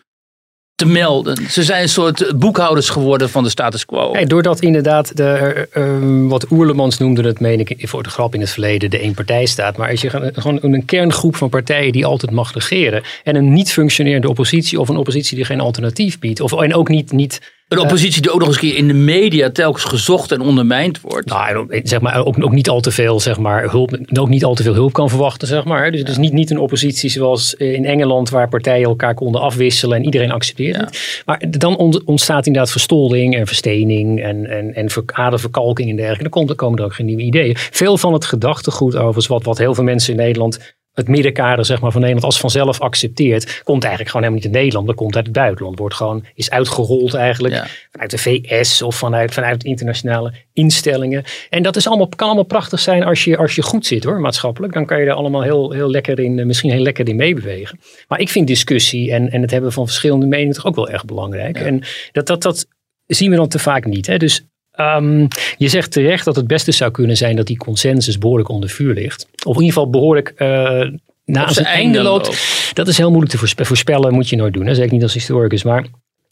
te 0.76 0.86
melden. 0.86 1.38
Ze 1.49 1.63
zijn 1.63 1.82
een 1.82 1.89
soort 1.89 2.39
boekhouders 2.39 2.89
geworden 2.89 3.30
van 3.30 3.43
de 3.43 3.49
status 3.49 3.86
quo. 3.86 4.11
Kijk, 4.11 4.30
doordat 4.30 4.61
inderdaad, 4.61 5.17
de, 5.17 5.24
eh, 5.24 5.84
eh, 5.84 6.30
wat 6.30 6.51
Oerlemans 6.51 6.97
noemde 6.97 7.24
het, 7.24 7.39
meen 7.39 7.59
ik 7.59 7.76
voor 7.88 8.03
de 8.03 8.09
grap 8.09 8.34
in 8.34 8.39
het 8.39 8.49
verleden, 8.49 8.89
de 8.89 8.99
eenpartijstaat. 8.99 9.78
Maar 9.78 9.89
als 9.89 10.01
je 10.01 10.09
gewoon 10.09 10.59
een 10.61 10.86
kerngroep 10.86 11.36
van 11.36 11.49
partijen 11.49 11.91
die 11.91 12.05
altijd 12.05 12.32
mag 12.32 12.53
regeren. 12.53 13.03
En 13.24 13.36
een 13.36 13.53
niet 13.53 13.71
functionerende 13.71 14.30
oppositie 14.30 14.80
of 14.80 14.89
een 14.89 14.97
oppositie 14.97 15.36
die 15.36 15.45
geen 15.45 15.59
alternatief 15.61 16.19
biedt. 16.19 16.39
Of, 16.39 16.61
en 16.61 16.76
ook 16.76 16.89
niet, 16.89 17.11
niet 17.11 17.41
een 17.74 17.82
oppositie 17.84 18.21
die 18.21 18.32
ook 18.32 18.39
nog 18.39 18.47
eens 18.47 18.61
een 18.61 18.69
keer 18.69 18.78
in 18.78 18.88
de 18.88 18.93
media 18.93 19.49
telkens 19.49 19.84
gezocht 19.84 20.32
en 20.32 20.41
ondermijnd 20.41 21.01
wordt. 21.01 21.30
Nou, 21.30 21.65
en 21.69 21.88
zeg 21.88 22.01
maar, 22.01 22.26
ook, 22.26 22.43
ook 22.43 22.51
niet 22.51 22.69
al 22.69 22.82
te 22.82 22.91
veel, 22.91 23.19
zeg 23.19 23.38
maar, 23.39 23.69
hulp, 23.69 23.99
ook 24.13 24.30
niet 24.30 24.43
al 24.43 24.53
te 24.55 24.63
veel 24.63 24.74
hulp 24.74 24.93
kan 24.93 25.09
verwachten, 25.09 25.47
zeg 25.47 25.63
maar. 25.63 25.91
Dus 25.91 25.99
het 25.99 26.09
is 26.09 26.17
niet, 26.17 26.34
niet 26.34 26.49
een 26.51 26.59
oppositie 26.59 27.09
zoals 27.09 27.53
in 27.53 27.86
Engeland, 27.86 28.30
waar 28.30 28.49
partijen 28.49 28.88
elkaar 28.88 29.13
konden 29.13 29.41
afwisselen 29.41 29.97
en 29.97 30.03
iedereen 30.03 30.32
accepteert 30.32 30.76
het. 30.76 31.21
Maar 31.26 31.41
dan 31.49 31.78
ont- 31.78 32.03
ontstaat 32.03 32.45
inderdaad 32.45 32.71
verstolding 32.71 33.36
en 33.36 33.47
verstening 33.47 34.21
en, 34.24 34.49
en, 34.49 34.74
en 34.76 34.89
ver- 34.89 35.03
aderverkalking 35.05 35.89
en 35.89 35.95
dergelijke. 35.95 36.45
Dan 36.45 36.55
komen 36.55 36.80
er 36.80 36.86
ook 36.86 36.93
geen 36.95 37.05
nieuwe 37.05 37.21
ideeën. 37.21 37.55
Veel 37.57 37.97
van 37.97 38.13
het 38.13 38.26
gedachtegoed 38.26 38.95
overigens, 38.95 39.28
wat, 39.28 39.43
wat 39.43 39.57
heel 39.57 39.74
veel 39.74 39.84
mensen 39.84 40.13
in 40.13 40.19
Nederland 40.19 40.76
het 40.93 41.07
middenkader 41.07 41.65
zeg 41.65 41.81
maar, 41.81 41.91
van 41.91 42.01
Nederland 42.01 42.25
als 42.25 42.39
vanzelf 42.39 42.79
accepteert, 42.79 43.61
komt 43.63 43.83
eigenlijk 43.83 44.11
gewoon 44.11 44.25
helemaal 44.25 44.45
niet 44.45 44.55
in 44.55 44.61
Nederland, 44.61 44.87
dat 44.87 44.95
komt 44.95 45.15
uit 45.15 45.25
het 45.25 45.33
buitenland. 45.33 45.79
Wordt 45.79 45.95
gewoon, 45.95 46.25
is 46.35 46.49
uitgerold 46.49 47.13
eigenlijk 47.13 47.53
Ja. 47.53 47.65
vanuit 47.91 48.11
de 48.11 48.17
VS 48.17 48.81
of 48.81 48.95
vanuit, 48.95 49.33
vanuit 49.33 49.63
internationale 49.63 50.33
instellingen. 50.53 51.23
En 51.49 51.63
dat 51.63 51.75
is 51.75 51.87
allemaal, 51.87 52.07
kan 52.07 52.27
allemaal 52.27 52.43
prachtig 52.43 52.79
zijn 52.79 53.03
als 53.03 53.23
je, 53.23 53.37
als 53.37 53.55
je 53.55 53.61
goed 53.61 53.85
zit 53.85 54.03
hoor, 54.03 54.19
maatschappelijk. 54.19 54.73
Dan 54.73 54.85
kan 54.85 54.99
je 54.99 55.05
er 55.05 55.13
allemaal 55.13 55.41
heel, 55.41 55.71
heel 55.71 55.89
lekker 55.89 56.19
in, 56.19 56.39
eh, 56.39 56.45
misschien 56.45 56.71
heel 56.71 56.81
lekker 56.81 57.07
in 57.07 57.15
meebewegen. 57.15 57.79
Maar 58.07 58.19
ik 58.19 58.29
vind 58.29 58.47
discussie 58.47 59.11
en, 59.11 59.31
en 59.31 59.41
het 59.41 59.51
hebben 59.51 59.71
van 59.71 59.85
verschillende 59.85 60.25
meningen 60.25 60.53
toch 60.53 60.65
ook 60.65 60.75
wel 60.75 60.89
erg 60.89 61.05
belangrijk. 61.05 61.57
En 61.57 61.83
dat, 62.11 62.27
dat, 62.27 62.41
dat 62.41 62.67
zien 63.05 63.29
we 63.29 63.35
dan 63.35 63.47
te 63.47 63.59
vaak 63.59 63.85
niet. 63.85 64.07
Hè? 64.07 64.17
Dus 64.17 64.45
ehm, 64.74 65.28
je 65.57 65.67
zegt 65.67 65.91
terecht 65.91 66.26
dat 66.26 66.36
het 66.36 66.47
beste 66.47 66.71
zou 66.71 66.91
kunnen 66.91 67.17
zijn 67.17 67.36
dat 67.36 67.47
die 67.47 67.57
consensus 67.57 68.17
behoorlijk 68.17 68.49
onder 68.49 68.69
vuur 68.69 68.93
ligt. 68.93 69.28
Of 69.43 69.55
in 69.55 69.61
ieder 69.61 69.74
geval 69.74 69.89
behoorlijk 69.89 70.34
eh 70.36 70.88
na 71.26 71.51
zijn 71.51 71.65
einde 71.65 72.01
loopt. 72.01 72.71
Dat 72.74 72.88
is 72.88 72.97
heel 72.97 73.09
moeilijk 73.09 73.32
te 73.32 73.38
voorspe- 73.38 73.65
voorspellen, 73.65 74.13
moet 74.13 74.30
je 74.30 74.36
nooit 74.36 74.53
doen. 74.53 74.65
Hè? 74.65 74.76
Zeker 74.76 74.93
niet 74.93 75.03
als 75.03 75.13
historicus. 75.13 75.63
Maar 75.63 75.86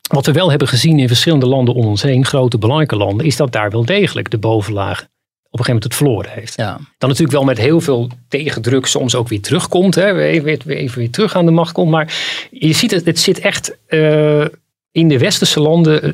wat 0.10 0.26
we 0.26 0.32
wel 0.32 0.50
hebben 0.50 0.68
gezien 0.68 1.00
in 1.00 1.08
verschillende 1.08 1.46
landen 1.46 1.76
om 1.76 1.86
ons 1.86 2.02
heen, 2.02 2.26
grote 2.26 2.58
belangrijke 2.58 2.96
landen, 2.96 3.26
is 3.26 3.36
dat 3.36 3.52
daar 3.52 3.70
wel 3.70 3.86
degelijk 3.86 4.30
de 4.30 4.38
bovenlaag 4.38 5.08
op 5.52 5.60
een 5.60 5.66
gegeven 5.66 5.74
moment 5.74 5.84
het 5.84 5.96
verloren 5.96 6.32
heeft. 6.32 6.56
Ja. 6.56 6.80
Dan 6.98 7.10
natuurlijk 7.10 7.38
wel 7.38 7.44
met 7.44 7.58
heel 7.58 7.82
veel 7.82 8.10
tegendruk 8.28 8.86
soms 8.86 9.16
ook 9.16 9.28
weer 9.28 9.42
terugkomt. 9.42 9.96
Hè? 9.96 10.14
Weer, 10.14 10.44
weer 10.44 10.68
even 10.68 10.98
weer 10.98 11.10
terug 11.10 11.36
aan 11.36 11.46
de 11.46 11.52
macht 11.52 11.72
komt. 11.72 11.90
Maar 11.90 12.14
je 12.52 12.74
ziet 12.74 12.92
het, 12.92 13.06
het 13.06 13.20
zit 13.20 13.40
echt 13.40 13.78
eh, 13.88 14.46
in 14.92 15.08
de 15.08 15.18
westerse 15.18 15.60
landen 15.60 16.04
eh, 16.04 16.10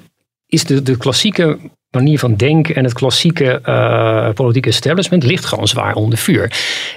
is 0.45 0.63
de, 0.63 0.83
de 0.83 0.97
klassieke 0.97 1.59
manier 1.91 2.19
van 2.19 2.35
denken 2.35 2.75
en 2.75 2.83
het 2.83 2.93
klassieke 2.93 3.61
eh, 3.61 4.29
politieke 4.33 4.69
establishment 4.69 5.23
ligt 5.23 5.45
gewoon 5.45 5.67
zwaar 5.67 5.95
onder 5.95 6.17
vuur. 6.17 6.51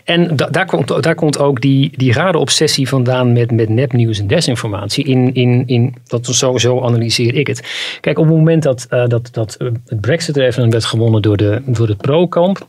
En 0.05 0.37
da- 0.37 0.47
daar, 0.47 0.67
komt, 0.67 1.03
daar 1.03 1.15
komt 1.15 1.39
ook 1.39 1.61
die, 1.61 1.93
die 1.97 2.13
rare 2.13 2.39
obsessie 2.39 2.89
vandaan 2.89 3.33
met, 3.33 3.51
met 3.51 3.69
nepnieuws 3.69 4.19
en 4.19 4.27
desinformatie. 4.27 5.05
In, 5.05 5.35
in, 5.35 5.63
in, 5.67 5.95
dat 6.07 6.27
sowieso 6.27 6.83
analyseer 6.83 7.35
ik 7.35 7.47
het. 7.47 7.63
Kijk, 8.01 8.19
op 8.19 8.25
het 8.27 8.35
moment 8.35 8.63
dat, 8.63 8.87
eh, 8.89 9.07
dat, 9.07 9.29
dat 9.33 9.55
eh, 9.55 9.69
het 9.87 10.01
Brexit-referendum 10.01 10.73
werd 10.73 10.85
gewonnen 10.85 11.23
door 11.23 11.37
de, 11.37 11.63
door 11.67 11.87
de 11.87 11.97
pro-kamp, 11.97 12.67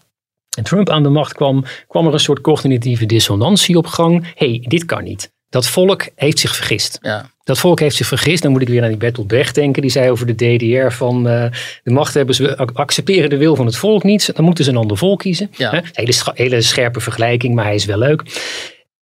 en 0.57 0.63
Trump 0.63 0.89
aan 0.89 1.03
de 1.03 1.09
macht 1.09 1.33
kwam, 1.33 1.63
kwam 1.87 2.07
er 2.07 2.13
een 2.13 2.19
soort 2.19 2.41
cognitieve 2.41 3.05
dissonantie 3.05 3.77
op 3.77 3.87
gang. 3.87 4.31
Hey, 4.35 4.65
dit 4.67 4.85
kan 4.85 5.03
niet. 5.03 5.31
Dat 5.49 5.67
volk 5.67 6.07
heeft 6.15 6.39
zich 6.39 6.55
vergist. 6.55 6.97
Ja. 7.01 7.29
Dat 7.51 7.59
volk 7.59 7.79
heeft 7.79 7.95
zich 7.95 8.07
vergist. 8.07 8.41
Dan 8.43 8.51
moet 8.51 8.61
ik 8.61 8.67
weer 8.67 8.81
aan 8.83 8.87
die 8.87 8.97
Bertolt 8.97 9.27
Brecht 9.27 9.55
denken. 9.55 9.81
Die 9.81 9.91
zei 9.91 10.09
over 10.09 10.25
de 10.25 10.35
DDR 10.55 10.89
van 10.95 11.27
eh, 11.27 11.45
de 11.83 11.91
machthebbers 11.91 12.41
accepteren 12.73 13.29
de 13.29 13.37
wil 13.37 13.55
van 13.55 13.65
het 13.65 13.75
volk 13.75 14.03
niet. 14.03 14.35
Dan 14.35 14.45
moeten 14.45 14.63
ze 14.63 14.69
een 14.69 14.77
ander 14.77 14.97
volk 14.97 15.19
kiezen. 15.19 15.49
Ja. 15.57 15.83
Hele, 15.91 16.13
hele 16.33 16.61
scherpe 16.61 16.99
vergelijking, 16.99 17.55
maar 17.55 17.65
hij 17.65 17.75
is 17.75 17.85
wel 17.85 17.97
leuk. 17.97 18.23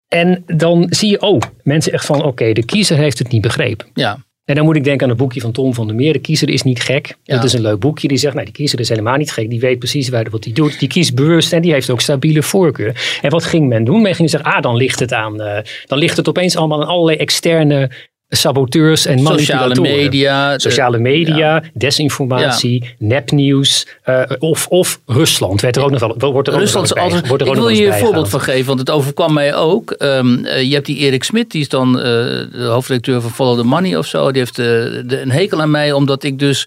En 0.08 0.42
dan 0.46 0.86
zie 0.90 1.10
je, 1.10 1.20
oh, 1.20 1.40
mensen 1.62 1.92
echt 1.92 2.04
van, 2.06 2.24
oké, 2.24 2.52
de 2.52 2.64
kiezer 2.64 2.96
heeft 2.96 3.18
het 3.18 3.28
niet 3.30 3.42
begrepen. 3.42 3.86
Ja. 3.94 4.18
En 4.44 4.56
dan 4.56 4.64
moet 4.64 4.76
ik 4.76 4.84
denken 4.84 5.02
aan 5.02 5.08
het 5.08 5.18
boekje 5.18 5.40
van 5.40 5.52
Tom 5.52 5.74
van 5.74 5.86
der 5.86 5.96
Meer. 5.96 6.12
De 6.12 6.18
kiezer 6.18 6.48
is 6.48 6.62
niet 6.62 6.82
gek. 6.82 7.16
Ja. 7.22 7.34
Dat 7.34 7.44
is 7.44 7.52
een 7.52 7.60
leuk 7.60 7.78
boekje. 7.78 8.08
Die 8.08 8.16
zegt, 8.16 8.32
nou, 8.34 8.44
die 8.46 8.54
kiezer 8.54 8.80
is 8.80 8.88
helemaal 8.88 9.16
niet 9.16 9.32
gek. 9.32 9.50
Die 9.50 9.60
weet 9.60 9.78
precies 9.78 10.08
waar- 10.08 10.30
wat 10.30 10.44
hij 10.44 10.52
doet. 10.52 10.78
Die 10.78 10.88
kiest 10.88 11.14
bewust 11.14 11.52
en 11.52 11.62
die 11.62 11.72
heeft 11.72 11.90
ook 11.90 12.00
stabiele 12.00 12.42
voorkeuren. 12.42 12.94
En 13.22 13.30
wat 13.30 13.44
ging 13.44 13.68
men 13.68 13.84
doen? 13.84 14.02
Men 14.02 14.14
ging 14.14 14.30
zeggen, 14.30 14.52
ah, 14.52 14.62
dan 14.62 14.76
ligt 14.76 15.00
het 15.00 15.12
aan. 15.12 15.40
eh, 15.40 15.58
dan 15.86 15.98
ligt 15.98 16.16
het 16.16 16.28
opeens 16.28 16.56
allemaal 16.56 16.82
aan 16.82 16.88
allerlei 16.88 17.16
externe 17.18 17.90
saboteurs 18.36 19.06
en 19.06 19.18
Sociale 19.18 19.58
manipulatoren. 19.74 19.96
media. 20.04 20.52
de- 20.52 20.60
Sociale 20.60 20.98
media, 20.98 21.62
desinformatie, 21.74 22.94
nepnieuws 22.98 23.86
eh, 24.02 24.22
of, 24.38 24.66
of 24.68 25.00
Rusland. 25.06 25.60
Werd 25.60 25.76
er 25.76 25.82
ook 25.84 25.90
nog 25.90 26.00
wel, 26.16 26.32
wordt 26.32 26.48
er 26.48 26.54
ook 26.54 26.60
Rusland 26.60 26.86
is 26.86 26.92
nog 26.94 27.04
altijd. 27.04 27.26
wordt 27.26 27.42
er 27.42 27.48
Ik 27.48 27.54
ook 27.54 27.60
wil 27.60 27.68
je 27.68 27.86
een 27.86 27.94
voorbeeld 27.94 28.28
van 28.28 28.40
geven, 28.40 28.66
want 28.66 28.78
het 28.78 28.90
overkwam 28.90 29.32
mij 29.32 29.54
ook. 29.54 29.90
Ehm, 29.90 30.44
eh, 30.44 30.62
je 30.62 30.74
hebt 30.74 30.86
die 30.86 30.96
Erik 30.96 31.24
Smit, 31.24 31.50
die 31.50 31.60
is 31.60 31.68
dan 31.68 31.96
eh, 31.98 32.02
de 32.04 32.66
hoofdredacteur 32.68 33.20
van 33.20 33.30
Follow 33.30 33.58
the 33.58 33.64
Money 33.64 33.96
of 33.96 34.06
zo. 34.06 34.30
Die 34.30 34.38
heeft 34.40 34.56
de, 34.56 35.04
een 35.22 35.30
hekel 35.30 35.60
aan 35.60 35.70
mij, 35.70 35.92
omdat 35.92 36.22
ik 36.22 36.38
dus 36.38 36.66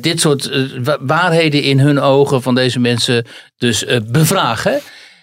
dit 0.00 0.20
soort 0.20 0.50
wa- 0.84 0.98
waarheden 1.00 1.62
in 1.62 1.78
hun 1.78 2.00
ogen 2.00 2.42
van 2.42 2.54
deze 2.54 2.78
mensen 2.80 3.24
dus 3.58 3.84
bevraag. 4.10 4.62
Hè? 4.64 4.76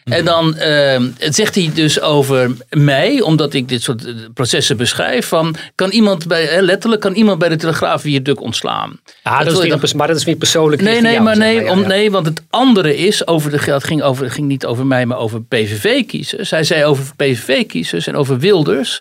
En 0.06 0.26
dan 0.26 0.56
ehm, 0.56 1.10
zegt 1.20 1.56
hij 1.56 1.72
dus 1.74 2.02
over 2.02 2.52
mij, 2.70 3.22
omdat 3.22 3.54
ik 3.54 3.70
dit 3.70 3.82
soort 3.82 4.06
eh, 4.06 4.14
processen 4.34 4.78
beschrijf, 4.78 5.28
van 5.28 5.56
kan 5.76 5.92
iemand 5.92 6.28
bij, 6.28 6.62
letterlijk 6.62 7.02
kan 7.02 7.14
iemand 7.14 7.40
bij 7.40 7.50
de 7.50 7.56
Telegraaf 7.56 8.02
Viaduct 8.02 8.40
ontslaan. 8.40 9.00
Ah, 9.24 9.46
dat 9.46 9.84
is 9.84 9.94
maar 9.94 10.08
dat 10.08 10.16
is 10.16 10.24
weer 10.24 10.36
persoonlijk. 10.36 10.82
Nee, 10.82 11.02
nee, 11.02 11.20
maar 11.20 11.38
nee, 11.38 11.64
ja, 11.64 11.72
om, 11.72 11.82
ja. 11.82 11.88
nee, 11.88 12.12
want 12.12 12.26
het 12.26 12.42
andere 12.50 12.98
is 12.98 13.28
over 13.28 13.52
de 13.52 13.72
het 13.72 13.84
ging 13.84 14.02
over, 14.02 14.24
het 14.24 14.34
ging 14.34 14.48
niet 14.48 14.66
over 14.66 14.86
mij, 14.86 15.06
maar 15.06 15.18
over 15.18 15.44
PVV-kiezers. 15.44 16.50
Hij 16.50 16.64
zei 16.64 16.84
over 16.86 17.16
PVV-kiezers 17.16 18.08
en 18.08 18.16
over 18.16 18.40
Wilders. 18.40 19.00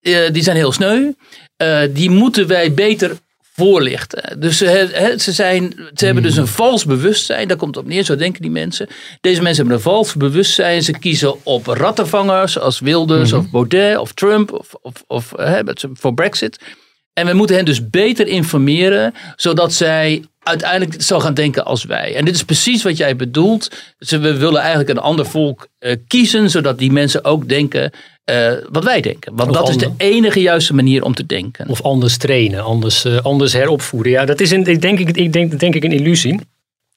eh, 0.00 0.32
die 0.32 0.42
zijn 0.42 0.56
heel 0.56 0.72
sneu. 0.72 1.12
Eh, 1.56 1.80
die 1.90 2.10
moeten 2.10 2.46
wij 2.46 2.74
beter 2.74 3.16
voorlichten. 3.56 4.40
Dus 4.40 4.58
ze, 4.58 4.64
he- 4.92 5.18
ze, 5.18 5.32
zijn, 5.32 5.74
ze 5.94 6.04
hebben 6.04 6.22
dus 6.22 6.36
een 6.36 6.46
vals 6.46 6.84
bewustzijn, 6.84 7.48
daar 7.48 7.56
komt 7.56 7.74
het 7.74 7.84
op 7.84 7.90
neer, 7.90 8.04
zo 8.04 8.16
denken 8.16 8.42
die 8.42 8.50
mensen. 8.50 8.88
Deze 9.20 9.42
mensen 9.42 9.56
hebben 9.60 9.74
een 9.76 9.90
vals 9.92 10.14
bewustzijn, 10.14 10.82
ze 10.82 10.98
kiezen 10.98 11.34
op 11.44 11.66
rattenvangers 11.66 12.58
als 12.58 12.80
Wilders 12.80 13.32
of 13.32 13.50
Baudet 13.50 13.96
of 13.98 14.12
Trump 14.12 14.52
of, 14.52 14.74
of, 14.82 15.04
of 15.06 15.32
met- 15.64 15.84
voor 15.92 16.14
Brexit. 16.14 16.58
En 17.12 17.26
we 17.26 17.32
moeten 17.32 17.56
hen 17.56 17.64
dus 17.64 17.90
beter 17.90 18.26
informeren, 18.26 19.14
zodat 19.36 19.72
zij 19.72 20.24
uiteindelijk 20.44 21.02
zo 21.02 21.20
gaan 21.20 21.34
denken 21.34 21.64
als 21.64 21.84
wij. 21.84 22.14
En 22.14 22.24
dit 22.24 22.34
is 22.34 22.44
precies 22.44 22.82
wat 22.82 22.96
jij 22.96 23.16
bedoelt. 23.16 23.70
Dus 23.98 24.10
we 24.10 24.36
willen 24.36 24.60
eigenlijk 24.60 24.90
een 24.90 24.98
ander 24.98 25.26
volk 25.26 25.68
eh, 25.78 25.96
kiezen, 26.06 26.50
zodat 26.50 26.78
die 26.78 26.92
mensen 26.92 27.24
ook 27.24 27.48
denken 27.48 27.90
eh, 28.24 28.52
wat 28.70 28.84
wij 28.84 29.00
denken. 29.00 29.36
Want 29.36 29.50
Of 29.50 29.56
dat 29.56 29.68
is 29.68 29.76
de 29.76 29.92
enige 29.96 30.40
juiste 30.40 30.74
manier 30.74 31.02
om 31.02 31.14
te 31.14 31.26
denken. 31.26 31.68
Of 31.68 31.82
anders 31.82 32.16
trainen, 32.16 32.64
anders, 32.64 33.04
eh, 33.04 33.18
anders 33.18 33.52
heropvoeden. 33.52 34.12
Ja, 34.12 34.24
dat 34.24 34.40
is 34.40 34.50
een, 34.50 34.66
ik 34.66 34.80
denk, 34.80 34.98
ik, 34.98 35.16
ik 35.16 35.32
denk, 35.32 35.60
denk 35.60 35.74
ik 35.74 35.84
een 35.84 35.92
illusie. 35.92 36.40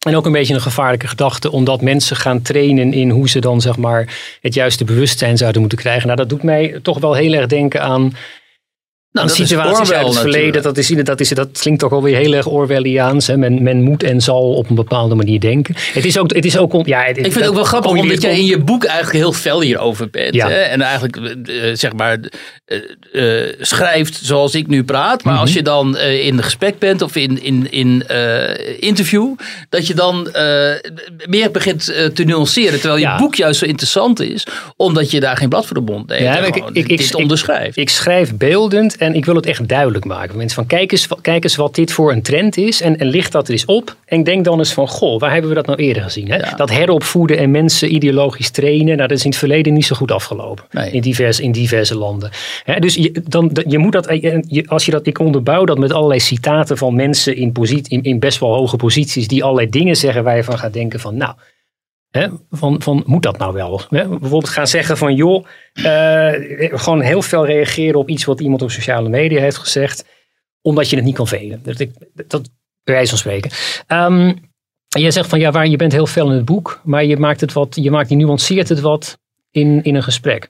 En 0.06 0.16
ook 0.16 0.26
een 0.26 0.32
beetje 0.32 0.54
een 0.54 0.62
gevaarlijke 0.62 1.08
gedachte, 1.08 1.52
omdat 1.52 1.82
mensen 1.82 2.16
gaan 2.16 2.41
trainen 2.41 2.93
in 2.93 3.10
hoe 3.10 3.30
ze 3.30 3.39
dan 3.39 3.62
zeg 3.62 3.78
maar 3.78 4.18
het 4.41 4.54
juiste 4.54 4.84
bewustzijn 4.84 5.38
zouden 5.38 5.62
moeten 5.62 5.80
krijgen. 5.80 6.06
Nou, 6.06 6.18
dat 6.18 6.30
doet 6.30 6.43
mij 6.43 6.80
toch 6.82 7.00
wel 7.00 7.14
heel 7.14 7.34
erg 7.34 7.48
denken 7.48 7.82
aan 7.82 8.14
Nou, 9.18 9.28
dat 9.30 9.39
is 9.39 9.47
situaties 9.47 9.91
uit 9.91 10.07
het 10.07 10.18
verleden. 10.18 10.61
Dat, 10.61 10.78
is, 10.78 10.88
dat, 11.03 11.20
is, 11.20 11.30
dat 11.30 11.47
klinkt 11.59 11.80
toch 11.80 11.91
alweer 11.91 12.15
heel 12.18 12.34
erg 12.34 12.47
Orwelliaans. 12.47 13.28
Hè? 13.28 13.38
Men, 13.38 13.63
men 13.63 13.82
moet 13.84 14.03
en 14.03 14.22
zal 14.22 14.53
op 14.53 14.70
een 14.70 14.76
bepaalde 14.76 15.15
manier 15.15 15.39
denken. 15.39 15.76
Het 15.93 16.05
is 16.05 16.18
ook, 16.18 16.34
het 16.34 16.45
is 16.45 16.57
ook 16.57 16.86
ja, 16.88 17.01
het- 17.03 17.18
Ik 17.18 17.24
vind 17.24 17.36
het 17.36 17.47
ook 17.47 17.53
wel 17.55 17.63
grappig, 17.63 17.91
omdat 17.91 18.22
jij 18.22 18.38
in 18.38 18.45
je 18.45 18.57
boek 18.57 18.84
eigenlijk 18.84 19.18
heel 19.18 19.34
fel 19.34 19.61
hierover 19.61 20.09
bent. 20.09 20.34
Ja. 20.34 20.47
Hè? 20.49 20.55
En 20.55 20.82
eigenlijk, 20.82 21.15
eh, 21.15 21.53
zeg 21.74 21.93
maar, 21.93 22.18
eh, 22.65 22.78
eh, 23.43 23.53
schrijft 23.59 24.20
zoals 24.24 24.55
ik 24.55 24.68
nu 24.68 24.84
praat. 24.84 25.24
Maar 25.24 25.34
Mhm. 25.34 25.41
als 25.41 25.53
je 25.53 25.61
dan 25.61 25.97
eh, 25.97 26.26
in 26.26 26.43
gesprek 26.43 26.80
bent 26.80 27.01
of 27.01 27.15
in, 27.15 27.43
in, 27.43 27.72
in 27.72 28.03
eh, 28.07 28.80
interview, 28.80 29.28
dat 29.70 29.88
je 29.88 29.93
dan 29.93 30.32
eh, 30.32 30.72
meer 31.30 31.51
begint 31.51 31.89
eh, 31.89 32.05
te 32.05 32.24
nuanceren. 32.24 32.80
Terwijl 32.80 33.01
je 33.01 33.15
boek 33.18 33.36
juist 33.36 33.59
zo 33.59 33.65
interessant 33.65 34.20
is, 34.22 34.47
omdat 34.76 35.11
je 35.11 35.20
daar 35.20 35.38
geen 35.38 35.49
blad 35.49 35.65
voor 35.65 35.76
de 35.76 35.91
mond 35.91 36.07
neemt. 36.07 36.22
Ja, 36.22 36.38
ik- 36.38 36.55
ik- 36.55 36.63
ik- 36.74 36.88
dit 36.88 36.99
ik- 37.76 37.89
schrijf 37.89 38.36
beeldend 38.38 38.97
en 38.97 39.07
ik 39.14 39.26
wil 39.26 39.36
het 39.36 39.45
echt 39.45 39.68
duidelijk 39.68 40.05
maken. 40.05 40.38
Mensen 40.38 40.55
van 40.55 40.66
kijk 40.68 40.91
eens, 40.91 41.08
kijk 41.22 41.43
eens 41.43 41.55
wat 41.55 41.76
dit 41.76 41.91
voor 41.91 42.12
een 42.12 42.22
trend 42.22 42.58
is. 42.58 42.82
En, 42.82 42.97
en 42.99 43.08
licht 43.08 43.32
dat 43.32 43.47
er 43.47 43.53
eens 43.53 43.66
op. 43.66 43.95
En 44.05 44.24
denk 44.24 44.45
dan 44.45 44.58
eens 44.60 44.74
van 44.74 44.88
goh, 44.88 45.20
waar 45.20 45.32
hebben 45.32 45.49
we 45.49 45.55
dat 45.55 45.66
nou 45.66 45.80
eerder 45.80 46.03
gezien? 46.03 46.30
Hè? 46.30 46.36
Ja. 46.36 46.53
Dat 46.55 46.70
heropvoeden 46.70 47.38
en 47.38 47.51
mensen 47.51 47.93
ideologisch 47.93 48.49
trainen. 48.49 48.95
Nou, 48.95 49.08
dat 49.08 49.18
is 49.18 49.24
in 49.24 49.30
het 49.30 49.39
verleden 49.39 49.74
niet 49.74 49.86
zo 49.86 49.95
goed 49.95 50.12
afgelopen. 50.12 50.66
Nee. 50.72 50.91
In, 50.91 51.01
diverse, 51.01 51.43
in 51.43 51.51
diverse 51.51 51.97
landen. 51.97 52.30
Hè, 52.64 52.80
dus 52.80 52.95
je, 52.95 53.22
dan, 53.28 53.58
je 53.68 53.78
moet 53.78 53.91
dat, 53.91 54.08
en 54.08 54.43
je- 54.47 54.68
als 54.68 54.86
je 54.86 54.91
dat, 54.91 55.08
ik 55.08 55.20
onderbouw 55.20 55.66
dat 55.66 55.78
met 55.78 55.91
allerlei 55.93 56.20
citaten 56.20 56.78
van 56.78 56.95
mensen 56.95 57.36
in, 57.36 57.51
posit, 57.51 57.88
in, 57.88 58.03
in 58.03 58.20
best 58.20 58.39
wel 58.39 58.53
hoge 58.55 58.76
posities. 58.76 59.28
Die 59.28 59.43
allerlei 59.43 59.70
dingen 59.70 59.95
zeggen 59.95 60.24
waar 60.24 60.36
je 60.36 60.43
van 60.43 60.58
gaat 60.58 60.74
denken 60.74 60.99
van 60.99 61.18
nou. 61.18 61.34
Van, 62.51 62.82
van, 62.82 63.03
moet 63.05 63.24
dat 63.24 63.38
nou 63.38 63.53
wel? 63.53 63.82
Hè? 63.89 64.07
Bijvoorbeeld 64.07 64.49
gaan 64.49 64.68
zeggen 64.68 64.97
van, 64.97 65.15
joh, 65.15 65.45
eh, 65.74 66.34
gewoon 66.80 67.01
heel 67.01 67.22
veel 67.22 67.45
reageren 67.45 67.99
op 67.99 68.09
iets 68.09 68.26
wat 68.26 68.39
iemand 68.39 68.61
op 68.61 68.72
sociale 68.72 69.09
media 69.09 69.39
heeft 69.39 69.57
gezegd, 69.57 70.05
omdat 70.61 70.89
je 70.89 70.95
het 70.95 71.05
niet 71.05 71.15
kan 71.15 71.28
velen. 71.28 71.59
Dat, 71.63 71.80
ik, 71.80 71.91
dat 72.28 72.49
bij 72.84 73.07
van 73.07 73.18
spreken. 73.18 73.51
En 73.88 74.39
jij 74.88 75.11
zegt 75.11 75.30
van, 75.30 75.39
ja, 75.39 75.51
waar, 75.51 75.68
je 75.68 75.78
bent 75.78 75.91
heel 75.91 76.07
fel 76.07 76.30
in 76.30 76.36
het 76.36 76.45
boek, 76.45 76.82
maar 76.84 77.05
je 77.05 77.18
maakt 77.18 77.41
het 77.41 77.53
wat, 77.53 77.76
je 77.76 77.91
maakt, 77.91 78.09
je 78.09 78.15
nuanceert 78.15 78.70
het 78.70 78.80
wat 78.80 79.18
in, 79.51 79.84
in 79.84 79.95
een 79.95 80.03
gesprek. 80.03 80.49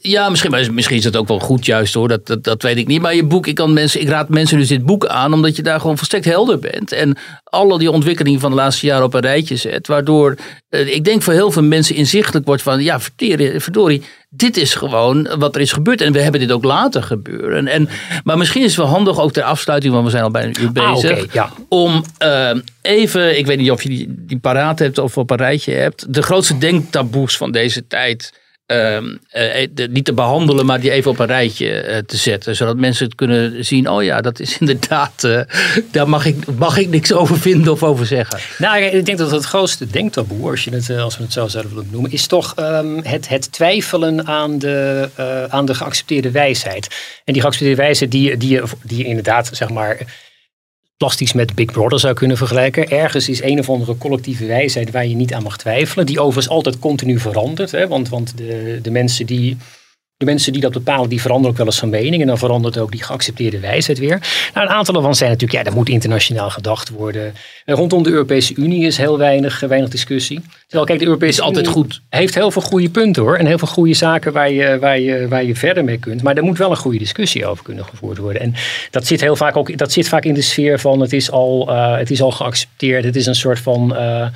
Ja, 0.00 0.28
misschien, 0.28 0.74
misschien 0.74 0.96
is 0.96 1.04
het 1.04 1.16
ook 1.16 1.28
wel 1.28 1.38
goed 1.38 1.66
juist 1.66 1.94
hoor, 1.94 2.08
dat, 2.08 2.26
dat, 2.26 2.44
dat 2.44 2.62
weet 2.62 2.76
ik 2.76 2.86
niet. 2.86 3.00
Maar 3.02 3.14
je 3.14 3.24
boek, 3.24 3.46
ik, 3.46 3.54
kan 3.54 3.72
mensen, 3.72 4.00
ik 4.00 4.08
raad 4.08 4.28
mensen 4.28 4.58
dus 4.58 4.68
dit 4.68 4.86
boek 4.86 5.06
aan, 5.06 5.32
omdat 5.32 5.56
je 5.56 5.62
daar 5.62 5.80
gewoon 5.80 5.96
volstrekt 5.96 6.24
helder 6.24 6.58
bent. 6.58 6.92
En 6.92 7.16
alle 7.44 7.78
die 7.78 7.90
ontwikkelingen 7.90 8.40
van 8.40 8.50
de 8.50 8.56
laatste 8.56 8.86
jaren 8.86 9.04
op 9.04 9.14
een 9.14 9.20
rijtje 9.20 9.56
zet. 9.56 9.86
Waardoor 9.86 10.36
eh, 10.68 10.94
ik 10.94 11.04
denk 11.04 11.22
voor 11.22 11.32
heel 11.32 11.50
veel 11.50 11.62
mensen 11.62 11.94
inzichtelijk 11.94 12.46
wordt 12.46 12.62
van, 12.62 12.82
ja 12.82 13.00
verdorie, 13.00 13.60
verdorie, 13.60 14.02
dit 14.28 14.56
is 14.56 14.74
gewoon 14.74 15.28
wat 15.38 15.54
er 15.54 15.60
is 15.60 15.72
gebeurd. 15.72 16.00
En 16.00 16.12
we 16.12 16.20
hebben 16.20 16.40
dit 16.40 16.52
ook 16.52 16.64
laten 16.64 17.02
gebeuren. 17.02 17.66
En, 17.66 17.88
maar 18.24 18.38
misschien 18.38 18.62
is 18.62 18.68
het 18.68 18.76
wel 18.76 18.86
handig, 18.94 19.20
ook 19.20 19.32
ter 19.32 19.42
afsluiting, 19.42 19.92
want 19.92 20.04
we 20.04 20.10
zijn 20.10 20.22
al 20.22 20.30
bijna 20.30 20.48
een 20.48 20.62
uur 20.62 20.82
Ah, 20.82 20.92
bezig. 20.94 21.32
ja. 21.32 21.50
Om 21.68 22.04
eh, 22.18 22.50
even, 22.82 23.38
ik 23.38 23.46
weet 23.46 23.58
niet 23.58 23.70
of 23.70 23.82
je 23.82 23.88
die, 23.88 24.06
die 24.08 24.38
paraat 24.38 24.78
hebt 24.78 24.98
of 24.98 25.18
op 25.18 25.30
een 25.30 25.36
rijtje 25.36 25.72
hebt. 25.72 26.14
De 26.14 26.22
grootste 26.22 26.58
denktaboes 26.58 27.36
van 27.36 27.50
deze 27.50 27.86
tijd 27.86 28.32
ehm, 28.70 29.16
eh, 29.30 29.66
de- 29.74 29.88
niet 29.88 30.04
te 30.04 30.12
behandelen, 30.12 30.66
maar 30.66 30.80
die 30.80 30.90
even 30.90 31.10
op 31.10 31.18
een 31.18 31.26
rijtje 31.26 31.70
eh, 31.80 31.98
te 32.06 32.16
zetten. 32.16 32.56
Zodat 32.56 32.76
mensen 32.76 33.04
het 33.04 33.14
kunnen 33.14 33.64
zien. 33.64 33.88
Oh 33.90 34.02
ja, 34.02 34.20
dat 34.20 34.40
is 34.40 34.58
inderdaad. 34.60 35.24
eh, 35.24 35.40
daar 35.90 36.08
mag 36.08 36.24
ik, 36.24 36.36
mag 36.58 36.76
ik 36.78 36.88
niks 36.88 37.12
over 37.12 37.38
vinden 37.38 37.72
of 37.72 37.82
over 37.82 38.06
zeggen. 38.06 38.38
Nou, 38.58 38.82
ik 38.82 39.04
denk 39.04 39.18
dat 39.18 39.30
het 39.30 39.44
grootste 39.44 39.86
denktaboe, 39.86 40.50
als, 40.50 40.64
je 40.64 40.70
het, 40.70 40.90
eh, 40.90 41.02
als 41.02 41.16
we 41.16 41.22
het 41.22 41.32
zo 41.32 41.48
zouden 41.48 41.74
willen 41.74 41.88
noemen, 41.90 42.10
is 42.12 42.26
toch 42.26 42.52
ehm, 42.56 42.98
het, 43.02 43.28
het 43.28 43.52
twijfelen 43.52 44.26
aan 44.26 44.58
de, 44.58 45.08
eh, 45.14 45.44
aan 45.44 45.64
de 45.66 45.74
geaccepteerde 45.74 46.30
wijsheid. 46.30 46.88
En 47.24 47.32
die 47.32 47.42
geaccepteerde 47.42 47.82
wijsheid 47.82 48.10
die, 48.10 48.36
die, 48.36 48.60
die 48.82 48.98
je 48.98 49.04
inderdaad, 49.04 49.50
zeg 49.52 49.68
maar, 49.70 49.98
plastisch 51.00 51.32
met 51.32 51.54
Big 51.54 51.72
Brother 51.72 52.00
zou 52.00 52.14
kunnen 52.14 52.36
vergelijken. 52.36 52.90
Ergens 52.90 53.28
is 53.28 53.42
een 53.42 53.58
of 53.58 53.68
andere 53.68 53.98
collectieve 53.98 54.46
wijsheid 54.46 54.90
waar 54.90 55.06
je 55.06 55.14
niet 55.14 55.34
aan 55.34 55.42
mag 55.42 55.58
twijfelen. 55.58 56.06
Die 56.06 56.20
overigens 56.20 56.48
altijd 56.48 56.78
continu 56.78 57.18
verandert. 57.18 57.70
Hè? 57.70 57.88
Want, 57.88 58.08
want 58.08 58.36
de, 58.36 58.78
de, 58.82 58.90
mensen 58.90 59.26
die, 59.26 59.56
de 60.20 60.26
mensen 60.26 60.52
die 60.52 60.60
dat 60.60 60.72
bepalen, 60.72 61.08
die 61.08 61.20
veranderen 61.20 61.50
ook 61.50 61.56
wel 61.56 61.66
eens 61.66 61.78
van 61.78 61.88
mening. 61.88 62.20
En 62.22 62.26
dan 62.28 62.38
verandert 62.38 62.78
ook 62.78 62.90
die 62.90 63.02
geaccepteerde 63.02 63.60
wijsheid 63.60 63.98
weer. 63.98 64.20
Nou, 64.54 64.66
een 64.66 64.72
aantal 64.72 64.94
daarvan 64.94 65.14
zijn 65.14 65.30
natuurlijk, 65.30 65.62
ja, 65.62 65.70
er 65.70 65.76
moet 65.76 65.88
internationaal 65.88 66.50
gedacht 66.50 66.88
worden. 66.90 67.34
En 67.64 67.74
rondom 67.74 68.02
de 68.02 68.10
Europese 68.10 68.54
Unie 68.56 68.86
is 68.86 68.96
heel 68.96 69.18
weinig, 69.18 69.60
weinig 69.60 69.90
discussie. 69.90 70.40
Terwijl, 70.66 70.84
kijk, 70.84 70.98
de 70.98 71.04
Europese 71.04 71.38
Is 71.38 71.40
altijd 71.40 71.66
Unie 71.66 71.78
goed. 71.78 72.00
heeft 72.08 72.34
heel 72.34 72.50
veel 72.50 72.62
goede 72.62 72.90
punten 72.90 73.22
hoor. 73.22 73.36
En 73.36 73.46
heel 73.46 73.58
veel 73.58 73.68
goede 73.68 73.94
zaken 73.94 74.32
waar 74.32 74.50
je, 74.50 74.78
waar, 74.78 75.00
je, 75.00 75.28
waar 75.28 75.44
je 75.44 75.56
verder 75.56 75.84
mee 75.84 75.98
kunt. 75.98 76.22
Maar 76.22 76.36
er 76.36 76.42
moet 76.44 76.58
wel 76.58 76.70
een 76.70 76.76
goede 76.76 76.98
discussie 76.98 77.46
over 77.46 77.64
kunnen 77.64 77.84
gevoerd 77.84 78.18
worden. 78.18 78.42
En 78.42 78.54
dat 78.90 79.06
zit 79.06 79.20
heel 79.20 79.36
vaak 79.36 79.56
ook 79.56 79.78
dat 79.78 79.92
zit 79.92 80.08
vaak 80.08 80.24
in 80.24 80.34
de 80.34 80.42
sfeer 80.42 80.80
van 80.80 81.00
het 81.00 81.12
is 81.12 81.30
al, 81.30 81.68
eh, 81.68 81.96
het 81.96 82.10
is 82.10 82.22
al 82.22 82.30
geaccepteerd. 82.30 83.04
Het 83.04 83.16
is 83.16 83.26
een 83.26 83.34
soort 83.34 83.58
van. 83.58 83.96
eh, 83.96 84.26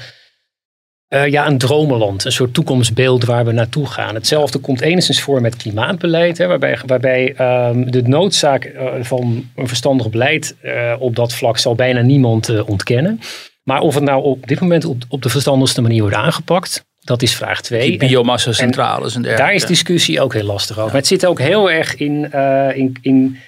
eh, 1.09 1.27
ja, 1.27 1.47
een 1.47 1.59
dromenland, 1.59 2.25
een 2.25 2.33
soort 2.33 2.55
toekomstbeeld 2.55 3.25
waar 3.25 3.45
we 3.45 3.53
naartoe 3.53 3.87
gaan. 3.87 4.15
Hetzelfde 4.15 4.59
komt 4.59 4.81
enigszins 4.81 5.23
voor 5.23 5.41
met 5.41 5.57
klimaatbeleid, 5.57 6.39
hè, 6.39 6.47
waarbij, 6.47 6.79
waarbij 6.87 7.35
ehm, 7.37 7.91
de 7.91 8.03
noodzaak 8.03 8.65
eh, 8.65 8.87
van 9.01 9.49
een 9.57 9.69
verstandig 9.69 10.11
beleid 10.11 10.57
eh, 10.61 10.95
op 10.99 11.17
dat 11.17 11.33
vlak 11.33 11.59
zal 11.59 11.75
bijna 11.75 12.01
niemand 12.01 12.65
ontkennen. 12.65 13.21
Maar 13.63 13.81
of 13.81 13.95
het 13.95 14.05
nou 14.05 14.23
op 14.23 14.47
dit 14.47 14.61
moment 14.61 14.85
op, 14.85 15.03
op 15.09 15.23
de 15.23 15.29
verstandigste 15.29 15.83
manier 15.83 16.01
wordt 16.01 16.17
aangepakt, 16.17 16.85
dat 17.01 17.23
is 17.23 17.35
vraag 17.35 17.61
twee. 17.61 17.89
Die 17.89 18.09
biomassa 18.09 18.53
centrales 18.53 19.15
en 19.15 19.23
dergelijke. 19.23 19.43
Daar 19.43 19.55
is 19.55 19.67
discussie 19.67 20.21
ook 20.21 20.33
heel 20.33 20.45
lastig 20.45 20.77
over. 20.77 20.91
Maar 20.91 21.01
het 21.01 21.07
zit 21.07 21.27
ook 21.27 21.39
heel 21.39 21.71
erg 21.71 21.97
in, 21.97 22.33
in, 22.75 22.97
in, 23.01 23.39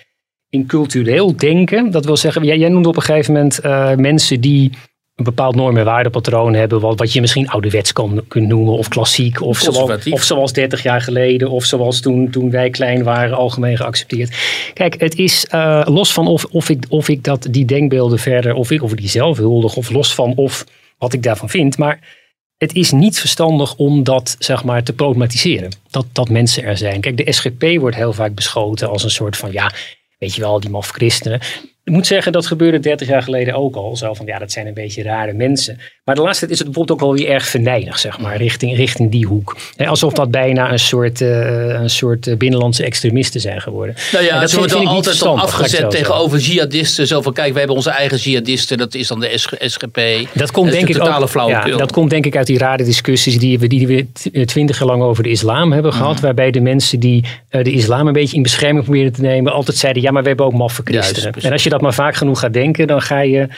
in 0.49 0.67
cultureel 0.67 1.37
denken. 1.37 1.91
Dat 1.91 2.05
wil 2.05 2.17
zeggen, 2.17 2.45
jij, 2.45 2.59
jij 2.59 2.69
noemde 2.69 2.89
op 2.89 2.97
een 2.97 3.03
gegeven 3.03 3.33
moment 3.33 3.63
mensen 4.01 4.41
die 4.41 4.71
een 5.17 5.25
bepaald 5.25 5.55
norm- 5.55 5.77
en 5.77 5.85
waardepatroon 5.85 6.55
hebben. 6.55 6.81
Wat, 6.81 6.99
wat 6.99 7.12
je 7.12 7.21
misschien 7.21 7.49
ouderwets 7.49 7.93
kan, 7.93 8.25
kunt 8.29 8.49
noemen. 8.49 8.73
Of 8.73 8.89
klassiek. 8.89 9.43
Of 9.43 9.59
zoals, 9.59 10.09
of 10.09 10.23
zoals 10.23 10.53
30 10.53 10.83
jaar 10.83 11.01
geleden. 11.01 11.51
Of 11.51 11.64
zoals 11.64 12.01
toen, 12.01 12.31
toen 12.31 12.51
wij 12.51 12.71
klein 12.71 13.03
waren 13.03 13.37
algemeen 13.37 13.77
geaccepteerd. 13.77 14.37
Kijk, 14.73 15.01
het 15.01 15.19
is 15.19 15.47
eh, 15.47 15.83
los 15.85 16.12
van 16.12 16.27
of, 16.27 16.45
of, 16.45 16.69
ik, 16.69 16.85
of 16.89 17.09
ik 17.09 17.25
dat, 17.25 17.47
die 17.51 17.64
denkbeelden 17.64 18.19
verder. 18.19 18.55
Of 18.55 18.71
ik, 18.71 18.83
of 18.83 18.93
die 18.93 19.09
zelf 19.09 19.37
huldig. 19.37 19.77
Of 19.77 19.91
los 19.91 20.14
van 20.14 20.33
of 20.35 20.64
wat 20.99 21.12
ik 21.12 21.23
daarvan 21.23 21.49
vind. 21.49 21.79
Maar 21.79 22.25
het 22.59 22.75
is 22.75 22.91
niet 22.91 23.19
verstandig 23.19 23.75
om 23.77 24.03
dat 24.03 24.37
zeg 24.39 24.64
maar, 24.64 24.83
te 24.83 24.93
problematiseren. 24.93 25.71
Dat, 25.91 26.07
dat 26.12 26.29
mensen 26.29 26.64
er 26.64 26.77
zijn. 26.77 27.01
Kijk, 27.01 27.17
de 27.17 27.33
SGP 27.33 27.79
wordt 27.79 27.97
heel 27.97 28.12
vaak 28.12 28.35
beschoten 28.35 28.89
als 28.89 29.05
een 29.05 29.11
soort 29.11 29.37
van, 29.37 29.53
ja, 29.53 29.73
weet 30.19 30.35
je 30.35 30.41
wel, 30.41 30.61
die 30.61 30.71
maf 30.71 30.91
christenen. 30.91 31.41
Ik 31.87 31.93
moet 31.93 32.07
zeggen, 32.07 32.32
dat 32.32 32.47
gebeurde 32.47 32.78
30 32.80 33.09
jaar 33.09 33.22
geleden 33.22 33.55
ook 33.55 33.76
al. 33.76 33.97
Zo 33.97 34.14
van, 34.14 34.26
ja, 34.26 34.39
dat 34.39 34.53
zijn 34.53 34.66
een 34.66 34.74
beetje 34.74 35.03
rare 35.03 35.32
mensen. 35.32 35.78
Maar 36.05 36.14
de 36.14 36.20
laatste 36.20 36.41
tijd 36.41 36.51
is 36.51 36.59
het 36.59 36.66
bijvoorbeeld 36.66 37.01
ook 37.01 37.07
wel 37.07 37.16
weer 37.16 37.28
erg 37.34 37.47
venijnig, 37.47 37.99
zeg 37.99 38.18
maar, 38.18 38.37
richting, 38.37 38.76
richting 38.76 39.11
die 39.11 39.26
hoek. 39.26 39.57
Alsof 39.87 40.12
dat 40.12 40.30
bijna 40.30 40.72
een 40.72 40.78
soort, 40.78 41.20
eh, 41.20 41.68
een 41.68 41.91
soort 41.91 42.26
eh, 42.26 42.37
binnenlandse 42.37 42.84
extremisten 42.84 43.41
zijn 43.41 43.61
geworden. 43.61 43.95
Nou 44.12 44.24
ja, 44.24 44.34
En 44.34 44.41
dat 44.41 44.51
ze 44.51 44.57
wordt 44.57 44.72
dan 44.72 44.87
altijd 44.87 45.16
ik 45.16 45.22
afgezet 45.22 45.91
tegenover 45.91 46.39
jihadisten. 46.39 47.07
Zo 47.07 47.22
van, 47.22 47.32
kijk, 47.32 47.53
we 47.53 47.59
hebben 47.59 47.76
onze 47.76 47.91
eigen 47.91 48.18
jihadisten. 48.18 48.78
Dat 48.78 48.95
is 48.95 49.09
dan 49.09 49.20
de 49.20 49.39
SG 49.39 49.53
SGP. 49.59 50.01
Dat 50.34 50.51
komt, 50.51 50.70
denk 50.70 50.87
de 50.87 50.93
ik 50.93 50.99
totale 50.99 51.28
ook, 51.34 51.49
ja, 51.49 51.76
dat 51.76 51.93
komt 51.93 52.11
denk 52.11 52.26
ik 52.26 52.37
uit 52.37 52.47
die 52.47 52.59
rare 52.59 52.84
discussies 52.84 53.39
die 53.39 53.59
we, 53.59 53.66
die 53.66 53.87
we 53.87 54.07
t- 54.12 54.49
twintig 54.49 54.78
jaar 54.78 54.89
lang 54.89 55.03
over 55.03 55.22
de 55.22 55.28
islam 55.28 55.72
hebben 55.72 55.93
gehad. 55.93 56.20
Waarbij 56.20 56.51
de 56.51 56.61
mensen 56.61 57.01
die 57.01 57.24
eh, 57.49 57.64
de 57.64 57.70
islam 57.72 58.07
een 58.07 58.12
beetje 58.12 58.37
in 58.37 58.43
bescherming 58.43 58.84
proberen 58.84 59.12
te 59.12 59.20
nemen, 59.20 59.53
altijd 59.53 59.76
zeiden: 59.76 60.03
ja, 60.03 60.11
maar 60.11 60.22
we 60.22 60.28
hebben 60.28 60.47
ook 60.47 60.53
maffe 60.53 60.82
christenen. 60.84 61.34
en 61.43 61.53
als 61.53 61.62
je 61.62 61.68
dat 61.68 61.76
maar 61.81 61.95
vaak 61.95 62.14
genoeg 62.14 62.39
gaat 62.39 62.53
denken, 62.53 62.87
dan 62.87 63.03
ga 63.03 63.20
je. 63.20 63.49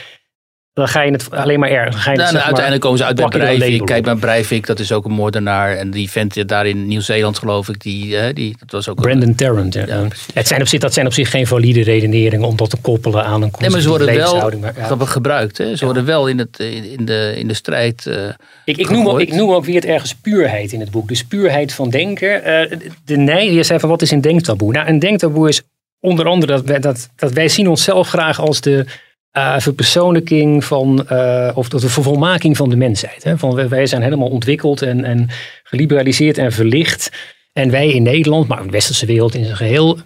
dan 0.72 0.88
ga 0.88 1.02
je 1.02 1.10
het 1.12 1.30
alleen 1.30 1.58
maar 1.58 1.70
erg. 1.70 2.04
Het, 2.04 2.16
Nou, 2.16 2.32
maar, 2.32 2.42
uiteindelijk 2.42 2.82
komen 2.82 2.98
ze 2.98 3.04
uit 3.04 3.16
bij 3.16 3.24
een 3.24 3.30
Breivik. 3.30 3.86
Kijk 3.86 4.04
maar, 4.04 4.16
Breivik, 4.16 4.66
dat 4.66 4.78
is 4.78 4.92
ook 4.92 5.04
een 5.04 5.12
moordenaar. 5.12 5.76
En 5.76 5.90
die 5.90 6.10
vent 6.10 6.48
daar 6.48 6.66
in 6.66 6.86
Nieuw-Zeeland, 6.86 7.38
geloof 7.38 7.68
ik, 7.68 7.80
die, 7.80 8.16
hè, 8.16 8.32
die, 8.32 8.56
dat 8.58 8.70
was 8.70 8.88
ook... 8.88 8.96
een- 8.96 9.02
Brandon 9.02 9.34
Tarrant. 9.34 9.74
Ja. 9.74 10.06
het 10.34 10.46
zijn 10.46 10.60
op 10.60 10.66
zich, 10.66 10.80
dat 10.80 10.92
zijn 10.92 11.06
op 11.06 11.12
zich 11.12 11.30
geen 11.30 11.46
valide 11.46 11.82
redeneringen 11.82 12.46
om 12.46 12.56
dat 12.56 12.70
te 12.70 12.76
koppelen 12.80 13.24
aan 13.24 13.42
een 13.42 13.52
Nee, 13.58 13.70
maar 13.70 13.80
ze 13.80 13.88
worden 13.88 14.14
wel. 14.14 14.52
Maar, 14.60 14.72
ja. 14.76 14.84
grappig 14.84 15.12
gebruikt. 15.12 15.58
Hè? 15.58 15.76
Ze 15.76 15.84
worden 15.84 16.04
wel 16.04 16.28
in, 16.28 16.38
het, 16.38 16.58
in, 16.98 17.04
de, 17.04 17.34
in 17.36 17.48
de 17.48 17.54
strijd 17.54 18.06
eh, 18.06 18.28
Ik, 18.64 18.76
ik, 18.76 18.90
noem 18.90 19.08
ook, 19.08 19.20
ik 19.20 19.32
noem 19.32 19.50
ook 19.50 19.64
weer 19.64 19.74
het 19.74 19.84
ergens 19.84 20.14
puurheid 20.14 20.72
in 20.72 20.80
het 20.80 20.90
boek. 20.90 21.08
Dus 21.08 21.24
puurheid 21.24 21.72
van 21.72 21.90
denken. 21.90 22.44
Eh, 22.44 22.78
de 23.04 23.16
nee, 23.16 23.52
je 23.52 23.62
zei 23.62 23.80
van 23.80 23.88
wat 23.88 24.02
is 24.02 24.10
een 24.10 24.20
denktaboe? 24.20 24.72
Nou, 24.72 24.88
een 24.88 24.98
denktaboe 24.98 25.48
is 25.48 25.62
onder 26.00 26.26
andere 26.26 26.52
dat 26.52 26.64
wij, 26.64 26.78
dat, 26.78 27.08
wij 27.16 27.48
zien 27.48 27.68
onszelf 27.68 28.08
graag 28.08 28.40
als 28.40 28.60
de 28.60 28.84
eh, 29.30 29.58
verpersoonlijking 29.58 30.64
van, 30.64 31.08
eh, 31.08 31.50
of 31.54 31.68
de 31.68 31.88
vervolmaking 31.88 32.56
van 32.56 32.68
de 32.68 32.76
mensheid. 32.76 33.24
Hè? 33.24 33.38
Van, 33.38 33.68
wij- 33.68 33.86
zijn 33.86 34.02
helemaal 34.02 34.28
ontwikkeld 34.28 34.82
en, 34.82 35.04
en 35.04 35.28
geliberaliseerd 35.62 36.38
en 36.38 36.52
verlicht. 36.52 37.10
En 37.52 37.70
wij 37.70 37.88
in 37.88 38.02
Nederland, 38.02 38.48
maar 38.48 38.62
de 38.62 38.70
westerse 38.70 39.06
wereld 39.06 39.34
in 39.34 39.44
zijn 39.44 39.56
geheel, 39.56 39.98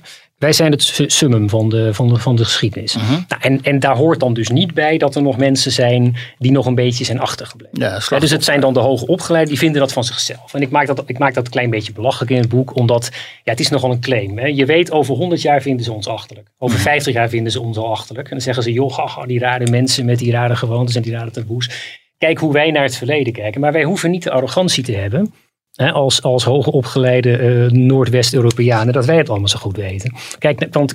wij 0.43 0.53
zijn 0.53 0.71
het 0.73 0.83
su- 0.83 1.09
summum 1.09 1.49
van 1.49 1.69
de, 1.69 1.95
van 1.95 2.09
de, 2.09 2.17
van 2.17 2.37
de 2.37 2.45
geschiedenis. 2.45 2.97
Mhm. 2.97 3.11
nou, 3.11 3.41
en, 3.41 3.63
en 3.63 3.79
daar 3.79 3.97
hoort 3.97 4.21
dan 4.21 4.35
dus 4.35 4.49
niet 4.49 4.75
bij 4.75 4.99
dat 4.99 5.15
er 5.15 5.23
nog 5.23 5.37
mensen 5.37 5.73
zijn 5.73 6.17
die 6.39 6.53
nog 6.53 6.67
een 6.67 6.75
beetje 6.75 7.05
zijn 7.05 7.21
achtergebleven. 7.21 7.79
Ja, 7.81 8.01
Ja, 8.09 8.19
dus 8.19 8.31
het 8.31 8.45
zijn 8.45 8.61
dan 8.61 8.73
de 8.73 8.81
hoge 8.81 9.07
opgeleiden, 9.07 9.51
die 9.51 9.63
vinden 9.63 9.81
dat 9.81 9.93
van 9.93 10.05
zichzelf. 10.05 10.55
En 10.55 10.63
ik 10.63 10.71
maak 10.71 10.87
dat, 10.87 11.03
ik 11.07 11.19
maak 11.19 11.35
dat 11.35 11.45
een 11.45 11.51
klein 11.51 11.71
beetje 11.71 11.93
belachelijk 11.93 12.31
in 12.31 12.39
het 12.39 12.49
boek, 12.49 12.77
omdat 12.77 13.11
ja, 13.45 13.51
het 13.51 13.61
is 13.61 13.69
nogal 13.69 13.91
een 13.91 14.01
claim. 14.01 14.39
Hè. 14.39 14.47
Je 14.47 14.67
weet, 14.67 14.91
over 14.91 15.15
100 15.15 15.43
jaar 15.43 15.63
vinden 15.63 15.85
ze 15.85 15.93
ons 15.93 16.07
achterlijk. 16.07 16.49
Over 16.59 16.79
50 16.79 17.15
jaar 17.15 17.29
vinden 17.29 17.53
ze 17.53 17.61
ons 17.61 17.77
al 17.77 17.91
achterlijk. 17.91 18.27
En 18.29 18.35
dan 18.35 18.45
zeggen 18.45 18.63
ze, 18.63 18.73
joh, 18.73 18.97
haha, 18.97 19.27
die 19.27 19.39
rare 19.39 19.71
mensen 19.71 20.05
met 20.05 20.19
die 20.19 20.33
rare 20.33 20.57
gewoontes 20.57 20.95
en 20.95 21.03
die 21.03 21.13
rare 21.13 21.31
taboes. 21.31 21.71
Kijk 22.19 22.39
hoe 22.39 22.53
wij 22.53 22.71
naar 22.71 22.83
het 22.83 22.97
verleden 22.97 23.33
kijken. 23.33 23.61
Maar 23.61 23.73
wij 23.73 23.85
hoeven 23.85 24.11
niet 24.11 24.23
de 24.23 24.31
arrogantie 24.31 24.85
te 24.85 24.93
hebben, 24.93 25.33
hè, 25.75 25.93
als, 25.93 26.23
als 26.23 26.45
hoogopgeleide 26.45 27.37
eh 27.37 27.71
Noordwest-Europeanen, 27.71 28.93
dat 28.93 29.05
wij 29.05 29.17
het 29.17 29.29
allemaal 29.29 29.49
zo 29.49 29.59
goed 29.59 29.77
weten. 29.77 30.15
Kijk, 30.39 30.67
want 30.71 30.95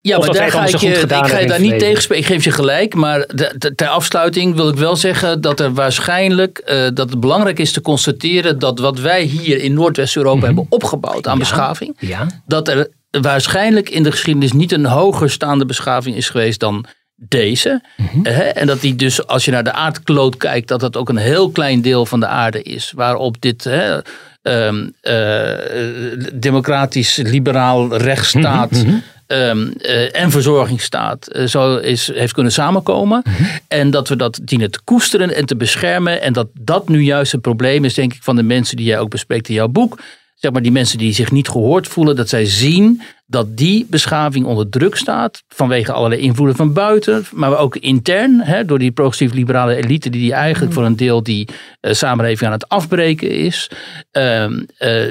Ja, 0.00 0.18
maar 0.18 0.32
daar 0.32 0.50
ga 0.50 0.66
ik, 0.66 0.76
je, 0.76 0.88
ik 0.88 1.10
ga 1.10 1.38
je 1.38 1.46
daar 1.46 1.60
niet 1.60 1.78
tegenspreken. 1.78 2.24
Ik 2.24 2.30
geef 2.32 2.44
je 2.44 2.50
gelijk. 2.50 2.94
Maar 2.94 3.18
de- 3.18 3.54
de- 3.58 3.74
ter 3.74 3.88
afsluiting 3.88 4.54
wil 4.54 4.68
ik 4.68 4.74
wel 4.74 4.96
zeggen 4.96 5.40
dat 5.40 5.60
er 5.60 5.72
waarschijnlijk 5.74 6.58
eh, 6.58 6.76
dat 6.94 7.10
het 7.10 7.20
belangrijk 7.20 7.58
is 7.58 7.72
te 7.72 7.80
constateren 7.80 8.58
dat 8.58 8.78
wat 8.78 8.98
wij 8.98 9.22
hier 9.22 9.58
in 9.62 9.72
Noordwest-Europa 9.74 10.46
hebben 10.46 10.66
opgebouwd 10.68 11.26
aan 11.26 11.38
beschaving, 11.38 11.96
ja, 11.98 12.26
dat 12.46 12.68
er 12.68 12.88
waarschijnlijk 13.20 13.88
in 13.90 14.02
de 14.02 14.10
geschiedenis 14.10 14.52
niet 14.52 14.72
een 14.72 14.84
hoger 14.86 15.30
staande 15.30 15.66
beschaving 15.66 16.16
is 16.16 16.28
geweest 16.28 16.60
dan 16.60 16.84
deze. 17.28 17.82
Hè? 18.22 18.42
En 18.42 18.66
dat 18.66 18.80
die 18.80 18.96
dus, 18.96 19.26
als 19.26 19.44
je 19.44 19.50
naar 19.50 19.64
de 19.64 19.72
aardkloot 19.72 20.36
kijkt, 20.36 20.68
dat 20.68 20.80
dat 20.80 20.96
ook 20.96 21.08
een 21.08 21.16
heel 21.16 21.50
klein 21.50 21.82
deel 21.82 22.06
van 22.06 22.20
de 22.20 22.26
aarde 22.26 22.62
is. 22.62 22.92
Waarop 22.94 23.40
dit 23.40 23.64
hè, 23.64 23.98
ehm, 24.42 24.88
eh, 25.00 26.30
democratisch, 26.32 27.16
liberaal 27.16 27.96
rechtsstaat. 27.96 28.84
ehm, 29.26 29.70
eh, 29.78 30.22
en 30.22 30.30
verzorgingsstaat 30.30 31.26
eh, 31.26 31.46
zo 31.46 31.76
is, 31.76 32.10
heeft 32.14 32.32
kunnen 32.32 32.52
samenkomen. 32.52 33.22
En 33.68 33.90
dat 33.90 34.08
we 34.08 34.16
dat 34.16 34.40
dienen 34.42 34.70
te 34.70 34.80
koesteren 34.84 35.34
en 35.34 35.46
te 35.46 35.56
beschermen. 35.56 36.22
En 36.22 36.32
dat 36.32 36.48
dat 36.54 36.88
nu 36.88 37.02
juist 37.02 37.32
het 37.32 37.40
probleem 37.40 37.84
is, 37.84 37.94
denk 37.94 38.12
ik, 38.12 38.22
van 38.22 38.36
de 38.36 38.42
mensen 38.42 38.76
die 38.76 38.86
jij 38.86 38.98
ook 38.98 39.10
bespreekt 39.10 39.48
in 39.48 39.54
jouw 39.54 39.68
boek 39.68 39.98
zeg 40.42 40.52
maar, 40.52 40.62
die 40.62 40.72
mensen 40.72 40.98
die 40.98 41.12
zich 41.12 41.30
niet 41.30 41.48
gehoord 41.48 41.88
voelen, 41.88 42.16
dat 42.16 42.28
zij 42.28 42.44
zien 42.44 43.02
dat 43.32 43.56
die 43.56 43.86
beschaving 43.90 44.46
onder 44.46 44.68
druk 44.68 44.96
staat. 44.96 45.42
Vanwege 45.48 45.92
allerlei 45.92 46.20
invloeden 46.20 46.56
van 46.56 46.72
buiten, 46.72 47.24
maar 47.32 47.58
ook 47.58 47.76
intern. 47.76 48.40
Hè, 48.40 48.64
door 48.64 48.78
die 48.78 48.92
progressief-liberale 48.92 49.74
elite, 49.74 50.10
die, 50.10 50.20
die 50.20 50.32
eigenlijk 50.32 50.72
voor 50.72 50.84
een 50.84 50.96
deel 50.96 51.22
die 51.22 51.48
eh, 51.80 51.92
samenleving 51.92 52.46
aan 52.46 52.58
het 52.58 52.68
afbreken 52.68 53.30
is. 53.30 53.70
Eh, 54.10 54.46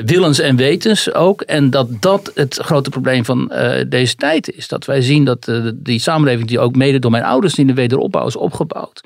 willens 0.06 0.40
en 0.40 0.56
wetens 0.56 1.14
ook. 1.14 1.42
En 1.42 1.70
dat 1.70 1.88
dat 2.00 2.32
het 2.36 2.60
grote 2.62 2.90
probleem 2.90 3.26
van 3.26 3.52
eh, 3.52 3.86
deze 3.90 4.16
tijd 4.16 4.52
is. 4.52 4.68
Dat 4.68 4.86
wij 4.86 5.02
zien 5.02 5.26
dat 5.26 5.52
die 5.76 6.00
samenleving, 6.00 6.48
die 6.48 6.60
ook 6.60 6.76
mede 6.76 7.00
door 7.00 7.12
mijn 7.12 7.24
ouders 7.24 7.58
in 7.58 7.68
de 7.68 7.74
wederopbouw 7.74 8.28
is 8.28 8.36
opgebouwd 8.36 9.02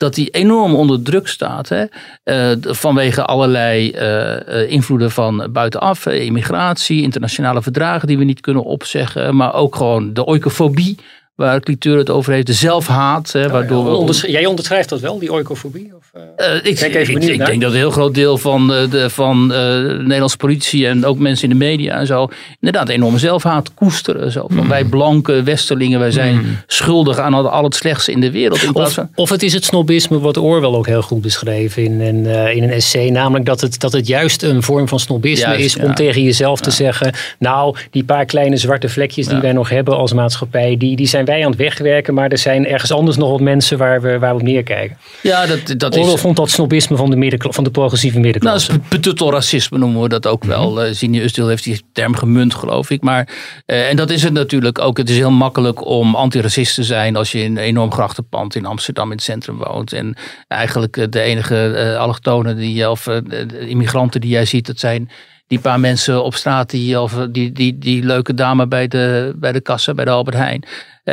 dat 0.00 0.14
die 0.14 0.30
enorm 0.30 0.74
onder 0.74 1.02
druk 1.02 1.28
staat. 1.28 1.68
Hè? 1.68 1.84
eh, 2.22 2.50
vanwege 2.60 3.24
allerlei 3.24 3.90
eh, 3.90 4.62
eh, 4.62 4.70
invloeden 4.70 5.10
van 5.10 5.48
buitenaf. 5.52 6.06
immigratie, 6.06 7.02
internationale 7.02 7.62
verdragen 7.62 8.08
die 8.08 8.18
we 8.18 8.24
niet 8.24 8.40
kunnen 8.40 8.64
opzeggen. 8.64 9.36
Maar 9.36 9.54
ook 9.54 9.76
gewoon 9.76 10.12
de 10.12 10.24
oikofobie. 10.24 10.98
Waar 11.40 11.60
Cliteur 11.60 11.98
het 11.98 12.10
over 12.10 12.32
heeft. 12.32 12.46
De 12.46 12.52
zelfhaat. 12.52 13.32
Hè, 13.32 13.48
waardoor 13.48 13.84
we 13.84 13.90
Ondersch- 13.90 14.26
jij 14.26 14.46
onderschrijft 14.46 14.88
dat 14.88 15.00
wel, 15.00 15.18
die 15.18 15.32
oikofobie? 15.32 15.92
Of, 15.96 16.10
eh? 16.36 16.46
eh, 16.50 16.56
ik, 16.56 16.62
Ben 16.62 16.72
ik 16.88 16.94
even 16.94 17.00
ik, 17.00 17.06
benieuwd 17.06 17.30
ik 17.32 17.38
naar. 17.38 17.46
denk 17.46 17.60
dat 17.62 17.70
een 17.70 17.76
heel 17.76 17.90
groot 17.90 18.14
deel 18.14 18.38
van, 18.38 18.72
eh, 18.74 18.90
de, 18.90 19.10
van 19.10 19.42
eh, 19.52 19.58
de 19.58 19.96
Nederlandse 20.00 20.36
politie 20.36 20.86
en 20.86 21.04
ook 21.04 21.18
mensen 21.18 21.50
in 21.50 21.58
de 21.58 21.64
media 21.64 21.98
en 21.98 22.06
zo, 22.06 22.28
inderdaad 22.60 22.88
enorme 22.88 23.18
zelfhaat 23.18 23.74
koesteren. 23.74 24.32
Zo. 24.32 24.44
Van 24.48 24.58
Hmm. 24.58 24.68
wij 24.68 24.84
blanke 24.84 25.42
westerlingen, 25.42 25.98
wij 25.98 26.10
zijn 26.10 26.58
schuldig 26.66 27.18
aan 27.18 27.34
al, 27.34 27.64
het 27.64 27.74
slechtste 27.74 28.12
in 28.12 28.20
de 28.20 28.30
wereld. 28.30 28.62
In 28.62 28.74
Of, 28.74 28.92
van, 28.92 29.08
of 29.14 29.30
het 29.30 29.42
is 29.42 29.52
het 29.52 29.64
snobisme 29.64 30.18
wat 30.18 30.36
Orwell 30.36 30.70
ook 30.70 30.86
heel 30.86 31.02
goed 31.02 31.20
beschreef 31.20 31.76
in, 31.76 32.00
een, 32.00 32.26
eh, 32.26 32.56
in 32.56 32.62
een 32.62 32.70
essay. 32.70 33.10
Namelijk 33.10 33.44
dat 33.44 33.60
het, 33.60 33.80
dat 33.80 33.92
het 33.92 34.06
juist 34.06 34.42
een 34.42 34.62
vorm 34.62 34.88
van 34.88 35.00
snobisme 35.00 35.46
Juist, 35.48 35.64
is 35.64 35.76
om 35.82 35.88
ja. 35.88 35.92
tegen 35.92 36.22
jezelf 36.22 36.60
te 36.60 36.70
zeggen. 36.70 37.12
Nou, 37.38 37.76
die 37.90 38.04
paar 38.04 38.24
kleine 38.24 38.56
zwarte 38.56 38.88
vlekjes 38.88 39.26
die 39.26 39.34
Ja. 39.34 39.40
wij 39.42 39.52
nog 39.52 39.68
hebben 39.68 39.96
als 39.96 40.12
maatschappij. 40.12 40.76
Die, 40.76 40.96
die 40.96 41.06
zijn 41.06 41.24
aan 41.32 41.50
het 41.50 41.56
wegwerken. 41.60 42.14
Maar 42.14 42.28
er 42.30 42.38
zijn 42.38 42.66
ergens 42.66 42.92
anders 42.92 43.16
nog 43.16 43.30
wat 43.30 43.40
mensen 43.40 43.78
waar 43.78 44.00
we, 44.00 44.18
waar 44.18 44.34
we 44.34 44.40
op 44.40 44.46
neerkijken. 44.46 44.96
ja, 45.22 45.46
dat, 45.46 45.74
dat 45.76 45.96
Orwell 45.96 46.14
is. 46.14 46.20
vond 46.20 46.36
dat 46.36 46.50
snobisme 46.50 46.96
van 46.96 47.10
de, 47.10 47.16
middenkla- 47.16 47.50
van 47.50 47.64
de 47.64 47.70
progressieve 47.70 48.18
Nou, 48.18 48.26
middenklasse. 48.32 48.72
is 48.72 48.78
betuttel 48.88 49.32
racisme 49.32 49.78
noemen 49.78 50.02
we 50.02 50.08
dat 50.08 50.26
ook 50.26 50.44
wel. 50.44 50.94
Zini 50.94 51.20
Ustil 51.22 51.48
heeft 51.48 51.64
die 51.64 51.82
term 51.92 52.16
gemunt, 52.16 52.54
geloof 52.54 52.90
ik. 52.90 53.02
Maar, 53.02 53.28
eh, 53.66 53.88
en 53.88 53.96
dat 53.96 54.10
is 54.10 54.22
het 54.22 54.32
natuurlijk 54.32 54.78
ook. 54.78 54.96
Het 54.96 55.08
is 55.10 55.16
heel 55.16 55.30
makkelijk 55.30 55.86
om 55.86 56.14
antiracist 56.14 56.74
te 56.74 56.82
zijn 56.82 57.16
als 57.16 57.32
je 57.32 57.38
in 57.42 57.50
een 57.56 57.62
enorm 57.62 57.92
grachtenpand 57.92 58.54
in 58.54 58.66
Amsterdam 58.66 59.04
in 59.06 59.12
het 59.16 59.22
centrum 59.22 59.56
woont. 59.58 59.92
En 59.92 60.14
eigenlijk 60.48 60.96
eh, 60.96 61.04
de 61.10 61.20
enige 61.20 61.96
allochtonen 61.98 62.56
die, 62.56 62.90
of 62.90 63.06
eh, 63.06 63.16
de 63.26 63.66
immigranten 63.68 64.20
die 64.20 64.30
jij 64.30 64.44
ziet, 64.44 64.66
dat 64.66 64.78
zijn 64.78 65.10
die 65.46 65.58
paar 65.60 65.80
mensen 65.80 66.24
op 66.24 66.34
straat, 66.34 66.70
die, 66.70 67.00
of 67.00 67.12
die, 67.30 67.52
die, 67.52 67.78
die 67.78 68.02
leuke 68.04 68.34
dame 68.34 68.66
bij 68.68 68.88
de, 68.88 69.32
bij 69.36 69.52
de 69.52 69.60
kassa, 69.60 69.94
bij 69.94 70.04
de 70.04 70.10
Albert 70.10 70.36
Heijn. 70.36 70.64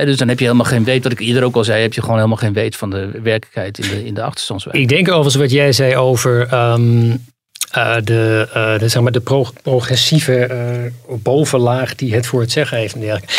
Dus 0.05 0.17
dan 0.17 0.27
heb 0.27 0.39
je 0.39 0.45
helemaal 0.45 0.65
geen 0.65 0.83
weet, 0.83 1.03
wat 1.03 1.11
ik 1.11 1.19
eerder 1.19 1.43
ook 1.43 1.55
al 1.55 1.63
zei, 1.63 1.81
heb 1.81 1.93
je 1.93 2.01
gewoon 2.01 2.15
helemaal 2.15 2.37
geen 2.37 2.53
weet 2.53 2.75
van 2.75 2.89
de 2.89 3.09
werkelijkheid 3.23 3.79
in 3.79 3.89
de, 3.89 4.05
in 4.05 4.13
de 4.13 4.23
achterstandswijk. 4.23 4.77
Ik 4.77 4.87
denk 4.87 5.07
overigens 5.07 5.35
wat 5.35 5.51
jij 5.51 5.71
zei 5.71 5.95
over 5.95 6.47
ehm, 6.47 7.15
eh, 7.71 7.95
de, 8.03 8.47
eh, 8.53 8.79
de, 8.79 8.87
zeg 8.87 9.01
maar 9.01 9.11
de 9.11 9.19
pro- 9.19 9.51
progressieve 9.63 10.35
eh, 10.45 10.57
bovenlaag 11.21 11.95
die 11.95 12.13
het 12.15 12.25
voor 12.25 12.41
het 12.41 12.51
zeggen 12.51 12.77
heeft. 12.77 12.95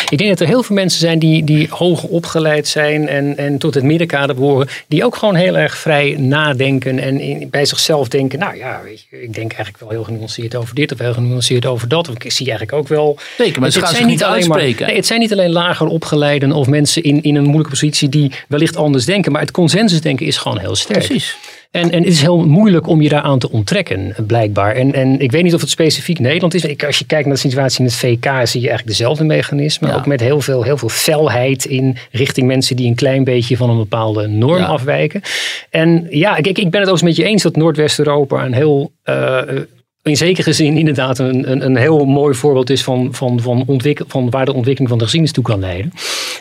Ik 0.09 0.17
denk 0.17 0.29
dat 0.29 0.39
er 0.39 0.47
heel 0.47 0.63
veel 0.63 0.75
mensen 0.75 0.99
zijn 0.99 1.19
die, 1.19 1.43
die 1.43 1.67
hoog 1.69 2.03
opgeleid 2.03 2.67
zijn 2.67 3.07
en, 3.07 3.37
en 3.37 3.57
tot 3.57 3.73
het 3.73 3.83
middenkader 3.83 4.35
behoren. 4.35 4.67
Die 4.87 5.05
ook 5.05 5.15
gewoon 5.15 5.35
heel 5.35 5.57
erg 5.57 5.77
vrij 5.77 6.15
nadenken 6.17 6.99
en 6.99 7.19
in- 7.19 7.47
bij 7.49 7.65
zichzelf 7.65 8.07
denken. 8.07 8.39
Nou 8.39 8.57
ja, 8.57 8.81
weet 8.83 9.05
je, 9.09 9.21
ik 9.21 9.33
denk 9.33 9.51
eigenlijk 9.53 9.79
wel 9.79 9.89
heel 9.89 10.03
genuanceerd 10.03 10.55
over 10.55 10.75
dit 10.75 10.91
of 10.91 10.99
heel 10.99 11.13
genuanceerd 11.13 11.65
over 11.65 11.87
dat. 11.87 12.09
Of 12.09 12.15
ik 12.15 12.31
zie 12.31 12.47
eigenlijk 12.49 12.77
ook 12.77 12.87
wel 12.87 13.17
Zeker, 13.37 13.61
maar 13.61 13.71
ze 13.71 13.79
het 13.79 13.89
zijn 13.89 14.07
niet 14.07 14.23
alleen 14.23 14.47
maar- 14.47 14.57
nee, 14.59 14.95
het 14.95 15.05
zijn 15.05 15.19
niet 15.19 15.31
alleen 15.31 15.51
lager 15.51 15.87
opgeleiden 15.87 16.51
of 16.51 16.67
mensen 16.67 17.03
in, 17.03 17.23
in 17.23 17.35
een 17.35 17.43
moeilijke 17.43 17.69
positie 17.69 18.09
die 18.09 18.31
wellicht 18.47 18.75
anders 18.75 19.05
denken. 19.05 19.31
Maar 19.31 19.41
het 19.41 19.51
consensusdenken 19.51 20.25
is 20.25 20.37
gewoon 20.37 20.59
heel 20.59 20.75
sterk. 20.75 20.97
Precies. 21.05 21.37
En, 21.71 21.91
en 21.91 22.03
het 22.03 22.11
is 22.13 22.21
heel 22.21 22.45
moeilijk 22.47 22.87
om 22.87 23.01
je 23.01 23.09
daaraan 23.09 23.39
te 23.39 23.51
onttrekken, 23.51 24.15
blijkbaar. 24.27 24.75
En, 24.75 24.93
en 24.93 25.19
ik 25.19 25.31
weet 25.31 25.43
niet 25.43 25.53
of 25.53 25.61
het 25.61 25.69
specifiek 25.69 26.19
Nederland 26.19 26.53
is. 26.53 26.65
Ik, 26.65 26.83
als 26.83 26.99
je 26.99 27.05
kijkt 27.05 27.25
naar 27.25 27.33
de 27.35 27.39
situatie 27.41 27.79
in 27.79 27.85
het 27.85 27.95
VK, 27.95 28.23
zie 28.47 28.61
je 28.61 28.67
eigenlijk 28.67 28.85
dezelfde 28.97 29.23
mechanismen. 29.23 29.89
Ja. 29.89 29.95
Ook 29.95 30.05
met 30.05 30.19
heel 30.19 30.41
veel, 30.41 30.63
heel 30.63 30.77
veel 30.77 30.89
felheid 30.89 31.65
in 31.65 31.97
richting 32.11 32.47
mensen 32.47 32.75
die 32.75 32.87
een 32.87 32.95
klein 32.95 33.23
beetje 33.23 33.57
van 33.57 33.69
een 33.69 33.77
bepaalde 33.77 34.27
norm 34.27 34.57
Ja. 34.59 34.65
afwijken. 34.65 35.21
En 35.69 36.07
ja, 36.09 36.37
ik, 36.37 36.47
ik 36.47 36.57
ik 36.57 36.69
ben 36.69 36.79
het 36.79 36.89
ook 36.89 36.95
eens 36.95 37.03
met 37.05 37.15
je 37.15 37.23
eens 37.23 37.43
dat 37.43 37.55
Noordwest-Europa 37.55 38.45
een 38.45 38.53
heel. 38.53 38.91
eh, 39.03 39.41
in 40.09 40.17
zekere 40.17 40.53
zin 40.53 40.77
inderdaad 40.77 41.19
een, 41.19 41.51
een, 41.51 41.65
een 41.65 41.75
heel 41.75 42.05
mooi 42.05 42.35
voorbeeld 42.35 42.69
is 42.69 42.83
van, 42.83 43.13
van, 43.13 43.41
van, 43.41 43.63
ontwikkel, 43.67 44.05
van 44.07 44.29
waar 44.29 44.45
de 44.45 44.53
ontwikkeling 44.53 44.89
van 44.89 44.97
de 44.97 45.03
geschiedenis 45.03 45.35
toe 45.35 45.43
kan 45.43 45.59
leiden. 45.59 45.91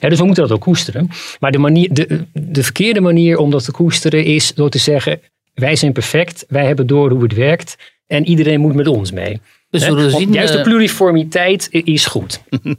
Dus 0.01 0.19
we 0.19 0.25
moeten 0.25 0.43
dat 0.43 0.53
ook 0.53 0.61
koesteren. 0.61 1.09
Maar 1.41 1.53
de, 1.53 1.59
manier, 1.59 1.89
de, 1.93 2.25
de 2.33 2.63
verkeerde 2.63 3.01
manier 3.01 3.39
om 3.39 3.51
dat 3.51 3.65
te 3.65 3.73
koesteren 3.73 4.25
is 4.25 4.55
door 4.55 4.71
te 4.71 4.79
zeggen: 4.79 5.21
wij 5.55 5.77
zijn 5.77 5.93
perfect, 5.93 6.45
wij 6.49 6.67
hebben 6.67 6.87
door 6.87 7.11
hoe 7.11 7.23
het 7.23 7.35
werkt. 7.35 7.77
En 8.07 8.27
iedereen 8.27 8.61
moet 8.61 8.75
met 8.75 8.87
ons 8.87 9.13
mee. 9.13 9.41
We 9.71 9.79
zullen? 9.79 10.11
Want 10.11 10.23
zien. 10.23 10.33
Juist 10.33 10.53
de 10.53 10.59
eh, 10.59 10.65
pluriformiteit 10.65 11.69
is 11.71 12.07
goed. 12.07 12.41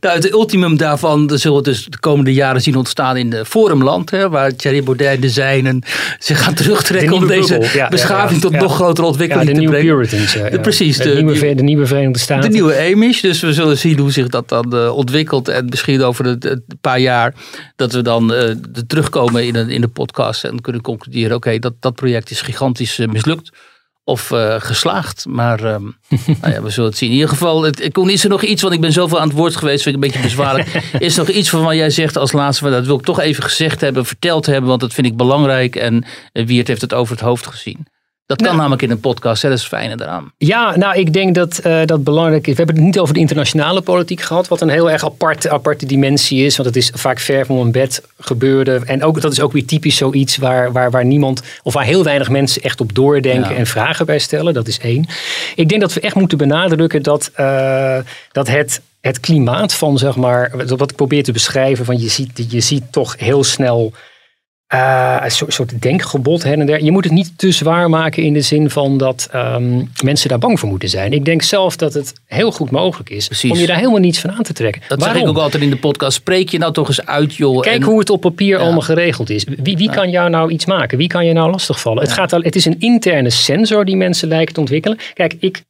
Nou, 0.00 0.14
het 0.16 0.32
ultimum 0.32 0.76
daarvan 0.76 1.30
zullen 1.34 1.56
we 1.56 1.62
dus 1.62 1.84
de 1.84 1.98
komende 1.98 2.32
jaren 2.32 2.60
zien 2.62 2.76
ontstaan 2.76 3.16
in 3.16 3.30
de 3.30 3.44
Forumland. 3.44 4.10
Hè, 4.10 4.28
waar 4.28 4.56
Thierry 4.56 4.82
Baudet 4.82 5.08
en 5.14 5.20
de 5.20 5.28
zijnen 5.28 5.82
zich 6.18 6.42
gaan 6.42 6.54
terugtrekken 6.54 7.08
De 7.10 7.14
om 7.14 7.26
deze 7.26 7.68
ja, 7.74 7.88
beschaving 7.88 8.42
ja, 8.42 8.48
ja. 8.48 8.58
tot 8.58 8.68
nog 8.68 8.74
grotere 8.74 9.06
ontwikkeling 9.06 9.48
de 9.48 9.54
te 9.60 9.66
brengen. 9.66 9.86
Puritans. 9.86 10.32
ja, 10.32 10.50
De- 10.50 10.60
precies, 10.60 10.96
De, 10.96 11.14
de- 11.14 11.22
nieuwe, 11.22 11.54
de 11.54 11.62
nieuwe 11.62 11.86
Verenigde 11.86 12.12
De 12.12 12.18
Staten. 12.18 12.50
nieuwe 12.52 12.76
Amish, 12.92 13.20
dus 13.20 13.40
we 13.40 13.52
zullen 13.52 13.78
zien 13.78 13.98
hoe 13.98 14.12
zich 14.12 14.28
dat 14.28 14.48
dan 14.48 14.72
eh, 14.76 14.96
ontwikkelt. 14.96 15.48
En 15.48 15.64
misschien 15.64 16.02
over 16.02 16.24
het 16.24 16.62
paar 16.80 17.00
jaar 17.00 17.34
dat 17.76 17.92
we 17.92 18.02
dan 18.02 18.34
eh, 18.34 18.54
de- 18.70 18.86
terugkomen 18.86 19.46
in, 19.46 19.54
een, 19.56 19.68
in 19.70 19.80
de 19.80 19.88
podcast 19.88 20.44
en 20.44 20.60
kunnen 20.60 20.82
concluderen: 20.82 21.36
oké, 21.36 21.58
dat, 21.58 21.72
dat 21.80 21.94
project 21.94 22.30
is 22.30 22.40
gigantisch 22.40 22.98
eh, 22.98 23.08
mislukt. 23.08 23.50
Of 24.10 24.30
eh, 24.30 24.54
geslaagd. 24.58 25.26
Maar 25.28 25.64
ehm, 25.64 25.82
nou 26.40 26.52
ja, 26.52 26.62
we 26.62 26.70
zullen 26.70 26.90
het 26.90 26.98
zien. 26.98 27.08
In 27.08 27.14
ieder 27.14 27.28
geval, 27.28 27.62
het, 27.62 27.88
Koen, 27.92 28.10
is 28.10 28.24
er 28.24 28.30
nog 28.30 28.42
iets, 28.42 28.62
want 28.62 28.74
ik 28.74 28.80
ben 28.80 28.92
zoveel 28.92 29.20
aan 29.20 29.28
het 29.28 29.36
woord 29.36 29.56
geweest, 29.56 29.82
vind 29.82 29.96
ik 29.96 30.02
een 30.02 30.08
beetje 30.08 30.26
bezwaarlijk. 30.26 30.82
is 30.98 31.18
er 31.18 31.26
nog 31.26 31.34
iets 31.36 31.48
van 31.50 31.62
wat 31.62 31.74
jij 31.74 31.90
zegt 31.90 32.16
als 32.16 32.32
laatste, 32.32 32.64
maar 32.64 32.72
dat 32.72 32.86
wil 32.86 32.96
ik 32.96 33.04
toch 33.04 33.20
even 33.20 33.42
gezegd 33.42 33.80
hebben, 33.80 34.06
verteld 34.06 34.46
hebben, 34.46 34.68
want 34.68 34.80
dat 34.80 34.94
vind 34.94 35.06
ik 35.06 35.16
belangrijk. 35.16 35.76
En 35.76 36.04
eh, 36.32 36.46
Wiert 36.46 36.68
heeft 36.68 36.80
het 36.80 36.94
over 36.94 37.14
het 37.14 37.24
hoofd 37.24 37.46
gezien. 37.46 37.86
Dat 38.30 38.38
kan 38.38 38.46
Nou. 38.46 38.58
namelijk 38.60 38.82
in 38.82 38.90
een 38.90 39.00
podcast, 39.00 39.42
hè, 39.42 39.48
dat 39.48 39.58
is 39.58 39.64
het 39.64 39.72
fijne 39.74 40.02
eraan. 40.02 40.32
Ja, 40.38 40.76
nou, 40.76 40.98
ik 40.98 41.12
denk 41.12 41.34
dat 41.34 41.58
eh, 41.58 41.80
dat 41.84 42.04
belangrijk 42.04 42.46
is. 42.46 42.52
We 42.52 42.56
hebben 42.56 42.76
het 42.76 42.84
niet 42.84 42.98
over 42.98 43.14
de 43.14 43.20
internationale 43.20 43.80
politiek 43.80 44.20
gehad, 44.20 44.48
wat 44.48 44.60
een 44.60 44.68
heel 44.68 44.90
erg 44.90 45.04
aparte, 45.04 45.50
aparte 45.50 45.86
dimensie 45.86 46.44
is. 46.44 46.56
Want 46.56 46.68
het 46.68 46.76
is 46.76 46.92
vaak 46.94 47.18
ver 47.18 47.46
van 47.46 47.56
een 47.56 47.72
bed 47.72 48.02
gebeurde. 48.18 48.80
En 48.84 49.04
ook, 49.04 49.20
dat 49.20 49.32
is 49.32 49.40
ook 49.40 49.52
weer 49.52 49.66
typisch 49.66 49.96
zoiets 49.96 50.36
waar, 50.36 50.72
waar, 50.72 50.90
waar 50.90 51.04
niemand, 51.04 51.42
of 51.62 51.74
waar 51.74 51.84
heel 51.84 52.04
weinig 52.04 52.28
mensen 52.28 52.62
echt 52.62 52.80
op 52.80 52.94
doordenken 52.94 53.50
Ja. 53.50 53.56
en 53.56 53.66
vragen 53.66 54.06
bij 54.06 54.18
stellen. 54.18 54.54
Dat 54.54 54.68
is 54.68 54.78
één. 54.78 55.06
Ik 55.54 55.68
denk 55.68 55.80
dat 55.80 55.92
we 55.92 56.00
echt 56.00 56.14
moeten 56.14 56.38
benadrukken 56.38 57.02
dat, 57.02 57.30
eh, 57.34 57.98
dat 58.32 58.48
het, 58.48 58.80
het 59.00 59.20
klimaat 59.20 59.74
van, 59.74 59.98
zeg 59.98 60.16
maar, 60.16 60.52
wat 60.76 60.90
ik 60.90 60.96
probeer 60.96 61.22
te 61.22 61.32
beschrijven, 61.32 61.84
van 61.84 62.00
je 62.00 62.08
ziet, 62.08 62.46
je 62.48 62.60
ziet 62.60 62.84
toch 62.90 63.14
heel 63.18 63.44
snel. 63.44 63.92
Eh, 64.70 65.16
een 65.22 65.30
soort, 65.30 65.52
soort 65.52 65.82
denkgebod 65.82 66.42
her 66.42 66.58
en 66.58 66.66
der. 66.66 66.84
Je 66.84 66.90
moet 66.92 67.04
het 67.04 67.12
niet 67.12 67.32
te 67.38 67.52
zwaar 67.52 67.88
maken 67.90 68.22
in 68.22 68.32
de 68.32 68.40
zin 68.40 68.70
van 68.70 68.98
dat 68.98 69.28
ehm, 69.30 69.82
mensen 70.02 70.28
daar 70.28 70.38
bang 70.38 70.60
voor 70.60 70.68
moeten 70.68 70.88
zijn. 70.88 71.12
Ik 71.12 71.24
denk 71.24 71.42
zelf 71.42 71.76
dat 71.76 71.94
het 71.94 72.12
heel 72.26 72.52
goed 72.52 72.70
mogelijk 72.70 73.10
is 73.10 73.26
Precies. 73.26 73.50
om 73.50 73.58
je 73.58 73.66
daar 73.66 73.76
helemaal 73.76 73.98
niets 74.00 74.18
van 74.20 74.32
aan 74.32 74.42
te 74.42 74.52
trekken. 74.52 74.82
Dat 74.88 74.98
Waarom? 74.98 75.16
zeg 75.18 75.26
ik 75.28 75.36
ook 75.36 75.42
altijd 75.42 75.62
in 75.62 75.70
de 75.70 75.76
podcast. 75.76 76.16
Spreek 76.16 76.48
je 76.48 76.58
nou 76.58 76.72
toch 76.72 76.88
eens 76.88 77.06
uit, 77.06 77.34
joh. 77.34 77.60
Kijk 77.60 77.76
En- 77.76 77.82
hoe 77.82 77.98
het 77.98 78.10
op 78.10 78.20
papier 78.20 78.56
Ja. 78.56 78.62
allemaal 78.62 78.80
geregeld 78.80 79.30
is. 79.30 79.44
Wie, 79.62 79.76
wie 79.76 79.90
kan 79.90 80.10
jou 80.10 80.30
nou 80.30 80.50
iets 80.50 80.66
maken? 80.66 80.98
Wie 80.98 81.08
kan 81.08 81.26
je 81.26 81.32
nou 81.32 81.50
lastigvallen? 81.50 82.02
Het, 82.02 82.12
gaat 82.12 82.32
al, 82.32 82.40
het 82.40 82.56
is 82.56 82.64
een 82.64 82.76
interne 82.78 83.30
sensor 83.30 83.84
die 83.84 83.96
mensen 83.96 84.28
lijken 84.28 84.54
te 84.54 84.60
ontwikkelen. 84.60 84.98
Kijk, 85.14 85.34
ik 85.40 85.62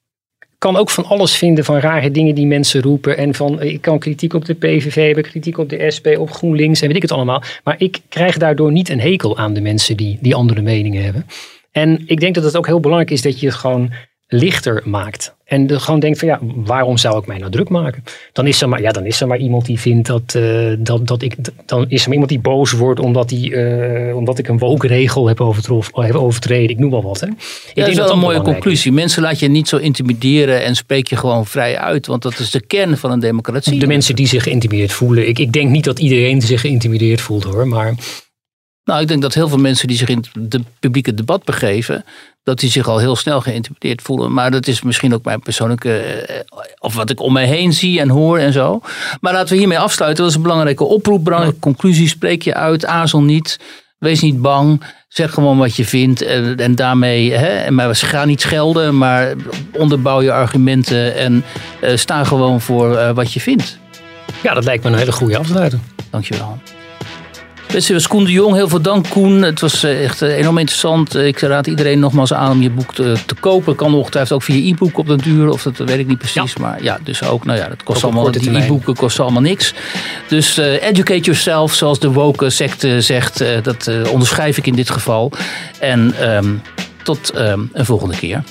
kan 0.60 0.76
ook 0.76 0.90
van 0.90 1.04
alles 1.04 1.36
vinden 1.36 1.64
van 1.64 1.78
rare 1.78 2.10
dingen 2.10 2.34
die 2.34 2.46
mensen 2.46 2.82
roepen. 2.82 3.16
En 3.16 3.34
van, 3.34 3.62
ik 3.62 3.80
kan 3.80 3.98
kritiek 3.98 4.34
op 4.34 4.44
de 4.44 4.54
PVV 4.54 5.06
hebben, 5.06 5.24
kritiek 5.24 5.58
op 5.58 5.68
de 5.68 5.90
SP, 5.96 6.06
op 6.18 6.30
GroenLinks 6.30 6.80
en 6.80 6.86
weet 6.86 6.96
ik 6.96 7.02
het 7.02 7.12
allemaal. 7.12 7.42
Maar 7.64 7.74
ik 7.78 8.00
krijg 8.08 8.36
daardoor 8.38 8.72
niet 8.72 8.88
een 8.88 9.00
hekel 9.00 9.38
aan 9.38 9.54
de 9.54 9.60
mensen 9.60 9.96
die, 9.96 10.18
die 10.20 10.34
andere 10.34 10.62
meningen 10.62 11.04
hebben. 11.04 11.26
En 11.72 12.02
ik 12.06 12.20
denk 12.20 12.34
dat 12.34 12.44
het 12.44 12.56
ook 12.56 12.66
heel 12.66 12.80
belangrijk 12.80 13.10
is 13.10 13.22
dat 13.22 13.40
je 13.40 13.50
gewoon 13.50 13.90
lichter 14.32 14.82
maakt. 14.84 15.34
En 15.44 15.66
de, 15.66 15.80
gewoon 15.80 16.00
denkt 16.00 16.18
van 16.18 16.28
ja, 16.28 16.38
waarom 16.42 16.98
zou 16.98 17.18
ik 17.18 17.26
mij 17.26 17.38
nou 17.38 17.50
druk 17.50 17.68
maken? 17.68 18.04
Dan 18.32 18.46
is 18.46 18.62
er 18.62 18.68
maar, 18.68 18.80
ja, 18.80 18.90
dan 18.90 19.06
is 19.06 19.20
er 19.20 19.26
maar 19.26 19.38
iemand 19.38 19.66
die 19.66 19.80
vindt 19.80 20.06
dat, 20.06 20.34
eh, 20.34 20.72
dat, 20.78 21.06
dat 21.06 21.22
ik. 21.22 21.36
Dan 21.66 21.84
is 21.88 21.98
er 22.00 22.04
maar 22.04 22.12
iemand 22.12 22.28
die 22.28 22.40
boos 22.40 22.72
wordt 22.72 23.00
omdat, 23.00 23.28
die, 23.28 23.54
eh, 23.56 24.16
omdat 24.16 24.38
ik 24.38 24.48
een 24.48 24.58
wookregel 24.58 25.28
heb, 25.28 25.38
heb 25.92 26.14
overtreden. 26.14 26.68
Ik 26.70 26.78
noem 26.78 26.90
wel 26.90 27.02
wat. 27.02 27.20
Hè. 27.20 27.26
Ik 27.26 27.34
Ja, 27.74 27.82
dat 27.82 27.88
is 27.88 27.96
wel 27.96 28.06
dat 28.06 28.14
een 28.14 28.20
mooie 28.20 28.36
is. 28.36 28.42
conclusie. 28.42 28.92
Mensen 28.92 29.22
laat 29.22 29.38
je 29.38 29.48
niet 29.48 29.68
zo 29.68 29.76
intimideren 29.76 30.64
en 30.64 30.74
spreek 30.76 31.06
je 31.06 31.16
gewoon 31.16 31.46
vrij 31.46 31.78
uit. 31.78 32.06
Want 32.06 32.22
dat 32.22 32.38
is 32.38 32.50
de 32.50 32.66
kern 32.66 32.96
van 32.96 33.10
een 33.10 33.20
democratie. 33.20 33.78
De 33.78 33.86
mensen 33.86 34.14
die 34.16 34.26
zich 34.26 34.42
geïntimideerd 34.42 34.92
voelen. 34.92 35.28
Ik, 35.28 35.38
ik 35.38 35.52
denk 35.52 35.70
niet 35.70 35.84
dat 35.84 35.98
iedereen 35.98 36.40
zich 36.42 36.60
geïntimideerd 36.60 37.20
voelt 37.20 37.44
hoor. 37.44 37.68
Maar 37.68 37.94
Nou, 38.84 39.02
ik 39.02 39.08
denk 39.08 39.22
dat 39.22 39.34
heel 39.34 39.48
veel 39.48 39.58
mensen 39.58 39.88
die 39.88 39.96
zich 39.96 40.08
in 40.08 40.16
het 40.16 40.50
de 40.52 40.60
publieke 40.80 41.14
debat 41.14 41.44
begeven, 41.44 42.04
dat 42.42 42.58
die 42.58 42.70
zich 42.70 42.88
al 42.88 42.98
heel 42.98 43.16
snel 43.16 43.40
geïntimideerd 43.40 44.02
voelen. 44.02 44.32
Maar 44.32 44.50
dat 44.50 44.66
is 44.66 44.82
misschien 44.82 45.14
ook 45.14 45.24
mijn 45.24 45.40
persoonlijke, 45.40 45.98
eh, 45.98 46.40
of 46.78 46.94
wat 46.94 47.10
ik 47.10 47.20
om 47.20 47.32
mij 47.32 47.46
heen 47.46 47.72
zie 47.72 48.00
en 48.00 48.08
hoor 48.08 48.38
en 48.38 48.52
zo. 48.52 48.80
Maar 49.20 49.32
laten 49.32 49.52
we 49.52 49.58
hiermee 49.58 49.78
afsluiten. 49.78 50.22
Dat 50.22 50.32
is 50.32 50.36
een 50.36 50.42
belangrijke 50.42 50.84
oproep, 50.84 51.24
belangrijke 51.24 51.58
conclusie. 51.58 52.08
Spreek 52.08 52.42
je 52.42 52.54
uit, 52.54 52.86
aarzel 52.86 53.22
niet, 53.22 53.58
wees 53.98 54.20
niet 54.20 54.40
bang. 54.40 54.82
Zeg 55.08 55.34
gewoon 55.34 55.58
wat 55.58 55.76
je 55.76 55.84
vindt 55.84 56.22
en, 56.22 56.56
en 56.56 56.74
daarmee, 56.74 57.32
hè, 57.32 57.70
maar 57.70 57.94
ga 57.96 58.24
niet 58.24 58.40
schelden, 58.40 58.98
maar 58.98 59.34
onderbouw 59.72 60.22
je 60.22 60.32
argumenten 60.32 61.16
en 61.16 61.44
eh, 61.80 61.96
sta 61.96 62.24
gewoon 62.24 62.60
voor 62.60 62.96
eh, 62.96 63.10
wat 63.10 63.32
je 63.32 63.40
vindt. 63.40 63.78
ja, 64.42 64.54
dat 64.54 64.64
lijkt 64.64 64.84
me 64.84 64.90
een 64.90 64.98
hele 64.98 65.12
goede 65.12 65.38
afsluiting. 65.38 65.82
Dankjewel. 66.10 66.58
Was 67.72 68.06
Koen 68.06 68.24
de 68.24 68.32
Jong. 68.32 68.54
Heel 68.54 68.68
veel 68.68 68.80
dank 68.80 69.08
Koen. 69.08 69.42
Het 69.42 69.60
was 69.60 69.82
eh, 69.82 70.04
echt 70.04 70.22
eh, 70.22 70.36
enorm 70.36 70.58
interessant. 70.58 71.16
Ik 71.16 71.40
raad 71.40 71.66
iedereen 71.66 71.98
nogmaals 71.98 72.32
aan 72.32 72.50
om 72.50 72.62
je 72.62 72.70
boek 72.70 72.94
te, 72.94 73.16
te 73.26 73.34
kopen. 73.34 73.74
Kan 73.74 73.94
ongetwijfeld 73.94 74.40
ook 74.40 74.42
via 74.44 74.70
e-book 74.70 74.98
op 74.98 75.06
den 75.06 75.18
duur. 75.18 75.48
Of 75.48 75.62
dat 75.62 75.76
weet 75.76 75.98
ik 75.98 76.06
niet 76.06 76.18
precies. 76.18 76.56
Maar 76.56 76.82
ja, 76.82 76.98
dus 77.04 77.22
ook. 77.24 77.44
Nou 77.44 77.58
ja, 77.58 77.68
dat 77.68 77.82
kost 77.82 78.04
Ook 78.04 78.12
allemaal. 78.12 78.30
Die 78.30 78.56
e-boeken 78.56 78.94
kosten 78.94 79.24
allemaal 79.24 79.42
niks. 79.42 79.74
Dus 80.28 80.58
eh, 80.58 80.82
educate 80.82 81.20
yourself, 81.20 81.74
zoals 81.74 81.98
de 81.98 82.12
woke 82.12 82.50
secte 82.50 83.00
zegt. 83.00 83.44
dat 83.62 83.90
onderschrijf 84.10 84.56
ik 84.56 84.66
in 84.66 84.74
dit 84.74 84.90
geval. 84.90 85.32
En 85.80 86.14
ehm, 86.20 86.54
tot 87.02 87.30
ehm, 87.30 87.60
een 87.72 87.84
volgende 87.84 88.16
keer. 88.16 88.42